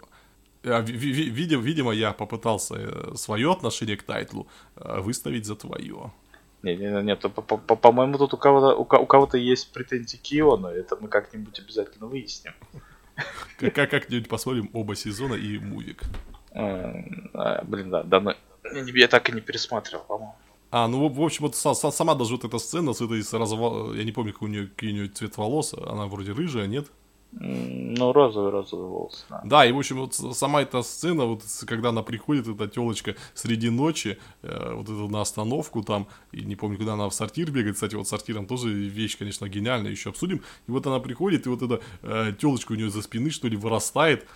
А, 0.65 0.81
видимо, 0.81 1.63
видимо, 1.63 1.93
я 1.93 2.13
попытался 2.13 2.75
э, 2.77 3.15
свое 3.17 3.53
отношение 3.53 3.97
к 3.97 4.03
тайтлу 4.03 4.47
э, 4.77 5.01
выставить 5.01 5.47
за 5.47 5.57
твое. 5.57 6.13
Нет, 6.63 6.81
нет, 6.81 7.05
нет, 7.05 7.21
по-моему, 7.81 8.19
тут 8.19 8.35
у 8.35 8.37
кого-то 8.37 8.75
у 8.75 9.07
кого-то 9.07 9.39
есть 9.39 9.73
претензии 9.73 10.17
к 10.17 10.33
Иону, 10.33 10.69
это 10.69 10.97
мы 11.01 11.09
как-нибудь 11.09 11.59
обязательно 11.61 12.07
выясним. 12.07 12.53
Как, 13.59 13.91
как-нибудь 13.91 14.29
посмотрим 14.29 14.71
оба 14.73 14.95
сезона 14.95 15.35
и 15.35 15.59
мувик. 15.59 16.03
А, 16.53 17.63
блин, 17.65 17.91
да, 17.91 18.03
давно. 18.03 18.35
Я 18.95 19.09
так 19.09 19.29
и 19.29 19.33
не 19.33 19.41
пересматривал, 19.41 20.05
по-моему. 20.05 20.35
А, 20.71 20.87
ну, 20.87 21.09
в 21.09 21.23
общем, 21.23 21.45
вот 21.45 21.57
сама 21.57 22.15
даже 22.15 22.33
вот 22.33 22.45
эта 22.45 22.59
сцена 22.59 22.93
с 22.93 23.01
этой, 23.01 23.23
с 23.23 23.33
я 23.33 24.05
не 24.05 24.13
помню, 24.13 24.33
какой 24.33 24.49
у 24.49 24.53
нее, 24.53 24.67
какой 24.67 24.91
у 24.91 24.93
нее 24.93 25.09
цвет 25.09 25.37
волос, 25.39 25.75
она 25.75 26.07
вроде 26.07 26.33
рыжая, 26.33 26.67
нет? 26.67 26.89
Ну, 27.31 28.13
розовый, 28.13 28.51
розовый 28.51 28.89
волос, 28.89 29.27
да. 29.29 29.43
Да, 29.45 29.67
и, 29.67 29.73
в 29.73 29.79
общем, 29.79 29.99
вот 29.99 30.15
сама 30.15 30.63
эта 30.63 30.83
сцена, 30.83 31.27
вот 31.27 31.43
когда 31.67 31.91
она 31.91 32.03
приходит, 32.03 32.49
эта 32.49 32.67
телочка 32.69 33.17
среди 33.35 33.69
ночи, 33.69 34.19
э, 34.43 34.73
вот 34.75 34.85
это 34.85 34.93
на 34.93 35.21
остановку 35.21 35.83
там, 35.83 36.09
и 36.33 36.41
не 36.41 36.57
помню, 36.57 36.79
куда 36.79 36.95
она 36.95 37.09
в 37.09 37.15
сортир 37.15 37.51
бегает, 37.51 37.75
кстати, 37.75 37.95
вот 37.97 38.09
сортиром 38.09 38.47
тоже 38.47 38.71
вещь, 38.73 39.19
конечно, 39.19 39.47
гениальная, 39.47 39.91
еще 39.91 40.09
обсудим. 40.09 40.39
И 40.67 40.71
вот 40.71 40.87
она 40.87 41.01
приходит, 41.01 41.47
и 41.47 41.51
вот 41.51 41.63
эта 41.63 41.81
э, 42.03 42.33
телочка 42.39 42.73
у 42.73 42.77
нее 42.77 42.89
за 42.89 43.03
спины, 43.03 43.31
что 43.31 43.47
ли, 43.47 43.57
вырастает, 43.59 44.27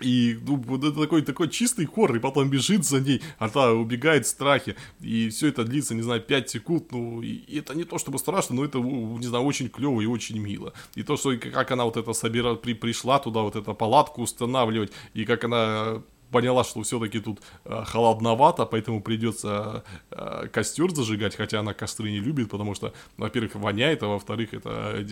и 0.00 0.38
ну, 0.46 0.62
это 0.76 0.92
такой, 0.92 1.22
такой 1.22 1.48
чистый 1.48 1.86
хор, 1.86 2.14
и 2.14 2.18
потом 2.18 2.50
бежит 2.50 2.84
за 2.84 3.00
ней, 3.00 3.22
а 3.38 3.48
та 3.48 3.72
убегает 3.72 4.26
в 4.26 4.28
страхе. 4.28 4.76
И 5.00 5.30
все 5.30 5.48
это 5.48 5.64
длится, 5.64 5.94
не 5.94 6.02
знаю, 6.02 6.20
5 6.20 6.50
секунд. 6.50 6.92
Ну, 6.92 7.22
и 7.22 7.58
это 7.58 7.74
не 7.74 7.84
то 7.84 7.98
чтобы 7.98 8.18
страшно, 8.18 8.56
но 8.56 8.64
это, 8.64 8.78
не 8.78 9.26
знаю, 9.26 9.44
очень 9.44 9.68
клево 9.68 10.00
и 10.00 10.06
очень 10.06 10.38
мило. 10.38 10.72
И 10.94 11.02
то, 11.02 11.16
что 11.16 11.36
как 11.36 11.70
она 11.70 11.84
вот 11.84 11.96
это 11.96 12.12
собира, 12.12 12.54
при, 12.54 12.74
пришла 12.74 13.18
туда, 13.18 13.40
вот 13.40 13.56
эту 13.56 13.74
палатку 13.74 14.22
устанавливать, 14.22 14.92
и 15.14 15.24
как 15.24 15.44
она 15.44 16.02
поняла, 16.30 16.64
что 16.64 16.82
все-таки 16.82 17.20
тут 17.20 17.40
э, 17.64 17.84
холодновато, 17.84 18.66
поэтому 18.66 19.00
придется 19.00 19.84
э, 20.10 20.48
костер 20.52 20.90
зажигать, 20.90 21.36
хотя 21.36 21.60
она 21.60 21.74
костры 21.74 22.10
не 22.10 22.20
любит, 22.20 22.50
потому 22.50 22.74
что, 22.74 22.92
во-первых, 23.16 23.54
воняет, 23.54 24.02
а 24.02 24.08
во-вторых, 24.08 24.54
это 24.54 25.06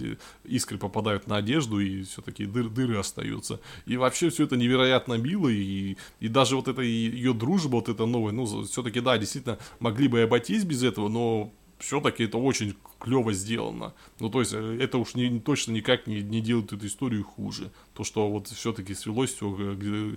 искры 0.45 0.79
попадают 0.79 1.27
на 1.27 1.37
одежду, 1.37 1.81
и 1.81 2.03
все-таки 2.03 2.47
дыр, 2.47 2.69
дыры 2.69 2.99
остаются. 2.99 3.61
И 3.87 3.97
вообще 3.97 4.31
все 4.31 4.45
это 4.45 4.57
невероятно 4.57 5.15
мило, 5.15 5.49
и, 5.49 5.97
и 6.21 6.29
даже 6.29 6.57
вот 6.57 6.69
эта 6.69 6.83
ее 6.83 7.33
дружба, 7.33 7.77
вот 7.77 7.89
эта 7.89 8.07
новая, 8.07 8.33
ну, 8.33 8.65
все-таки, 8.65 9.01
да, 9.01 9.19
действительно, 9.19 9.59
могли 9.81 10.09
бы 10.09 10.21
и 10.21 10.23
обойтись 10.23 10.65
без 10.65 10.83
этого, 10.83 11.09
но 11.09 11.53
все-таки 11.79 12.25
это 12.25 12.39
очень 12.39 12.75
клево 12.99 13.33
сделано. 13.33 13.93
Ну, 14.19 14.31
то 14.31 14.41
есть, 14.41 14.53
э, 14.55 14.79
это 14.81 14.99
уж 14.99 15.15
не, 15.15 15.41
точно 15.41 15.73
никак 15.73 16.07
не, 16.07 16.23
не 16.23 16.41
делает 16.41 16.73
эту 16.73 16.87
историю 16.87 17.25
хуже. 17.25 17.71
То, 17.95 18.05
что 18.05 18.31
вот 18.31 18.49
все-таки 18.49 18.95
свелось 18.95 19.35
все 19.35 20.17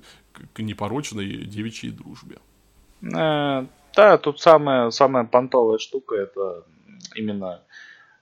к, 0.53 0.59
непорочной 0.59 1.45
девичьей 1.45 1.91
дружбе. 1.91 2.37
Э, 3.01 3.65
да, 3.95 4.17
тут 4.17 4.39
самая, 4.39 4.89
самая 4.91 5.23
понтовая 5.23 5.77
штука, 5.77 6.15
это 6.15 6.63
именно 7.15 7.61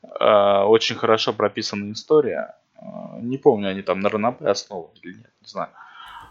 э, 0.04 0.64
очень 0.64 0.96
хорошо 0.96 1.34
прописанная 1.34 1.94
история. 1.94 2.56
Э, 2.76 3.20
не 3.22 3.38
помню, 3.38 3.70
они 3.70 3.82
там 3.82 4.00
на 4.00 4.10
ранобе 4.10 4.48
основаны 4.48 4.90
или 5.02 5.14
нет, 5.14 5.32
не 5.42 5.48
знаю. 5.48 5.70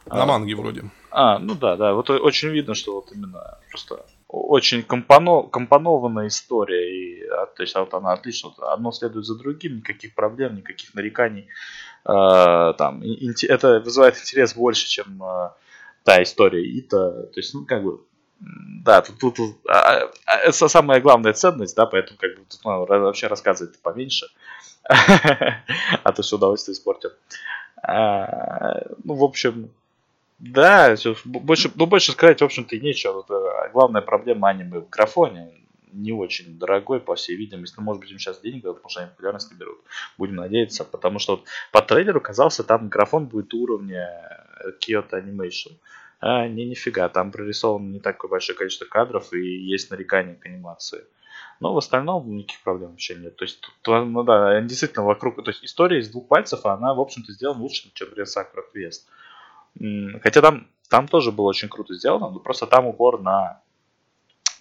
На 0.07 0.27
манге 0.27 0.55
вроде. 0.55 0.85
А, 1.11 1.39
ну 1.39 1.55
да, 1.55 1.77
да. 1.77 1.95
Вот 1.95 2.11
очень 2.11 2.51
видно, 2.51 2.75
что 2.75 2.95
вот 2.97 3.11
именно 3.13 3.59
просто 3.71 4.05
очень 4.29 4.83
компоно, 4.83 5.43
компонованная 5.43 6.29
история. 6.29 6.91
И, 6.93 7.27
а, 7.27 7.47
то 7.47 7.63
есть 7.63 7.75
вот 7.75 7.95
она 7.95 8.13
отлично, 8.13 8.51
вот, 8.51 8.67
одно 8.69 8.93
следует 8.93 9.25
за 9.25 9.39
другим, 9.39 9.77
никаких 9.77 10.15
проблем, 10.15 10.57
никаких 10.57 10.95
нареканий. 10.95 11.49
Э, 12.05 12.75
там, 12.77 13.03
это 13.03 13.81
вызывает 13.81 14.19
интерес 14.19 14.55
больше, 14.55 14.87
чем 14.89 15.23
э, 15.23 15.51
та 16.05 16.23
история 16.23 16.63
Ита. 16.63 17.25
То 17.25 17.41
есть, 17.41 17.55
ну, 17.55 17.65
как 17.65 17.83
бы, 17.83 18.01
да, 18.85 19.03
тут, 19.03 19.19
тут, 19.19 19.37
тут 19.37 19.57
а, 19.69 20.11
а, 20.27 20.37
это 20.37 20.69
самая 20.69 21.01
главная 21.01 21.33
ценность, 21.33 21.77
да, 21.77 21.87
поэтому 21.87 22.19
как 22.19 22.37
бы 22.37 22.45
тут 22.49 22.65
надо 22.65 23.01
вообще 23.01 23.27
рассказывать 23.27 23.81
поменьше. 23.81 24.27
а 24.85 26.13
то 26.13 26.23
все 26.23 26.37
удовольствие 26.37 26.75
испортим. 26.75 27.11
А, 27.83 28.83
ну, 29.03 29.15
в 29.15 29.25
общем, 29.25 29.71
да, 30.39 30.95
больше, 31.25 31.71
ну, 31.75 31.87
больше 31.87 32.13
сказать, 32.13 32.41
в 32.41 32.45
общем-то, 32.45 32.77
и 32.77 32.81
нечего. 32.81 33.25
Э, 33.29 33.71
главная 33.73 34.03
проблема 34.03 34.51
аниме 34.51 34.81
в 34.81 34.91
графоне 34.91 35.53
не 35.95 36.13
очень 36.13 36.59
дорогой, 36.59 37.01
по 37.01 37.15
всей 37.15 37.37
видимости. 37.37 37.77
Ну, 37.79 37.85
может 37.85 38.01
быть, 38.01 38.11
им 38.11 38.19
сейчас 38.19 38.41
денег 38.41 38.63
дадут, 38.63 38.79
потому 38.79 38.91
что 38.91 39.01
они 39.01 39.11
популярность 39.11 39.53
не 39.53 39.59
берут. 39.59 39.79
Будем 40.19 40.37
надеяться, 40.37 40.85
потому 40.85 41.19
что 41.19 41.37
вот 41.37 41.45
по 41.73 41.83
трейлеру 41.83 42.21
казался, 42.21 42.65
там 42.65 42.89
графон 42.89 43.27
будет 43.27 43.55
уровня 43.55 44.09
Kyoto 44.81 45.13
Animation. 45.13 45.73
А, 46.21 46.49
не, 46.49 46.65
нифига, 46.65 47.09
там 47.09 47.31
прорисовано 47.31 47.93
не 47.93 48.01
такое 48.01 48.31
большое 48.31 48.57
количество 48.57 48.87
кадров 48.87 49.33
и 49.33 49.41
есть 49.41 49.91
нарекания 49.91 50.35
к 50.35 50.47
анимации. 50.47 51.05
Но 51.61 51.73
в 51.73 51.79
остальном 51.79 52.35
никаких 52.37 52.63
проблем 52.63 52.91
вообще 52.91 53.15
нет. 53.15 53.37
То 53.37 53.45
есть, 53.45 53.61
тут, 53.61 53.77
ну 53.87 54.23
да, 54.23 54.61
действительно 54.63 55.05
вокруг, 55.05 55.37
то 55.37 55.51
есть 55.51 55.65
история 55.65 55.99
из 55.99 56.09
двух 56.09 56.29
пальцев, 56.29 56.65
она, 56.67 56.95
в 56.95 57.01
общем-то, 57.01 57.33
сделана 57.33 57.61
лучше, 57.61 57.91
чем 57.95 58.09
Sakura 58.09 58.65
Quest. 58.75 60.21
Хотя 60.23 60.41
там, 60.41 60.69
там 60.89 61.09
тоже 61.09 61.33
было 61.33 61.47
очень 61.47 61.69
круто 61.69 61.95
сделано, 61.95 62.31
но 62.31 62.39
просто 62.39 62.67
там 62.67 62.87
упор 62.87 63.21
на, 63.21 63.61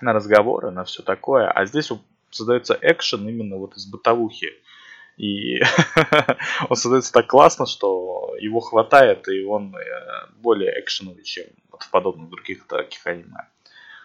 на 0.03 0.13
разговоры, 0.13 0.71
на 0.71 0.83
все 0.83 1.01
такое. 1.01 1.49
А 1.49 1.65
здесь 1.65 1.91
создается 2.29 2.77
экшен 2.81 3.27
именно 3.27 3.57
вот 3.57 3.75
из 3.75 3.85
бытовухи. 3.85 4.49
И 5.17 5.61
он 6.69 6.75
создается 6.75 7.13
так 7.13 7.27
классно, 7.27 7.65
что 7.65 8.35
его 8.39 8.59
хватает, 8.59 9.27
и 9.27 9.43
он 9.43 9.75
э, 9.75 10.27
более 10.37 10.79
экшеновый, 10.79 11.23
чем 11.23 11.45
вот 11.71 11.83
в 11.83 11.91
подобных 11.91 12.29
других 12.29 12.65
таких 12.65 13.05
аниме. 13.05 13.47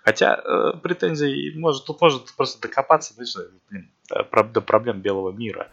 Хотя 0.05 0.37
э, 0.37 0.79
претензий, 0.83 1.53
может, 1.57 1.85
тут 1.85 2.01
может 2.01 2.33
просто 2.35 2.61
докопаться, 2.61 3.15
знаешь, 3.15 3.35
блин, 3.71 3.91
до 4.09 4.61
проблем 4.61 5.01
белого 5.01 5.33
мира. 5.33 5.69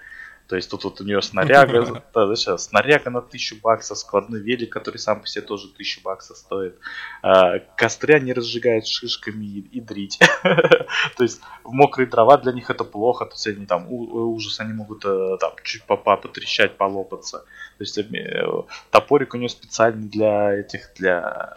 То 0.47 0.55
есть 0.55 0.69
тут 0.69 0.83
вот 0.83 1.01
у 1.01 1.03
нее 1.03 1.21
снаряга, 1.21 2.03
да, 2.13 2.35
сейчас, 2.35 2.65
снаряга 2.65 3.09
на 3.09 3.21
тысячу 3.21 3.55
баксов, 3.61 3.97
складной 3.97 4.39
велик, 4.39 4.71
который 4.71 4.97
сам 4.97 5.21
по 5.21 5.27
себе 5.27 5.43
тоже 5.43 5.69
тысячу 5.69 6.01
баксов 6.01 6.37
стоит. 6.37 6.77
А, 7.23 7.59
костря 7.77 8.19
не 8.19 8.33
разжигают 8.33 8.85
шишками 8.85 9.45
и, 9.45 9.81
дрить. 9.81 10.19
то 10.43 11.23
есть 11.23 11.41
мокрые 11.63 12.07
дрова 12.07 12.37
для 12.37 12.51
них 12.51 12.69
это 12.69 12.83
плохо, 12.83 13.25
то 13.25 13.33
есть 13.33 13.47
они 13.47 13.65
там 13.65 13.87
ужас, 13.89 14.59
они 14.59 14.73
могут 14.73 15.03
э, 15.05 15.37
там 15.39 15.53
чуть 15.63 15.83
попа 15.83 16.17
потрещать, 16.17 16.77
полопаться. 16.77 17.39
То 17.77 17.83
есть 17.83 17.97
э, 17.97 18.63
топорик 18.91 19.33
у 19.33 19.37
нее 19.37 19.49
специальный 19.49 20.07
для 20.07 20.53
этих, 20.53 20.91
для... 20.95 21.53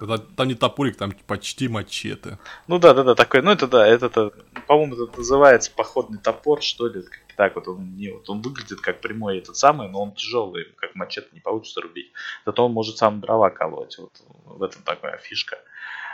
Э, 0.00 0.18
там 0.36 0.48
не 0.48 0.54
топорик, 0.54 0.96
там 0.96 1.12
почти 1.26 1.68
мачете. 1.68 2.38
Ну 2.68 2.78
да, 2.78 2.94
да, 2.94 3.02
да, 3.02 3.14
такой, 3.14 3.42
ну 3.42 3.50
это 3.50 3.66
да, 3.66 3.86
это 3.86 4.32
по-моему, 4.70 4.94
это 4.94 5.18
называется 5.18 5.72
походный 5.74 6.18
топор, 6.18 6.62
что 6.62 6.86
ли, 6.86 7.02
так 7.40 7.56
вот 7.56 7.68
он 7.68 7.96
не 7.96 8.10
вот 8.10 8.28
он 8.28 8.42
выглядит 8.42 8.82
как 8.82 9.00
прямой 9.00 9.38
этот 9.38 9.56
самый, 9.56 9.88
но 9.88 10.02
он 10.02 10.12
тяжелый, 10.12 10.66
как 10.76 10.94
мачете 10.94 11.28
не 11.32 11.40
получится 11.40 11.80
рубить. 11.80 12.12
Зато 12.44 12.66
он 12.66 12.72
может 12.72 12.98
сам 12.98 13.22
дрова 13.22 13.48
колоть. 13.48 13.96
Вот 13.98 14.12
в 14.44 14.62
этом 14.62 14.82
такая 14.82 15.16
фишка. 15.16 15.56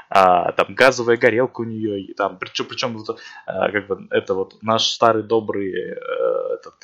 А, 0.09 0.53
там 0.53 0.73
газовая 0.77 1.17
горелка 1.17 1.63
у 1.63 1.65
нее, 1.65 2.01
и 2.01 2.15
там 2.15 2.39
причем 2.39 2.67
причем 2.67 2.97
вот, 2.97 3.19
а, 3.45 3.73
как 3.73 3.89
бы 3.89 4.07
это 4.11 4.35
вот 4.35 4.63
наш 4.63 4.85
старый 4.85 5.25
добрый 5.25 5.75
а, 5.95 6.55
этот 6.55 6.75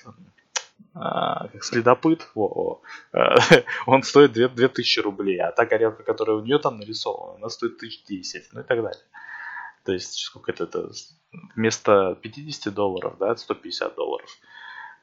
а, 0.97 1.47
как 1.47 1.63
следопыт, 1.63 2.27
во, 2.35 2.49
во, 2.49 2.83
а, 3.13 3.37
он 3.87 4.03
стоит 4.03 4.33
2, 4.33 4.49
2000 4.49 4.99
рублей, 4.99 5.39
а 5.39 5.53
та 5.53 5.67
горелка, 5.67 6.03
которая 6.03 6.39
у 6.39 6.43
нее 6.43 6.59
там 6.59 6.81
нарисована, 6.81 7.37
она 7.37 7.49
стоит 7.49 7.77
1010, 7.77 8.49
ну 8.55 8.63
и 8.63 8.65
так 8.65 8.83
далее. 8.83 9.03
То 9.85 9.93
есть, 9.93 10.15
сколько 10.15 10.53
это, 10.53 10.65
это 10.65 10.91
вместо 11.55 12.17
50 12.21 12.73
долларов, 12.73 13.17
да, 13.19 13.37
150 13.37 13.95
долларов. 13.95 14.31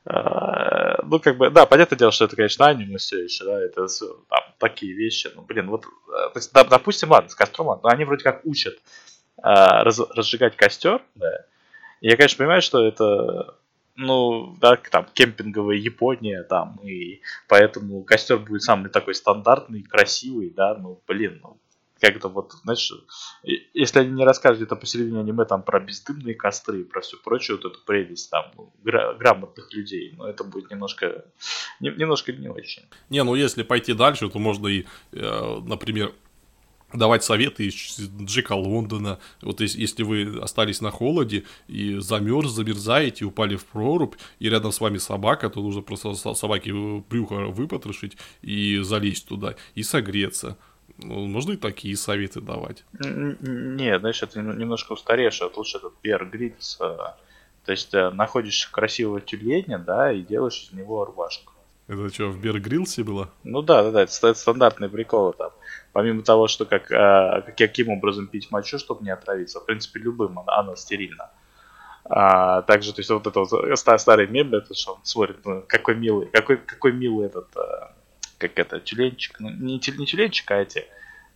А, 0.05 1.03
ну, 1.03 1.19
как 1.19 1.37
бы, 1.37 1.49
да, 1.49 1.65
понятное 1.65 1.97
дело, 1.97 2.11
что 2.11 2.25
это, 2.25 2.35
конечно, 2.35 2.65
аниме 2.65 2.97
все 2.97 3.23
еще, 3.23 3.43
да, 3.43 3.61
это 3.61 3.87
все, 3.87 4.23
там, 4.29 4.39
такие 4.57 4.93
вещи, 4.93 5.29
ну, 5.35 5.41
блин, 5.41 5.69
вот, 5.69 5.85
э, 5.85 6.29
то 6.33 6.33
есть, 6.35 6.53
допустим, 6.53 7.11
ладно, 7.11 7.29
с 7.29 7.35
костром, 7.35 7.79
но 7.83 7.89
они 7.89 8.05
вроде 8.05 8.23
как 8.23 8.45
учат 8.45 8.77
а, 9.41 9.83
раз, 9.83 9.99
разжигать 9.99 10.55
костер, 10.55 11.01
да, 11.15 11.45
и 11.99 12.07
я, 12.09 12.15
конечно, 12.15 12.37
понимаю, 12.37 12.61
что 12.61 12.87
это, 12.87 13.55
ну, 13.97 14.55
да, 14.61 14.77
там, 14.77 15.05
кемпинговая 15.13 15.75
Япония, 15.75 16.43
там, 16.43 16.79
и 16.81 17.21
поэтому 17.49 18.01
костер 18.03 18.37
будет 18.37 18.63
самый 18.63 18.89
такой 18.89 19.13
стандартный, 19.13 19.83
красивый, 19.83 20.49
да, 20.49 20.75
ну, 20.75 21.01
блин, 21.07 21.39
ну, 21.43 21.59
как-то 21.99 22.29
вот, 22.29 22.53
знаешь, 22.63 22.91
если 23.73 23.99
они 23.99 24.11
не 24.11 24.25
расскажут 24.25 24.59
где-то 24.59 24.75
посередине 24.75 25.19
аниме 25.19 25.45
там 25.45 25.63
про 25.63 25.79
бездымные 25.79 26.35
костры 26.35 26.81
и 26.81 26.83
про 26.83 27.01
всю 27.01 27.17
прочую 27.17 27.57
вот 27.57 27.71
эту 27.71 27.83
прелесть 27.85 28.29
там 28.31 28.51
ну, 28.57 28.73
гра- 28.83 29.13
грамотных 29.13 29.73
людей, 29.73 30.13
но 30.17 30.23
ну, 30.23 30.29
это 30.29 30.43
будет 30.43 30.71
немножко, 30.71 31.25
не, 31.79 31.89
немножко 31.91 32.31
не 32.31 32.49
очень. 32.49 32.83
Не, 33.09 33.23
ну 33.23 33.35
если 33.35 33.63
пойти 33.63 33.93
дальше, 33.93 34.29
то 34.29 34.39
можно 34.39 34.67
и, 34.67 34.85
э, 35.11 35.59
например, 35.65 36.13
давать 36.93 37.23
советы 37.23 37.67
из 37.67 37.99
Джека 38.21 38.53
Лондона. 38.53 39.19
Вот 39.41 39.61
если 39.61 40.03
вы 40.03 40.39
остались 40.41 40.81
на 40.81 40.91
холоде 40.91 41.43
и 41.67 41.97
замерз, 41.99 42.51
замерзаете, 42.51 43.25
упали 43.25 43.55
в 43.55 43.65
прорубь, 43.65 44.15
и 44.39 44.49
рядом 44.49 44.71
с 44.71 44.81
вами 44.81 44.97
собака, 44.97 45.49
то 45.49 45.61
нужно 45.61 45.81
просто 45.81 46.13
собаке 46.15 46.73
брюхо 47.09 47.47
выпотрошить 47.47 48.17
и 48.41 48.79
залезть 48.79 49.27
туда, 49.27 49.55
и 49.75 49.83
согреться. 49.83 50.57
Ну, 51.01 51.27
можно 51.27 51.53
и 51.53 51.57
такие 51.57 51.95
советы 51.95 52.41
давать. 52.41 52.83
Нет, 52.93 54.01
знаешь, 54.01 54.21
это 54.21 54.41
немножко 54.41 54.93
устаревшее. 54.93 55.51
Лучше 55.55 55.77
этот 55.77 55.93
Бер 56.03 56.25
Грилс. 56.25 56.77
Э, 56.81 56.97
то 57.65 57.71
есть 57.71 57.93
э, 57.93 58.09
находишь 58.09 58.67
красивого 58.67 59.21
тюленя, 59.21 59.79
да, 59.79 60.11
и 60.11 60.21
делаешь 60.21 60.63
из 60.63 60.73
него 60.73 61.05
рубашку. 61.05 61.53
Это 61.87 62.13
что, 62.13 62.27
в 62.29 62.39
Бер 62.39 62.59
Грилсе 62.59 63.03
было? 63.03 63.29
Ну 63.43 63.61
да, 63.61 63.83
да, 63.83 63.91
да, 63.91 64.03
это, 64.03 64.33
стандартный 64.33 64.89
прикол 64.89 65.33
там. 65.33 65.51
Помимо 65.91 66.21
того, 66.21 66.47
что 66.47 66.65
как, 66.65 66.91
а, 66.91 67.41
каким 67.57 67.89
образом 67.89 68.27
пить 68.27 68.51
мочу, 68.51 68.77
чтобы 68.77 69.03
не 69.03 69.09
отравиться, 69.09 69.59
в 69.59 69.65
принципе, 69.65 69.99
любым 69.99 70.37
она, 70.37 70.55
она 70.57 70.75
стерильна. 70.75 71.31
А, 72.05 72.61
также, 72.63 72.93
то 72.93 72.99
есть, 72.99 73.09
вот 73.09 73.25
это 73.25 73.39
вот 73.39 73.79
старый 73.79 74.27
мем, 74.27 74.53
это 74.53 74.75
что 74.75 74.93
он 74.93 74.99
смотрит, 75.03 75.43
ну, 75.45 75.63
какой 75.67 75.95
милый, 75.95 76.27
какой, 76.27 76.57
какой 76.57 76.91
милый 76.91 77.25
этот 77.25 77.47
как 78.39 78.57
это, 78.57 78.79
тюленчик, 78.79 79.39
ну, 79.39 79.49
не, 79.49 79.73
не 79.75 80.05
тюленчик, 80.05 80.49
а 80.49 80.55
эти 80.55 80.85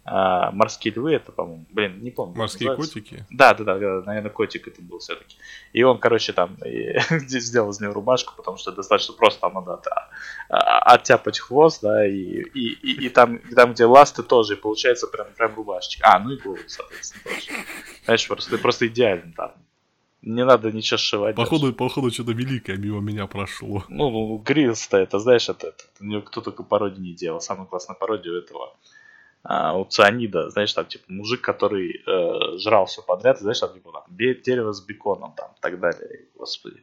а, 0.06 0.52
морские 0.52 0.94
львы, 0.94 1.14
это, 1.14 1.32
по-моему, 1.32 1.66
блин, 1.70 2.02
не 2.02 2.12
помню. 2.12 2.36
Морские 2.36 2.70
называется. 2.70 3.00
котики? 3.00 3.26
Да, 3.30 3.54
да, 3.54 3.64
да, 3.64 3.80
да, 3.80 4.02
наверное, 4.06 4.32
котик 4.32 4.68
это 4.68 4.82
был 4.82 5.00
все-таки. 5.00 5.38
И 5.72 5.82
он, 5.84 5.98
короче, 5.98 6.34
там 6.34 6.58
здесь 7.10 7.46
сделал 7.46 7.70
из 7.70 7.80
него 7.80 7.94
рубашку, 7.94 8.34
потому 8.36 8.58
что 8.58 8.74
достаточно 8.74 9.14
просто 9.14 9.40
там 9.42 9.54
надо 9.54 9.80
а, 10.50 10.80
оттяпать 10.94 11.40
хвост, 11.40 11.82
да, 11.82 12.06
и, 12.06 12.12
и, 12.14 12.74
и, 12.74 13.06
и 13.06 13.10
там, 13.10 13.40
там, 13.56 13.74
где 13.74 13.86
ласты 13.86 14.24
тоже, 14.24 14.54
и 14.54 14.58
получается 14.58 15.08
прям, 15.08 15.28
прям 15.38 15.56
рубашечка. 15.56 16.06
А, 16.06 16.20
ну 16.20 16.32
и 16.32 16.38
голову, 16.38 16.60
соответственно, 16.68 17.24
тоже. 17.24 17.52
Знаешь, 18.04 18.28
просто, 18.28 18.58
просто 18.58 18.88
идеально 18.88 19.32
там. 19.34 19.54
Не 20.26 20.46
надо 20.46 20.72
ничего 20.72 20.98
сшивать. 20.98 21.36
Походу, 21.36 21.64
даже. 21.64 21.74
походу 21.74 22.10
что-то 22.12 22.32
великое 22.32 22.78
мимо 22.78 23.02
меня 23.02 23.28
прошло. 23.28 23.84
Ну, 23.90 24.10
ну 24.10 24.38
Грилс-то 24.38 24.98
это, 24.98 25.20
знаешь, 25.20 25.50
это, 25.50 25.68
это, 25.68 25.84
это 26.00 26.22
кто 26.22 26.42
только 26.42 26.64
пародии 26.64 27.02
не 27.02 27.14
делал. 27.14 27.42
Самая 27.42 27.68
классная 27.68 27.96
пародия 27.96 28.32
у 28.32 28.36
этого 28.36 28.74
а, 29.44 29.78
у 29.78 29.84
цианида, 29.84 30.50
знаешь, 30.50 30.72
там, 30.74 30.86
типа, 30.86 31.04
мужик, 31.10 31.42
который 31.42 32.02
э, 32.08 32.58
жрал 32.60 32.86
все 32.86 33.02
подряд, 33.02 33.40
знаешь, 33.40 33.60
там, 33.60 33.74
типа, 33.74 33.92
там, 33.92 34.18
дерево 34.18 34.72
с 34.72 34.82
беконом, 34.82 35.34
там, 35.36 35.50
и 35.58 35.60
так 35.60 35.82
далее, 35.82 36.22
господи, 36.36 36.82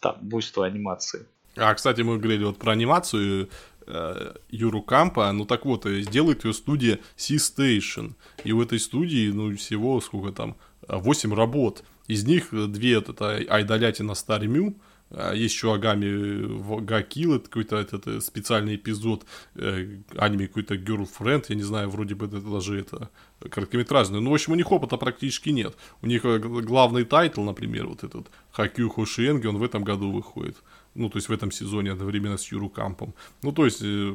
там, 0.00 0.16
буйство 0.22 0.64
анимации. 0.64 1.26
А, 1.56 1.74
кстати, 1.74 2.00
мы 2.00 2.16
говорили 2.16 2.44
вот 2.44 2.56
про 2.56 2.72
анимацию 2.72 3.50
э, 3.86 4.34
Юру 4.48 4.80
Кампа, 4.80 5.30
ну 5.32 5.44
так 5.44 5.66
вот, 5.66 5.84
сделает 5.84 6.46
ее 6.46 6.54
студия 6.54 7.00
C-Station, 7.16 8.14
и 8.44 8.52
в 8.52 8.62
этой 8.62 8.78
студии, 8.78 9.30
ну, 9.30 9.54
всего, 9.56 10.00
сколько 10.00 10.32
там, 10.32 10.56
8 10.88 11.34
работ, 11.34 11.84
из 12.10 12.24
них 12.24 12.48
две, 12.50 12.98
это 12.98 13.36
Айдалятина 13.36 14.14
Стармю, 14.14 14.76
а, 15.10 15.32
есть 15.32 15.54
еще 15.54 15.74
Akame 15.74 16.80
ga 16.82 16.97
Kill, 16.97 17.34
это 17.34 17.48
какой-то 17.48 17.76
этот 17.76 18.06
э, 18.06 18.20
специальный 18.20 18.76
эпизод 18.76 19.24
э, 19.56 19.98
аниме 20.16 20.46
какой-то 20.46 20.76
Girlfriend, 20.76 21.46
я 21.48 21.56
не 21.56 21.62
знаю, 21.62 21.90
вроде 21.90 22.14
бы 22.14 22.26
это 22.26 22.40
даже 22.40 22.78
это 22.78 23.10
короткометражный. 23.50 24.20
Ну, 24.20 24.30
в 24.30 24.34
общем, 24.34 24.52
у 24.52 24.56
них 24.56 24.70
опыта 24.70 24.96
практически 24.96 25.50
нет. 25.50 25.76
У 26.02 26.06
них 26.06 26.24
э, 26.24 26.38
главный 26.38 27.04
тайтл, 27.04 27.42
например, 27.42 27.88
вот 27.88 28.04
этот 28.04 28.28
Hakyuu 28.52 28.88
Houshin 28.88 29.23
Engi, 29.23 29.48
он 29.48 29.58
в 29.58 29.64
этом 29.64 29.82
году 29.82 30.12
выходит. 30.12 30.56
Ну, 30.94 31.10
то 31.10 31.18
есть 31.18 31.28
в 31.28 31.32
этом 31.32 31.50
сезоне 31.50 31.92
одновременно 31.92 32.36
с 32.36 32.52
Yuru 32.52 32.68
Camp 32.68 32.94
ом. 32.94 33.14
Ну, 33.42 33.50
то 33.50 33.64
есть 33.64 33.82
э, 33.82 34.14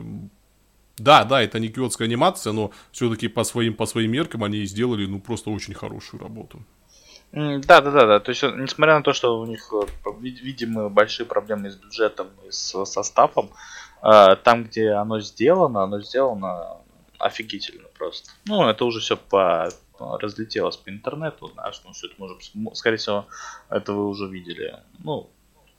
да, 0.98 1.26
да, 1.26 1.42
это 1.42 1.60
не 1.60 1.68
киотская 1.68 2.08
анимация, 2.08 2.54
но 2.54 2.72
все-таки 2.92 3.28
по 3.28 3.44
своим, 3.44 3.74
по 3.74 3.86
своим 3.86 4.12
меркам 4.12 4.46
они 4.46 4.64
сделали, 4.66 5.06
ну, 5.06 5.20
просто 5.20 5.50
очень 5.50 5.74
хорошую 5.74 6.22
работу. 6.22 6.66
Да, 7.36 7.82
да, 7.82 7.92
да, 7.92 8.06
да. 8.06 8.20
То 8.22 8.30
есть, 8.30 8.44
э, 8.44 8.52
несмотря 8.56 8.96
на 8.96 9.04
то, 9.04 9.12
что 9.12 9.38
у 9.38 9.46
них, 9.46 9.70
э, 9.74 9.86
видимо, 10.20 10.88
большие 10.88 11.26
проблемы 11.26 11.70
с 11.70 11.76
бюджетом 11.76 12.30
и 12.48 12.52
с 12.52 12.86
составом, 12.86 13.50
э, 14.02 14.38
там, 14.42 14.64
где 14.64 14.92
оно 14.92 15.20
сделано, 15.20 15.84
оно 15.84 16.02
сделано 16.02 16.78
офигительно 17.20 17.90
просто. 17.98 18.32
Ну, 18.46 18.66
это 18.68 18.86
уже 18.86 19.02
все 19.02 19.18
по 19.18 19.70
разлетелось 20.00 20.78
по 20.78 20.90
интернету, 20.90 21.48
знаешь, 21.54 21.82
ну, 21.86 21.94
что 21.94 22.08
это 22.08 22.16
может, 22.18 22.52
скорее 22.74 22.98
всего, 22.98 23.28
это 23.70 23.94
вы 23.94 24.08
уже 24.08 24.28
видели. 24.28 24.78
Ну, 25.00 25.30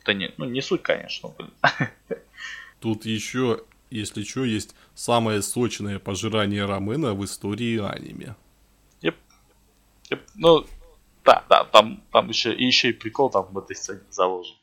это 0.02 0.14
не, 0.14 0.32
ну, 0.36 0.44
не 0.46 0.62
суть, 0.62 0.82
конечно. 0.82 1.32
Тут 2.80 3.04
еще, 3.04 3.62
если 3.90 4.24
что, 4.24 4.44
есть 4.44 4.74
самое 4.94 5.42
сочное 5.42 5.98
пожирание 5.98 6.64
рамена 6.64 7.14
в 7.14 7.24
истории 7.24 7.78
аниме. 7.78 8.36
Yep. 9.02 9.14
Yep. 10.10 10.20
Ну, 10.36 10.66
да, 11.26 11.44
да, 11.48 11.64
там, 11.64 12.02
там 12.12 12.28
еще, 12.28 12.54
и 12.54 12.64
еще 12.64 12.90
и 12.90 12.92
прикол 12.92 13.30
там 13.30 13.46
в 13.50 13.58
этой 13.58 13.76
сцене 13.76 14.00
заложен. 14.10 14.54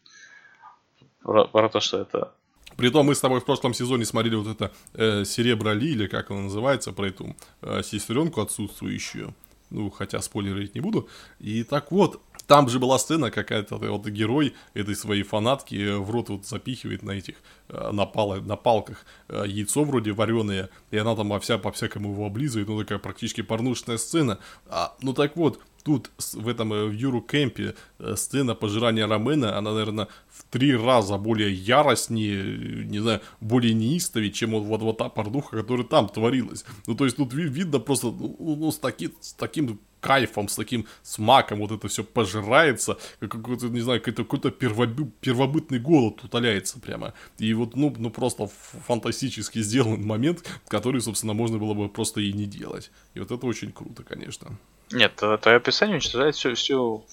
Про, 1.21 1.45
про 1.45 1.69
то, 1.69 1.79
что 1.79 1.99
это... 1.99 2.33
Притом 2.77 3.05
мы 3.05 3.15
с 3.15 3.19
тобой 3.19 3.39
в 3.39 3.45
прошлом 3.45 3.73
сезоне 3.73 4.05
смотрели 4.05 4.35
вот 4.35 4.47
это 4.47 4.71
э, 4.93 5.25
Серебро 5.25 5.73
Ли, 5.73 5.91
или 5.91 6.07
как 6.07 6.31
оно 6.31 6.43
называется, 6.43 6.91
про 6.91 7.07
эту 7.07 7.35
э, 7.61 7.83
сестренку 7.83 8.41
отсутствующую. 8.41 9.35
Ну, 9.69 9.89
хотя 9.89 10.21
спойлерить 10.21 10.75
не 10.75 10.81
буду. 10.81 11.07
И 11.39 11.63
так 11.63 11.91
вот, 11.91 12.21
там 12.47 12.69
же 12.69 12.79
была 12.79 12.99
сцена 12.99 13.31
какая-то, 13.31 13.77
вот 13.77 14.05
герой 14.07 14.53
этой 14.73 14.95
своей 14.95 15.23
фанатки 15.23 15.75
э, 15.75 15.97
в 15.97 16.09
рот 16.11 16.29
вот 16.29 16.45
запихивает 16.45 17.03
на 17.03 17.11
этих, 17.11 17.35
э, 17.69 17.91
на, 17.91 18.05
пал, 18.05 18.35
на 18.41 18.55
палках 18.55 19.05
э, 19.29 19.43
яйцо 19.47 19.83
вроде 19.83 20.11
вареное, 20.11 20.69
и 20.91 20.97
она 20.97 21.15
там 21.15 21.39
вся 21.39 21.57
по-всякому 21.57 22.11
его 22.11 22.25
облизывает, 22.25 22.67
ну 22.67 22.79
такая 22.79 22.99
практически 22.99 23.41
порнушная 23.41 23.97
сцена. 23.97 24.39
А, 24.67 24.95
ну 25.01 25.13
так 25.13 25.35
вот, 25.35 25.59
тут 25.83 26.11
в 26.33 26.47
этом 26.47 26.73
э, 26.73 26.85
в 26.85 26.91
Юру 26.91 27.21
Кемпе 27.21 27.75
э, 27.99 28.15
сцена 28.15 28.55
пожирания 28.55 29.07
рамена, 29.07 29.57
она, 29.57 29.73
наверное, 29.73 30.07
в 30.29 30.43
три 30.49 30.75
раза 30.75 31.17
более 31.17 31.53
яростнее, 31.53 32.41
э, 32.41 32.83
не 32.83 32.99
знаю, 32.99 33.21
более 33.41 33.73
неистовее, 33.73 34.31
чем 34.31 34.51
вот, 34.51 34.63
вот, 34.63 34.81
вот 34.81 34.97
та 34.97 35.09
порнуха, 35.09 35.57
которая 35.57 35.85
там 35.85 36.09
творилась. 36.09 36.65
Ну, 36.87 36.95
то 36.95 37.05
есть 37.05 37.17
тут 37.17 37.33
видно 37.33 37.79
просто, 37.79 38.07
ну, 38.07 38.35
ну, 38.39 38.55
ну 38.55 38.71
с, 38.71 38.77
таки, 38.77 39.09
с 39.19 39.33
таким 39.33 39.79
кайфом, 40.03 40.49
с 40.49 40.55
таким 40.55 40.85
смаком 41.01 41.59
вот 41.59 41.71
это 41.71 41.87
все 41.87 42.03
пожирается, 42.03 42.97
как 43.19 43.31
какой-то, 43.31 43.67
не 43.69 43.81
знаю, 43.81 43.99
какой-то, 43.99 44.23
какой-то 44.23 44.51
первобы, 44.51 45.09
первобытный 45.21 45.79
голод 45.79 46.23
утоляется 46.23 46.79
прямо. 46.79 47.13
И 47.39 47.53
вот, 47.53 47.75
ну, 47.75 47.93
ну, 47.97 48.09
просто 48.09 48.49
фантастически 48.87 49.59
сделан 49.61 50.05
момент, 50.05 50.43
который, 50.67 51.01
собственно, 51.01 51.33
можно 51.33 51.57
было 51.57 51.73
бы 51.73 51.89
просто 51.89 52.21
и 52.21 52.33
не 52.33 52.45
делать. 52.45 52.91
И 53.15 53.19
вот 53.19 53.31
это 53.31 53.45
очень 53.45 53.71
круто, 53.71 54.03
конечно. 54.03 54.57
Нет, 54.93 55.15
твое 55.15 55.57
описание 55.57 55.95
уничтожает 55.95 56.35
всю, 56.35 56.53
всю 56.55 57.05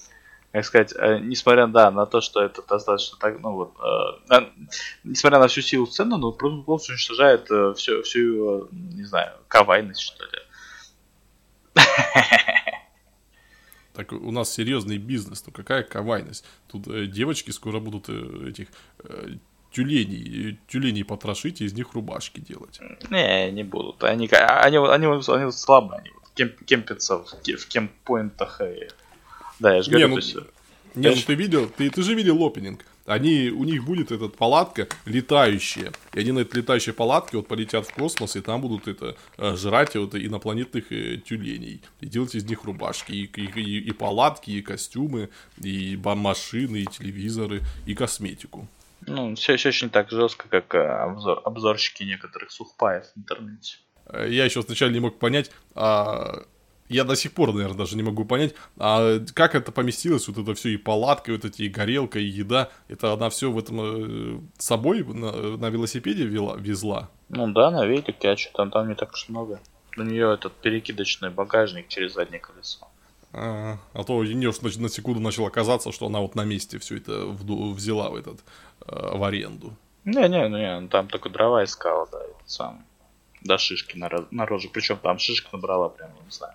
как 0.51 0.65
сказать, 0.65 0.93
э, 0.97 1.19
несмотря 1.19 1.67
да, 1.67 1.91
на 1.91 2.05
то, 2.05 2.19
что 2.19 2.43
это 2.43 2.61
достаточно 2.61 3.17
так, 3.19 3.39
ну 3.39 3.53
вот, 3.53 3.73
э, 4.29 4.45
несмотря 5.03 5.39
на 5.39 5.47
всю 5.47 5.61
силу 5.61 5.87
сцены, 5.87 6.17
но 6.17 6.33
полностью 6.33 6.93
уничтожает 6.93 7.49
э, 7.49 7.73
всю, 7.77 8.01
всю, 8.03 8.67
не 8.71 9.05
знаю, 9.05 9.31
кавайность, 9.47 10.01
что 10.01 10.25
ли. 10.25 10.39
Так 13.93 14.13
у 14.13 14.31
нас 14.31 14.49
серьезный 14.49 14.97
бизнес, 14.97 15.43
ну 15.45 15.51
какая 15.51 15.83
кавайность? 15.83 16.45
Тут 16.71 16.87
э, 16.87 17.07
девочки 17.07 17.51
скоро 17.51 17.81
будут 17.81 18.07
э, 18.07 18.49
этих 18.49 18.69
э, 19.03 19.31
тюленей, 19.71 20.57
тюленей 20.67 21.03
потрошить 21.03 21.59
и 21.59 21.65
из 21.65 21.73
них 21.73 21.91
рубашки 21.91 22.39
делать. 22.39 22.79
Не, 23.09 23.51
не 23.51 23.63
будут. 23.63 24.01
Они, 24.05 24.29
они, 24.31 24.77
они, 24.77 25.07
они, 25.07 25.21
они 25.27 25.51
слабые, 25.51 25.99
они 25.99 26.11
кемп, 26.35 26.63
кемпиться 26.65 27.17
в, 27.17 27.25
в 27.25 27.67
кемпоинтах. 27.67 28.61
И... 28.61 28.87
Да, 29.59 29.75
я 29.75 29.81
же 29.81 29.91
говорю, 29.91 30.07
не, 30.07 30.11
ну, 30.11 30.17
есть... 30.17 30.35
Не, 30.95 31.09
ну 31.09 31.15
ты 31.25 31.35
видел, 31.35 31.69
ты, 31.69 31.89
ты 31.89 32.03
же 32.03 32.13
видел 32.13 32.43
опенинг. 32.43 32.85
Они, 33.05 33.49
у 33.49 33.63
них 33.63 33.83
будет 33.83 34.11
эта 34.11 34.27
палатка 34.27 34.87
летающая. 35.05 35.91
И 36.13 36.19
они 36.19 36.31
на 36.31 36.39
этой 36.39 36.57
летающей 36.57 36.93
палатке 36.93 37.37
вот 37.37 37.47
полетят 37.47 37.87
в 37.87 37.93
космос, 37.93 38.35
и 38.35 38.41
там 38.41 38.61
будут 38.61 38.87
это 38.87 39.17
э, 39.37 39.55
жрать 39.55 39.95
вот 39.95 40.13
инопланетных 40.15 40.91
э, 40.91 41.17
тюленей. 41.17 41.81
И 41.99 42.05
делать 42.05 42.35
из 42.35 42.45
них 42.45 42.63
рубашки, 42.63 43.11
и, 43.11 43.23
и, 43.25 43.61
и, 43.61 43.79
и 43.79 43.91
палатки, 43.91 44.51
и 44.51 44.61
костюмы, 44.61 45.29
и 45.61 45.99
машины, 46.03 46.77
и 46.77 46.85
телевизоры, 46.85 47.61
и 47.85 47.95
косметику. 47.95 48.67
Ну, 49.07 49.35
все 49.35 49.53
еще 49.53 49.69
очень 49.69 49.89
так 49.89 50.11
жестко, 50.11 50.47
как 50.47 50.75
э, 50.75 50.79
обзор, 50.79 51.41
обзорщики 51.43 52.03
некоторых 52.03 52.51
сухпаев 52.51 53.05
в 53.15 53.17
интернете. 53.17 53.77
Э, 54.07 54.27
я 54.29 54.45
еще 54.45 54.61
сначала 54.61 54.89
не 54.89 54.99
мог 54.99 55.19
понять, 55.19 55.51
а, 55.75 56.43
я 56.91 57.05
до 57.05 57.15
сих 57.15 57.31
пор, 57.31 57.53
наверное, 57.53 57.77
даже 57.77 57.95
не 57.95 58.03
могу 58.03 58.25
понять, 58.25 58.53
а 58.77 59.19
как 59.33 59.55
это 59.55 59.71
поместилось, 59.71 60.27
вот 60.27 60.37
это 60.37 60.53
все 60.55 60.69
и 60.69 60.77
палатка, 60.77 61.31
и 61.31 61.35
вот 61.35 61.45
эти 61.45 61.63
и 61.63 61.69
горелка, 61.69 62.19
и 62.19 62.25
еда, 62.25 62.69
это 62.89 63.13
она 63.13 63.29
все 63.29 63.49
в 63.49 63.57
этом 63.57 63.79
э, 63.81 64.39
с 64.57 64.65
собой 64.65 65.03
на, 65.03 65.57
на 65.57 65.69
велосипеде 65.69 66.25
вела, 66.25 66.57
везла? 66.57 67.09
Ну 67.29 67.47
да, 67.53 67.71
на 67.71 67.85
велике, 67.85 68.29
а 68.29 68.35
что 68.35 68.51
там, 68.53 68.71
там 68.71 68.89
не 68.89 68.95
так 68.95 69.13
уж 69.13 69.29
много. 69.29 69.61
У 69.97 70.01
нее 70.01 70.33
этот 70.33 70.53
перекидочный 70.53 71.29
багажник 71.29 71.87
через 71.87 72.13
заднее 72.13 72.39
колесо. 72.39 72.87
А, 73.33 73.77
а 73.93 74.03
то 74.03 74.19
мне 74.19 74.47
на, 74.47 74.81
на 74.81 74.89
секунду 74.89 75.21
начало 75.21 75.49
казаться, 75.49 75.93
что 75.93 76.07
она 76.07 76.19
вот 76.19 76.35
на 76.35 76.43
месте 76.43 76.77
все 76.79 76.97
это 76.97 77.25
в, 77.25 77.73
взяла 77.73 78.09
в 78.09 78.15
этот 78.15 78.39
э, 78.85 79.17
в 79.17 79.23
аренду. 79.23 79.73
Не-не, 80.03 80.49
не, 80.49 80.87
там 80.89 81.07
только 81.07 81.29
дрова 81.29 81.63
искала, 81.63 82.07
да, 82.11 82.19
это 82.19 82.43
сам 82.45 82.83
до 83.41 83.57
шишки 83.57 83.97
на, 83.97 84.09
на 84.31 84.45
роже. 84.45 84.69
Причем 84.69 84.97
там 84.97 85.19
шишка 85.19 85.49
набрала 85.53 85.89
прям, 85.89 86.11
не 86.25 86.31
знаю. 86.31 86.53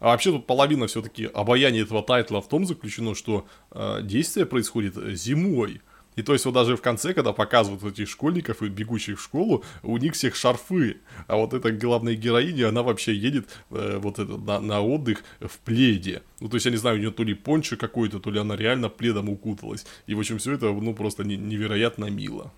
А 0.00 0.08
вообще 0.08 0.30
тут 0.30 0.46
половина 0.46 0.86
все-таки 0.86 1.26
обаяния 1.26 1.82
этого 1.82 2.02
тайтла 2.02 2.40
в 2.40 2.48
том 2.48 2.66
заключено, 2.66 3.14
что 3.14 3.46
э, 3.72 4.00
действие 4.02 4.46
происходит 4.46 4.94
зимой. 5.16 5.80
И 6.14 6.22
то 6.22 6.32
есть 6.32 6.44
вот 6.46 6.54
даже 6.54 6.76
в 6.76 6.82
конце, 6.82 7.14
когда 7.14 7.32
показывают 7.32 7.84
этих 7.84 8.08
школьников 8.08 8.62
и 8.62 8.68
бегущих 8.68 9.20
в 9.20 9.22
школу, 9.22 9.64
у 9.84 9.96
них 9.98 10.14
всех 10.14 10.34
шарфы. 10.34 10.96
А 11.28 11.36
вот 11.36 11.54
эта 11.54 11.70
главная 11.70 12.14
героиня, 12.14 12.68
она 12.68 12.82
вообще 12.82 13.14
едет 13.14 13.48
э, 13.70 13.98
вот 14.02 14.18
это, 14.18 14.36
на, 14.36 14.58
на 14.60 14.80
отдых 14.80 15.22
в 15.40 15.58
пледе. 15.60 16.22
Ну, 16.40 16.48
то 16.48 16.56
есть, 16.56 16.66
я 16.66 16.72
не 16.72 16.76
знаю, 16.76 16.96
у 16.96 16.98
нее 16.98 17.12
то 17.12 17.22
ли 17.22 17.34
пончо 17.34 17.76
какой-то, 17.76 18.18
то 18.18 18.30
ли 18.30 18.40
она 18.40 18.56
реально 18.56 18.88
пледом 18.88 19.28
укуталась. 19.28 19.86
И, 20.06 20.14
в 20.14 20.18
общем, 20.18 20.38
все 20.38 20.54
это, 20.54 20.72
ну, 20.72 20.92
просто 20.92 21.22
не, 21.22 21.36
невероятно 21.36 22.06
мило. 22.06 22.52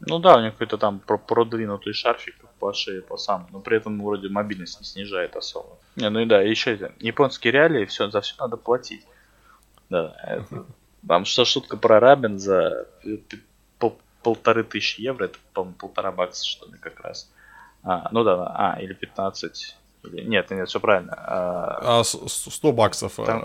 Ну 0.00 0.18
да, 0.18 0.36
у 0.36 0.40
них 0.40 0.52
какой-то 0.52 0.78
там 0.78 1.00
продвинутый 1.00 1.92
шарфик 1.92 2.36
по 2.58 2.72
шее, 2.72 3.02
по 3.02 3.16
сам, 3.16 3.46
но 3.52 3.60
при 3.60 3.76
этом 3.76 4.02
вроде 4.02 4.28
мобильность 4.28 4.80
не 4.80 4.86
снижает 4.86 5.36
особо. 5.36 5.76
Не, 5.96 6.08
ну 6.10 6.20
и 6.20 6.26
да, 6.26 6.40
еще 6.40 6.74
это, 6.74 6.92
японские 6.98 7.52
реалии, 7.52 7.84
все, 7.84 8.10
за 8.10 8.20
все 8.20 8.34
надо 8.38 8.56
платить. 8.56 9.04
Да, 9.90 10.14
это, 10.22 10.66
там 11.06 11.24
что 11.24 11.44
шутка 11.44 11.76
про 11.76 12.00
рамен 12.00 12.38
за 12.38 12.86
пол, 13.78 13.98
полторы 14.22 14.64
тысячи 14.64 15.00
евро, 15.00 15.24
это, 15.24 15.38
по-моему, 15.52 15.76
полтора 15.76 16.12
бакса, 16.12 16.44
что 16.44 16.66
ли, 16.66 16.78
как 16.78 17.00
раз. 17.00 17.30
А, 17.82 18.08
ну 18.12 18.24
да, 18.24 18.46
а, 18.54 18.80
или 18.80 18.92
15 18.92 19.76
нет, 20.12 20.50
нет, 20.50 20.68
все 20.68 20.80
правильно. 20.80 21.14
А, 21.16 22.02
100 22.04 22.68
а, 22.68 22.72
баксов 22.72 23.18
а, 23.18 23.24
там... 23.24 23.42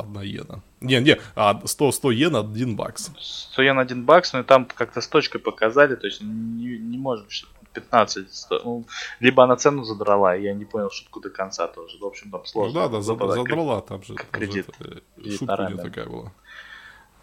одна 0.00 0.24
иена. 0.24 0.62
Не, 0.80 1.00
не, 1.00 1.18
100, 1.64 1.92
100 1.92 2.10
йен 2.10 2.36
один 2.36 2.76
бакс. 2.76 3.10
100 3.18 3.62
йен 3.62 3.78
один 3.78 4.04
бакс, 4.04 4.32
но 4.32 4.42
там 4.42 4.66
как-то 4.66 5.00
с 5.00 5.08
точкой 5.08 5.38
показали, 5.38 5.96
то 5.96 6.06
есть 6.06 6.20
не, 6.22 6.78
не 6.78 6.98
можем, 6.98 7.28
что 7.28 7.48
15. 7.72 8.34
100, 8.34 8.60
ну, 8.64 8.84
либо 9.20 9.44
она 9.44 9.56
цену 9.56 9.84
задрала, 9.84 10.36
и 10.36 10.42
я 10.42 10.54
не 10.54 10.64
понял 10.64 10.90
шутку 10.90 11.20
до 11.20 11.30
конца 11.30 11.66
тоже. 11.66 11.98
В 11.98 12.04
общем, 12.04 12.30
там 12.30 12.44
сложно. 12.44 12.80
Ну, 12.80 12.88
да, 12.88 12.96
да, 12.96 13.02
задрала, 13.02 13.80
там 13.80 14.02
же. 14.02 14.14
Как 14.14 14.30
кредит. 14.30 14.66
Же, 14.80 15.02
кредит 15.16 15.38
шутка 15.38 15.76
такая 15.76 16.06
была. 16.06 16.32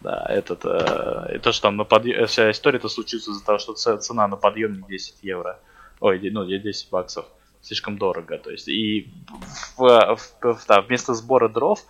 Да, 0.00 0.26
этот, 0.28 0.64
э, 0.64 1.36
и 1.36 1.38
то, 1.38 1.52
что 1.52 1.62
там 1.62 1.76
на 1.76 1.84
подъем, 1.84 2.26
вся 2.26 2.50
история 2.50 2.78
это 2.78 2.88
случится 2.88 3.30
из-за 3.30 3.44
того, 3.44 3.58
что 3.58 3.72
цена 3.74 4.28
на 4.28 4.36
подъемник 4.36 4.86
10 4.86 5.16
евро. 5.22 5.58
Ой, 6.00 6.30
ну, 6.30 6.44
10 6.44 6.90
баксов 6.90 7.24
слишком 7.66 7.98
дорого. 7.98 8.38
То 8.38 8.50
есть 8.50 8.68
и 8.68 9.12
в, 9.76 10.16
в, 10.16 10.54
в, 10.54 10.66
да, 10.68 10.80
вместо 10.80 11.14
сбора 11.14 11.48
дров 11.48 11.84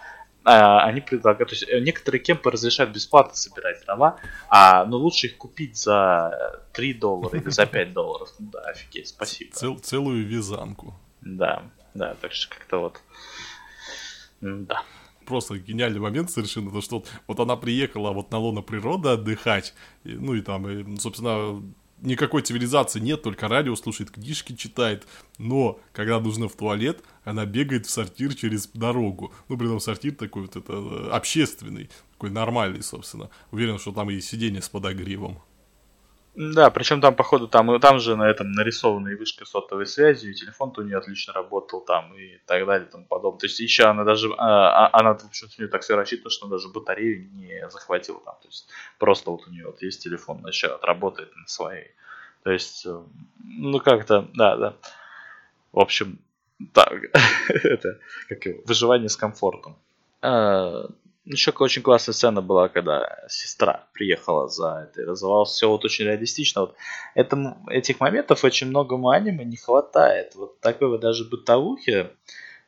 а, 0.44 0.84
они 0.84 1.00
предлагают, 1.00 1.50
то 1.50 1.54
есть 1.54 1.68
э, 1.68 1.80
некоторые 1.80 2.22
кемпы 2.22 2.50
разрешают 2.50 2.94
бесплатно 2.94 3.34
собирать 3.34 3.84
дрова, 3.84 4.18
а 4.48 4.84
ну 4.84 4.96
лучше 4.96 5.26
их 5.26 5.36
купить 5.36 5.76
за 5.76 6.62
3 6.72 6.94
доллара 6.94 7.36
или 7.38 7.50
за 7.50 7.66
5 7.66 7.92
долларов. 7.92 8.32
Ну 8.38 8.50
да, 8.52 8.60
офигеть, 8.60 9.08
спасибо. 9.08 9.52
Цел, 9.52 9.78
целую 9.78 10.24
вязанку. 10.24 10.94
Да, 11.20 11.64
да, 11.94 12.14
так 12.14 12.32
что 12.32 12.54
как-то 12.54 12.78
вот, 12.78 13.00
да. 14.40 14.82
Просто 15.26 15.58
гениальный 15.58 15.98
момент 15.98 16.30
совершенно, 16.30 16.70
то 16.70 16.80
что 16.80 17.04
вот 17.26 17.40
она 17.40 17.56
приехала 17.56 18.12
вот 18.12 18.30
на 18.30 18.38
лоно 18.38 18.62
природы 18.62 19.08
отдыхать, 19.08 19.74
ну 20.04 20.34
и 20.34 20.42
там, 20.42 20.68
и, 20.68 20.96
собственно, 21.00 21.60
никакой 22.06 22.42
цивилизации 22.42 23.00
нет, 23.00 23.22
только 23.22 23.48
радио 23.48 23.76
слушает, 23.76 24.10
книжки 24.10 24.54
читает. 24.54 25.06
Но, 25.38 25.78
когда 25.92 26.18
нужно 26.20 26.48
в 26.48 26.54
туалет, 26.54 27.02
она 27.24 27.44
бегает 27.44 27.86
в 27.86 27.90
сортир 27.90 28.34
через 28.34 28.68
дорогу. 28.68 29.34
Ну, 29.48 29.58
при 29.58 29.66
этом 29.66 29.80
сортир 29.80 30.14
такой 30.14 30.42
вот 30.42 30.56
это 30.56 30.72
э, 30.72 31.10
общественный, 31.10 31.90
такой 32.12 32.30
нормальный, 32.30 32.82
собственно. 32.82 33.28
Уверен, 33.50 33.78
что 33.78 33.92
там 33.92 34.10
и 34.10 34.20
сиденье 34.20 34.62
с 34.62 34.68
подогревом. 34.68 35.42
Да, 36.36 36.68
причем 36.68 37.00
там, 37.00 37.14
походу, 37.14 37.48
там, 37.48 37.80
там 37.80 37.98
же 37.98 38.14
на 38.14 38.28
этом 38.28 38.52
нарисована 38.52 39.08
и 39.08 39.14
вышка 39.14 39.46
сотовой 39.46 39.86
связи, 39.86 40.28
и 40.28 40.34
телефон 40.34 40.70
у 40.76 40.82
нее 40.82 40.98
отлично 40.98 41.32
работал 41.32 41.80
там, 41.80 42.14
и 42.14 42.36
так 42.44 42.66
далее, 42.66 42.86
и 42.86 42.90
тому 42.90 43.06
подобное. 43.06 43.40
То 43.40 43.46
есть 43.46 43.58
еще 43.58 43.84
она 43.84 44.04
даже, 44.04 44.28
а, 44.36 44.86
а, 44.86 45.00
она, 45.00 45.14
в 45.14 45.24
общем 45.24 45.48
у 45.56 45.62
нее 45.62 45.70
так 45.70 45.80
все 45.80 45.96
рассчитано, 45.96 46.28
что 46.28 46.44
она 46.44 46.56
даже 46.56 46.68
батарею 46.68 47.26
не 47.32 47.66
захватила 47.70 48.20
там. 48.20 48.34
То 48.42 48.48
есть 48.48 48.68
просто 48.98 49.30
вот 49.30 49.46
у 49.46 49.50
нее 49.50 49.64
вот 49.64 49.80
есть 49.80 50.02
телефон, 50.02 50.40
она 50.40 50.50
еще 50.50 50.66
отработает 50.66 51.34
на 51.34 51.46
своей. 51.46 51.92
То 52.42 52.50
есть, 52.50 52.84
э, 52.84 53.00
ну 53.42 53.80
как-то, 53.80 54.28
да, 54.34 54.56
да. 54.56 54.76
В 55.72 55.80
общем, 55.80 56.18
так, 56.74 56.92
это 57.48 57.98
как 58.28 58.42
выживание 58.66 59.08
с 59.08 59.16
комфортом. 59.16 59.78
А, 60.20 60.86
еще 61.26 61.50
очень 61.50 61.82
классная 61.82 62.14
сцена 62.14 62.40
была, 62.40 62.68
когда 62.68 63.24
сестра 63.28 63.86
приехала 63.92 64.48
за 64.48 64.88
это 64.88 65.02
и 65.02 65.04
развивалось 65.04 65.50
все 65.50 65.68
вот 65.68 65.84
очень 65.84 66.04
реалистично. 66.04 66.62
Вот 66.62 66.76
этому, 67.14 67.66
этих 67.68 68.00
моментов 68.00 68.44
очень 68.44 68.68
многому 68.68 69.10
аниме 69.10 69.44
не 69.44 69.56
хватает. 69.56 70.34
Вот 70.36 70.60
такой 70.60 70.88
вот 70.88 71.00
даже 71.00 71.24
бытовухи, 71.24 72.06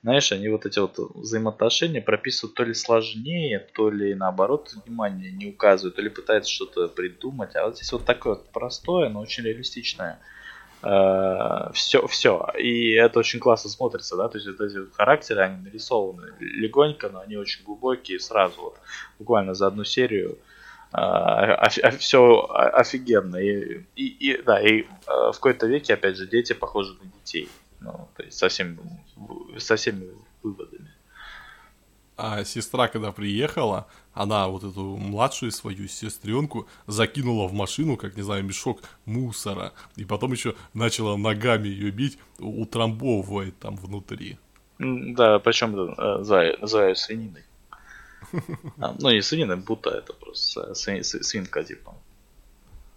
знаешь, 0.03 0.33
они 0.33 0.49
вот 0.49 0.67
эти 0.67 0.79
вот 0.79 0.99
взаимоотношения 0.99 2.01
прописывают 2.01 2.57
то 2.57 2.65
ли 2.65 2.75
сложнее, 2.75 3.61
то 3.75 3.91
ли 3.91 4.15
наоборот 4.15 4.73
внимание 4.73 5.31
не 5.31 5.47
указывают, 5.47 5.97
то 5.97 6.03
ли 6.03 6.09
пытаются 6.09 6.53
что-то 6.53 6.89
придумать. 6.89 7.55
А 7.57 7.67
вот 7.67 7.77
здесь 7.77 7.93
вот 7.93 8.05
такое 8.05 8.35
вот 8.35 8.51
простое, 8.51 9.09
но 9.09 9.21
очень 9.21 9.45
реалистичное 9.45 10.19
все, 10.81 12.01
э, 12.01 12.07
все. 12.09 12.47
И 12.59 12.93
это 12.93 13.19
очень 13.19 13.41
классно 13.41 13.71
смотрится, 13.71 14.17
да, 14.17 14.29
то 14.29 14.39
есть 14.39 14.47
вот 14.47 14.61
эти 14.61 14.79
характеры, 14.95 15.43
они 15.43 15.63
нарисованы 15.65 16.35
легонько, 16.41 17.09
но 17.09 17.21
они 17.21 17.37
очень 17.37 17.65
глубокие 17.65 18.21
сразу, 18.21 18.61
вот, 18.61 18.79
буквально 19.19 19.55
за 19.55 19.67
одну 19.67 19.85
серию. 19.85 20.39
А, 20.91 21.55
а, 21.55 21.91
все 21.91 22.47
офигенно. 22.49 23.37
И, 23.37 23.83
и, 23.95 24.07
и, 24.07 24.43
да, 24.43 24.61
и 24.61 24.87
а, 25.07 25.33
в 25.33 25.37
какой-то 25.37 25.67
веке, 25.67 25.95
опять 25.95 26.17
же, 26.17 26.27
дети 26.27 26.55
похожи 26.55 26.95
на 26.95 27.11
детей. 27.21 27.49
Ну, 27.81 28.09
то 28.17 28.23
есть 28.23 28.39
со 28.39 28.49
всеми, 28.49 28.79
со 29.59 29.77
всеми 29.77 30.09
выводами. 30.43 30.78
А 32.21 32.43
сестра, 32.43 32.89
когда 32.89 33.13
приехала, 33.13 33.87
она 34.13 34.49
вот 34.49 34.65
эту 34.65 34.97
младшую 34.97 35.53
свою 35.53 35.87
сестренку 35.87 36.67
закинула 36.89 37.47
в 37.47 37.53
машину, 37.53 37.97
как, 37.97 38.17
не 38.17 38.23
знаю, 38.23 38.43
мешок 38.43 38.81
мусора. 39.05 39.73
И 39.95 40.05
потом 40.05 40.33
еще 40.33 40.57
начала 40.75 41.17
ногами 41.17 41.69
ее 41.69 41.93
бить, 41.93 42.19
утрамбовывая 42.41 43.53
там 43.53 43.77
внутри. 43.77 44.37
Да, 44.81 45.39
причем 45.39 45.95
э, 45.97 46.25
за, 46.25 46.57
за 46.61 46.93
свининой. 46.97 47.45
А, 48.81 48.97
ну, 48.99 49.11
не 49.11 49.23
свинина, 49.23 49.57
будто 49.57 49.91
это 49.91 50.13
просто 50.13 50.75
свинка, 50.75 51.63
типа. 51.63 51.95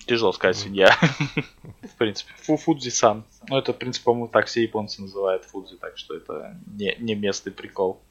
Тяжело 0.08 0.32
сказать 0.32 0.58
свинья. 0.58 0.98
В 1.84 1.96
принципе, 2.00 2.34
фу 2.38 2.58
Фудзи-сан. 2.58 3.24
Ну, 3.50 3.58
это, 3.58 3.72
в 3.72 3.78
принципе, 3.78 4.06
по-моему, 4.06 4.30
так 4.30 4.48
все 4.48 4.64
японцы 4.64 5.00
называют 5.00 5.46
Фудзи, 5.46 5.76
так 5.78 6.00
что 6.00 6.16
это 6.16 6.60
не, 6.66 6.96
не 6.98 7.14
местный 7.14 7.52
прикол. 7.52 8.02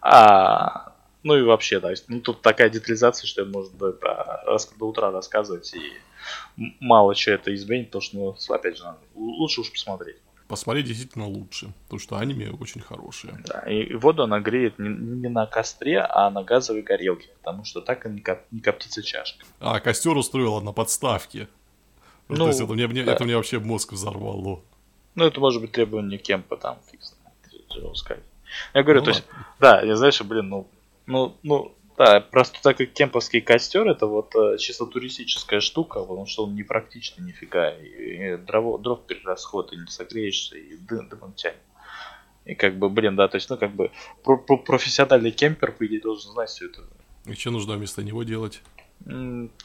А, 0.00 0.92
ну 1.22 1.36
и 1.36 1.42
вообще, 1.42 1.80
да, 1.80 1.92
ну, 2.08 2.20
тут 2.20 2.42
такая 2.42 2.70
детализация, 2.70 3.26
что 3.26 3.42
я, 3.42 3.48
может 3.48 3.74
быть, 3.74 3.96
до 4.78 4.84
утра 4.86 5.10
рассказывать, 5.10 5.74
и 5.74 5.92
мало 6.80 7.14
что 7.14 7.32
это 7.32 7.54
изменит, 7.54 7.86
потому 7.88 8.02
что, 8.02 8.16
ну, 8.16 8.36
опять 8.54 8.78
же, 8.78 8.84
лучше 9.14 9.62
уж 9.62 9.72
посмотреть. 9.72 10.16
Посмотреть 10.48 10.86
действительно 10.86 11.26
лучше, 11.26 11.74
потому 11.84 12.00
что 12.00 12.16
аниме 12.16 12.50
очень 12.50 12.80
хорошие. 12.80 13.34
Да, 13.44 13.60
и 13.70 13.92
воду 13.92 14.22
она 14.22 14.40
греет 14.40 14.78
не, 14.78 14.88
не 14.88 15.28
на 15.28 15.44
костре, 15.44 16.00
а 16.00 16.30
на 16.30 16.42
газовой 16.42 16.80
горелке, 16.80 17.28
потому 17.42 17.64
что 17.64 17.82
так 17.82 18.06
и 18.06 18.08
не, 18.08 18.22
коп, 18.22 18.38
не 18.50 18.60
коптится 18.60 19.02
чашка. 19.02 19.44
А, 19.60 19.78
костер 19.80 20.16
устроила 20.16 20.60
на 20.60 20.72
подставке. 20.72 21.48
Ну, 22.28 22.36
ну, 22.36 22.44
то 22.44 22.48
есть 22.48 22.60
это 22.62 22.72
мне, 22.72 22.86
мне, 22.86 23.04
да. 23.04 23.12
это 23.12 23.24
мне 23.24 23.36
вообще 23.36 23.58
мозг 23.58 23.92
взорвало. 23.92 24.62
Ну, 25.14 25.24
это 25.24 25.38
может 25.38 25.60
быть 25.60 25.72
требование 25.72 26.18
кемпа 26.18 26.56
там, 26.56 26.78
фиг 26.90 27.00
знает, 27.02 27.96
сказать. 27.96 28.24
Я 28.74 28.82
говорю, 28.82 29.00
ну, 29.00 29.06
то 29.06 29.10
ладно. 29.10 29.24
есть, 29.24 29.46
да, 29.58 29.82
я 29.82 29.96
знаешь, 29.96 30.20
блин, 30.22 30.48
ну, 30.48 30.68
ну, 31.06 31.36
ну, 31.42 31.74
да, 31.96 32.20
просто 32.20 32.62
так 32.62 32.76
как 32.76 32.92
кемповский 32.92 33.40
костер 33.40 33.88
это 33.88 34.06
вот 34.06 34.34
э, 34.36 34.56
чисто 34.58 34.86
туристическая 34.86 35.60
штука, 35.60 36.00
потому 36.00 36.26
что 36.26 36.44
он 36.44 36.54
непрактичный 36.54 37.26
нифига. 37.26 37.70
И, 37.70 38.34
и 38.34 38.36
дров, 38.36 38.80
дров 38.80 39.04
перерасход, 39.06 39.72
и 39.72 39.76
не 39.76 39.88
согреешься, 39.88 40.56
и 40.56 40.76
дым, 40.76 41.08
дымом 41.08 41.32
тянет. 41.32 41.58
И 42.44 42.54
как 42.54 42.78
бы, 42.78 42.88
блин, 42.88 43.16
да, 43.16 43.28
то 43.28 43.36
есть, 43.36 43.50
ну, 43.50 43.56
как 43.56 43.72
бы, 43.72 43.90
про 44.22 44.38
про 44.38 44.56
профессиональный 44.56 45.32
кемпер, 45.32 45.72
по 45.72 45.86
идее, 45.86 46.00
должен 46.00 46.32
знать 46.32 46.50
все 46.50 46.66
это. 46.66 46.82
И 47.26 47.34
что 47.34 47.50
нужно 47.50 47.74
вместо 47.74 48.02
него 48.02 48.22
делать? 48.22 48.62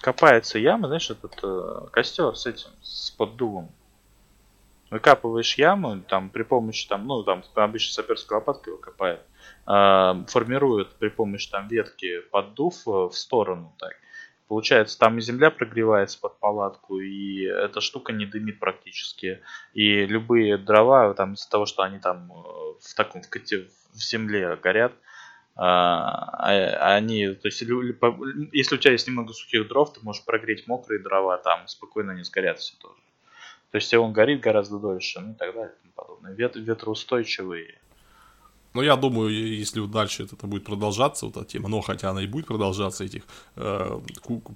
Копается 0.02 0.60
яма, 0.60 0.88
знаешь, 0.88 1.10
этот 1.10 1.40
э, 1.44 1.88
костер 1.92 2.36
с 2.36 2.46
этим, 2.46 2.70
с 2.82 3.12
поддувом 3.12 3.70
выкапываешь 4.94 5.56
яму, 5.56 6.02
там 6.02 6.30
при 6.30 6.44
помощи 6.44 6.88
там, 6.88 7.06
ну 7.06 7.24
там 7.24 7.44
обычно 7.56 7.94
саперской 7.94 8.38
лопаткой 8.38 8.72
его 8.72 8.82
копает, 8.82 9.22
э, 9.68 10.24
формирует 10.28 10.96
при 10.96 11.10
помощи 11.10 11.50
там 11.50 11.68
ветки 11.68 12.22
поддув 12.32 12.86
в 12.86 13.12
сторону, 13.12 13.76
так. 13.80 13.94
Получается, 14.48 15.00
там 15.00 15.18
и 15.18 15.22
земля 15.22 15.50
прогревается 15.50 16.20
под 16.20 16.38
палатку, 16.40 17.00
и 17.00 17.44
эта 17.44 17.82
штука 17.82 18.14
не 18.14 18.26
дымит 18.26 18.60
практически. 18.60 19.42
И 19.74 20.06
любые 20.06 20.58
дрова, 20.58 21.14
там 21.14 21.34
из-за 21.34 21.50
того, 21.50 21.66
что 21.66 21.82
они 21.82 21.98
там 21.98 22.32
э, 22.32 22.36
в 22.80 22.94
таком 22.96 23.22
в, 23.22 23.30
коте, 23.30 23.70
в 23.94 23.98
земле 23.98 24.56
горят, 24.62 24.94
а, 25.56 26.96
они, 26.96 27.28
то 27.34 27.48
есть, 27.48 27.62
если 27.62 28.76
у 28.76 28.78
тебя 28.78 28.92
есть 28.92 29.08
немного 29.08 29.34
сухих 29.34 29.68
дров, 29.68 29.94
ты 29.94 30.00
можешь 30.02 30.26
прогреть 30.26 30.68
мокрые 30.68 31.00
дрова, 31.00 31.38
там 31.38 31.68
спокойно 31.68 32.12
не 32.12 32.24
сгорят 32.24 32.60
все 32.60 32.76
тоже. 32.78 33.03
То 33.74 33.78
есть 33.78 33.92
он 33.96 34.14
горит 34.14 34.40
гораздо 34.40 34.78
дольше, 34.78 35.20
ну 35.20 35.32
и 35.32 35.34
так 35.34 35.52
далее 35.52 35.72
и 35.72 35.82
тому 35.82 35.94
подобное. 35.96 36.34
Вет, 36.34 36.56
ветроустойчивый. 36.56 37.80
Ну, 38.76 38.84
я 38.84 38.96
думаю, 38.96 39.30
если 39.32 39.84
дальше 39.88 40.26
это 40.26 40.46
будет 40.46 40.64
продолжаться, 40.64 41.26
вот 41.26 41.38
эта 41.38 41.46
тема, 41.46 41.70
но 41.70 41.82
хотя 41.82 42.12
она 42.12 42.22
и 42.22 42.28
будет 42.28 42.46
продолжаться, 42.46 43.04
этих 43.04 43.24
э, 43.56 44.00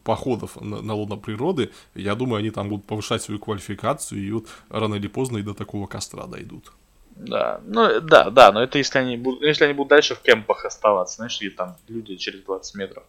походов 0.03 0.61
на, 0.61 0.83
на 0.83 0.93
лоно 0.93 1.15
природы, 1.15 1.71
я 1.95 2.13
думаю, 2.13 2.41
они 2.41 2.51
там 2.51 2.69
будут 2.69 2.85
повышать 2.85 3.23
свою 3.23 3.39
квалификацию, 3.39 4.21
и 4.21 4.31
вот 4.31 4.49
рано 4.69 4.93
или 4.93 5.07
поздно 5.07 5.39
и 5.39 5.41
до 5.41 5.55
такого 5.55 5.87
костра 5.87 6.27
дойдут. 6.27 6.71
Да, 7.15 7.59
ну 7.65 7.99
да, 7.99 8.29
да, 8.29 8.51
но 8.51 8.61
это 8.61 8.77
если 8.77 8.99
они 8.99 9.17
будут, 9.17 9.41
если 9.41 9.65
они 9.65 9.73
будут 9.73 9.89
дальше 9.89 10.13
в 10.13 10.21
кемпах 10.21 10.63
оставаться, 10.63 11.15
знаешь, 11.15 11.41
и 11.41 11.49
там 11.49 11.75
люди 11.87 12.17
через 12.17 12.43
20 12.43 12.75
метров, 12.75 13.03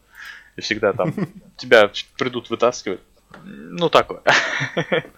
и 0.57 0.63
всегда 0.63 0.95
там 0.95 1.13
тебя 1.59 1.93
придут 2.17 2.49
вытаскивать. 2.49 3.01
Ну, 3.45 3.91
такое. 3.91 4.23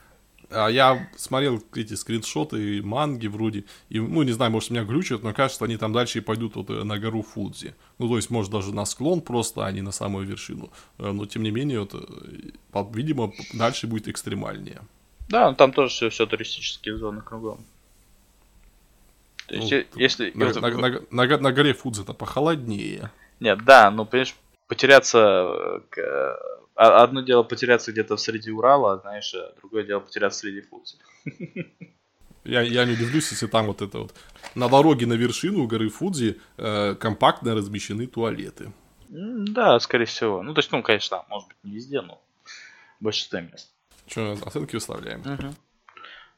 А 0.51 0.68
я 0.68 1.09
смотрел 1.16 1.62
эти 1.74 1.94
скриншоты 1.94 2.78
и 2.78 2.81
манги 2.81 3.28
вроде, 3.28 3.64
и, 3.89 4.01
ну, 4.01 4.22
не 4.22 4.32
знаю, 4.32 4.51
может, 4.51 4.70
меня 4.70 4.85
глючат, 4.85 5.22
но 5.22 5.32
кажется, 5.32 5.64
они 5.64 5.77
там 5.77 5.93
дальше 5.93 6.18
и 6.18 6.22
пойдут 6.22 6.56
вот 6.56 6.70
э, 6.70 6.82
на 6.82 6.98
гору 6.98 7.22
Фудзи. 7.22 7.74
Ну, 7.98 8.09
то 8.09 8.16
есть, 8.16 8.31
может, 8.31 8.51
даже 8.51 8.74
на 8.74 8.85
склон 8.85 9.20
просто, 9.20 9.64
а 9.64 9.70
не 9.70 9.81
на 9.81 9.93
самую 9.93 10.27
вершину. 10.27 10.72
Э, 10.98 11.12
но, 11.12 11.27
тем 11.27 11.44
не 11.44 11.52
менее, 11.52 11.81
вот, 11.81 11.94
э, 11.94 12.82
видимо, 12.93 13.32
дальше 13.55 13.86
будет 13.86 14.09
экстремальнее. 14.09 14.82
Да, 15.28 15.55
там 15.55 15.72
тоже 15.72 15.90
все, 15.90 16.10
все 16.10 16.27
туристические 16.27 16.97
зоны 16.97 17.22
кругом. 17.22 17.64
То 19.47 19.55
есть, 19.55 19.70
ну, 19.70 20.01
если... 20.01 20.32
На, 20.35 20.52
на, 20.52 20.70
на, 20.70 21.01
на, 21.10 21.39
на 21.39 21.52
горе 21.52 21.74
Фудзи 21.74 22.02
это 22.02 22.12
похолоднее. 22.12 23.12
Нет, 23.39 23.64
да, 23.64 23.90
ну, 23.93 24.05
понимаешь, 24.05 24.35
потеряться 24.66 25.82
одно 26.81 27.20
дело 27.20 27.43
потеряться 27.43 27.93
где-то 27.93 28.16
среди 28.16 28.51
Урала, 28.51 28.98
знаешь, 29.01 29.35
а 29.35 29.55
другое 29.61 29.85
дело 29.85 30.01
потеряться 30.01 30.40
среди 30.40 30.62
Фудзи. 30.62 30.97
Я, 32.43 32.62
я 32.62 32.86
не 32.86 32.94
удивлюсь, 32.94 33.31
если 33.32 33.47
там 33.47 33.66
вот 33.66 33.82
это 33.82 33.98
вот 33.98 34.15
на 34.55 34.70
дороге 34.70 35.05
на 35.05 35.12
вершину 35.12 35.66
горы 35.66 35.90
Фудзи 35.90 36.40
э, 36.57 36.94
компактно 36.94 37.55
размещены 37.55 38.07
туалеты. 38.07 38.73
Да, 39.09 39.78
скорее 39.78 40.07
всего. 40.07 40.43
Ну, 40.43 40.55
то 40.55 40.61
есть, 40.61 40.73
ну, 40.73 40.82
конечно, 40.82 41.23
может 41.28 41.48
быть, 41.48 41.59
не 41.65 41.73
везде, 41.73 42.01
но 42.01 42.23
в 42.98 43.05
большинстве 43.05 43.43
мест. 43.43 43.70
Что, 44.07 44.39
оценки 44.43 44.74
выставляем? 44.74 45.20
Угу. 45.20 45.55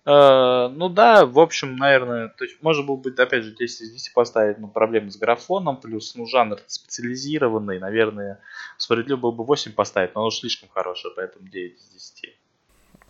Э, 0.04 0.68
ну 0.68 0.88
да, 0.88 1.24
в 1.26 1.38
общем, 1.38 1.76
наверное, 1.76 2.28
то 2.28 2.44
есть 2.44 2.60
можно 2.62 2.82
было 2.84 2.96
бы, 2.96 3.10
опять 3.16 3.44
же, 3.44 3.54
10 3.54 3.82
из 3.82 3.92
10 3.92 4.14
поставить, 4.14 4.58
ну, 4.58 4.68
проблемы 4.68 5.10
с 5.10 5.16
графоном, 5.16 5.80
плюс, 5.80 6.14
ну, 6.16 6.26
жанр 6.26 6.58
специализированный, 6.66 7.78
наверное, 7.78 8.40
справедливо 8.78 9.18
было 9.18 9.30
бы 9.32 9.44
8 9.44 9.72
поставить, 9.72 10.14
но 10.14 10.22
оно 10.22 10.30
слишком 10.30 10.68
хорошее, 10.70 11.14
поэтому 11.16 11.48
9 11.48 11.78
из 11.78 11.88
10. 11.90 12.36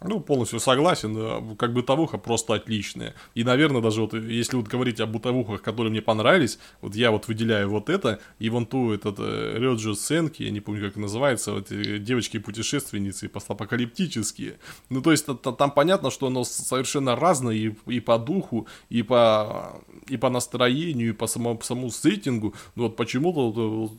Ну, 0.04 0.20
полностью 0.20 0.60
согласен. 0.60 1.56
Как 1.56 1.72
бытовуха 1.72 2.18
просто 2.18 2.54
отличная. 2.54 3.14
И, 3.34 3.44
наверное, 3.44 3.80
даже 3.80 4.00
вот 4.00 4.14
если 4.14 4.56
вот 4.56 4.68
говорить 4.68 5.00
о 5.00 5.06
бытовухах, 5.06 5.62
которые 5.62 5.90
мне 5.90 6.02
понравились, 6.02 6.58
вот 6.80 6.94
я 6.94 7.10
вот 7.10 7.28
выделяю 7.28 7.70
вот 7.70 7.88
это, 7.88 8.20
и 8.38 8.50
вон 8.50 8.66
ту 8.66 8.92
этот 8.92 9.16
э, 9.18 9.58
Рёджо 9.58 9.94
Сенки, 9.94 10.42
я 10.42 10.50
не 10.50 10.60
помню, 10.60 10.86
как 10.86 10.96
называется, 10.96 11.52
вот 11.52 11.68
девочки-путешественницы 11.68 13.28
постапокалиптические. 13.28 14.58
Ну, 14.90 15.02
то 15.02 15.12
есть 15.12 15.26
там 15.42 15.70
понятно, 15.70 16.10
что 16.10 16.26
оно 16.26 16.44
совершенно 16.44 17.16
разное 17.16 17.54
и, 17.54 17.74
и 17.86 18.00
по 18.00 18.18
духу, 18.18 18.66
и 18.88 19.02
по, 19.02 19.82
и 20.08 20.16
по 20.16 20.30
настроению, 20.30 21.10
и 21.10 21.12
по 21.12 21.26
самому, 21.26 21.58
по 21.58 21.64
самому 21.64 21.90
сеттингу. 21.90 22.54
Но 22.74 22.84
вот 22.84 22.96
почему-то 22.96 23.90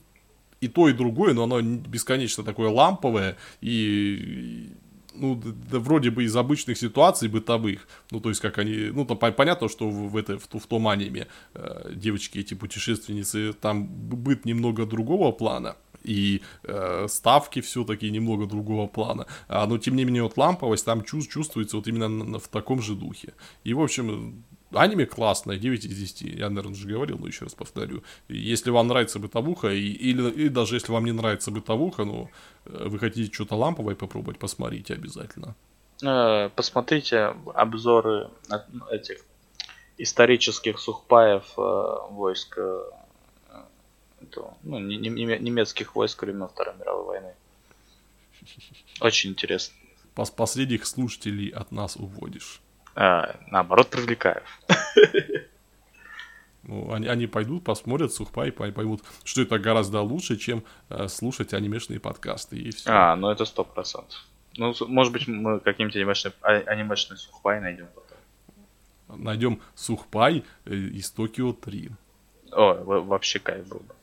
и 0.61 0.67
то, 0.69 0.87
и 0.87 0.93
другое, 0.93 1.33
но 1.33 1.43
оно 1.43 1.61
бесконечно 1.61 2.43
такое 2.43 2.69
ламповое, 2.69 3.35
и 3.59 4.69
ну, 5.15 5.35
да, 5.35 5.79
вроде 5.79 6.09
бы 6.09 6.23
из 6.23 6.35
обычных 6.35 6.77
ситуаций 6.77 7.29
бытовых, 7.29 7.87
ну, 8.11 8.19
то 8.19 8.29
есть, 8.29 8.41
как 8.41 8.57
они, 8.57 8.91
ну, 8.93 9.05
там 9.05 9.17
понятно, 9.17 9.69
что 9.69 9.89
в, 9.89 10.11
в, 10.11 10.17
это, 10.17 10.37
в, 10.37 10.47
в 10.59 10.67
том 10.67 10.87
аниме 10.87 11.27
э, 11.53 11.91
девочки, 11.95 12.39
эти 12.39 12.53
путешественницы, 12.53 13.53
там 13.53 13.85
быт 13.85 14.45
немного 14.45 14.85
другого 14.85 15.31
плана, 15.31 15.75
и 16.03 16.41
э, 16.63 17.07
ставки 17.09 17.61
все-таки 17.61 18.11
немного 18.11 18.45
другого 18.45 18.87
плана, 18.87 19.25
а, 19.47 19.65
но, 19.67 19.77
тем 19.77 19.95
не 19.95 20.05
менее, 20.05 20.23
вот 20.23 20.37
ламповость 20.37 20.85
там 20.85 21.03
чувств, 21.03 21.31
чувствуется 21.31 21.77
вот 21.77 21.87
именно 21.87 22.09
на, 22.09 22.23
на, 22.23 22.39
в 22.39 22.47
таком 22.47 22.81
же 22.81 22.95
духе. 22.95 23.33
И, 23.63 23.73
в 23.73 23.81
общем, 23.81 24.43
Аниме 24.75 25.05
классное, 25.05 25.57
9 25.57 25.85
из 25.85 25.97
10. 25.97 26.21
Я, 26.39 26.49
наверное, 26.49 26.73
уже 26.73 26.87
говорил, 26.87 27.17
но 27.17 27.27
еще 27.27 27.45
раз 27.45 27.53
повторю. 27.53 28.03
Если 28.27 28.71
вам 28.71 28.87
нравится 28.87 29.19
бытовуха, 29.19 29.69
и, 29.69 29.79
или, 29.79 30.29
или 30.31 30.47
даже 30.49 30.75
если 30.75 30.91
вам 30.91 31.05
не 31.05 31.11
нравится 31.11 31.51
бытовуха, 31.51 32.05
но 32.05 32.29
э, 32.65 32.87
вы 32.87 32.99
хотите 32.99 33.33
что-то 33.33 33.55
ламповое 33.55 33.95
попробовать, 33.95 34.39
посмотрите 34.39 34.93
обязательно. 34.93 35.55
Э, 36.03 36.49
посмотрите 36.55 37.35
обзоры 37.53 38.29
этих 38.91 39.25
исторических 39.97 40.79
сухпаев 40.79 41.43
э, 41.57 41.61
войск 42.09 42.59
ну, 44.63 44.79
немецких 44.79 45.95
войск 45.95 46.23
времен 46.23 46.47
Второй 46.47 46.75
мировой 46.77 47.05
войны. 47.05 47.33
Очень 49.01 49.31
интересно. 49.31 49.75
Последних 50.15 50.85
слушателей 50.85 51.49
от 51.49 51.71
нас 51.71 51.95
уводишь 51.95 52.62
а, 52.95 53.35
наоборот, 53.47 53.89
привлекаю. 53.89 54.41
Ну, 56.65 56.93
они, 56.93 57.07
они 57.07 57.27
пойдут, 57.27 57.65
посмотрят 57.65 58.13
сухпай, 58.13 58.49
поймут, 58.53 59.01
что 59.25 59.41
это 59.41 59.59
гораздо 59.59 59.99
лучше, 59.99 60.37
чем 60.37 60.63
э, 60.87 61.09
слушать 61.09 61.53
анимешные 61.53 61.99
подкасты 61.99 62.57
и 62.57 62.71
все. 62.71 62.89
А, 62.89 63.17
ну 63.17 63.29
это 63.29 63.43
сто 63.43 63.65
процентов. 63.65 64.25
Ну, 64.55 64.73
может 64.87 65.11
быть, 65.11 65.27
мы 65.27 65.59
каким-нибудь 65.59 65.97
анимешный, 65.97 66.31
а, 66.41 66.53
анимешный 66.53 67.17
сухпай 67.17 67.59
найдем 67.59 67.87
потом. 67.93 69.21
Найдем 69.21 69.61
сухпай 69.75 70.45
э, 70.63 70.73
из 70.73 71.11
Токио 71.11 71.51
3. 71.51 71.89
О, 72.53 72.73
вообще 73.01 73.39
кайф 73.39 73.67
был 73.67 73.79
бы. 73.79 73.93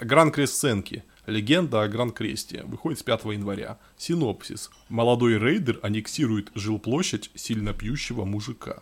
Гран 0.00 0.30
Кресценки. 0.30 1.04
Легенда 1.28 1.82
о 1.82 1.88
Гран-Кресте 1.88 2.62
выходит 2.64 3.00
с 3.00 3.02
5 3.02 3.26
января. 3.26 3.76
Синопсис. 3.98 4.70
Молодой 4.88 5.38
рейдер 5.38 5.78
аннексирует 5.82 6.50
жилплощадь 6.54 7.30
сильно 7.34 7.74
пьющего 7.74 8.24
мужика. 8.24 8.78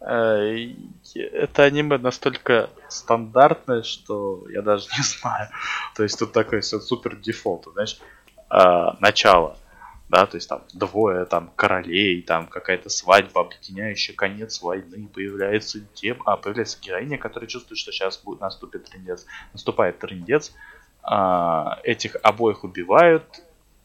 Э, 0.00 0.74
это 1.14 1.62
аниме 1.62 1.96
настолько 1.96 2.68
стандартное, 2.88 3.82
что 3.82 4.44
я 4.50 4.60
даже 4.60 4.88
не 4.98 5.02
знаю. 5.20 5.48
То 5.96 6.02
есть 6.02 6.18
тут 6.18 6.32
такой 6.32 6.62
супер 6.62 7.16
дефолт, 7.16 7.66
знаешь, 7.72 7.98
а, 8.50 8.98
начало 9.00 9.56
да, 10.12 10.26
то 10.26 10.36
есть 10.36 10.46
там 10.46 10.62
двое 10.74 11.24
там 11.24 11.50
королей, 11.56 12.20
там 12.20 12.46
какая-то 12.46 12.90
свадьба, 12.90 13.40
объединяющая 13.40 14.14
конец 14.14 14.60
войны, 14.60 15.08
появляется 15.08 15.80
тем, 15.94 16.22
а 16.26 16.36
появляется 16.36 16.78
героиня, 16.82 17.16
которая 17.16 17.48
чувствует, 17.48 17.78
что 17.78 17.92
сейчас 17.92 18.18
будет 18.18 18.40
наступит 18.40 18.84
трендец, 18.84 19.24
наступает 19.54 20.00
трендец, 20.00 20.52
этих 21.04 22.16
обоих 22.22 22.64
убивают, 22.64 23.24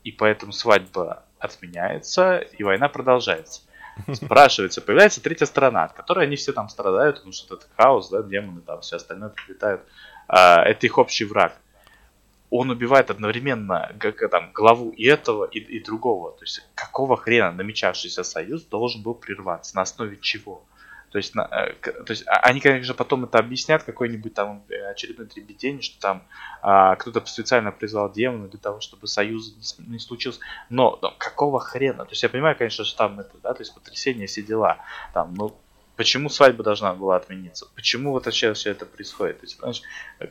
и 0.03 0.11
поэтому 0.11 0.51
свадьба 0.51 1.23
отменяется, 1.39 2.37
и 2.37 2.63
война 2.63 2.89
продолжается. 2.89 3.61
Спрашивается, 4.13 4.81
появляется 4.81 5.21
третья 5.21 5.45
сторона, 5.45 5.85
от 5.85 5.93
которой 5.93 6.25
они 6.25 6.35
все 6.35 6.53
там 6.53 6.69
страдают, 6.69 7.17
потому 7.17 7.33
что 7.33 7.55
это 7.55 7.65
хаос, 7.75 8.09
да, 8.09 8.21
демоны 8.21 8.61
там, 8.61 8.81
все 8.81 8.97
остальное 8.97 9.29
прилетают. 9.29 9.81
А, 10.27 10.63
это 10.63 10.85
их 10.85 10.97
общий 10.99 11.25
враг 11.25 11.53
он 12.49 12.69
убивает 12.69 13.09
одновременно 13.09 13.93
как, 13.99 14.29
там, 14.29 14.51
главу 14.53 14.91
и 14.91 15.05
этого, 15.05 15.45
и, 15.45 15.59
и 15.59 15.83
другого. 15.83 16.31
То 16.31 16.43
есть 16.43 16.65
какого 16.75 17.17
хрена 17.17 17.51
намечавшийся 17.51 18.23
союз 18.23 18.63
должен 18.63 19.01
был 19.03 19.15
прерваться? 19.15 19.75
На 19.75 19.81
основе 19.81 20.17
чего? 20.21 20.63
То 21.11 21.17
есть, 21.17 21.35
на, 21.35 21.47
э, 21.51 21.73
то 21.81 22.11
есть 22.11 22.27
а, 22.27 22.39
они, 22.41 22.59
конечно, 22.59 22.93
потом 22.93 23.23
это 23.23 23.39
объяснят 23.39 23.83
какой-нибудь 23.83 24.33
там 24.33 24.63
э, 24.69 24.91
очередной 24.91 25.27
дребедень, 25.27 25.81
что 25.81 25.99
там 25.99 26.23
а, 26.61 26.95
кто-то 26.95 27.25
специально 27.25 27.71
призвал 27.71 28.11
демона 28.11 28.47
для 28.47 28.59
того, 28.59 28.81
чтобы 28.81 29.07
союз 29.07 29.55
не, 29.79 29.93
не 29.93 29.99
случился. 29.99 30.39
Но, 30.69 30.99
но 31.01 31.13
какого 31.17 31.59
хрена? 31.59 32.05
То 32.05 32.11
есть 32.11 32.23
я 32.23 32.29
понимаю, 32.29 32.57
конечно, 32.57 32.83
что 32.83 32.97
там 32.97 33.19
это, 33.19 33.37
да, 33.41 33.53
то 33.53 33.61
есть 33.61 33.73
потрясение, 33.73 34.27
все 34.27 34.41
дела. 34.41 34.77
Там, 35.13 35.33
ну, 35.33 35.55
Почему 35.97 36.29
свадьба 36.29 36.63
должна 36.63 36.93
была 36.93 37.15
отмениться? 37.15 37.67
Почему 37.73 38.11
вот 38.11 38.25
сейчас 38.25 38.59
все 38.59 38.69
это 38.69 38.85
происходит? 38.85 39.39
То 39.39 39.45
есть, 39.45 39.57
понимаешь, 39.57 39.81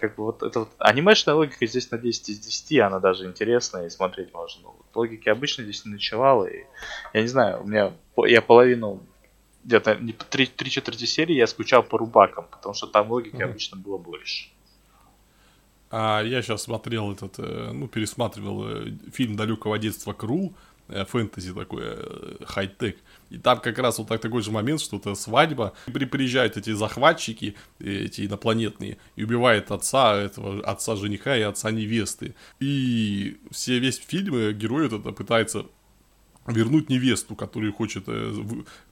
как 0.01 0.15
бы 0.15 0.23
вот 0.23 0.45
эта 0.45 0.61
вот 0.61 0.69
анимешная 0.79 1.35
логика 1.35 1.67
здесь 1.67 1.91
на 1.91 1.99
10 1.99 2.29
из 2.29 2.39
10, 2.39 2.79
она 2.79 3.01
даже 3.01 3.27
интересная 3.27 3.87
и 3.87 3.91
смотреть 3.91 4.33
можно. 4.33 4.63
Но 4.63 4.77
вот 4.79 4.87
логики 4.95 5.29
обычно 5.29 5.65
здесь 5.65 5.85
не 5.85 5.95
ночевала, 5.95 6.45
и 6.47 6.67
я 7.13 7.21
не 7.21 7.27
знаю, 7.27 7.63
у 7.63 7.67
меня 7.67 7.93
я 8.17 8.43
половину 8.43 9.03
где-то 9.67 10.01
три, 10.31 10.47
три 10.47 10.71
четверти 10.71 11.05
серии 11.05 11.35
я 11.35 11.47
скучал 11.47 11.83
по 11.83 11.99
рубакам, 11.99 12.47
потому 12.51 12.75
что 12.75 12.87
там 12.87 13.11
логики 13.11 13.35
mm-hmm. 13.35 13.51
обычно 13.51 13.77
было 13.77 13.99
больше. 13.99 14.49
А 15.91 16.23
я 16.23 16.43
сейчас 16.43 16.63
смотрел 16.63 17.13
этот, 17.13 17.39
э, 17.39 17.71
ну, 17.73 17.89
пересматривал 17.89 18.69
э, 18.69 18.93
фильм 19.13 19.37
далекого 19.37 19.79
детства 19.79 20.13
Крул, 20.13 20.55
Э, 20.89 21.05
фэнтези 21.05 21.53
такое, 21.53 21.99
хай-тек. 22.45 22.99
И 23.31 23.39
там 23.39 23.59
как 23.59 23.79
раз 23.79 23.99
вот 23.99 24.07
так, 24.07 24.21
такой 24.21 24.43
же 24.43 24.53
момент, 24.53 24.81
что 24.81 24.99
это 24.99 25.17
свадьба. 25.17 25.73
При, 25.87 26.05
приезжают 26.05 26.57
эти 26.57 26.73
захватчики, 26.73 27.57
эти 27.81 28.27
инопланетные, 28.27 28.99
и 29.17 29.25
убивают 29.25 29.73
отца 29.73 30.15
этого, 30.15 30.61
отца 30.65 30.95
жениха 30.95 31.37
и 31.37 31.41
отца 31.41 31.73
невесты. 31.73 32.35
И 32.61 33.37
все, 33.51 33.81
весь 33.81 33.99
фильм 33.99 34.53
герой 34.53 34.87
это 34.87 34.99
пытается 34.99 35.67
вернуть 36.47 36.89
невесту, 36.89 37.35
которую 37.35 37.73
хочет 37.73 38.07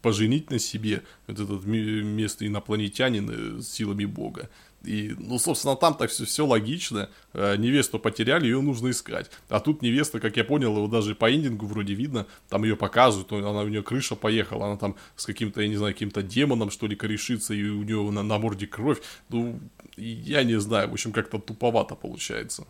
поженить 0.03 0.51
на 0.51 0.59
себе, 0.59 1.03
вот 1.27 1.41
этот 1.41 1.65
местный 1.65 2.49
инопланетянин 2.49 3.63
с 3.63 3.69
силами 3.69 4.05
бога. 4.05 4.49
И, 4.85 5.15
ну, 5.19 5.39
собственно, 5.39 5.77
там 5.77 5.95
так 5.95 6.11
все, 6.11 6.25
все 6.25 6.47
логично. 6.47 7.09
Э, 7.33 7.57
невесту 7.57 7.99
потеряли, 7.99 8.45
ее 8.45 8.61
нужно 8.61 8.91
искать. 8.91 9.31
А 9.49 9.61
тут 9.61 9.83
невеста, 9.83 10.21
как 10.21 10.37
я 10.37 10.45
понял, 10.45 10.77
его 10.77 10.87
даже 10.87 11.15
по 11.15 11.33
эндингу 11.33 11.67
вроде 11.67 11.95
видно, 11.95 12.27
там 12.49 12.65
ее 12.65 12.77
показывают, 12.77 13.33
она 13.33 13.63
у 13.63 13.69
нее 13.69 13.83
крыша 13.83 14.15
поехала, 14.15 14.67
она 14.67 14.77
там 14.77 14.97
с 15.17 15.25
каким-то, 15.25 15.63
я 15.63 15.69
не 15.69 15.77
знаю, 15.77 15.95
каким-то 15.95 16.23
демоном, 16.23 16.71
что 16.71 16.87
ли, 16.87 16.97
корешится, 16.97 17.55
и 17.55 17.65
у 17.65 17.83
нее 17.83 18.11
на, 18.11 18.23
на 18.23 18.39
морде 18.39 18.67
кровь. 18.67 19.01
Ну, 19.31 19.59
я 19.97 20.45
не 20.45 20.61
знаю, 20.61 20.91
в 20.91 20.93
общем, 20.93 21.13
как-то 21.13 21.39
туповато 21.39 21.95
получается. 21.95 22.67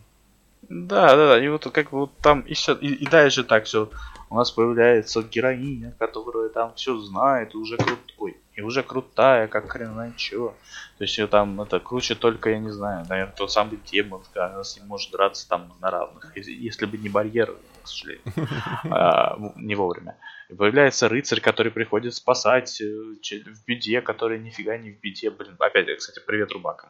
Да, 0.63 1.15
да, 1.15 1.27
да, 1.27 1.43
и 1.43 1.47
вот 1.47 1.69
как 1.71 1.91
бы 1.91 1.99
вот 1.99 2.17
там 2.21 2.43
еще, 2.47 2.75
и, 2.81 2.93
и 2.93 3.05
дальше 3.05 3.43
так 3.43 3.65
все, 3.65 3.89
у 4.29 4.35
нас 4.35 4.51
появляется 4.51 5.21
героиня, 5.21 5.95
которая 5.99 6.49
там 6.49 6.73
все 6.75 6.97
знает, 6.97 7.53
и 7.53 7.57
уже 7.57 7.77
крутой, 7.77 8.37
и 8.53 8.61
уже 8.61 8.81
крутая, 8.81 9.47
как 9.47 9.69
хрен 9.69 9.93
знает 9.93 10.17
чего. 10.17 10.55
То 10.97 11.03
есть 11.03 11.17
ее 11.17 11.27
там 11.27 11.61
это 11.61 11.79
круче 11.79 12.15
только, 12.15 12.49
я 12.49 12.59
не 12.59 12.71
знаю, 12.71 13.05
наверное, 13.07 13.35
тот 13.35 13.51
самый 13.51 13.79
демон, 13.91 14.23
она 14.35 14.63
с 14.63 14.77
ним 14.77 14.87
может 14.87 15.11
драться 15.11 15.47
там 15.47 15.71
на 15.81 15.91
равных, 15.91 16.35
если 16.35 16.85
бы 16.85 16.97
не 16.97 17.09
барьер, 17.09 17.55
к 17.83 17.87
сожалению, 17.87 18.23
а, 18.89 19.37
не 19.55 19.75
вовремя. 19.75 20.17
И 20.49 20.55
появляется 20.55 21.09
рыцарь, 21.09 21.41
который 21.41 21.71
приходит 21.71 22.15
спасать 22.15 22.81
э, 22.81 22.85
в 22.85 23.65
беде, 23.65 24.01
который 24.01 24.39
нифига 24.39 24.77
не 24.77 24.91
в 24.91 24.99
беде, 24.99 25.29
блин, 25.29 25.55
опять, 25.59 25.95
кстати, 25.97 26.21
привет 26.25 26.51
рубакам. 26.51 26.89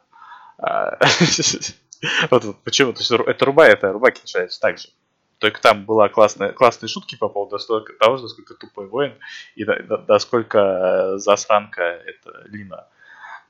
Вот, 2.30 2.62
почему, 2.64 2.92
то 2.92 3.00
есть 3.00 3.10
это 3.10 3.44
руба, 3.44 3.66
это 3.66 3.92
рубаки 3.92 4.20
начинается 4.22 4.60
так 4.60 4.78
же. 4.78 4.88
Только 5.38 5.60
там 5.60 5.84
была 5.84 6.08
классная, 6.08 6.52
классные 6.52 6.88
шутки 6.88 7.16
по 7.16 7.28
поводу 7.28 7.58
того, 7.98 8.16
насколько 8.16 8.54
тупой 8.54 8.86
воин 8.86 9.14
и 9.54 9.64
насколько 10.08 10.58
э, 10.58 11.18
засранка 11.18 11.82
это 11.82 12.42
Лина. 12.46 12.86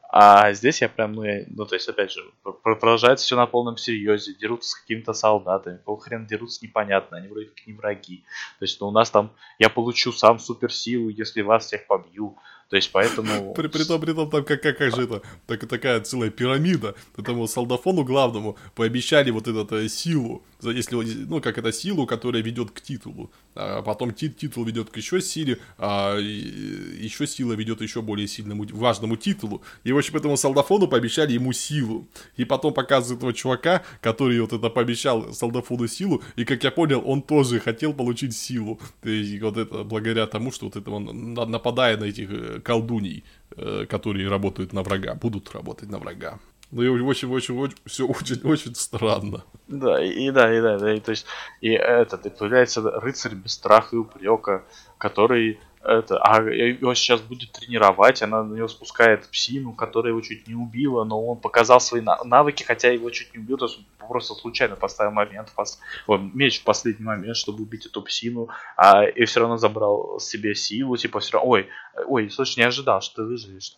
А 0.09 0.53
здесь 0.53 0.81
я 0.83 0.89
прям, 0.89 1.13
ну, 1.13 1.25
я, 1.25 1.45
ну, 1.49 1.67
то 1.67 1.75
есть, 1.75 1.89
опять 1.89 2.13
же, 2.13 2.25
продолжается 2.63 3.27
все 3.27 3.37
на 3.37 3.47
полном 3.47 3.77
серьезе, 3.77 4.35
дерутся 4.35 4.71
с 4.71 4.75
какими-то 4.77 5.13
солдатами, 5.13 5.79
какого 5.79 6.01
хрена 6.01 6.27
дерутся, 6.27 6.65
непонятно, 6.65 7.17
они 7.17 7.29
вроде 7.29 7.47
как 7.47 7.67
не 7.67 7.73
враги. 7.73 8.25
То 8.59 8.65
есть, 8.65 8.81
ну, 8.81 8.89
у 8.89 8.93
нас 8.93 9.11
там, 9.11 9.33
я 9.59 9.69
получу 9.69 10.13
сам 10.13 10.39
суперсилу, 10.39 11.09
если 11.09 11.43
вас 11.43 11.67
всех 11.67 11.87
побью. 11.87 12.39
То 12.69 12.77
есть 12.77 12.91
поэтому... 12.93 13.55
При, 13.57 13.69
при 13.69 13.85
том, 13.85 14.01
при 14.01 14.13
том, 14.13 14.29
там 14.29 14.45
как, 14.45 14.61
как, 14.61 14.79
как 14.79 14.95
же 14.95 15.03
это, 15.05 15.23
так, 15.47 15.67
такая 15.69 16.01
целая 16.01 16.31
пирамида. 16.31 16.95
Этому 17.17 17.47
солдафону 17.47 18.05
главному 18.05 18.57
пообещали 18.75 19.31
вот 19.31 19.47
эту 19.47 19.77
э, 19.77 19.89
силу. 19.89 20.43
Если, 20.63 20.97
ну, 20.97 21.41
как 21.41 21.59
это 21.59 21.73
силу, 21.73 22.07
которая 22.07 22.43
ведет 22.43 22.71
к 22.71 22.81
титулу. 22.81 23.31
А 23.55 23.83
потом 23.83 24.13
тит, 24.13 24.37
титул 24.37 24.65
ведет 24.65 24.91
к 24.91 24.97
еще 24.97 25.21
силе, 25.21 25.59
а 25.79 26.17
еще 26.19 27.27
сила 27.27 27.53
ведет 27.53 27.83
еще 27.83 28.03
более 28.03 28.27
сильному, 28.27 28.67
важному 28.73 29.17
титулу. 29.17 29.63
И, 29.85 29.93
в 29.93 29.99
общем, 29.99 30.17
этому 30.17 30.37
солдафону 30.37 30.89
пообещали 30.89 31.33
ему 31.33 31.53
силу. 31.53 32.09
И 32.37 32.45
потом 32.45 32.75
показывают 32.75 33.19
этого 33.19 33.33
чувака, 33.33 33.83
который 34.01 34.41
вот 34.41 34.53
это 34.53 34.71
пообещал 34.71 35.33
солдафону 35.33 35.87
силу. 35.87 36.23
И, 36.37 36.45
как 36.45 36.65
я 36.65 36.71
понял, 36.71 37.03
он 37.05 37.23
тоже 37.23 37.61
хотел 37.61 37.93
получить 37.95 38.35
силу. 38.35 38.81
То 39.03 39.09
есть, 39.09 39.41
вот 39.41 39.57
это 39.57 39.85
благодаря 39.85 40.27
тому, 40.27 40.51
что 40.51 40.67
вот 40.67 40.77
это 40.77 40.91
он 40.91 41.35
нападая 41.35 41.97
на 41.97 42.05
этих 42.05 42.29
э, 42.31 42.56
колдуний, 42.61 43.25
э, 43.57 43.87
которые 43.89 44.29
работают 44.29 44.73
на 44.73 44.83
врага, 44.83 45.15
будут 45.15 45.55
работать 45.55 45.91
на 45.91 45.99
врага. 45.99 46.39
Ну 46.73 46.83
и 46.83 46.89
очень, 46.89 47.29
очень, 47.31 47.57
очень, 47.59 47.77
все 47.87 48.07
очень, 48.07 48.41
очень 48.43 48.75
странно. 48.75 49.45
Да, 49.69 50.03
и, 50.05 50.27
и 50.27 50.31
да, 50.31 50.53
и 50.53 50.61
да, 50.61 50.79
да, 50.79 50.95
и 50.95 51.01
то 51.01 51.13
есть, 51.13 51.27
и 51.61 51.71
этот, 51.71 52.27
и 52.27 52.31
появляется 52.31 52.83
рыцарь 52.83 53.35
без 53.35 53.53
страха 53.53 53.95
и 53.95 53.99
упрека, 53.99 54.65
который 54.99 55.61
это, 55.87 56.19
а 56.19 56.43
его 56.43 56.95
сейчас 56.95 57.21
будет 57.21 57.53
тренировать, 57.53 58.23
она 58.23 58.43
на 58.43 58.57
него 58.57 58.69
спускает 58.69 59.29
псину, 59.29 59.73
которая 59.73 60.13
его 60.13 60.21
чуть 60.21 60.49
не 60.49 60.55
убила, 60.55 61.05
но 61.05 61.25
он 61.25 61.39
показал 61.39 61.81
свои 61.81 62.03
навыки, 62.25 62.65
хотя 62.65 62.91
его 62.91 63.11
чуть 63.11 63.33
не 63.35 63.41
убил, 63.41 63.57
то 63.57 63.67
есть 63.67 63.79
просто 64.07 64.35
случайно 64.35 64.77
поставил 64.77 65.13
момент, 65.13 65.53
пос... 65.55 65.81
меч 66.09 66.61
в 66.61 66.65
последний 66.65 67.05
момент, 67.05 67.37
чтобы 67.37 67.63
убить 67.63 67.87
эту 67.87 68.03
псину, 68.03 68.49
а, 68.77 69.05
и 69.05 69.25
все 69.25 69.41
равно 69.41 69.57
забрал 69.57 70.19
себе 70.21 70.55
силу, 70.55 70.97
типа 70.97 71.21
все 71.21 71.35
равно, 71.35 71.51
ой, 71.51 71.69
ой, 72.07 72.31
слушай, 72.31 72.59
не 72.59 72.65
ожидал, 72.65 73.01
что 73.01 73.23
ты 73.23 73.29
выживешь. 73.29 73.75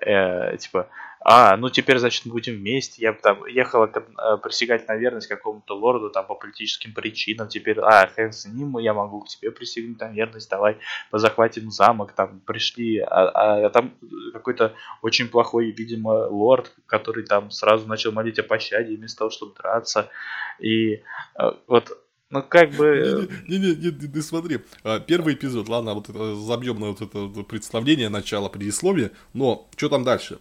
Э, 0.00 0.56
типа, 0.56 0.88
а, 1.20 1.56
ну 1.56 1.68
теперь, 1.68 1.98
значит, 1.98 2.26
мы 2.26 2.32
будем 2.32 2.54
вместе. 2.54 3.02
Я 3.02 3.12
там 3.12 3.44
ехала 3.46 3.90
э, 3.92 4.36
присягать 4.38 4.86
на 4.86 4.96
верность 4.96 5.26
какому-то 5.26 5.76
лорду 5.76 6.10
там 6.10 6.26
по 6.26 6.34
политическим 6.34 6.94
причинам. 6.94 7.48
Теперь, 7.48 7.78
а, 7.80 8.06
хрен 8.06 8.32
с 8.32 8.46
ним, 8.46 8.78
я 8.78 8.94
могу 8.94 9.20
к 9.20 9.28
тебе 9.28 9.50
присягнуть 9.50 10.00
на 10.00 10.10
верность. 10.10 10.48
Давай 10.48 10.78
позахватим 11.10 11.70
замок. 11.70 12.12
Там 12.12 12.40
пришли, 12.40 12.98
а, 13.00 13.66
а 13.66 13.70
там 13.70 13.94
какой-то 14.32 14.74
очень 15.02 15.28
плохой, 15.28 15.70
видимо, 15.70 16.28
лорд, 16.28 16.72
который 16.86 17.24
там 17.24 17.50
сразу 17.50 17.86
начал 17.88 18.12
молить 18.12 18.38
о 18.38 18.44
пощаде 18.44 18.96
вместо 18.96 19.18
того, 19.18 19.30
чтобы 19.30 19.54
драться. 19.54 20.08
И 20.60 20.94
э, 20.94 21.00
вот 21.66 21.98
ну, 22.30 22.42
как 22.42 22.72
бы... 22.72 23.28
Не-не-не, 23.48 24.22
смотри. 24.22 24.60
А, 24.82 25.00
первый 25.00 25.34
эпизод, 25.34 25.68
ладно, 25.68 25.94
вот 25.94 26.08
это 26.08 26.34
забьем 26.36 26.80
на 26.80 26.88
вот 26.88 27.00
это 27.00 27.42
представление, 27.42 28.08
начало, 28.08 28.48
предисловие, 28.48 29.12
но 29.32 29.68
что 29.76 29.88
там 29.88 30.04
дальше? 30.04 30.38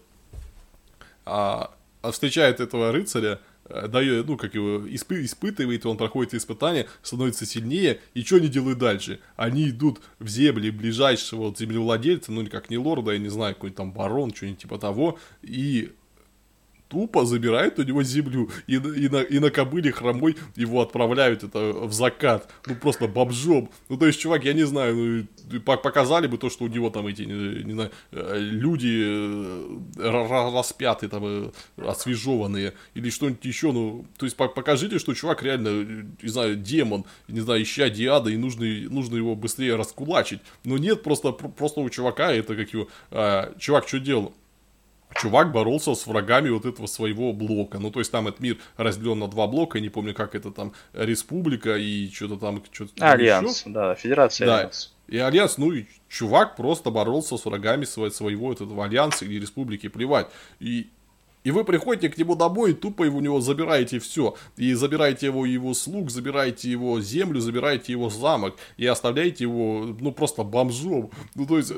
а, 1.28 1.72
встречает 2.12 2.60
этого 2.60 2.92
рыцаря, 2.92 3.40
э, 3.66 3.88
дает, 3.88 4.28
ну, 4.28 4.38
как 4.38 4.56
его, 4.56 4.88
испы, 4.88 5.24
испытывает, 5.26 5.86
он 5.86 5.98
проходит 5.98 6.34
испытания, 6.34 6.88
становится 7.02 7.46
сильнее, 7.46 8.00
и 8.14 8.24
что 8.24 8.38
они 8.38 8.48
делают 8.48 8.80
дальше? 8.80 9.20
Они 9.36 9.70
идут 9.70 10.00
в 10.20 10.28
земли 10.28 10.72
ближайшего 10.72 11.48
вот 11.48 11.58
землевладельца, 11.58 12.32
ну, 12.32 12.48
как 12.48 12.70
не 12.70 12.78
лорда, 12.78 13.12
я 13.12 13.20
не 13.20 13.30
знаю, 13.30 13.56
какой-нибудь 13.56 13.78
там 13.78 13.92
барон, 13.92 14.34
что-нибудь 14.34 14.62
типа 14.62 14.78
того, 14.80 15.20
и 15.42 15.92
тупо 16.88 17.26
забирают 17.26 17.80
у 17.80 17.84
него 17.84 18.04
землю 18.04 18.50
и, 18.68 18.76
и, 18.76 19.10
на, 19.10 19.22
и 19.22 19.40
на 19.40 19.50
кобыле 19.50 19.92
хромой 19.92 20.38
его 20.56 20.82
отправляют 20.82 21.44
это 21.44 21.60
в 21.74 21.92
закат. 21.94 22.50
Ну, 22.66 22.76
просто 22.76 23.08
бомжом. 23.08 23.70
Ну, 23.90 23.98
то 23.98 24.08
есть, 24.08 24.20
чувак, 24.20 24.44
я 24.46 24.54
не 24.54 24.64
знаю, 24.64 25.28
ну, 25.52 25.62
показали 25.62 26.28
бы 26.28 26.38
то, 26.38 26.50
что 26.50 26.66
у 26.66 26.68
него 26.68 26.90
там 26.90 27.08
эти, 27.08 27.24
не, 27.24 27.64
не 27.64 27.74
знаю, 27.74 27.92
э, 28.12 28.38
люди 28.40 29.04
э, 29.98 30.52
распятые, 30.54 31.10
там, 31.10 31.24
э, 31.26 31.52
освежеванные, 31.78 32.74
или 32.94 33.10
что-нибудь 33.10 33.46
еще, 33.46 33.72
ну, 33.72 34.06
то 34.18 34.26
есть, 34.26 34.36
покажите, 34.36 35.00
что 35.00 35.14
чувак 35.14 35.44
реально, 35.44 36.06
не 36.22 36.30
знаю, 36.30 36.56
демон, 36.56 37.06
не 37.28 37.40
знаю, 37.42 37.64
ища 37.64 37.90
диада, 37.90 38.30
и 38.30 38.38
нужно, 38.38 38.66
нужно 38.90 39.16
его 39.16 39.36
быстрее 39.36 39.76
раскулачить. 39.76 40.40
Но 40.64 40.78
нет, 40.78 41.04
просто, 41.04 41.32
просто 41.32 41.82
у 41.82 41.90
чувака 41.90 42.32
это 42.32 42.56
как 42.56 42.74
его, 42.74 42.88
а, 43.12 43.54
чувак 43.58 43.88
что 43.88 44.00
делал? 44.00 44.34
Чувак 45.16 45.52
боролся 45.52 45.96
с 45.96 46.06
врагами 46.08 46.50
вот 46.50 46.66
этого 46.66 46.88
своего 46.88 47.34
блока. 47.34 47.80
Ну, 47.80 47.92
то 47.92 48.00
есть 48.00 48.12
там 48.12 48.28
этот 48.28 48.40
мир 48.40 48.58
разделен 48.78 49.20
на 49.20 49.28
два 49.28 49.48
блока, 49.48 49.78
я 49.78 49.82
не 49.82 49.90
помню, 49.90 50.14
как 50.14 50.36
это 50.36 50.52
там, 50.52 50.74
республика 50.94 51.76
и 51.78 52.10
что-то 52.12 52.38
там... 52.38 52.64
Что 52.72 52.88
Альянс, 53.00 53.62
еще. 53.62 53.70
да, 53.70 53.96
Федерация 53.96 54.48
да. 54.48 54.58
Альянс. 54.60 54.94
И 55.08 55.18
Альянс, 55.18 55.58
ну 55.58 55.72
и 55.72 55.86
чувак 56.10 56.56
просто 56.58 56.92
боролся 56.92 57.38
с 57.38 57.46
врагами 57.46 57.86
своего, 57.86 58.14
своего 58.14 58.52
этого 58.52 58.84
Альянса 58.84 59.26
или 59.26 59.40
Республики, 59.40 59.88
плевать. 59.88 60.28
И 60.60 60.90
и 61.48 61.52
вы 61.52 61.64
приходите 61.64 62.10
к 62.10 62.18
нему 62.18 62.36
домой 62.36 62.72
и 62.72 62.74
тупо 62.74 63.04
у 63.04 63.22
него 63.22 63.40
забираете 63.40 64.00
все. 64.00 64.36
И 64.58 64.74
забираете 64.74 65.28
его, 65.28 65.46
его 65.46 65.74
слуг, 65.74 66.12
забираете 66.12 66.70
его 66.70 67.00
землю, 67.00 67.40
забираете 67.40 67.94
его 67.94 68.10
замок. 68.10 68.58
И 68.76 68.86
оставляете 68.86 69.46
его, 69.46 69.96
ну, 69.98 70.12
просто 70.12 70.44
бомжом. 70.44 71.10
Ну, 71.36 71.46
то 71.46 71.58
есть, 71.58 71.72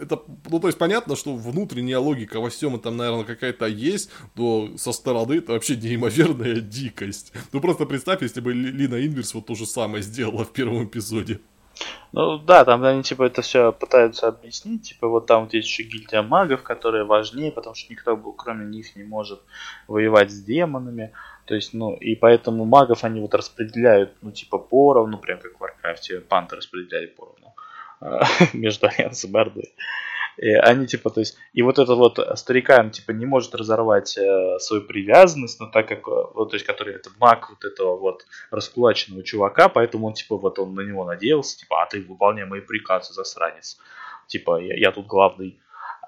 это, 0.00 0.22
ну, 0.48 0.58
то 0.58 0.68
есть 0.68 0.78
понятно, 0.78 1.16
что 1.16 1.36
внутренняя 1.36 1.98
логика 1.98 2.40
во 2.40 2.48
всем 2.48 2.76
этом, 2.76 2.96
наверное, 2.96 3.24
какая-то 3.24 3.66
есть, 3.66 4.08
но 4.36 4.70
со 4.78 4.90
стороны 4.90 5.34
это 5.34 5.52
вообще 5.52 5.76
неимоверная 5.76 6.62
дикость. 6.62 7.34
Ну, 7.52 7.60
просто 7.60 7.84
представь, 7.84 8.22
если 8.22 8.40
бы 8.40 8.54
Лина 8.54 9.04
Инверс 9.06 9.34
вот 9.34 9.44
то 9.44 9.54
же 9.54 9.66
самое 9.66 10.02
сделала 10.02 10.46
в 10.46 10.52
первом 10.54 10.86
эпизоде. 10.86 11.40
Ну 12.12 12.38
да, 12.38 12.64
там 12.64 12.82
они 12.84 13.02
типа 13.02 13.24
это 13.24 13.42
все 13.42 13.72
пытаются 13.72 14.28
объяснить, 14.28 14.88
типа 14.88 15.08
вот 15.08 15.26
там 15.26 15.44
вот 15.44 15.54
есть 15.54 15.68
еще 15.68 15.84
гильдия 15.84 16.22
магов, 16.22 16.62
которые 16.62 17.04
важнее, 17.04 17.52
потому 17.52 17.74
что 17.74 17.92
никто 17.92 18.16
кроме 18.16 18.66
них 18.66 18.96
не 18.96 19.04
может 19.04 19.40
воевать 19.86 20.30
с 20.30 20.42
демонами. 20.42 21.12
То 21.46 21.54
есть, 21.54 21.74
ну, 21.74 21.94
и 21.94 22.14
поэтому 22.14 22.64
магов 22.64 23.02
они 23.02 23.20
вот 23.20 23.34
распределяют, 23.34 24.12
ну, 24.22 24.30
типа, 24.30 24.58
поровну, 24.58 25.18
прям 25.18 25.40
как 25.40 25.56
в 25.56 25.60
Warcraft 25.60 26.13
е 26.13 26.20
панты 26.20 26.56
распределяли 26.56 27.06
поровну. 27.06 27.40
между 28.52 28.88
Альянсом 28.88 29.36
и 29.36 29.40
Ордой. 29.40 29.74
И 30.36 30.52
они 30.52 30.86
типа, 30.86 31.10
то 31.10 31.20
есть, 31.20 31.36
и 31.52 31.62
вот 31.62 31.78
этот 31.78 31.96
вот 31.96 32.18
старикан 32.38 32.90
типа 32.90 33.10
не 33.12 33.26
может 33.26 33.54
разорвать 33.54 34.16
э, 34.16 34.58
свою 34.58 34.82
привязанность, 34.82 35.60
но 35.60 35.66
так 35.66 35.88
как, 35.88 36.06
э, 36.08 36.24
вот, 36.34 36.50
то 36.50 36.56
есть, 36.56 36.66
который 36.66 36.94
это 36.94 37.10
маг 37.18 37.50
вот 37.50 37.64
этого 37.64 37.96
вот 37.96 38.26
раскулаченного 38.50 39.22
чувака, 39.22 39.68
поэтому 39.68 40.06
он 40.06 40.14
типа 40.14 40.36
вот 40.36 40.58
он 40.58 40.74
на 40.74 40.80
него 40.80 41.04
надеялся, 41.04 41.58
типа, 41.58 41.82
а 41.82 41.86
ты 41.86 42.00
выполняй 42.02 42.46
мои 42.46 42.60
приказы, 42.60 43.12
засранец, 43.12 43.78
типа, 44.26 44.60
я, 44.60 44.74
я 44.76 44.92
тут 44.92 45.06
главный. 45.06 45.58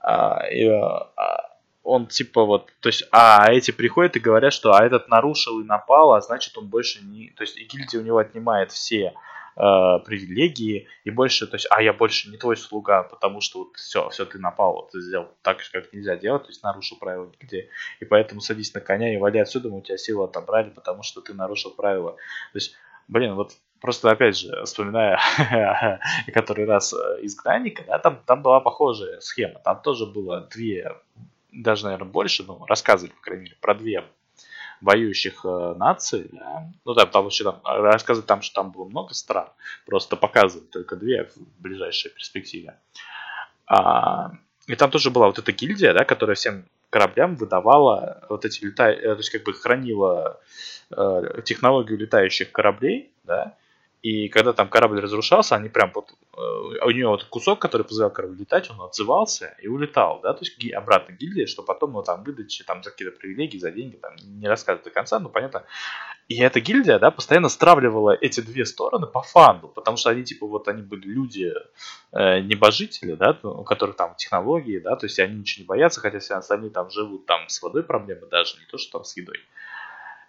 А, 0.03 0.47
и, 0.51 0.66
а, 0.66 1.53
он 1.82 2.07
типа 2.07 2.44
вот, 2.44 2.70
то 2.81 2.89
есть, 2.89 3.05
а 3.11 3.51
эти 3.51 3.70
приходят 3.70 4.16
и 4.16 4.20
говорят, 4.20 4.53
что 4.53 4.73
а 4.73 4.85
этот 4.85 5.09
нарушил 5.09 5.61
и 5.61 5.65
напал, 5.65 6.15
а 6.15 6.20
значит 6.20 6.57
он 6.57 6.69
больше 6.69 7.05
не, 7.05 7.31
то 7.31 7.43
есть 7.43 7.57
и 7.57 7.65
гильдия 7.65 8.01
у 8.01 8.05
него 8.05 8.19
отнимает 8.19 8.70
все 8.70 9.15
э, 9.57 9.99
привилегии 10.05 10.89
и 11.05 11.11
больше, 11.11 11.47
то 11.47 11.57
есть, 11.57 11.66
а 11.70 11.83
я 11.83 11.93
больше 11.93 12.31
не 12.31 12.37
твой 12.37 12.57
слуга, 12.57 13.03
потому 13.03 13.41
что 13.41 13.61
вот 13.61 13.77
все, 13.77 14.09
все 14.11 14.24
ты 14.24 14.39
напал, 14.39 14.73
вот, 14.74 14.91
ты 14.91 15.01
сделал 15.01 15.29
так, 15.43 15.59
как 15.73 15.93
нельзя 15.93 16.16
делать, 16.16 16.45
то 16.45 16.49
есть 16.49 16.62
нарушил 16.62 16.99
правила 16.99 17.31
где, 17.41 17.69
и 18.01 18.05
поэтому 18.05 18.41
садись 18.41 18.74
на 18.74 18.81
коня 18.81 19.12
и 19.12 19.19
вали 19.19 19.41
отсюда, 19.41 19.69
мы 19.69 19.79
у 19.79 19.83
тебя 19.83 19.99
силу 19.99 20.24
отобрали, 20.24 20.70
потому 20.70 21.03
что 21.03 21.20
ты 21.20 21.35
нарушил 21.35 21.73
правила. 21.73 22.12
То 22.12 22.57
есть, 22.57 22.74
блин, 23.09 23.35
вот 23.35 23.53
просто 23.81 24.11
опять 24.11 24.39
же, 24.39 24.65
вспоминая 24.65 25.20
который 26.33 26.65
раз 26.65 26.93
э, 26.95 27.19
изгнанника, 27.23 27.85
да, 27.87 27.99
там, 27.99 28.23
там 28.24 28.43
была 28.43 28.61
похожая 28.61 29.20
схема, 29.20 29.61
там 29.61 29.83
тоже 29.83 30.07
было 30.07 30.49
две, 30.51 30.97
даже, 31.53 31.85
наверное, 31.85 32.09
больше, 32.09 32.45
ну, 32.45 32.65
рассказывали, 32.66 33.12
по 33.15 33.23
крайней 33.23 33.45
мере, 33.45 33.57
про 33.61 33.74
две 33.74 34.05
воюющих 34.83 35.45
э, 35.45 35.75
наций, 35.79 36.29
да, 36.33 36.71
ну 36.85 36.95
да, 36.95 37.07
потому 37.07 37.31
что 37.31 37.53
там 37.53 37.61
рассказывать 37.65 38.27
там, 38.27 38.43
что 38.43 38.57
там 38.57 38.73
было 38.73 38.85
много 38.85 39.15
стран, 39.15 39.49
просто 39.87 40.17
показывают 40.17 40.71
только 40.71 40.97
две 40.97 41.25
в 41.25 41.63
ближайшей 41.63 42.11
перспективе. 42.11 42.77
А, 43.67 44.33
и 44.67 44.75
там 44.75 44.91
тоже 44.91 45.11
была 45.11 45.27
вот 45.27 45.39
эта 45.39 45.53
гильдия, 45.53 45.95
да, 45.95 46.05
которая 46.05 46.35
всем 46.35 46.65
кораблям 46.91 47.37
выдавала 47.37 48.27
вот 48.29 48.45
эти 48.45 48.65
летающие, 48.65 49.03
то 49.03 49.19
есть 49.19 49.31
как 49.31 49.45
бы 49.45 49.55
хранила 49.55 50.41
э, 50.91 51.41
технологию 51.45 51.99
летающих 51.99 52.53
кораблей, 52.53 53.13
да, 53.25 53.57
и 54.03 54.29
когда 54.29 54.53
там 54.53 54.69
корабль 54.69 55.01
разрушался, 55.01 55.55
они 55.55 55.69
прям 55.69 55.93
вот, 55.95 56.11
э, 56.37 56.85
у 56.85 56.91
нее 56.91 57.07
вот 57.07 57.23
кусок, 57.24 57.61
который 57.61 57.85
позволял 57.85 58.11
кораблю 58.11 58.37
летать, 58.37 58.69
он 58.69 58.81
отзывался 58.81 59.57
и 59.62 59.69
улетал, 59.69 60.20
да, 60.23 60.33
то 60.33 60.41
есть 60.41 60.59
обратно 60.74 61.12
гильдия, 61.12 61.47
что 61.47 61.62
потом, 61.62 61.93
ну, 61.93 62.03
там, 62.03 62.24
выдачи, 62.24 62.65
там, 62.65 62.83
за 62.83 62.91
какие-то 62.91 63.16
привилегии, 63.16 63.59
за 63.59 63.70
деньги, 63.70 63.95
там, 63.95 64.16
не 64.24 64.49
рассказывать 64.49 64.85
до 64.85 64.91
конца, 64.91 65.20
ну, 65.20 65.29
понятно. 65.29 65.65
и 66.27 66.37
эта 66.41 66.59
гильдия, 66.61 66.99
да, 66.99 67.12
постоянно 67.12 67.49
стравливала 67.49 68.19
эти 68.20 68.41
две 68.41 68.65
стороны 68.66 69.07
по 69.07 69.23
фанду, 69.23 69.69
потому 69.69 69.97
что 69.97 70.11
они, 70.11 70.24
типа, 70.24 70.49
вот 70.49 70.66
они 70.66 70.83
были 70.83 71.07
люди, 71.07 71.53
э, 72.11 72.41
небожители, 72.41 73.15
да, 73.15 73.39
у 73.45 73.62
которых 73.62 73.95
там 73.95 74.16
технологии, 74.16 74.81
да, 74.81 74.97
то 74.97 75.07
есть 75.07 75.20
они 75.20 75.39
ничего 75.39 75.62
не 75.62 75.66
боятся, 75.69 76.01
хотя 76.01 76.19
все 76.19 76.35
остальные 76.35 76.70
там 76.70 76.91
живут, 76.91 77.27
там 77.27 77.49
с 77.49 77.62
водой 77.62 77.85
проблемы 77.85 78.27
даже, 78.27 78.59
не 78.59 78.66
то, 78.66 78.79
что 78.79 78.99
там 78.99 79.05
с 79.05 79.16
едой. 79.16 79.39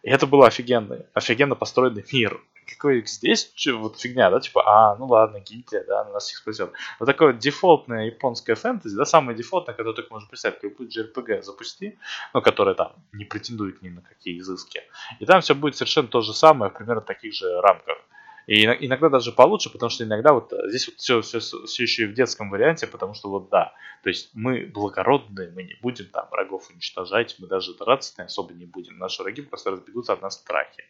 И 0.04 0.10
это 0.10 0.28
был 0.28 0.44
офигенный, 0.44 1.06
офигенно 1.14 1.56
построенный 1.56 2.06
мир. 2.12 2.40
Какой 2.68 3.06
здесь 3.06 3.52
что, 3.56 3.77
вот 3.77 3.99
фигня, 3.99 4.30
да, 4.30 4.40
типа, 4.40 4.64
а, 4.65 4.95
ну 4.95 5.06
ладно, 5.06 5.40
гильдия, 5.40 5.84
да, 5.88 6.06
нас 6.06 6.26
всех 6.26 6.38
спасет. 6.38 6.72
Вот 6.99 7.06
такое 7.06 7.34
вот 7.34 7.40
дефолтное 7.40 8.06
японское 8.06 8.56
фэнтези, 8.56 8.95
да, 8.95 9.06
самое 9.06 9.38
дефолтное, 9.38 9.76
которое 9.76 9.95
только 9.95 10.14
можно 10.14 10.27
представить, 10.27 10.60
как 10.60 10.76
будет 10.76 10.95
JRPG 10.95 11.41
запусти, 11.41 11.98
ну, 12.34 12.41
которое 12.41 12.76
там 12.76 12.94
не 13.11 13.26
претендует 13.26 13.81
ни 13.81 13.90
на 13.90 14.02
какие 14.02 14.40
изыски. 14.40 14.81
И 15.19 15.26
там 15.26 15.41
все 15.41 15.56
будет 15.56 15.76
совершенно 15.76 16.07
то 16.07 16.22
же 16.22 16.34
самое, 16.34 16.72
примерно 16.72 17.02
в 17.02 17.06
таких 17.06 17.34
же 17.34 17.61
рамках. 17.61 17.98
И 18.45 18.65
иногда 18.65 19.10
даже 19.10 19.31
получше, 19.31 19.69
потому 19.69 19.90
что 19.90 20.03
иногда 20.03 20.34
вот 20.34 20.52
э, 20.52 20.69
здесь 20.69 20.88
вот 20.88 20.98
все, 20.98 21.22
все, 21.22 21.40
все 21.40 21.84
еще 21.84 22.03
и 22.03 22.06
в 22.07 22.14
детском 22.14 22.49
варианте, 22.49 22.88
потому 22.88 23.14
что 23.14 23.30
вот 23.30 23.49
да, 23.49 23.73
то 24.03 24.10
есть 24.10 24.31
мы 24.34 24.65
благородные, 24.65 25.49
мы 25.52 25.64
не 25.64 25.76
будем 25.81 26.07
там 26.07 26.27
врагов 26.30 26.69
уничтожать, 26.69 27.35
мы 27.40 27.48
даже 27.48 27.73
драться 27.73 28.22
особо 28.23 28.53
не 28.53 28.65
будем. 28.65 28.98
Наши 28.98 29.23
враги 29.23 29.41
просто 29.41 29.72
разбегутся 29.72 30.14
от 30.14 30.22
нас 30.22 30.35
в 30.35 30.41
страхе. 30.41 30.84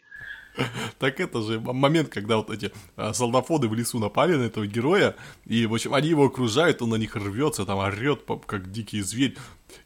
Так 1.00 1.20
это 1.20 1.42
же 1.42 1.60
момент, 1.60 2.10
когда 2.10 2.38
вот 2.38 2.50
эти 2.50 2.72
а, 2.96 3.14
солдафоны 3.14 3.68
в 3.68 3.74
лесу 3.74 4.00
напали 4.00 4.36
на 4.36 4.44
этого 4.44 4.66
героя, 4.68 5.16
и, 5.46 5.66
в 5.66 5.74
общем, 5.74 5.94
они 5.94 6.10
его 6.10 6.26
окружают, 6.26 6.82
он 6.82 6.90
на 6.90 6.96
них 6.96 7.16
рвется, 7.16 7.66
там 7.66 7.80
орет, 7.80 8.24
как 8.46 8.72
дикий 8.72 9.02
зверь, 9.02 9.38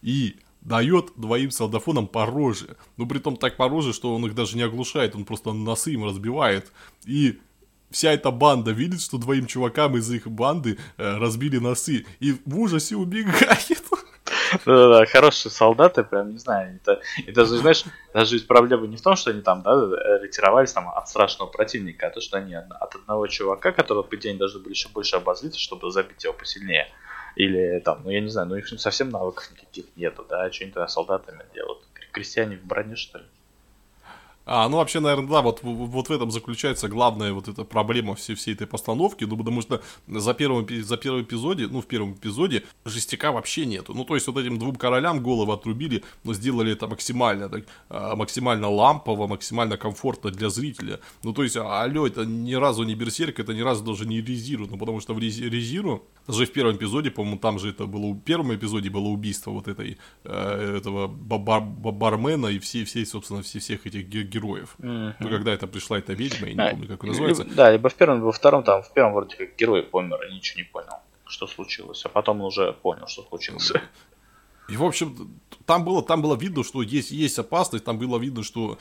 и 0.02 0.36
дает 0.62 1.14
двоим 1.16 1.52
солдафонам 1.52 2.08
по 2.08 2.26
роже. 2.26 2.76
Ну, 2.98 3.08
при 3.08 3.20
том 3.20 3.38
так 3.38 3.56
по 3.56 3.70
роже, 3.70 3.94
что 3.94 4.14
он 4.14 4.26
их 4.26 4.36
даже 4.36 4.58
не 4.58 4.64
оглушает, 4.64 5.16
он 5.16 5.24
просто 5.24 5.54
носы 5.54 5.94
им 5.94 6.04
разбивает. 6.04 6.72
И 7.06 7.40
вся 7.90 8.12
эта 8.12 8.32
банда 8.32 8.72
видит, 8.72 9.02
что 9.02 9.18
двоим 9.18 9.46
чувакам 9.46 9.96
из 9.98 10.12
их 10.12 10.28
банды 10.28 10.78
э, 10.98 11.18
разбили 11.18 11.58
носы, 11.58 12.06
и 12.20 12.36
в 12.46 12.60
ужасе 12.60 12.96
убегает. 12.98 13.84
Да-да-да, 14.66 15.06
хорошие 15.06 15.52
солдаты, 15.52 16.04
прям, 16.04 16.32
не 16.32 16.38
знаю, 16.38 16.76
это, 16.76 17.02
и 17.18 17.32
даже, 17.32 17.58
знаешь, 17.58 17.84
даже 18.14 18.36
ведь 18.36 18.48
проблема 18.48 18.88
не 18.88 18.98
в 18.98 19.02
том, 19.02 19.16
что 19.16 19.32
они 19.32 19.42
там, 19.42 19.62
да, 19.62 19.74
ретировались 20.22 20.74
там 20.74 20.90
от 20.90 21.08
страшного 21.10 21.50
противника, 21.50 22.08
а 22.08 22.10
то, 22.10 22.22
что 22.22 22.38
они 22.38 22.56
от 22.56 22.96
одного 22.96 23.28
чувака, 23.28 23.72
которого, 23.72 24.04
по 24.04 24.16
идее, 24.16 24.36
должны 24.36 24.60
были 24.60 24.74
еще 24.74 24.90
больше 24.90 25.16
обозлиться, 25.16 25.60
чтобы 25.60 25.92
забить 25.92 26.24
его 26.24 26.34
посильнее. 26.34 26.88
Или 27.36 27.80
там, 27.80 28.02
ну 28.04 28.10
я 28.10 28.20
не 28.20 28.30
знаю, 28.30 28.48
ну 28.48 28.56
их 28.56 28.68
совсем 28.68 29.10
навыков 29.10 29.50
никаких 29.52 29.86
нету, 29.96 30.26
да, 30.28 30.52
что 30.52 30.64
они 30.64 30.74
тогда 30.74 30.88
солдатами 30.88 31.46
делают? 31.54 31.80
Крестьяне 32.12 32.58
в 32.58 32.64
броне, 32.66 32.96
что 32.96 33.20
ли? 33.20 33.26
А, 34.50 34.70
ну 34.70 34.78
вообще, 34.78 35.02
наверное, 35.02 35.28
да, 35.28 35.42
вот, 35.42 35.60
вот 35.62 36.08
в 36.08 36.12
этом 36.12 36.32
заключается 36.32 36.88
главная 36.88 37.34
вот 37.34 37.50
эта 37.50 37.66
проблема 37.66 38.16
всей, 38.16 38.34
всей 38.34 38.54
этой 38.54 38.66
постановки, 38.66 39.26
ну 39.26 39.36
потому 39.36 39.62
что 39.62 39.82
за 40.08 40.34
первым, 40.34 40.66
за 40.84 40.96
первым 40.96 41.24
эпизоде, 41.24 41.68
ну 41.68 41.82
в 41.82 41.86
первом 41.86 42.14
эпизоде 42.14 42.64
жестяка 42.86 43.34
вообще 43.34 43.66
нету. 43.66 43.94
Ну 43.94 44.06
то 44.06 44.16
есть 44.16 44.26
вот 44.26 44.38
этим 44.38 44.58
двум 44.58 44.78
королям 44.78 45.22
головы 45.22 45.52
отрубили, 45.52 46.02
но 46.24 46.34
сделали 46.34 46.72
это 46.72 46.88
максимально, 46.88 47.50
так, 47.50 47.66
а, 47.90 48.16
максимально 48.16 48.70
лампово, 48.70 49.28
максимально 49.28 49.76
комфортно 49.76 50.32
для 50.32 50.50
зрителя. 50.50 51.02
Ну 51.24 51.34
то 51.34 51.44
есть, 51.44 51.58
а, 51.58 51.84
алло, 51.84 52.08
это 52.08 52.26
ни 52.26 52.54
разу 52.54 52.84
не 52.84 52.96
Берсерк, 52.96 53.42
это 53.42 53.54
ни 53.54 53.62
разу 53.62 53.84
даже 53.84 54.06
не 54.06 54.22
Резиру, 54.22 54.66
ну 54.72 54.78
потому 54.78 55.02
что 55.02 55.14
в 55.14 55.20
Резиру, 55.20 56.06
даже 56.26 56.46
в 56.46 56.54
первом 56.54 56.78
эпизоде, 56.78 57.12
по-моему, 57.12 57.38
там 57.38 57.60
же 57.60 57.72
это 57.72 57.86
было, 57.86 58.14
в 58.14 58.22
первом 58.22 58.56
эпизоде 58.56 58.90
было 58.90 59.10
убийство 59.10 59.52
вот 59.52 59.68
этой, 59.68 59.98
э, 60.24 60.78
этого 60.78 61.08
бар 61.10 61.60
бармена 61.60 62.48
и 62.48 62.60
всей, 62.60 62.86
всей, 62.86 63.06
собственно, 63.06 63.42
все, 63.42 63.60
всех 63.60 63.86
этих 63.86 64.08
героев. 64.08 64.37
Uh-huh. 64.38 65.14
Ну, 65.20 65.30
когда 65.30 65.54
это 65.54 65.68
пришла 65.68 66.00
эта 66.00 66.14
ведьма, 66.14 66.48
я 66.48 66.54
не 66.54 66.60
а, 66.62 66.70
помню, 66.72 66.88
как 66.88 67.04
она 67.04 67.12
называется. 67.12 67.44
Да, 67.44 67.72
либо 67.72 67.90
в 67.90 67.96
первом, 67.96 68.18
либо 68.18 68.26
во 68.26 68.32
втором, 68.32 68.64
там, 68.64 68.84
в 68.84 68.94
первом 68.94 69.14
вроде 69.14 69.36
как 69.36 69.56
герой 69.56 69.84
помер, 69.84 70.22
и 70.30 70.34
ничего 70.34 70.60
не 70.60 70.64
понял, 70.64 71.00
что 71.26 71.48
случилось. 71.48 72.06
А 72.06 72.10
потом 72.10 72.42
он 72.42 72.48
уже 72.48 72.74
понял, 72.74 73.08
что 73.08 73.24
случилось. 73.24 73.72
И, 74.70 74.76
в 74.76 74.84
общем, 74.84 75.40
там 75.66 75.86
было, 75.86 76.04
там 76.04 76.22
было 76.22 76.36
видно, 76.36 76.64
что 76.64 76.82
есть, 76.82 77.12
есть 77.12 77.40
опасность, 77.40 77.86
там 77.86 77.98
было 77.98 78.18
видно, 78.18 78.44
что 78.44 78.78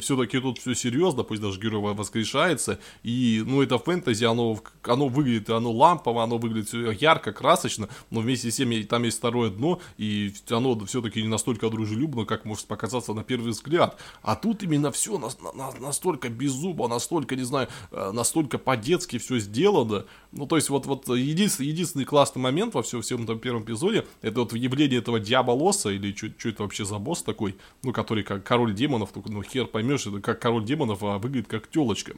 все-таки 0.00 0.40
тут 0.40 0.58
все 0.58 0.74
серьезно, 0.74 1.22
пусть 1.22 1.42
даже 1.42 1.60
герой 1.60 1.94
воскрешается, 1.94 2.78
и, 3.02 3.42
ну, 3.46 3.62
это 3.62 3.78
фэнтези, 3.78 4.24
оно, 4.24 4.58
оно 4.82 5.08
выглядит, 5.08 5.50
оно 5.50 5.70
лампово, 5.70 6.22
оно 6.22 6.38
выглядит 6.38 6.72
ярко, 7.00 7.32
красочно, 7.32 7.88
но 8.10 8.20
вместе 8.20 8.50
с 8.50 8.56
тем 8.56 8.72
там 8.86 9.04
есть 9.04 9.18
второе 9.18 9.50
дно, 9.50 9.80
и 9.98 10.32
оно 10.50 10.78
все-таки 10.86 11.22
не 11.22 11.28
настолько 11.28 11.68
дружелюбно, 11.70 12.24
как 12.24 12.44
может 12.44 12.66
показаться 12.66 13.12
на 13.12 13.22
первый 13.22 13.50
взгляд. 13.50 13.98
А 14.22 14.34
тут 14.34 14.62
именно 14.62 14.90
все 14.90 15.18
на, 15.18 15.28
на, 15.54 15.72
настолько 15.78 16.28
беззубо, 16.28 16.88
настолько, 16.88 17.36
не 17.36 17.42
знаю, 17.42 17.68
э, 17.90 18.10
настолько 18.12 18.58
по-детски 18.58 19.18
все 19.18 19.38
сделано. 19.38 20.06
Ну, 20.32 20.46
то 20.46 20.56
есть, 20.56 20.70
вот, 20.70 20.86
вот 20.86 21.08
единственный, 21.08 21.68
единственный 21.68 22.04
классный 22.04 22.40
момент 22.40 22.74
во 22.74 22.82
всем, 22.82 23.02
всем 23.02 23.24
этом 23.24 23.38
первом 23.38 23.62
эпизоде, 23.62 24.06
это 24.22 24.40
вот 24.40 24.52
явление 24.54 24.98
этого 24.98 25.20
Диаболоса, 25.20 25.90
или 25.90 26.14
что 26.14 26.48
это 26.48 26.62
вообще 26.62 26.84
за 26.84 26.98
босс 26.98 27.22
такой, 27.22 27.56
ну, 27.82 27.92
который 27.92 28.24
как 28.24 28.44
король 28.44 28.74
демонов, 28.74 29.12
только, 29.12 29.30
ну, 29.30 29.42
хер 29.42 29.66
поймешь, 29.76 30.06
это 30.06 30.22
как 30.22 30.38
король 30.38 30.64
демонов, 30.64 31.02
а 31.02 31.18
выглядит 31.18 31.48
как 31.48 31.68
телочка. 31.68 32.14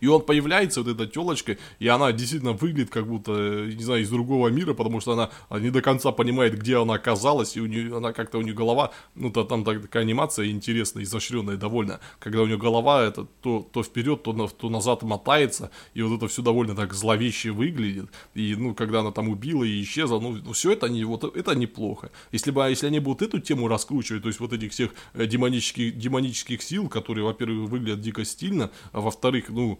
И 0.00 0.06
он 0.06 0.22
появляется, 0.22 0.82
вот 0.82 0.90
эта 0.90 1.06
телочка, 1.06 1.56
и 1.78 1.88
она 1.88 2.12
действительно 2.12 2.52
выглядит 2.52 2.90
как 2.90 3.06
будто, 3.06 3.32
не 3.66 3.82
знаю, 3.82 4.02
из 4.02 4.10
другого 4.10 4.48
мира, 4.48 4.74
потому 4.74 5.00
что 5.00 5.12
она 5.12 5.30
не 5.58 5.70
до 5.70 5.80
конца 5.82 6.12
понимает, 6.12 6.58
где 6.58 6.78
она 6.78 6.94
оказалась, 6.94 7.56
и 7.56 7.60
у 7.60 7.66
нее, 7.66 7.96
она 7.96 8.12
как-то 8.12 8.38
у 8.38 8.42
нее 8.42 8.54
голова, 8.54 8.92
ну, 9.14 9.30
то, 9.30 9.44
там 9.44 9.64
такая 9.64 10.02
анимация 10.02 10.46
интересная, 10.46 11.04
изощренная 11.04 11.56
довольно, 11.56 12.00
когда 12.18 12.42
у 12.42 12.46
нее 12.46 12.58
голова 12.58 13.02
это 13.02 13.26
то, 13.40 13.66
то 13.72 13.82
вперед, 13.82 14.22
то, 14.22 14.32
то 14.48 14.68
назад 14.68 15.02
мотается, 15.02 15.70
и 15.94 16.02
вот 16.02 16.16
это 16.16 16.28
все 16.28 16.42
довольно 16.42 16.74
так 16.74 16.94
зловеще 16.94 17.50
выглядит, 17.50 18.10
и, 18.34 18.54
ну, 18.54 18.74
когда 18.74 19.00
она 19.00 19.10
там 19.10 19.28
убила 19.28 19.64
и 19.64 19.82
исчезла, 19.82 20.20
ну, 20.20 20.32
ну 20.32 20.52
все 20.52 20.72
это, 20.72 20.88
не, 20.88 21.04
вот, 21.04 21.24
это 21.36 21.54
неплохо. 21.54 22.10
Если 22.32 22.50
бы, 22.50 22.62
если 22.62 22.86
они 22.86 23.00
будут 23.00 23.22
эту 23.22 23.40
тему 23.40 23.68
раскручивать, 23.68 24.22
то 24.22 24.28
есть 24.28 24.40
вот 24.40 24.52
этих 24.52 24.72
всех 24.72 24.90
э, 25.14 25.26
демонических, 25.26 25.96
демонических 25.96 26.62
сил, 26.62 26.88
которые, 26.88 27.24
во-первых, 27.24 27.68
выглядят 27.68 28.00
дико 28.00 28.24
стильно, 28.24 28.70
а 28.92 29.00
во-вторых, 29.00 29.48
ну, 29.48 29.71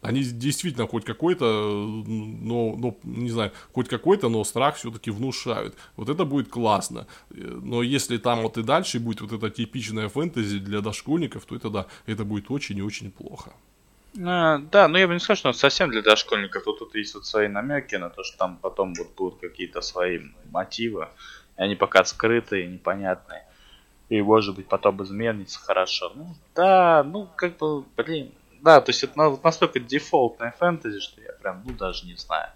они 0.00 0.22
действительно 0.22 0.86
хоть 0.86 1.04
какой-то, 1.04 1.44
но, 1.44 2.76
но, 2.76 2.96
не 3.02 3.30
знаю, 3.30 3.52
хоть 3.72 3.88
какой-то, 3.88 4.28
но 4.28 4.44
страх 4.44 4.76
все-таки 4.76 5.10
внушают. 5.10 5.74
Вот 5.96 6.08
это 6.08 6.24
будет 6.24 6.48
классно. 6.48 7.06
Но 7.30 7.82
если 7.82 8.18
там 8.18 8.42
вот 8.42 8.58
и 8.58 8.62
дальше 8.62 9.00
будет 9.00 9.20
вот 9.20 9.32
эта 9.32 9.50
типичная 9.50 10.08
фэнтези 10.08 10.58
для 10.60 10.80
дошкольников, 10.80 11.44
то 11.46 11.56
это 11.56 11.70
да, 11.70 11.86
это 12.06 12.24
будет 12.24 12.50
очень 12.50 12.78
и 12.78 12.82
очень 12.82 13.10
плохо. 13.10 13.52
А, 14.24 14.58
да, 14.58 14.88
но 14.88 14.98
я 14.98 15.06
бы 15.08 15.14
не 15.14 15.20
сказал, 15.20 15.36
что 15.36 15.52
совсем 15.52 15.90
для 15.90 16.02
дошкольников. 16.02 16.66
Вот 16.66 16.78
тут 16.78 16.94
есть 16.94 17.14
вот 17.14 17.26
свои 17.26 17.48
намеки 17.48 17.96
на 17.96 18.08
то, 18.08 18.22
что 18.22 18.38
там 18.38 18.56
потом 18.56 18.94
вот 18.94 19.14
будут 19.16 19.40
какие-то 19.40 19.80
свои 19.80 20.20
мотивы. 20.50 21.08
Они 21.56 21.74
пока 21.74 22.04
скрытые, 22.04 22.68
непонятные. 22.68 23.44
И 24.08 24.22
может 24.22 24.54
быть 24.54 24.68
потом 24.68 25.02
изменится 25.02 25.60
хорошо. 25.60 26.12
Ну 26.14 26.34
да, 26.54 27.02
ну 27.04 27.28
как 27.36 27.58
бы, 27.58 27.84
блин, 27.96 28.30
да, 28.62 28.80
то 28.80 28.90
есть 28.90 29.02
это 29.04 29.38
настолько 29.42 29.80
дефолтная 29.80 30.54
фэнтези, 30.58 31.00
что 31.00 31.20
я 31.20 31.32
прям, 31.32 31.62
ну, 31.64 31.72
даже 31.74 32.06
не 32.06 32.16
знаю. 32.16 32.50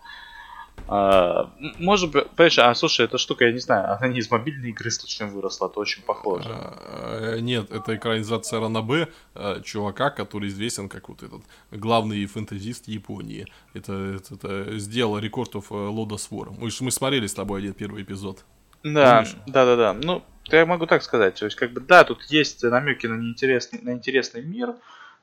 А, 0.88 1.50
может 1.78 2.10
быть, 2.10 2.28
понимаешь, 2.30 2.58
а 2.58 2.74
слушай, 2.74 3.06
эта 3.06 3.18
штука, 3.18 3.44
я 3.44 3.52
не 3.52 3.58
знаю, 3.58 3.94
она 3.96 4.08
не 4.08 4.18
из 4.18 4.30
мобильной 4.30 4.70
игры 4.70 4.90
случайно 4.90 5.32
выросла, 5.32 5.68
это 5.68 5.78
очень 5.80 6.02
похоже. 6.02 6.48
А, 6.50 7.38
нет, 7.38 7.70
это 7.70 7.94
экранизация 7.94 8.60
Ранабе, 8.60 9.08
а, 9.34 9.60
чувака, 9.60 10.10
который 10.10 10.48
известен 10.48 10.88
как 10.88 11.08
вот 11.08 11.22
этот 11.22 11.42
главный 11.70 12.24
фэнтезист 12.26 12.88
Японии. 12.88 13.46
Это, 13.74 13.92
это, 13.92 14.34
это 14.34 14.78
сделал 14.78 15.18
рекордов 15.18 15.70
Лода 15.70 16.16
Свора. 16.16 16.50
Мы, 16.50 16.70
мы 16.80 16.90
смотрели 16.90 17.26
с 17.26 17.34
тобой 17.34 17.60
один 17.60 17.74
первый 17.74 18.02
эпизод. 18.02 18.44
Да, 18.82 19.22
Помнишь? 19.22 19.36
да, 19.46 19.64
да, 19.64 19.76
да. 19.76 19.92
Ну, 19.92 20.22
я 20.46 20.66
могу 20.66 20.86
так 20.86 21.02
сказать. 21.02 21.36
То 21.36 21.44
есть, 21.44 21.56
как 21.56 21.72
бы, 21.72 21.80
да, 21.80 22.04
тут 22.04 22.24
есть 22.24 22.62
намеки 22.64 23.06
на 23.06 23.14
неинтересный, 23.14 23.80
на 23.82 23.92
интересный 23.92 24.42
мир, 24.42 24.74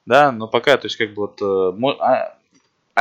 да, 0.06 0.32
но 0.32 0.48
пока, 0.48 0.78
то 0.78 0.88
есть, 0.88 0.98
как 0.98 1.14
бы 1.14 1.28
вот, 1.28 1.42
э, 1.42 1.96
а, 2.00 2.40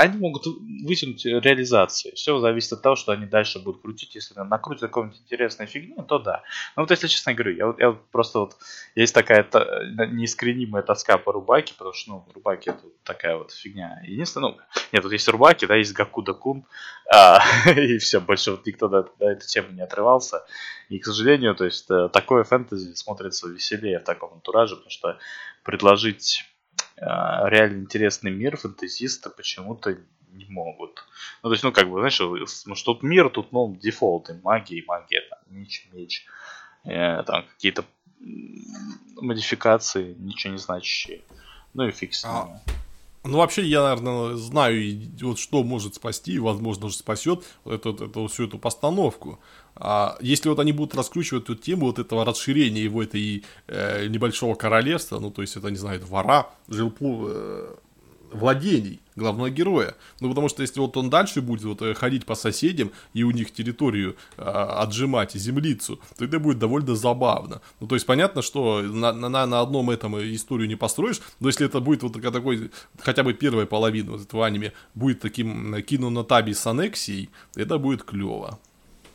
они 0.00 0.18
могут 0.18 0.46
вытянуть 0.86 1.24
реализацию. 1.24 2.14
Все 2.14 2.38
зависит 2.38 2.72
от 2.72 2.82
того, 2.82 2.96
что 2.96 3.12
они 3.12 3.26
дальше 3.26 3.58
будут 3.58 3.82
крутить. 3.82 4.14
Если 4.14 4.38
накрутят 4.38 4.82
какой-нибудь 4.82 5.18
интересной 5.20 5.66
фигни, 5.66 5.96
то 6.06 6.18
да. 6.18 6.42
Но 6.76 6.82
вот 6.82 6.90
если 6.90 7.08
честно 7.08 7.34
говорю, 7.34 7.56
я, 7.56 7.66
вот, 7.66 7.78
я 7.80 7.92
просто 8.12 8.40
вот 8.40 8.56
есть 8.94 9.14
такая 9.14 9.42
та, 9.42 9.64
неискоренимая 10.06 10.82
тоска 10.82 11.18
по 11.18 11.32
Рубаке, 11.32 11.74
потому 11.76 11.94
что, 11.94 12.10
ну, 12.10 12.24
Рубаки 12.34 12.70
это 12.70 12.82
такая 13.02 13.36
вот 13.36 13.50
фигня. 13.50 14.00
Единственное, 14.04 14.50
ну, 14.50 14.58
нет, 14.92 15.02
вот 15.02 15.12
есть 15.12 15.28
Рубаки, 15.28 15.66
да, 15.66 15.74
есть 15.74 15.92
Гакуда 15.92 16.32
Кун, 16.32 16.64
а, 17.12 17.40
и 17.70 17.98
все, 17.98 18.20
больше 18.20 18.52
вот 18.52 18.66
никто 18.66 18.88
до, 18.88 19.08
до 19.18 19.30
этой 19.30 19.46
темы 19.46 19.72
не 19.72 19.82
отрывался. 19.82 20.44
И, 20.88 20.98
к 20.98 21.06
сожалению, 21.06 21.54
то 21.54 21.64
есть 21.64 21.90
э, 21.90 22.08
такое 22.12 22.44
фэнтези 22.44 22.94
смотрится 22.94 23.48
веселее 23.48 23.98
в 23.98 24.04
таком 24.04 24.32
антураже, 24.34 24.76
потому 24.76 24.90
что 24.90 25.18
предложить 25.62 26.47
реально 26.96 27.82
интересный 27.82 28.30
мир 28.30 28.56
фэнтезисты 28.56 29.30
почему-то 29.30 29.98
не 30.32 30.46
могут. 30.46 31.04
Ну, 31.42 31.48
то 31.48 31.52
есть, 31.52 31.64
ну, 31.64 31.72
как 31.72 31.90
бы, 31.90 31.98
знаешь, 31.98 32.20
ну, 32.66 32.74
что 32.74 32.94
тут 32.94 33.02
мир, 33.02 33.30
тут, 33.30 33.52
ну, 33.52 33.76
дефолты, 33.80 34.40
магия 34.42 34.78
и 34.78 34.84
магия, 34.86 35.22
там, 35.30 35.38
меч, 35.50 35.88
меч, 35.92 36.26
э, 36.84 37.22
там, 37.24 37.44
какие-то 37.54 37.84
модификации, 39.16 40.14
ничего 40.18 40.52
не 40.52 40.58
значащие. 40.58 41.22
Ну 41.74 41.86
и 41.86 41.90
фиг 41.90 42.14
с 42.14 42.24
а, 42.24 42.46
ними. 42.46 42.60
А, 42.66 43.28
ну, 43.28 43.38
вообще, 43.38 43.62
я, 43.64 43.82
наверное, 43.82 44.36
знаю, 44.36 45.00
вот 45.20 45.38
что 45.38 45.62
может 45.62 45.96
спасти, 45.96 46.38
возможно, 46.38 46.84
даже 46.84 46.96
спасет 46.96 47.44
эту, 47.64 47.94
эту, 47.94 48.26
всю 48.28 48.46
эту 48.46 48.58
постановку. 48.58 49.38
А 49.80 50.16
если 50.20 50.48
вот 50.48 50.58
они 50.58 50.72
будут 50.72 50.94
раскручивать 50.94 51.44
эту 51.44 51.54
тему 51.54 51.86
вот 51.86 51.98
этого 51.98 52.24
расширения 52.24 52.82
его 52.82 53.02
этой 53.02 53.44
э, 53.68 54.06
небольшого 54.08 54.54
королевства, 54.54 55.20
ну, 55.20 55.30
то 55.30 55.42
есть 55.42 55.56
это, 55.56 55.70
не 55.70 55.76
знаю, 55.76 56.00
двора, 56.00 56.50
жилплу, 56.68 57.28
э, 57.28 57.74
владений 58.32 59.00
главного 59.16 59.50
героя. 59.50 59.94
Ну, 60.20 60.28
потому 60.28 60.48
что 60.48 60.62
если 60.62 60.80
вот 60.80 60.96
он 60.96 61.10
дальше 61.10 61.40
будет 61.40 61.64
вот 61.64 61.82
э, 61.82 61.94
ходить 61.94 62.26
по 62.26 62.34
соседям 62.34 62.90
и 63.14 63.22
у 63.22 63.30
них 63.30 63.52
территорию 63.52 64.16
э, 64.36 64.42
отжимать, 64.42 65.32
землицу, 65.34 66.00
то 66.16 66.24
это 66.24 66.38
будет 66.38 66.58
довольно 66.58 66.94
забавно. 66.94 67.60
Ну, 67.80 67.86
то 67.86 67.94
есть 67.94 68.06
понятно, 68.06 68.42
что 68.42 68.82
на, 68.82 69.12
на, 69.12 69.46
на 69.46 69.60
одном 69.60 69.90
этом 69.90 70.18
историю 70.18 70.68
не 70.68 70.76
построишь, 70.76 71.20
но 71.40 71.48
если 71.48 71.66
это 71.66 71.80
будет 71.80 72.02
вот 72.02 72.20
такой, 72.20 72.70
хотя 73.00 73.22
бы 73.22 73.32
первая 73.32 73.66
половина 73.66 74.12
вот 74.12 74.22
этого 74.22 74.46
аниме 74.46 74.72
будет 74.94 75.20
таким 75.20 75.82
кино 75.82 76.10
на 76.10 76.24
таби 76.24 76.54
с 76.54 76.66
аннексией, 76.66 77.30
это 77.56 77.78
будет 77.78 78.04
клево. 78.04 78.58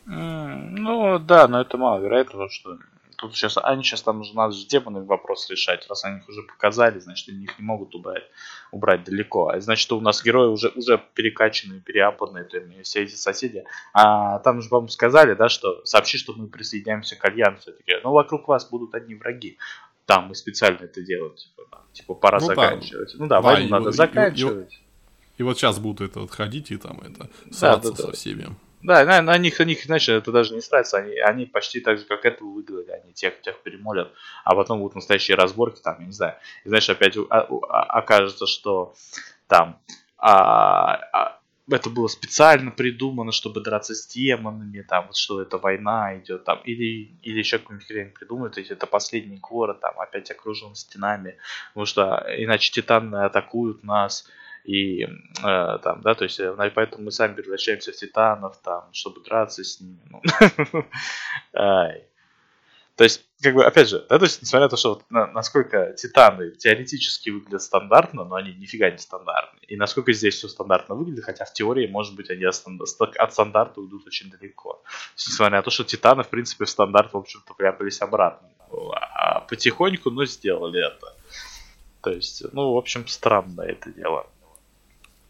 Mm, 0.06 0.68
ну, 0.70 1.18
да, 1.18 1.48
но 1.48 1.60
это 1.60 1.78
маловероятно, 1.78 2.48
что 2.50 2.78
Тут 3.16 3.34
сейчас, 3.36 3.56
они 3.62 3.82
сейчас 3.82 4.02
там 4.02 4.20
уже 4.20 4.34
надо 4.34 4.54
же 4.54 4.66
демонный 4.66 5.02
вопрос 5.02 5.48
решать. 5.48 5.86
Раз 5.88 6.04
они 6.04 6.18
их 6.18 6.28
уже 6.28 6.42
показали, 6.42 6.98
значит, 6.98 7.28
они 7.28 7.44
их 7.44 7.58
не 7.58 7.64
могут 7.64 7.94
убрать, 7.94 8.24
убрать 8.70 9.04
далеко. 9.04 9.48
А 9.48 9.60
значит, 9.60 9.82
что 9.82 9.96
у 9.96 10.00
нас 10.00 10.22
герои 10.22 10.48
уже, 10.48 10.68
уже 10.70 11.00
перекачанные, 11.14 11.80
переапанные, 11.80 12.44
то 12.44 12.58
есть 12.58 12.86
все 12.86 13.02
эти 13.02 13.14
соседи. 13.14 13.64
А 13.92 14.40
там 14.40 14.60
же, 14.60 14.68
по-моему, 14.68 14.88
сказали, 14.88 15.34
да, 15.34 15.48
что 15.48 15.84
сообщи, 15.84 16.18
что 16.18 16.32
мы 16.34 16.48
присоединяемся 16.48 17.16
к 17.16 17.24
альянсу. 17.24 17.72
Такие, 17.72 18.00
ну, 18.02 18.10
вокруг 18.10 18.48
вас 18.48 18.68
будут 18.68 18.94
одни 18.94 19.14
враги. 19.14 19.58
Там 20.06 20.28
мы 20.28 20.34
специально 20.34 20.84
это 20.84 21.00
делаем. 21.00 21.34
Типа, 21.34 21.62
да, 21.70 21.78
типа 21.92 22.14
пора 22.14 22.40
ну, 22.40 22.46
заканчивать. 22.46 23.12
Да. 23.12 23.18
Ну 23.18 23.26
да, 23.26 23.40
войну 23.40 23.68
да, 23.68 23.78
надо 23.78 23.90
и, 23.90 23.92
заканчивать. 23.92 24.72
И, 24.72 24.76
и, 24.76 24.82
и 25.38 25.42
вот 25.44 25.56
сейчас 25.56 25.78
будут 25.78 26.10
это 26.10 26.20
вот 26.20 26.30
ходить 26.30 26.70
и 26.70 26.76
там 26.76 27.00
это 27.00 27.30
сраться 27.50 27.92
да, 27.92 27.96
да, 27.96 28.02
со 28.02 28.12
всеми. 28.12 28.54
Да, 28.84 29.02
на, 29.06 29.22
на 29.22 29.38
них, 29.38 29.58
на 29.58 29.64
них, 29.64 29.82
знаешь, 29.82 30.10
это 30.10 30.30
даже 30.30 30.54
не 30.54 30.60
страшно, 30.60 30.98
они, 30.98 31.16
они 31.16 31.46
почти 31.46 31.80
так 31.80 31.98
же, 31.98 32.04
как 32.04 32.26
это 32.26 32.44
выиграли, 32.44 32.90
они 32.90 33.14
тех, 33.14 33.40
тех 33.40 33.62
перемолят, 33.62 34.12
а 34.44 34.54
потом 34.54 34.80
будут 34.80 34.96
настоящие 34.96 35.38
разборки, 35.38 35.80
там, 35.80 35.96
я 36.00 36.06
не 36.06 36.12
знаю, 36.12 36.34
и 36.64 36.68
знаешь, 36.68 36.90
опять 36.90 37.16
а, 37.16 37.24
а, 37.30 37.82
окажется, 37.98 38.46
что 38.46 38.94
там 39.48 39.80
а, 40.18 40.96
а, 41.14 41.40
это 41.70 41.88
было 41.88 42.08
специально 42.08 42.70
придумано, 42.70 43.32
чтобы 43.32 43.62
драться 43.62 43.94
с 43.94 44.06
демонами, 44.06 44.82
там, 44.82 45.06
вот 45.06 45.16
что 45.16 45.40
это 45.40 45.56
война 45.56 46.18
идет, 46.18 46.44
там, 46.44 46.60
или, 46.64 47.16
или 47.22 47.38
еще 47.38 47.58
какую-нибудь 47.58 47.88
хрень 47.88 48.10
придумают, 48.10 48.58
есть 48.58 48.70
это 48.70 48.86
последний 48.86 49.38
город, 49.38 49.80
там, 49.80 49.98
опять 49.98 50.30
окружен 50.30 50.74
стенами, 50.74 51.38
потому 51.68 51.86
что 51.86 52.22
иначе 52.36 52.70
титаны 52.70 53.24
атакуют 53.24 53.82
нас, 53.82 54.28
и 54.64 55.04
э, 55.04 55.08
там, 55.82 56.00
да, 56.02 56.14
то 56.14 56.24
есть 56.24 56.40
э, 56.40 56.54
поэтому 56.74 57.04
мы 57.04 57.10
сами 57.10 57.34
превращаемся 57.34 57.92
в 57.92 57.96
титанов, 57.96 58.58
там, 58.62 58.88
чтобы 58.92 59.22
драться 59.22 59.62
с 59.62 59.80
ними. 59.80 60.00
Ну. 60.10 60.22
То 62.96 63.02
есть, 63.02 63.24
как 63.42 63.54
бы, 63.54 63.64
опять 63.64 63.88
же, 63.88 64.06
да, 64.08 64.18
то 64.18 64.24
есть, 64.24 64.40
несмотря 64.40 64.66
на 64.66 64.68
то, 64.68 64.76
что 64.76 64.90
вот, 64.90 65.10
на, 65.10 65.26
насколько 65.26 65.92
титаны 65.94 66.52
теоретически 66.52 67.30
выглядят 67.30 67.62
стандартно, 67.62 68.24
но 68.24 68.36
они 68.36 68.54
нифига 68.54 68.88
не 68.88 68.98
стандартные. 68.98 69.64
И 69.66 69.76
насколько 69.76 70.12
здесь 70.12 70.36
все 70.36 70.46
стандартно 70.46 70.94
выглядит, 70.94 71.24
хотя 71.24 71.44
в 71.44 71.52
теории, 71.52 71.88
может 71.88 72.14
быть, 72.14 72.30
они 72.30 72.44
от, 72.44 72.62
от 73.18 73.32
стандарта 73.32 73.80
уйдут 73.80 74.06
очень 74.06 74.30
далеко. 74.30 74.80
есть, 75.16 75.28
несмотря 75.28 75.56
на 75.56 75.62
то, 75.64 75.70
что 75.70 75.82
титаны, 75.82 76.22
в 76.22 76.28
принципе, 76.28 76.66
в 76.66 76.70
стандарт, 76.70 77.12
в 77.12 77.16
общем-то, 77.16 77.54
вляпались 77.58 78.00
обратно. 78.00 78.48
А 78.70 79.40
потихоньку, 79.40 80.10
но 80.10 80.24
сделали 80.24 80.86
это. 80.86 81.16
То 82.00 82.10
есть, 82.10 82.44
ну, 82.52 82.74
в 82.74 82.76
общем, 82.76 83.08
странно 83.08 83.62
это 83.62 83.90
дело. 83.90 84.28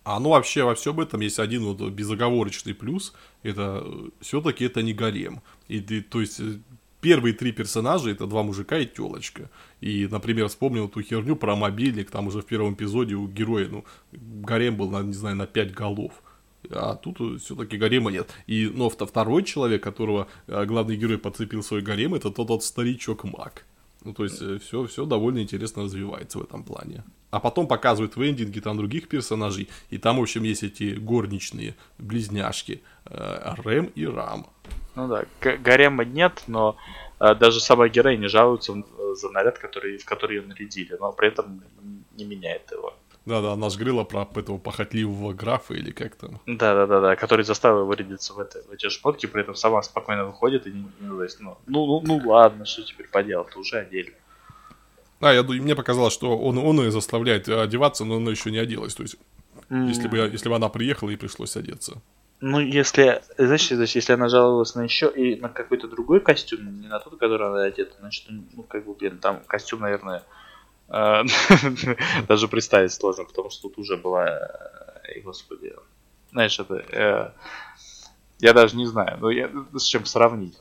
А 0.04 0.20
ну 0.20 0.30
вообще 0.30 0.64
во 0.64 0.74
всем 0.74 1.00
этом 1.00 1.20
есть 1.20 1.38
один 1.38 1.64
вот 1.64 1.80
безоговорочный 1.90 2.74
плюс, 2.74 3.14
это 3.42 3.82
э, 3.84 4.10
все-таки 4.20 4.66
это 4.66 4.82
не 4.82 4.92
гарем. 4.92 5.40
И, 5.66 5.78
и, 5.78 6.02
то 6.02 6.20
есть 6.20 6.40
э, 6.40 6.58
первые 7.00 7.32
три 7.32 7.52
персонажа 7.52 8.10
это 8.10 8.26
два 8.26 8.42
мужика 8.42 8.78
и 8.78 8.86
телочка. 8.86 9.50
И, 9.80 10.06
например, 10.06 10.48
вспомнил 10.48 10.88
ту 10.88 11.00
херню 11.00 11.36
про 11.36 11.56
мобильник, 11.56 12.10
там 12.10 12.26
уже 12.26 12.42
в 12.42 12.46
первом 12.46 12.74
эпизоде 12.74 13.14
у 13.14 13.26
героя, 13.26 13.66
ну, 13.68 13.84
гарем 14.12 14.76
был, 14.76 14.90
на, 14.90 15.02
не 15.02 15.14
знаю, 15.14 15.36
на 15.36 15.46
пять 15.46 15.72
голов. 15.72 16.22
А 16.70 16.96
тут 16.96 17.18
э, 17.20 17.38
все-таки 17.38 17.78
гарема 17.78 18.10
нет. 18.10 18.28
И, 18.46 18.70
но 18.74 18.90
второй 18.90 19.42
человек, 19.42 19.82
которого 19.82 20.28
главный 20.46 20.96
герой 20.96 21.16
подцепил 21.16 21.62
свой 21.62 21.80
гарем, 21.80 22.14
это 22.14 22.30
тот 22.30 22.50
вот 22.50 22.62
старичок 22.62 23.24
Мак. 23.24 23.64
Ну, 24.04 24.12
то 24.12 24.24
есть, 24.24 24.62
все, 24.62 24.84
все 24.84 25.06
довольно 25.06 25.40
интересно 25.40 25.84
развивается 25.84 26.38
в 26.38 26.42
этом 26.42 26.62
плане. 26.62 27.04
А 27.34 27.40
потом 27.40 27.66
показывают 27.66 28.16
вендинги 28.16 28.60
там 28.60 28.76
других 28.76 29.08
персонажей, 29.08 29.68
и 29.90 29.98
там, 29.98 30.18
в 30.18 30.22
общем, 30.22 30.44
есть 30.44 30.62
эти 30.62 30.94
горничные 30.94 31.74
близняшки, 31.98 32.80
э, 33.06 33.54
Рэм 33.64 33.86
и 33.86 34.06
Рам. 34.06 34.46
Ну 34.94 35.08
да, 35.08 35.24
гарема 35.40 36.04
нет, 36.04 36.44
но 36.46 36.76
э, 37.18 37.34
даже 37.34 37.58
сама 37.58 37.88
героиня 37.88 38.28
жалуется 38.28 38.72
э, 38.72 39.14
за 39.16 39.30
наряд, 39.30 39.58
который, 39.58 39.98
в 39.98 40.04
который 40.04 40.36
ее 40.36 40.42
нарядили, 40.46 40.96
но 41.00 41.10
при 41.12 41.26
этом 41.26 41.60
не 42.16 42.24
меняет 42.24 42.70
его. 42.70 42.94
Да-да, 43.26 43.52
она 43.52 43.68
говорила 43.68 44.04
про 44.04 44.28
этого 44.34 44.58
похотливого 44.58 45.32
графа 45.32 45.72
или 45.74 45.92
как 45.92 46.14
там. 46.16 46.40
Да-да-да, 46.46 47.16
который 47.16 47.44
заставил 47.44 47.82
его 47.82 47.94
рядиться 47.94 48.34
в, 48.34 48.38
это, 48.38 48.62
в 48.68 48.72
эти 48.72 48.88
шмотки, 48.90 49.26
при 49.26 49.40
этом 49.40 49.54
сама 49.54 49.82
спокойно 49.82 50.26
выходит 50.26 50.66
и 50.66 50.72
не, 50.72 50.80
не 51.00 51.08
ну, 51.08 51.56
ну, 51.66 51.86
ну, 51.86 52.02
ну 52.04 52.28
ладно, 52.28 52.66
что 52.66 52.82
теперь 52.82 53.08
поделать, 53.08 53.56
уже 53.56 53.78
одели. 53.78 54.14
Да, 55.20 55.32
я, 55.32 55.42
мне 55.42 55.74
показалось, 55.74 56.12
что 56.12 56.36
он, 56.36 56.58
он 56.58 56.80
ее 56.80 56.90
заставляет 56.90 57.48
одеваться, 57.48 58.04
но 58.04 58.16
она 58.16 58.30
еще 58.30 58.50
не 58.50 58.58
оделась. 58.58 58.94
То 58.94 59.04
есть, 59.04 59.16
mm. 59.70 59.88
если, 59.88 60.06
бы, 60.06 60.18
если 60.18 60.50
бы 60.50 60.56
она 60.56 60.68
приехала 60.68 61.08
и 61.08 61.16
пришлось 61.16 61.56
одеться. 61.56 62.02
Ну, 62.40 62.60
если, 62.60 63.22
значит, 63.38 63.78
значит, 63.78 63.94
если 63.96 64.12
она 64.12 64.28
жаловалась 64.28 64.74
на 64.74 64.82
еще 64.82 65.10
и 65.10 65.40
на 65.40 65.48
какой-то 65.48 65.88
другой 65.88 66.20
костюм, 66.20 66.78
не 66.78 66.88
на 66.88 67.00
тот, 67.00 67.18
который 67.18 67.48
она 67.48 67.62
одета, 67.62 67.94
значит, 68.00 68.26
ну, 68.28 68.64
как 68.64 68.84
бы, 68.84 68.92
блин, 68.92 69.16
там 69.16 69.40
костюм, 69.46 69.80
наверное, 69.80 70.24
даже 72.28 72.48
представить 72.48 72.92
сложно, 72.92 73.24
потому 73.24 73.50
что 73.50 73.62
тут 73.62 73.78
уже 73.78 73.96
была, 73.96 74.26
э, 75.04 75.20
господи, 75.20 75.72
знаешь, 76.30 76.58
это, 76.58 76.74
э, 76.74 77.30
я 78.40 78.52
даже 78.52 78.76
не 78.76 78.86
знаю, 78.86 79.18
ну, 79.20 79.30
я, 79.30 79.50
с 79.72 79.84
чем 79.84 80.04
сравнить. 80.04 80.58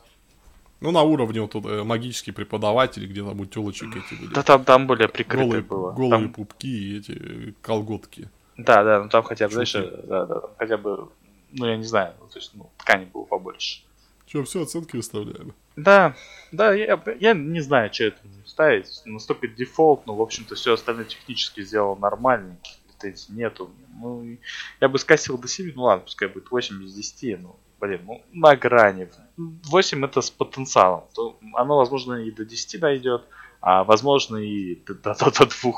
Ну, 0.84 0.92
на 0.92 1.02
уровне 1.02 1.40
вот 1.40 1.52
тут 1.52 1.66
э, 1.66 1.84
магический 1.84 2.32
преподаватель, 2.32 3.08
где 3.08 3.24
там 3.24 3.40
у 3.40 3.46
телочек 3.46 3.96
эти 3.96 4.20
были. 4.20 4.34
Да 4.34 4.44
там, 4.44 4.66
там 4.66 4.86
более 4.86 5.08
прикрытые 5.08 5.48
голые, 5.48 5.64
было. 5.64 5.92
Голые 5.94 6.24
там... 6.24 6.34
пупки 6.34 6.68
и 6.68 7.00
эти 7.00 7.12
э, 7.12 7.54
колготки. 7.62 8.30
Да, 8.58 8.84
да, 8.84 9.02
ну 9.02 9.10
там 9.10 9.24
хотя 9.24 9.48
бы, 9.48 9.54
знаешь, 9.54 9.74
э, 9.76 10.04
да, 10.04 10.26
да, 10.26 10.42
хотя 10.58 10.78
бы, 10.78 11.08
ну 11.52 11.66
я 11.68 11.78
не 11.78 11.86
знаю, 11.86 12.14
ну, 12.20 12.28
то 12.28 12.38
есть, 12.38 12.52
ну, 12.54 12.70
ткани 12.78 13.06
было 13.06 13.24
побольше. 13.24 13.82
Че, 14.26 14.44
все 14.44 14.64
оценки 14.64 14.98
выставляем? 14.98 15.54
Да, 15.76 16.16
да, 16.52 16.74
я, 16.74 17.02
я 17.20 17.34
не 17.34 17.62
знаю, 17.62 17.94
что 17.94 18.04
это 18.04 18.20
ставить. 18.54 19.02
Наступит 19.06 19.56
дефолт, 19.56 20.06
но, 20.06 20.16
в 20.16 20.22
общем-то, 20.22 20.56
все 20.56 20.74
остальное 20.74 21.06
технически 21.06 21.64
сделал 21.64 21.96
нормально, 21.96 22.58
претензий 22.88 23.34
нету. 23.34 23.72
Ну, 24.00 24.38
я 24.80 24.90
бы 24.90 25.00
скосил 25.00 25.38
до 25.38 25.48
7, 25.48 25.74
ну 25.76 25.84
ладно, 25.84 26.04
пускай 26.04 26.28
будет 26.28 26.52
8 26.52 26.84
из 26.84 26.94
10, 26.94 27.42
ну, 27.42 27.56
блин, 27.80 28.02
ну, 28.06 28.22
на 28.32 28.56
грани. 28.56 29.10
8 29.38 30.06
это 30.06 30.22
с 30.22 30.30
потенциалом. 30.30 31.04
То 31.16 31.38
оно, 31.56 31.78
возможно, 31.78 32.14
и 32.14 32.32
до 32.32 32.46
10 32.46 32.80
дойдет, 32.80 33.24
а 33.60 33.84
возможно 33.84 34.38
и 34.38 34.76
до, 34.76 34.94
до, 34.94 35.16
до, 35.16 35.32
до 35.32 35.46
2. 35.46 35.72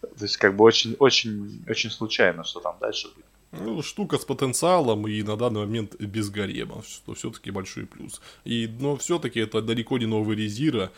То 0.00 0.24
есть, 0.24 0.36
как 0.36 0.54
бы 0.54 0.64
очень, 0.64 0.94
очень, 1.00 1.64
очень 1.68 1.90
случайно, 1.90 2.44
что 2.44 2.60
там 2.60 2.76
дальше 2.80 3.08
будет. 3.08 3.26
Ну, 3.50 3.82
штука 3.82 4.18
с 4.18 4.24
потенциалом 4.24 5.08
и 5.08 5.22
на 5.22 5.36
данный 5.36 5.60
момент 5.60 5.96
без 5.98 6.28
гарема, 6.30 6.82
что 6.82 7.14
все-таки 7.14 7.50
большой 7.50 7.86
плюс. 7.86 8.20
И, 8.44 8.68
но 8.80 8.96
все-таки 8.96 9.40
это 9.40 9.62
далеко 9.62 9.98
не 9.98 10.06
новый 10.06 10.36
резира, 10.36 10.90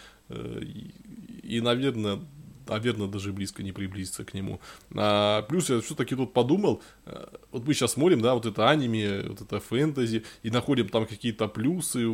и, 1.43 1.61
наверное, 1.61 2.21
наверное, 2.71 3.09
даже 3.09 3.33
близко 3.33 3.63
не 3.63 3.73
приблизиться 3.73 4.25
к 4.25 4.35
нему. 4.35 4.61
А, 4.95 5.43
плюс 5.43 5.71
я 5.71 5.81
все-таки 5.81 6.15
тут 6.15 6.33
подумал, 6.33 6.83
э, 7.07 7.27
вот 7.53 7.67
мы 7.67 7.75
сейчас 7.75 7.93
смотрим, 7.93 8.21
да, 8.21 8.35
вот 8.35 8.47
это 8.47 8.69
аниме, 8.69 9.23
вот 9.29 9.41
это 9.41 9.61
фэнтези, 9.61 10.25
и 10.43 10.51
находим 10.51 10.89
там 10.89 11.07
какие-то 11.07 11.49
плюсы, 11.49 12.07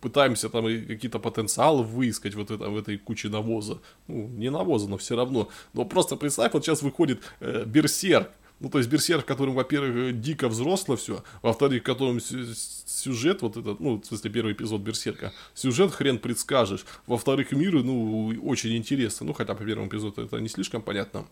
пытаемся 0.00 0.48
там 0.48 0.64
какие-то 0.64 1.18
потенциалы 1.18 1.82
выискать 1.82 2.34
вот 2.34 2.50
это, 2.50 2.68
в 2.68 2.76
этой 2.76 2.98
куче 2.98 3.28
навоза. 3.28 3.78
Ну, 4.06 4.28
не 4.28 4.50
навоза, 4.50 4.88
но 4.88 4.96
все 4.96 5.16
равно. 5.16 5.48
Но 5.72 5.84
просто 5.84 6.16
представь, 6.16 6.52
вот 6.52 6.64
сейчас 6.64 6.82
выходит 6.82 7.22
э, 7.40 7.64
Берсерк, 7.66 8.30
ну, 8.60 8.68
то 8.68 8.78
есть 8.78 8.90
Берсерк, 8.90 9.22
в 9.22 9.26
котором, 9.26 9.54
во-первых, 9.54 10.20
дико 10.20 10.48
взросло 10.48 10.96
все, 10.96 11.24
во-вторых, 11.42 11.82
в 11.82 11.86
котором 11.86 12.20
сюжет, 12.20 13.42
вот 13.42 13.56
этот, 13.56 13.80
ну, 13.80 14.00
в 14.00 14.04
смысле, 14.04 14.30
первый 14.30 14.52
эпизод 14.52 14.82
Берсерка, 14.82 15.32
сюжет 15.54 15.92
хрен 15.92 16.18
предскажешь, 16.18 16.84
во-вторых, 17.06 17.52
мир, 17.52 17.82
ну, 17.82 18.34
очень 18.44 18.76
интересно, 18.76 19.26
ну, 19.26 19.32
хотя 19.32 19.54
по 19.54 19.64
первому 19.64 19.88
эпизоду 19.88 20.22
это 20.22 20.38
не 20.38 20.48
слишком 20.48 20.82
понятно, 20.82 21.26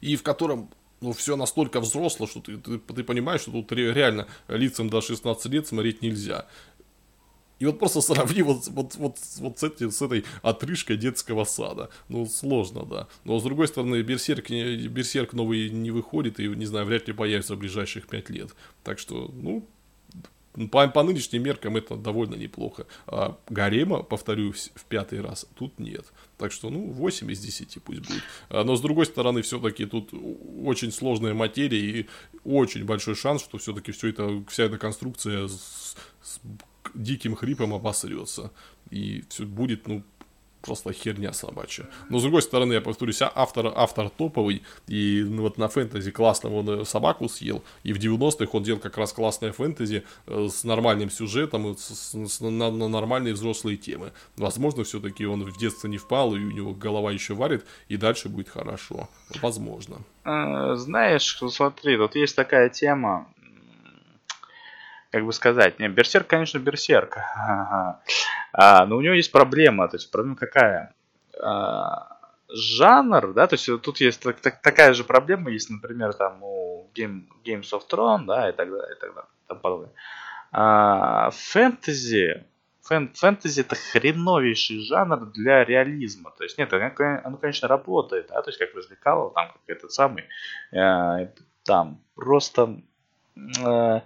и 0.00 0.16
в 0.16 0.22
котором 0.24 0.68
ну, 1.00 1.12
все 1.12 1.36
настолько 1.36 1.80
взросло, 1.80 2.26
что 2.26 2.40
ты, 2.40 2.56
ты, 2.56 2.78
ты 2.78 3.04
понимаешь, 3.04 3.42
что 3.42 3.52
тут 3.52 3.70
реально 3.72 4.26
лицам 4.48 4.88
до 4.88 5.00
16 5.00 5.52
лет 5.52 5.66
смотреть 5.66 6.02
нельзя. 6.02 6.46
И 7.58 7.66
вот 7.66 7.78
просто 7.78 8.00
сравни 8.00 8.42
вот, 8.42 8.66
вот, 8.68 8.94
вот, 8.96 9.18
вот 9.38 9.58
с, 9.58 9.62
этим, 9.62 9.90
с 9.90 10.02
этой 10.02 10.24
отрыжкой 10.42 10.96
детского 10.96 11.44
сада. 11.44 11.90
Ну, 12.08 12.26
сложно, 12.26 12.84
да. 12.84 13.08
Но, 13.24 13.38
с 13.38 13.42
другой 13.42 13.68
стороны, 13.68 14.02
Берсерк, 14.02 14.50
Берсерк 14.50 15.32
новый 15.32 15.70
не 15.70 15.90
выходит 15.90 16.38
и, 16.38 16.48
не 16.48 16.66
знаю, 16.66 16.86
вряд 16.86 17.08
ли 17.08 17.14
появится 17.14 17.56
в 17.56 17.58
ближайших 17.58 18.08
пять 18.08 18.28
лет. 18.28 18.50
Так 18.82 18.98
что, 18.98 19.30
ну, 19.32 19.66
по, 20.70 20.88
по 20.88 21.02
нынешним 21.02 21.42
меркам 21.42 21.76
это 21.76 21.96
довольно 21.96 22.34
неплохо. 22.34 22.86
А 23.06 23.38
Гарема, 23.48 24.02
повторюсь, 24.02 24.70
в 24.74 24.84
пятый 24.84 25.20
раз 25.20 25.46
тут 25.54 25.78
нет. 25.78 26.06
Так 26.38 26.52
что, 26.52 26.70
ну, 26.70 26.90
8 26.90 27.30
из 27.30 27.40
10 27.40 27.82
пусть 27.82 28.00
будет. 28.00 28.22
А, 28.48 28.64
но, 28.64 28.76
с 28.76 28.80
другой 28.80 29.06
стороны, 29.06 29.42
все-таки 29.42 29.84
тут 29.86 30.10
очень 30.62 30.92
сложная 30.92 31.34
материя 31.34 31.78
и 31.78 32.06
очень 32.44 32.84
большой 32.84 33.14
шанс, 33.14 33.42
что 33.42 33.58
все-таки 33.58 33.92
все 33.92 34.08
это, 34.08 34.44
вся 34.48 34.64
эта 34.64 34.78
конструкция 34.78 35.46
с, 35.48 35.96
с 36.22 36.40
диким 36.96 37.34
хрипом 37.34 37.74
обосрется. 37.74 38.50
И 38.90 39.24
все 39.28 39.44
будет, 39.44 39.88
ну, 39.88 40.02
просто 40.66 40.92
херня 40.92 41.32
собачья. 41.32 41.86
Но 42.10 42.18
с 42.18 42.22
другой 42.22 42.42
стороны, 42.42 42.74
я 42.74 42.80
повторюсь, 42.80 43.22
а 43.22 43.32
автор, 43.34 43.72
автор 43.74 44.10
топовый, 44.10 44.62
и 44.88 45.24
ну, 45.24 45.42
вот 45.42 45.58
на 45.58 45.68
фэнтези 45.68 46.10
классно 46.10 46.52
он 46.52 46.68
э, 46.68 46.84
собаку 46.84 47.28
съел, 47.28 47.62
и 47.84 47.92
в 47.92 47.98
90-х 47.98 48.50
он 48.52 48.62
делал 48.62 48.80
как 48.80 48.98
раз 48.98 49.12
классное 49.12 49.52
фэнтези 49.52 50.02
э, 50.26 50.48
с 50.50 50.64
нормальным 50.64 51.10
сюжетом, 51.10 51.76
с, 51.76 52.14
с, 52.14 52.40
на, 52.40 52.70
на 52.70 52.88
нормальные 52.88 53.34
взрослые 53.34 53.76
темы. 53.76 54.12
Возможно, 54.36 54.82
все-таки 54.82 55.26
он 55.26 55.44
в 55.44 55.58
детстве 55.58 55.88
не 55.88 55.98
впал, 55.98 56.34
и 56.34 56.40
у 56.40 56.50
него 56.50 56.74
голова 56.74 57.12
еще 57.12 57.34
варит, 57.34 57.64
и 57.88 57.96
дальше 57.96 58.28
будет 58.28 58.48
хорошо. 58.48 59.08
Возможно. 59.42 59.98
А, 60.24 60.74
знаешь, 60.76 61.38
смотри, 61.50 61.96
тут 61.96 62.16
есть 62.16 62.34
такая 62.34 62.68
тема, 62.68 63.28
как 65.10 65.24
бы 65.24 65.32
сказать, 65.32 65.78
не, 65.78 65.88
Берсерк, 65.88 66.26
конечно, 66.26 66.58
Берсерк, 66.58 67.16
а, 68.52 68.86
но 68.86 68.96
у 68.96 69.00
него 69.00 69.14
есть 69.14 69.32
проблема, 69.32 69.88
то 69.88 69.96
есть 69.96 70.10
проблема 70.10 70.36
какая? 70.36 70.94
А, 71.40 72.16
жанр, 72.48 73.32
да, 73.32 73.46
то 73.46 73.54
есть 73.54 73.66
тут 73.82 74.00
есть 74.00 74.22
так, 74.22 74.40
так, 74.40 74.60
такая 74.62 74.94
же 74.94 75.04
проблема, 75.04 75.50
есть, 75.50 75.70
например, 75.70 76.14
там 76.14 76.42
у 76.42 76.90
Game, 76.94 77.24
Games 77.44 77.70
of 77.72 77.82
Thrones, 77.90 78.24
да, 78.26 78.48
и 78.48 78.52
так 78.52 78.70
далее, 78.70 78.96
и 78.96 79.00
так 79.00 79.14
далее, 79.14 79.30
там 79.46 79.58
подобное. 79.58 79.90
А, 80.52 81.30
фэнтези, 81.30 82.44
фэн, 82.82 83.12
фэнтези 83.14 83.60
это 83.60 83.74
хреновейший 83.74 84.80
жанр 84.84 85.26
для 85.26 85.64
реализма, 85.64 86.32
то 86.36 86.44
есть 86.44 86.58
нет, 86.58 86.72
оно, 86.72 86.90
оно 87.24 87.36
конечно, 87.36 87.68
работает, 87.68 88.28
да, 88.28 88.42
то 88.42 88.50
есть 88.50 88.58
как 88.58 88.74
развлекало, 88.74 89.32
там, 89.32 89.48
как 89.52 89.76
этот 89.76 89.92
самый, 89.92 90.24
э, 90.72 91.28
там, 91.64 92.00
просто... 92.14 92.80
Э, 93.64 94.00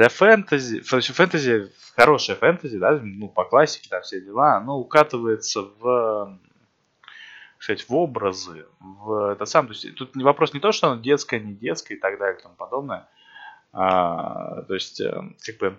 для 0.00 0.08
фэнтези, 0.08 0.80
фэнтези, 0.80 1.70
хорошая 1.94 2.34
фэнтези, 2.34 2.78
да, 2.78 2.98
ну, 3.02 3.28
по 3.28 3.44
классике, 3.44 3.90
там 3.90 4.00
все 4.00 4.22
дела, 4.22 4.56
оно 4.56 4.78
укатывается 4.78 5.68
в, 5.78 6.38
сказать, 7.58 7.86
в 7.86 7.94
образы, 7.94 8.64
в 8.80 9.32
это 9.32 9.44
сам, 9.44 9.66
то 9.66 9.74
есть 9.74 9.94
тут 9.96 10.16
вопрос 10.16 10.54
не 10.54 10.60
то, 10.60 10.72
что 10.72 10.90
оно 10.90 11.02
детское, 11.02 11.38
не 11.38 11.52
детское 11.52 11.96
и 11.96 12.00
так 12.00 12.18
далее 12.18 12.38
и 12.38 12.42
тому 12.42 12.54
подобное, 12.54 13.10
а, 13.74 14.62
то 14.62 14.72
есть, 14.72 15.02
э, 15.02 15.12
как 15.44 15.58
бы, 15.58 15.76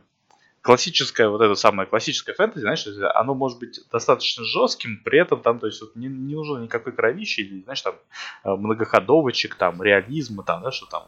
классическое, 0.62 1.28
вот 1.30 1.42
это 1.42 1.56
самое 1.56 1.88
классическое 1.88 2.36
фэнтези, 2.36 2.62
знаешь, 2.62 2.86
оно 3.16 3.34
может 3.34 3.60
быть 3.60 3.80
достаточно 3.92 4.44
жестким, 4.44 5.02
при 5.04 5.20
этом 5.20 5.42
там, 5.42 5.60
то 5.60 5.68
есть, 5.68 5.82
вот 5.82 5.96
не, 5.96 6.08
не 6.08 6.36
нужно 6.36 6.60
никакой 6.60 6.94
кровищи, 6.94 7.42
или, 7.42 7.64
знаешь, 7.64 7.82
там, 7.82 7.96
э, 8.44 8.50
многоходовочек, 8.50 9.56
там, 9.56 9.82
реализма, 9.82 10.44
там, 10.44 10.62
да, 10.64 10.72
что 10.72 10.86
там, 10.86 11.04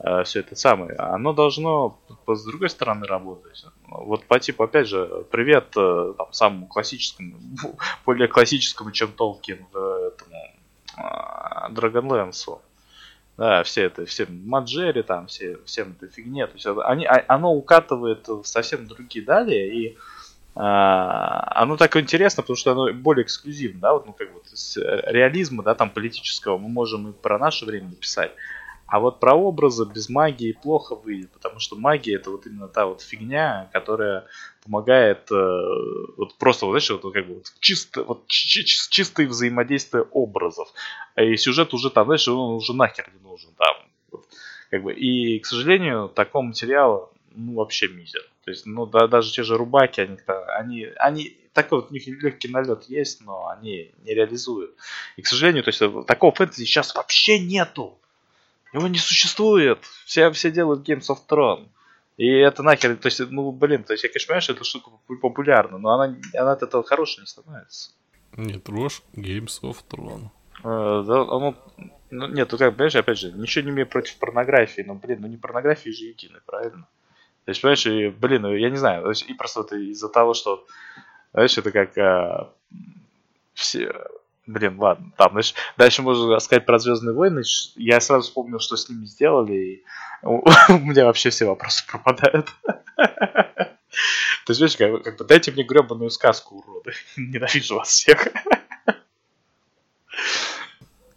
Э, 0.00 0.22
все 0.22 0.40
это 0.40 0.54
самое, 0.54 0.94
оно 0.96 1.32
должно 1.32 1.98
с 2.26 2.44
другой 2.44 2.70
стороны 2.70 3.06
работать. 3.06 3.64
Вот 3.86 4.24
по 4.26 4.38
типу, 4.38 4.62
опять 4.62 4.86
же, 4.86 5.26
привет 5.30 5.76
э, 5.76 6.14
там, 6.16 6.32
самому 6.32 6.66
классическому, 6.66 7.36
более 8.06 8.28
классическому, 8.28 8.92
чем 8.92 9.12
Толкин, 9.12 9.66
этому 9.66 10.36
э, 10.96 11.72
Dragonlance. 11.72 12.60
Да, 13.38 13.62
все 13.62 13.84
это, 13.84 14.04
все 14.04 14.26
Маджери, 14.28 15.02
там, 15.02 15.28
все, 15.28 15.58
всем 15.64 15.94
это 15.98 16.12
фигне. 16.12 16.48
То 16.48 16.54
есть 16.54 16.66
они, 16.84 17.06
а, 17.06 17.24
оно 17.28 17.54
укатывает 17.54 18.26
в 18.26 18.44
совсем 18.44 18.88
другие 18.88 19.24
далее, 19.24 19.72
и 19.72 19.96
а, 20.56 21.48
оно 21.54 21.76
так 21.76 21.96
интересно, 21.96 22.42
потому 22.42 22.56
что 22.56 22.72
оно 22.72 22.92
более 22.92 23.24
эксклюзивно, 23.24 23.80
да, 23.80 23.92
вот, 23.92 24.06
ну, 24.06 24.12
как 24.12 24.32
вот, 24.32 24.42
с 24.52 24.76
реализма, 24.76 25.62
да, 25.62 25.76
там, 25.76 25.88
политического 25.88 26.58
мы 26.58 26.68
можем 26.68 27.10
и 27.10 27.12
про 27.12 27.38
наше 27.38 27.64
время 27.64 27.90
написать. 27.90 28.32
А 28.88 29.00
вот 29.00 29.20
про 29.20 29.34
образы 29.34 29.84
без 29.84 30.08
магии 30.08 30.52
плохо 30.52 30.94
выйдет, 30.94 31.30
потому 31.32 31.60
что 31.60 31.76
магия 31.76 32.16
это 32.16 32.30
вот 32.30 32.46
именно 32.46 32.68
та 32.68 32.86
вот 32.86 33.02
фигня, 33.02 33.68
которая 33.72 34.26
помогает 34.64 35.30
э, 35.30 35.60
вот 36.16 36.34
просто, 36.38 36.64
вот, 36.64 36.72
знаешь, 36.72 36.90
вот 36.90 37.12
как 37.12 37.26
бы 37.26 37.42
чисто, 37.60 38.02
вот 38.02 38.26
чистое 38.26 39.28
взаимодействие 39.28 40.04
образов. 40.04 40.72
И 41.16 41.36
сюжет 41.36 41.74
уже 41.74 41.90
там, 41.90 42.06
знаешь, 42.06 42.26
он 42.28 42.56
уже 42.56 42.72
нахер 42.72 43.10
не 43.12 43.20
нужен 43.20 43.50
там. 43.58 43.76
Вот, 44.10 44.24
как 44.70 44.82
бы, 44.82 44.94
и, 44.94 45.38
к 45.38 45.44
сожалению, 45.44 46.08
такого 46.08 46.42
материала 46.42 47.10
ну, 47.34 47.54
вообще 47.54 47.88
мизер. 47.88 48.22
То 48.44 48.50
есть, 48.50 48.64
ну, 48.64 48.86
да, 48.86 49.06
даже 49.06 49.30
те 49.30 49.42
же 49.42 49.58
рубаки, 49.58 50.00
они, 50.00 50.18
они, 50.48 50.84
они 50.96 51.36
такой 51.52 51.80
вот 51.80 51.90
у 51.90 51.94
них 51.94 52.06
легкий 52.06 52.48
налет 52.48 52.84
есть, 52.84 53.20
но 53.20 53.48
они 53.48 53.92
не 54.04 54.14
реализуют. 54.14 54.74
И, 55.16 55.22
к 55.22 55.26
сожалению, 55.26 55.62
то 55.62 55.68
есть 55.68 56.06
такого 56.06 56.32
фэнтези 56.32 56.64
сейчас 56.64 56.94
вообще 56.94 57.38
нету. 57.38 57.98
Его 58.72 58.88
не 58.88 58.98
существует. 58.98 59.78
Все, 60.04 60.30
все 60.30 60.50
делают 60.50 60.88
Games 60.88 61.08
of 61.08 61.18
Thrones. 61.28 61.68
И 62.18 62.26
это 62.26 62.64
нахер, 62.64 62.96
то 62.96 63.06
есть, 63.06 63.20
ну, 63.30 63.52
блин, 63.52 63.84
то 63.84 63.92
есть 63.92 64.02
я, 64.02 64.10
конечно, 64.10 64.26
понимаю, 64.26 64.42
что 64.42 64.52
эта 64.52 64.64
штука 64.64 64.90
популярна, 65.22 65.78
но 65.78 65.90
она, 65.90 66.16
она 66.34 66.52
от 66.52 66.62
этого 66.64 66.82
хорошей 66.82 67.20
не 67.20 67.26
становится. 67.26 67.92
Не 68.36 68.58
трожь 68.58 69.02
Games 69.14 69.62
of 69.62 69.76
Thrones. 69.88 70.30
Э, 70.64 71.04
да, 71.06 71.20
оно, 71.20 71.54
ну, 72.10 72.26
нет, 72.26 72.50
ну 72.50 72.58
как, 72.58 72.74
понимаешь, 72.74 72.96
опять 72.96 73.18
же, 73.18 73.30
ничего 73.30 73.64
не 73.64 73.70
имею 73.70 73.86
против 73.86 74.16
порнографии, 74.16 74.82
но, 74.82 74.96
блин, 74.96 75.20
ну 75.20 75.28
не 75.28 75.36
порнографии 75.36 75.90
же 75.90 76.06
едины, 76.06 76.40
правильно? 76.44 76.88
То 77.44 77.50
есть, 77.50 77.62
понимаешь, 77.62 77.86
и, 77.86 78.08
блин, 78.08 78.42
ну, 78.42 78.54
я 78.54 78.68
не 78.68 78.76
знаю, 78.76 79.04
то 79.04 79.10
есть, 79.10 79.30
и 79.30 79.34
просто 79.34 79.60
вот 79.60 79.72
из-за 79.72 80.08
того, 80.08 80.34
что, 80.34 80.66
знаешь, 81.32 81.56
это 81.56 81.70
как 81.70 81.96
а, 81.98 82.52
все, 83.54 83.92
Блин, 84.48 84.78
ладно, 84.78 85.12
там, 85.18 85.32
знаешь, 85.32 85.54
дальше 85.76 86.00
можно 86.00 86.38
сказать 86.38 86.64
про 86.64 86.78
Звездные 86.78 87.14
войны. 87.14 87.42
Я 87.76 88.00
сразу 88.00 88.22
вспомнил, 88.22 88.58
что 88.60 88.76
с 88.76 88.88
ними 88.88 89.04
сделали, 89.04 89.54
и 89.54 89.84
у 90.22 90.42
меня 90.78 91.04
вообще 91.04 91.28
все 91.28 91.44
вопросы 91.44 91.86
пропадают. 91.86 92.48
То 92.96 93.66
есть, 94.48 94.60
видишь, 94.62 94.78
как, 94.78 95.18
бы 95.18 95.24
дайте 95.26 95.52
мне 95.52 95.64
гребаную 95.64 96.08
сказку, 96.08 96.56
уроды. 96.60 96.94
Ненавижу 97.18 97.76
вас 97.76 97.88
всех. 97.88 98.28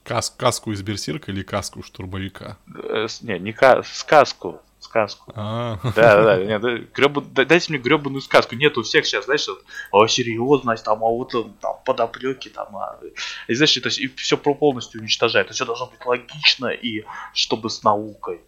Кас 0.04 0.30
каску 0.30 0.74
из 0.74 0.82
берсерка 0.82 1.32
или 1.32 1.42
каску 1.42 1.84
штурмовика? 1.84 2.58
Э, 2.76 3.08
не, 3.22 3.40
не 3.40 3.54
ка 3.54 3.82
сказку 3.84 4.62
сказку. 4.82 5.32
А. 5.36 5.80
Да, 5.84 5.92
да, 5.94 6.24
да. 6.24 6.44
Нет. 6.44 6.94
Дайте 7.34 7.72
мне 7.72 7.80
гребаную 7.80 8.22
сказку. 8.22 8.56
Нет, 8.56 8.78
у 8.78 8.84
всех 8.84 9.06
сейчас, 9.06 9.26
знаешь, 9.26 9.48
вот, 9.48 9.64
о, 9.92 10.08
серьезность, 10.08 10.84
там, 10.84 11.04
а 11.04 11.08
вот 11.08 11.32
там 11.62 11.78
подоплеки, 11.86 12.50
там, 12.50 12.76
а... 12.76 13.00
и 13.48 13.54
знаешь, 13.54 13.74
то 13.74 13.88
есть, 13.88 14.00
и 14.00 14.08
все 14.16 14.38
полностью 14.38 15.02
уничтожает. 15.02 15.48
Это 15.48 15.54
все 15.54 15.66
должно 15.66 15.88
быть 15.88 16.06
логично 16.06 16.68
и 16.68 17.04
чтобы 17.34 17.70
с 17.70 17.84
наукой. 17.84 18.42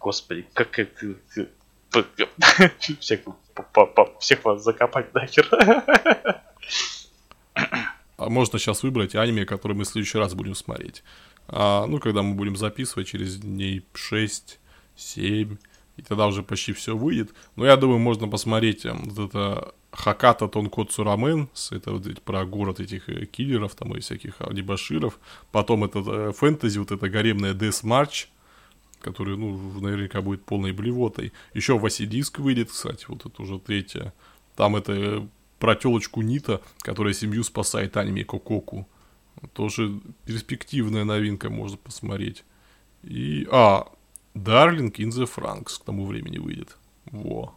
Господи, 0.00 0.46
как, 0.52 0.70
как, 0.70 0.88
всех, 3.00 3.20
всех 4.18 4.44
вас 4.44 4.62
закопать 4.62 5.14
нахер. 5.14 5.48
А 8.18 8.30
можно 8.30 8.58
сейчас 8.58 8.82
выбрать 8.82 9.14
аниме, 9.14 9.44
которое 9.44 9.74
мы 9.74 9.84
в 9.84 9.88
следующий 9.88 10.18
раз 10.18 10.34
будем 10.34 10.54
смотреть. 10.54 11.02
А, 11.48 11.86
ну, 11.86 11.98
когда 12.00 12.22
мы 12.22 12.34
будем 12.34 12.56
записывать 12.56 13.08
через 13.08 13.36
дней 13.36 13.84
6, 13.92 14.58
7, 14.96 15.56
и 15.96 16.02
тогда 16.02 16.26
уже 16.26 16.42
почти 16.42 16.72
все 16.72 16.96
выйдет. 16.96 17.34
Но 17.56 17.66
я 17.66 17.76
думаю, 17.76 17.98
можно 17.98 18.28
посмотреть 18.28 18.84
э, 18.84 18.92
вот 18.92 19.28
это 19.28 19.74
Хаката 19.90 20.46
Тонкоцу 20.46 21.04
Рамен, 21.04 21.48
это 21.70 21.92
вот 21.92 22.22
про 22.22 22.44
город 22.44 22.80
этих 22.80 23.08
э, 23.08 23.26
киллеров 23.26 23.74
там 23.74 23.96
и 23.96 24.00
всяких 24.00 24.36
дебаширов. 24.52 25.18
Потом 25.52 25.84
это 25.84 26.02
э, 26.06 26.32
фэнтези, 26.32 26.78
вот 26.78 26.92
это 26.92 27.08
гаремная 27.08 27.54
Death 27.54 27.84
March, 27.84 28.26
который, 29.00 29.36
ну, 29.36 29.80
наверняка 29.80 30.20
будет 30.20 30.44
полной 30.44 30.72
блевотой. 30.72 31.32
Еще 31.54 31.78
Васидиск 31.78 32.38
выйдет, 32.38 32.70
кстати, 32.70 33.06
вот 33.08 33.24
это 33.24 33.42
уже 33.42 33.58
третья. 33.58 34.12
Там 34.54 34.76
это 34.76 35.26
про 35.58 35.74
телочку 35.74 36.20
Нита, 36.20 36.60
которая 36.80 37.14
семью 37.14 37.42
спасает 37.42 37.96
аниме 37.96 38.24
Кококу. 38.24 38.86
Тоже 39.54 40.00
перспективная 40.24 41.04
новинка, 41.04 41.50
можно 41.50 41.76
посмотреть. 41.76 42.44
И, 43.02 43.46
а, 43.50 43.86
Дарлинг 44.36 44.98
in 44.98 45.08
the 45.08 45.26
Franks 45.26 45.80
к 45.80 45.84
тому 45.84 46.06
времени 46.06 46.38
выйдет. 46.38 46.76
Во. 47.06 47.54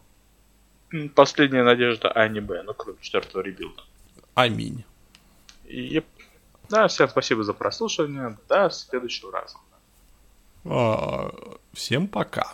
Последняя 1.13 1.63
надежда 1.63 2.09
Ани 2.11 2.39
Б, 2.39 2.63
ну 2.63 2.73
кроме 2.73 2.97
четвертого 3.01 3.41
ребилда. 3.41 3.83
Аминь. 4.33 4.85
И, 5.65 6.01
да, 6.69 6.87
всем 6.87 7.09
спасибо 7.09 7.43
за 7.43 7.53
прослушивание. 7.53 8.37
До 8.47 8.69
следующего 8.69 9.31
раза. 9.31 9.57
А, 10.65 11.31
всем 11.73 12.07
пока. 12.07 12.53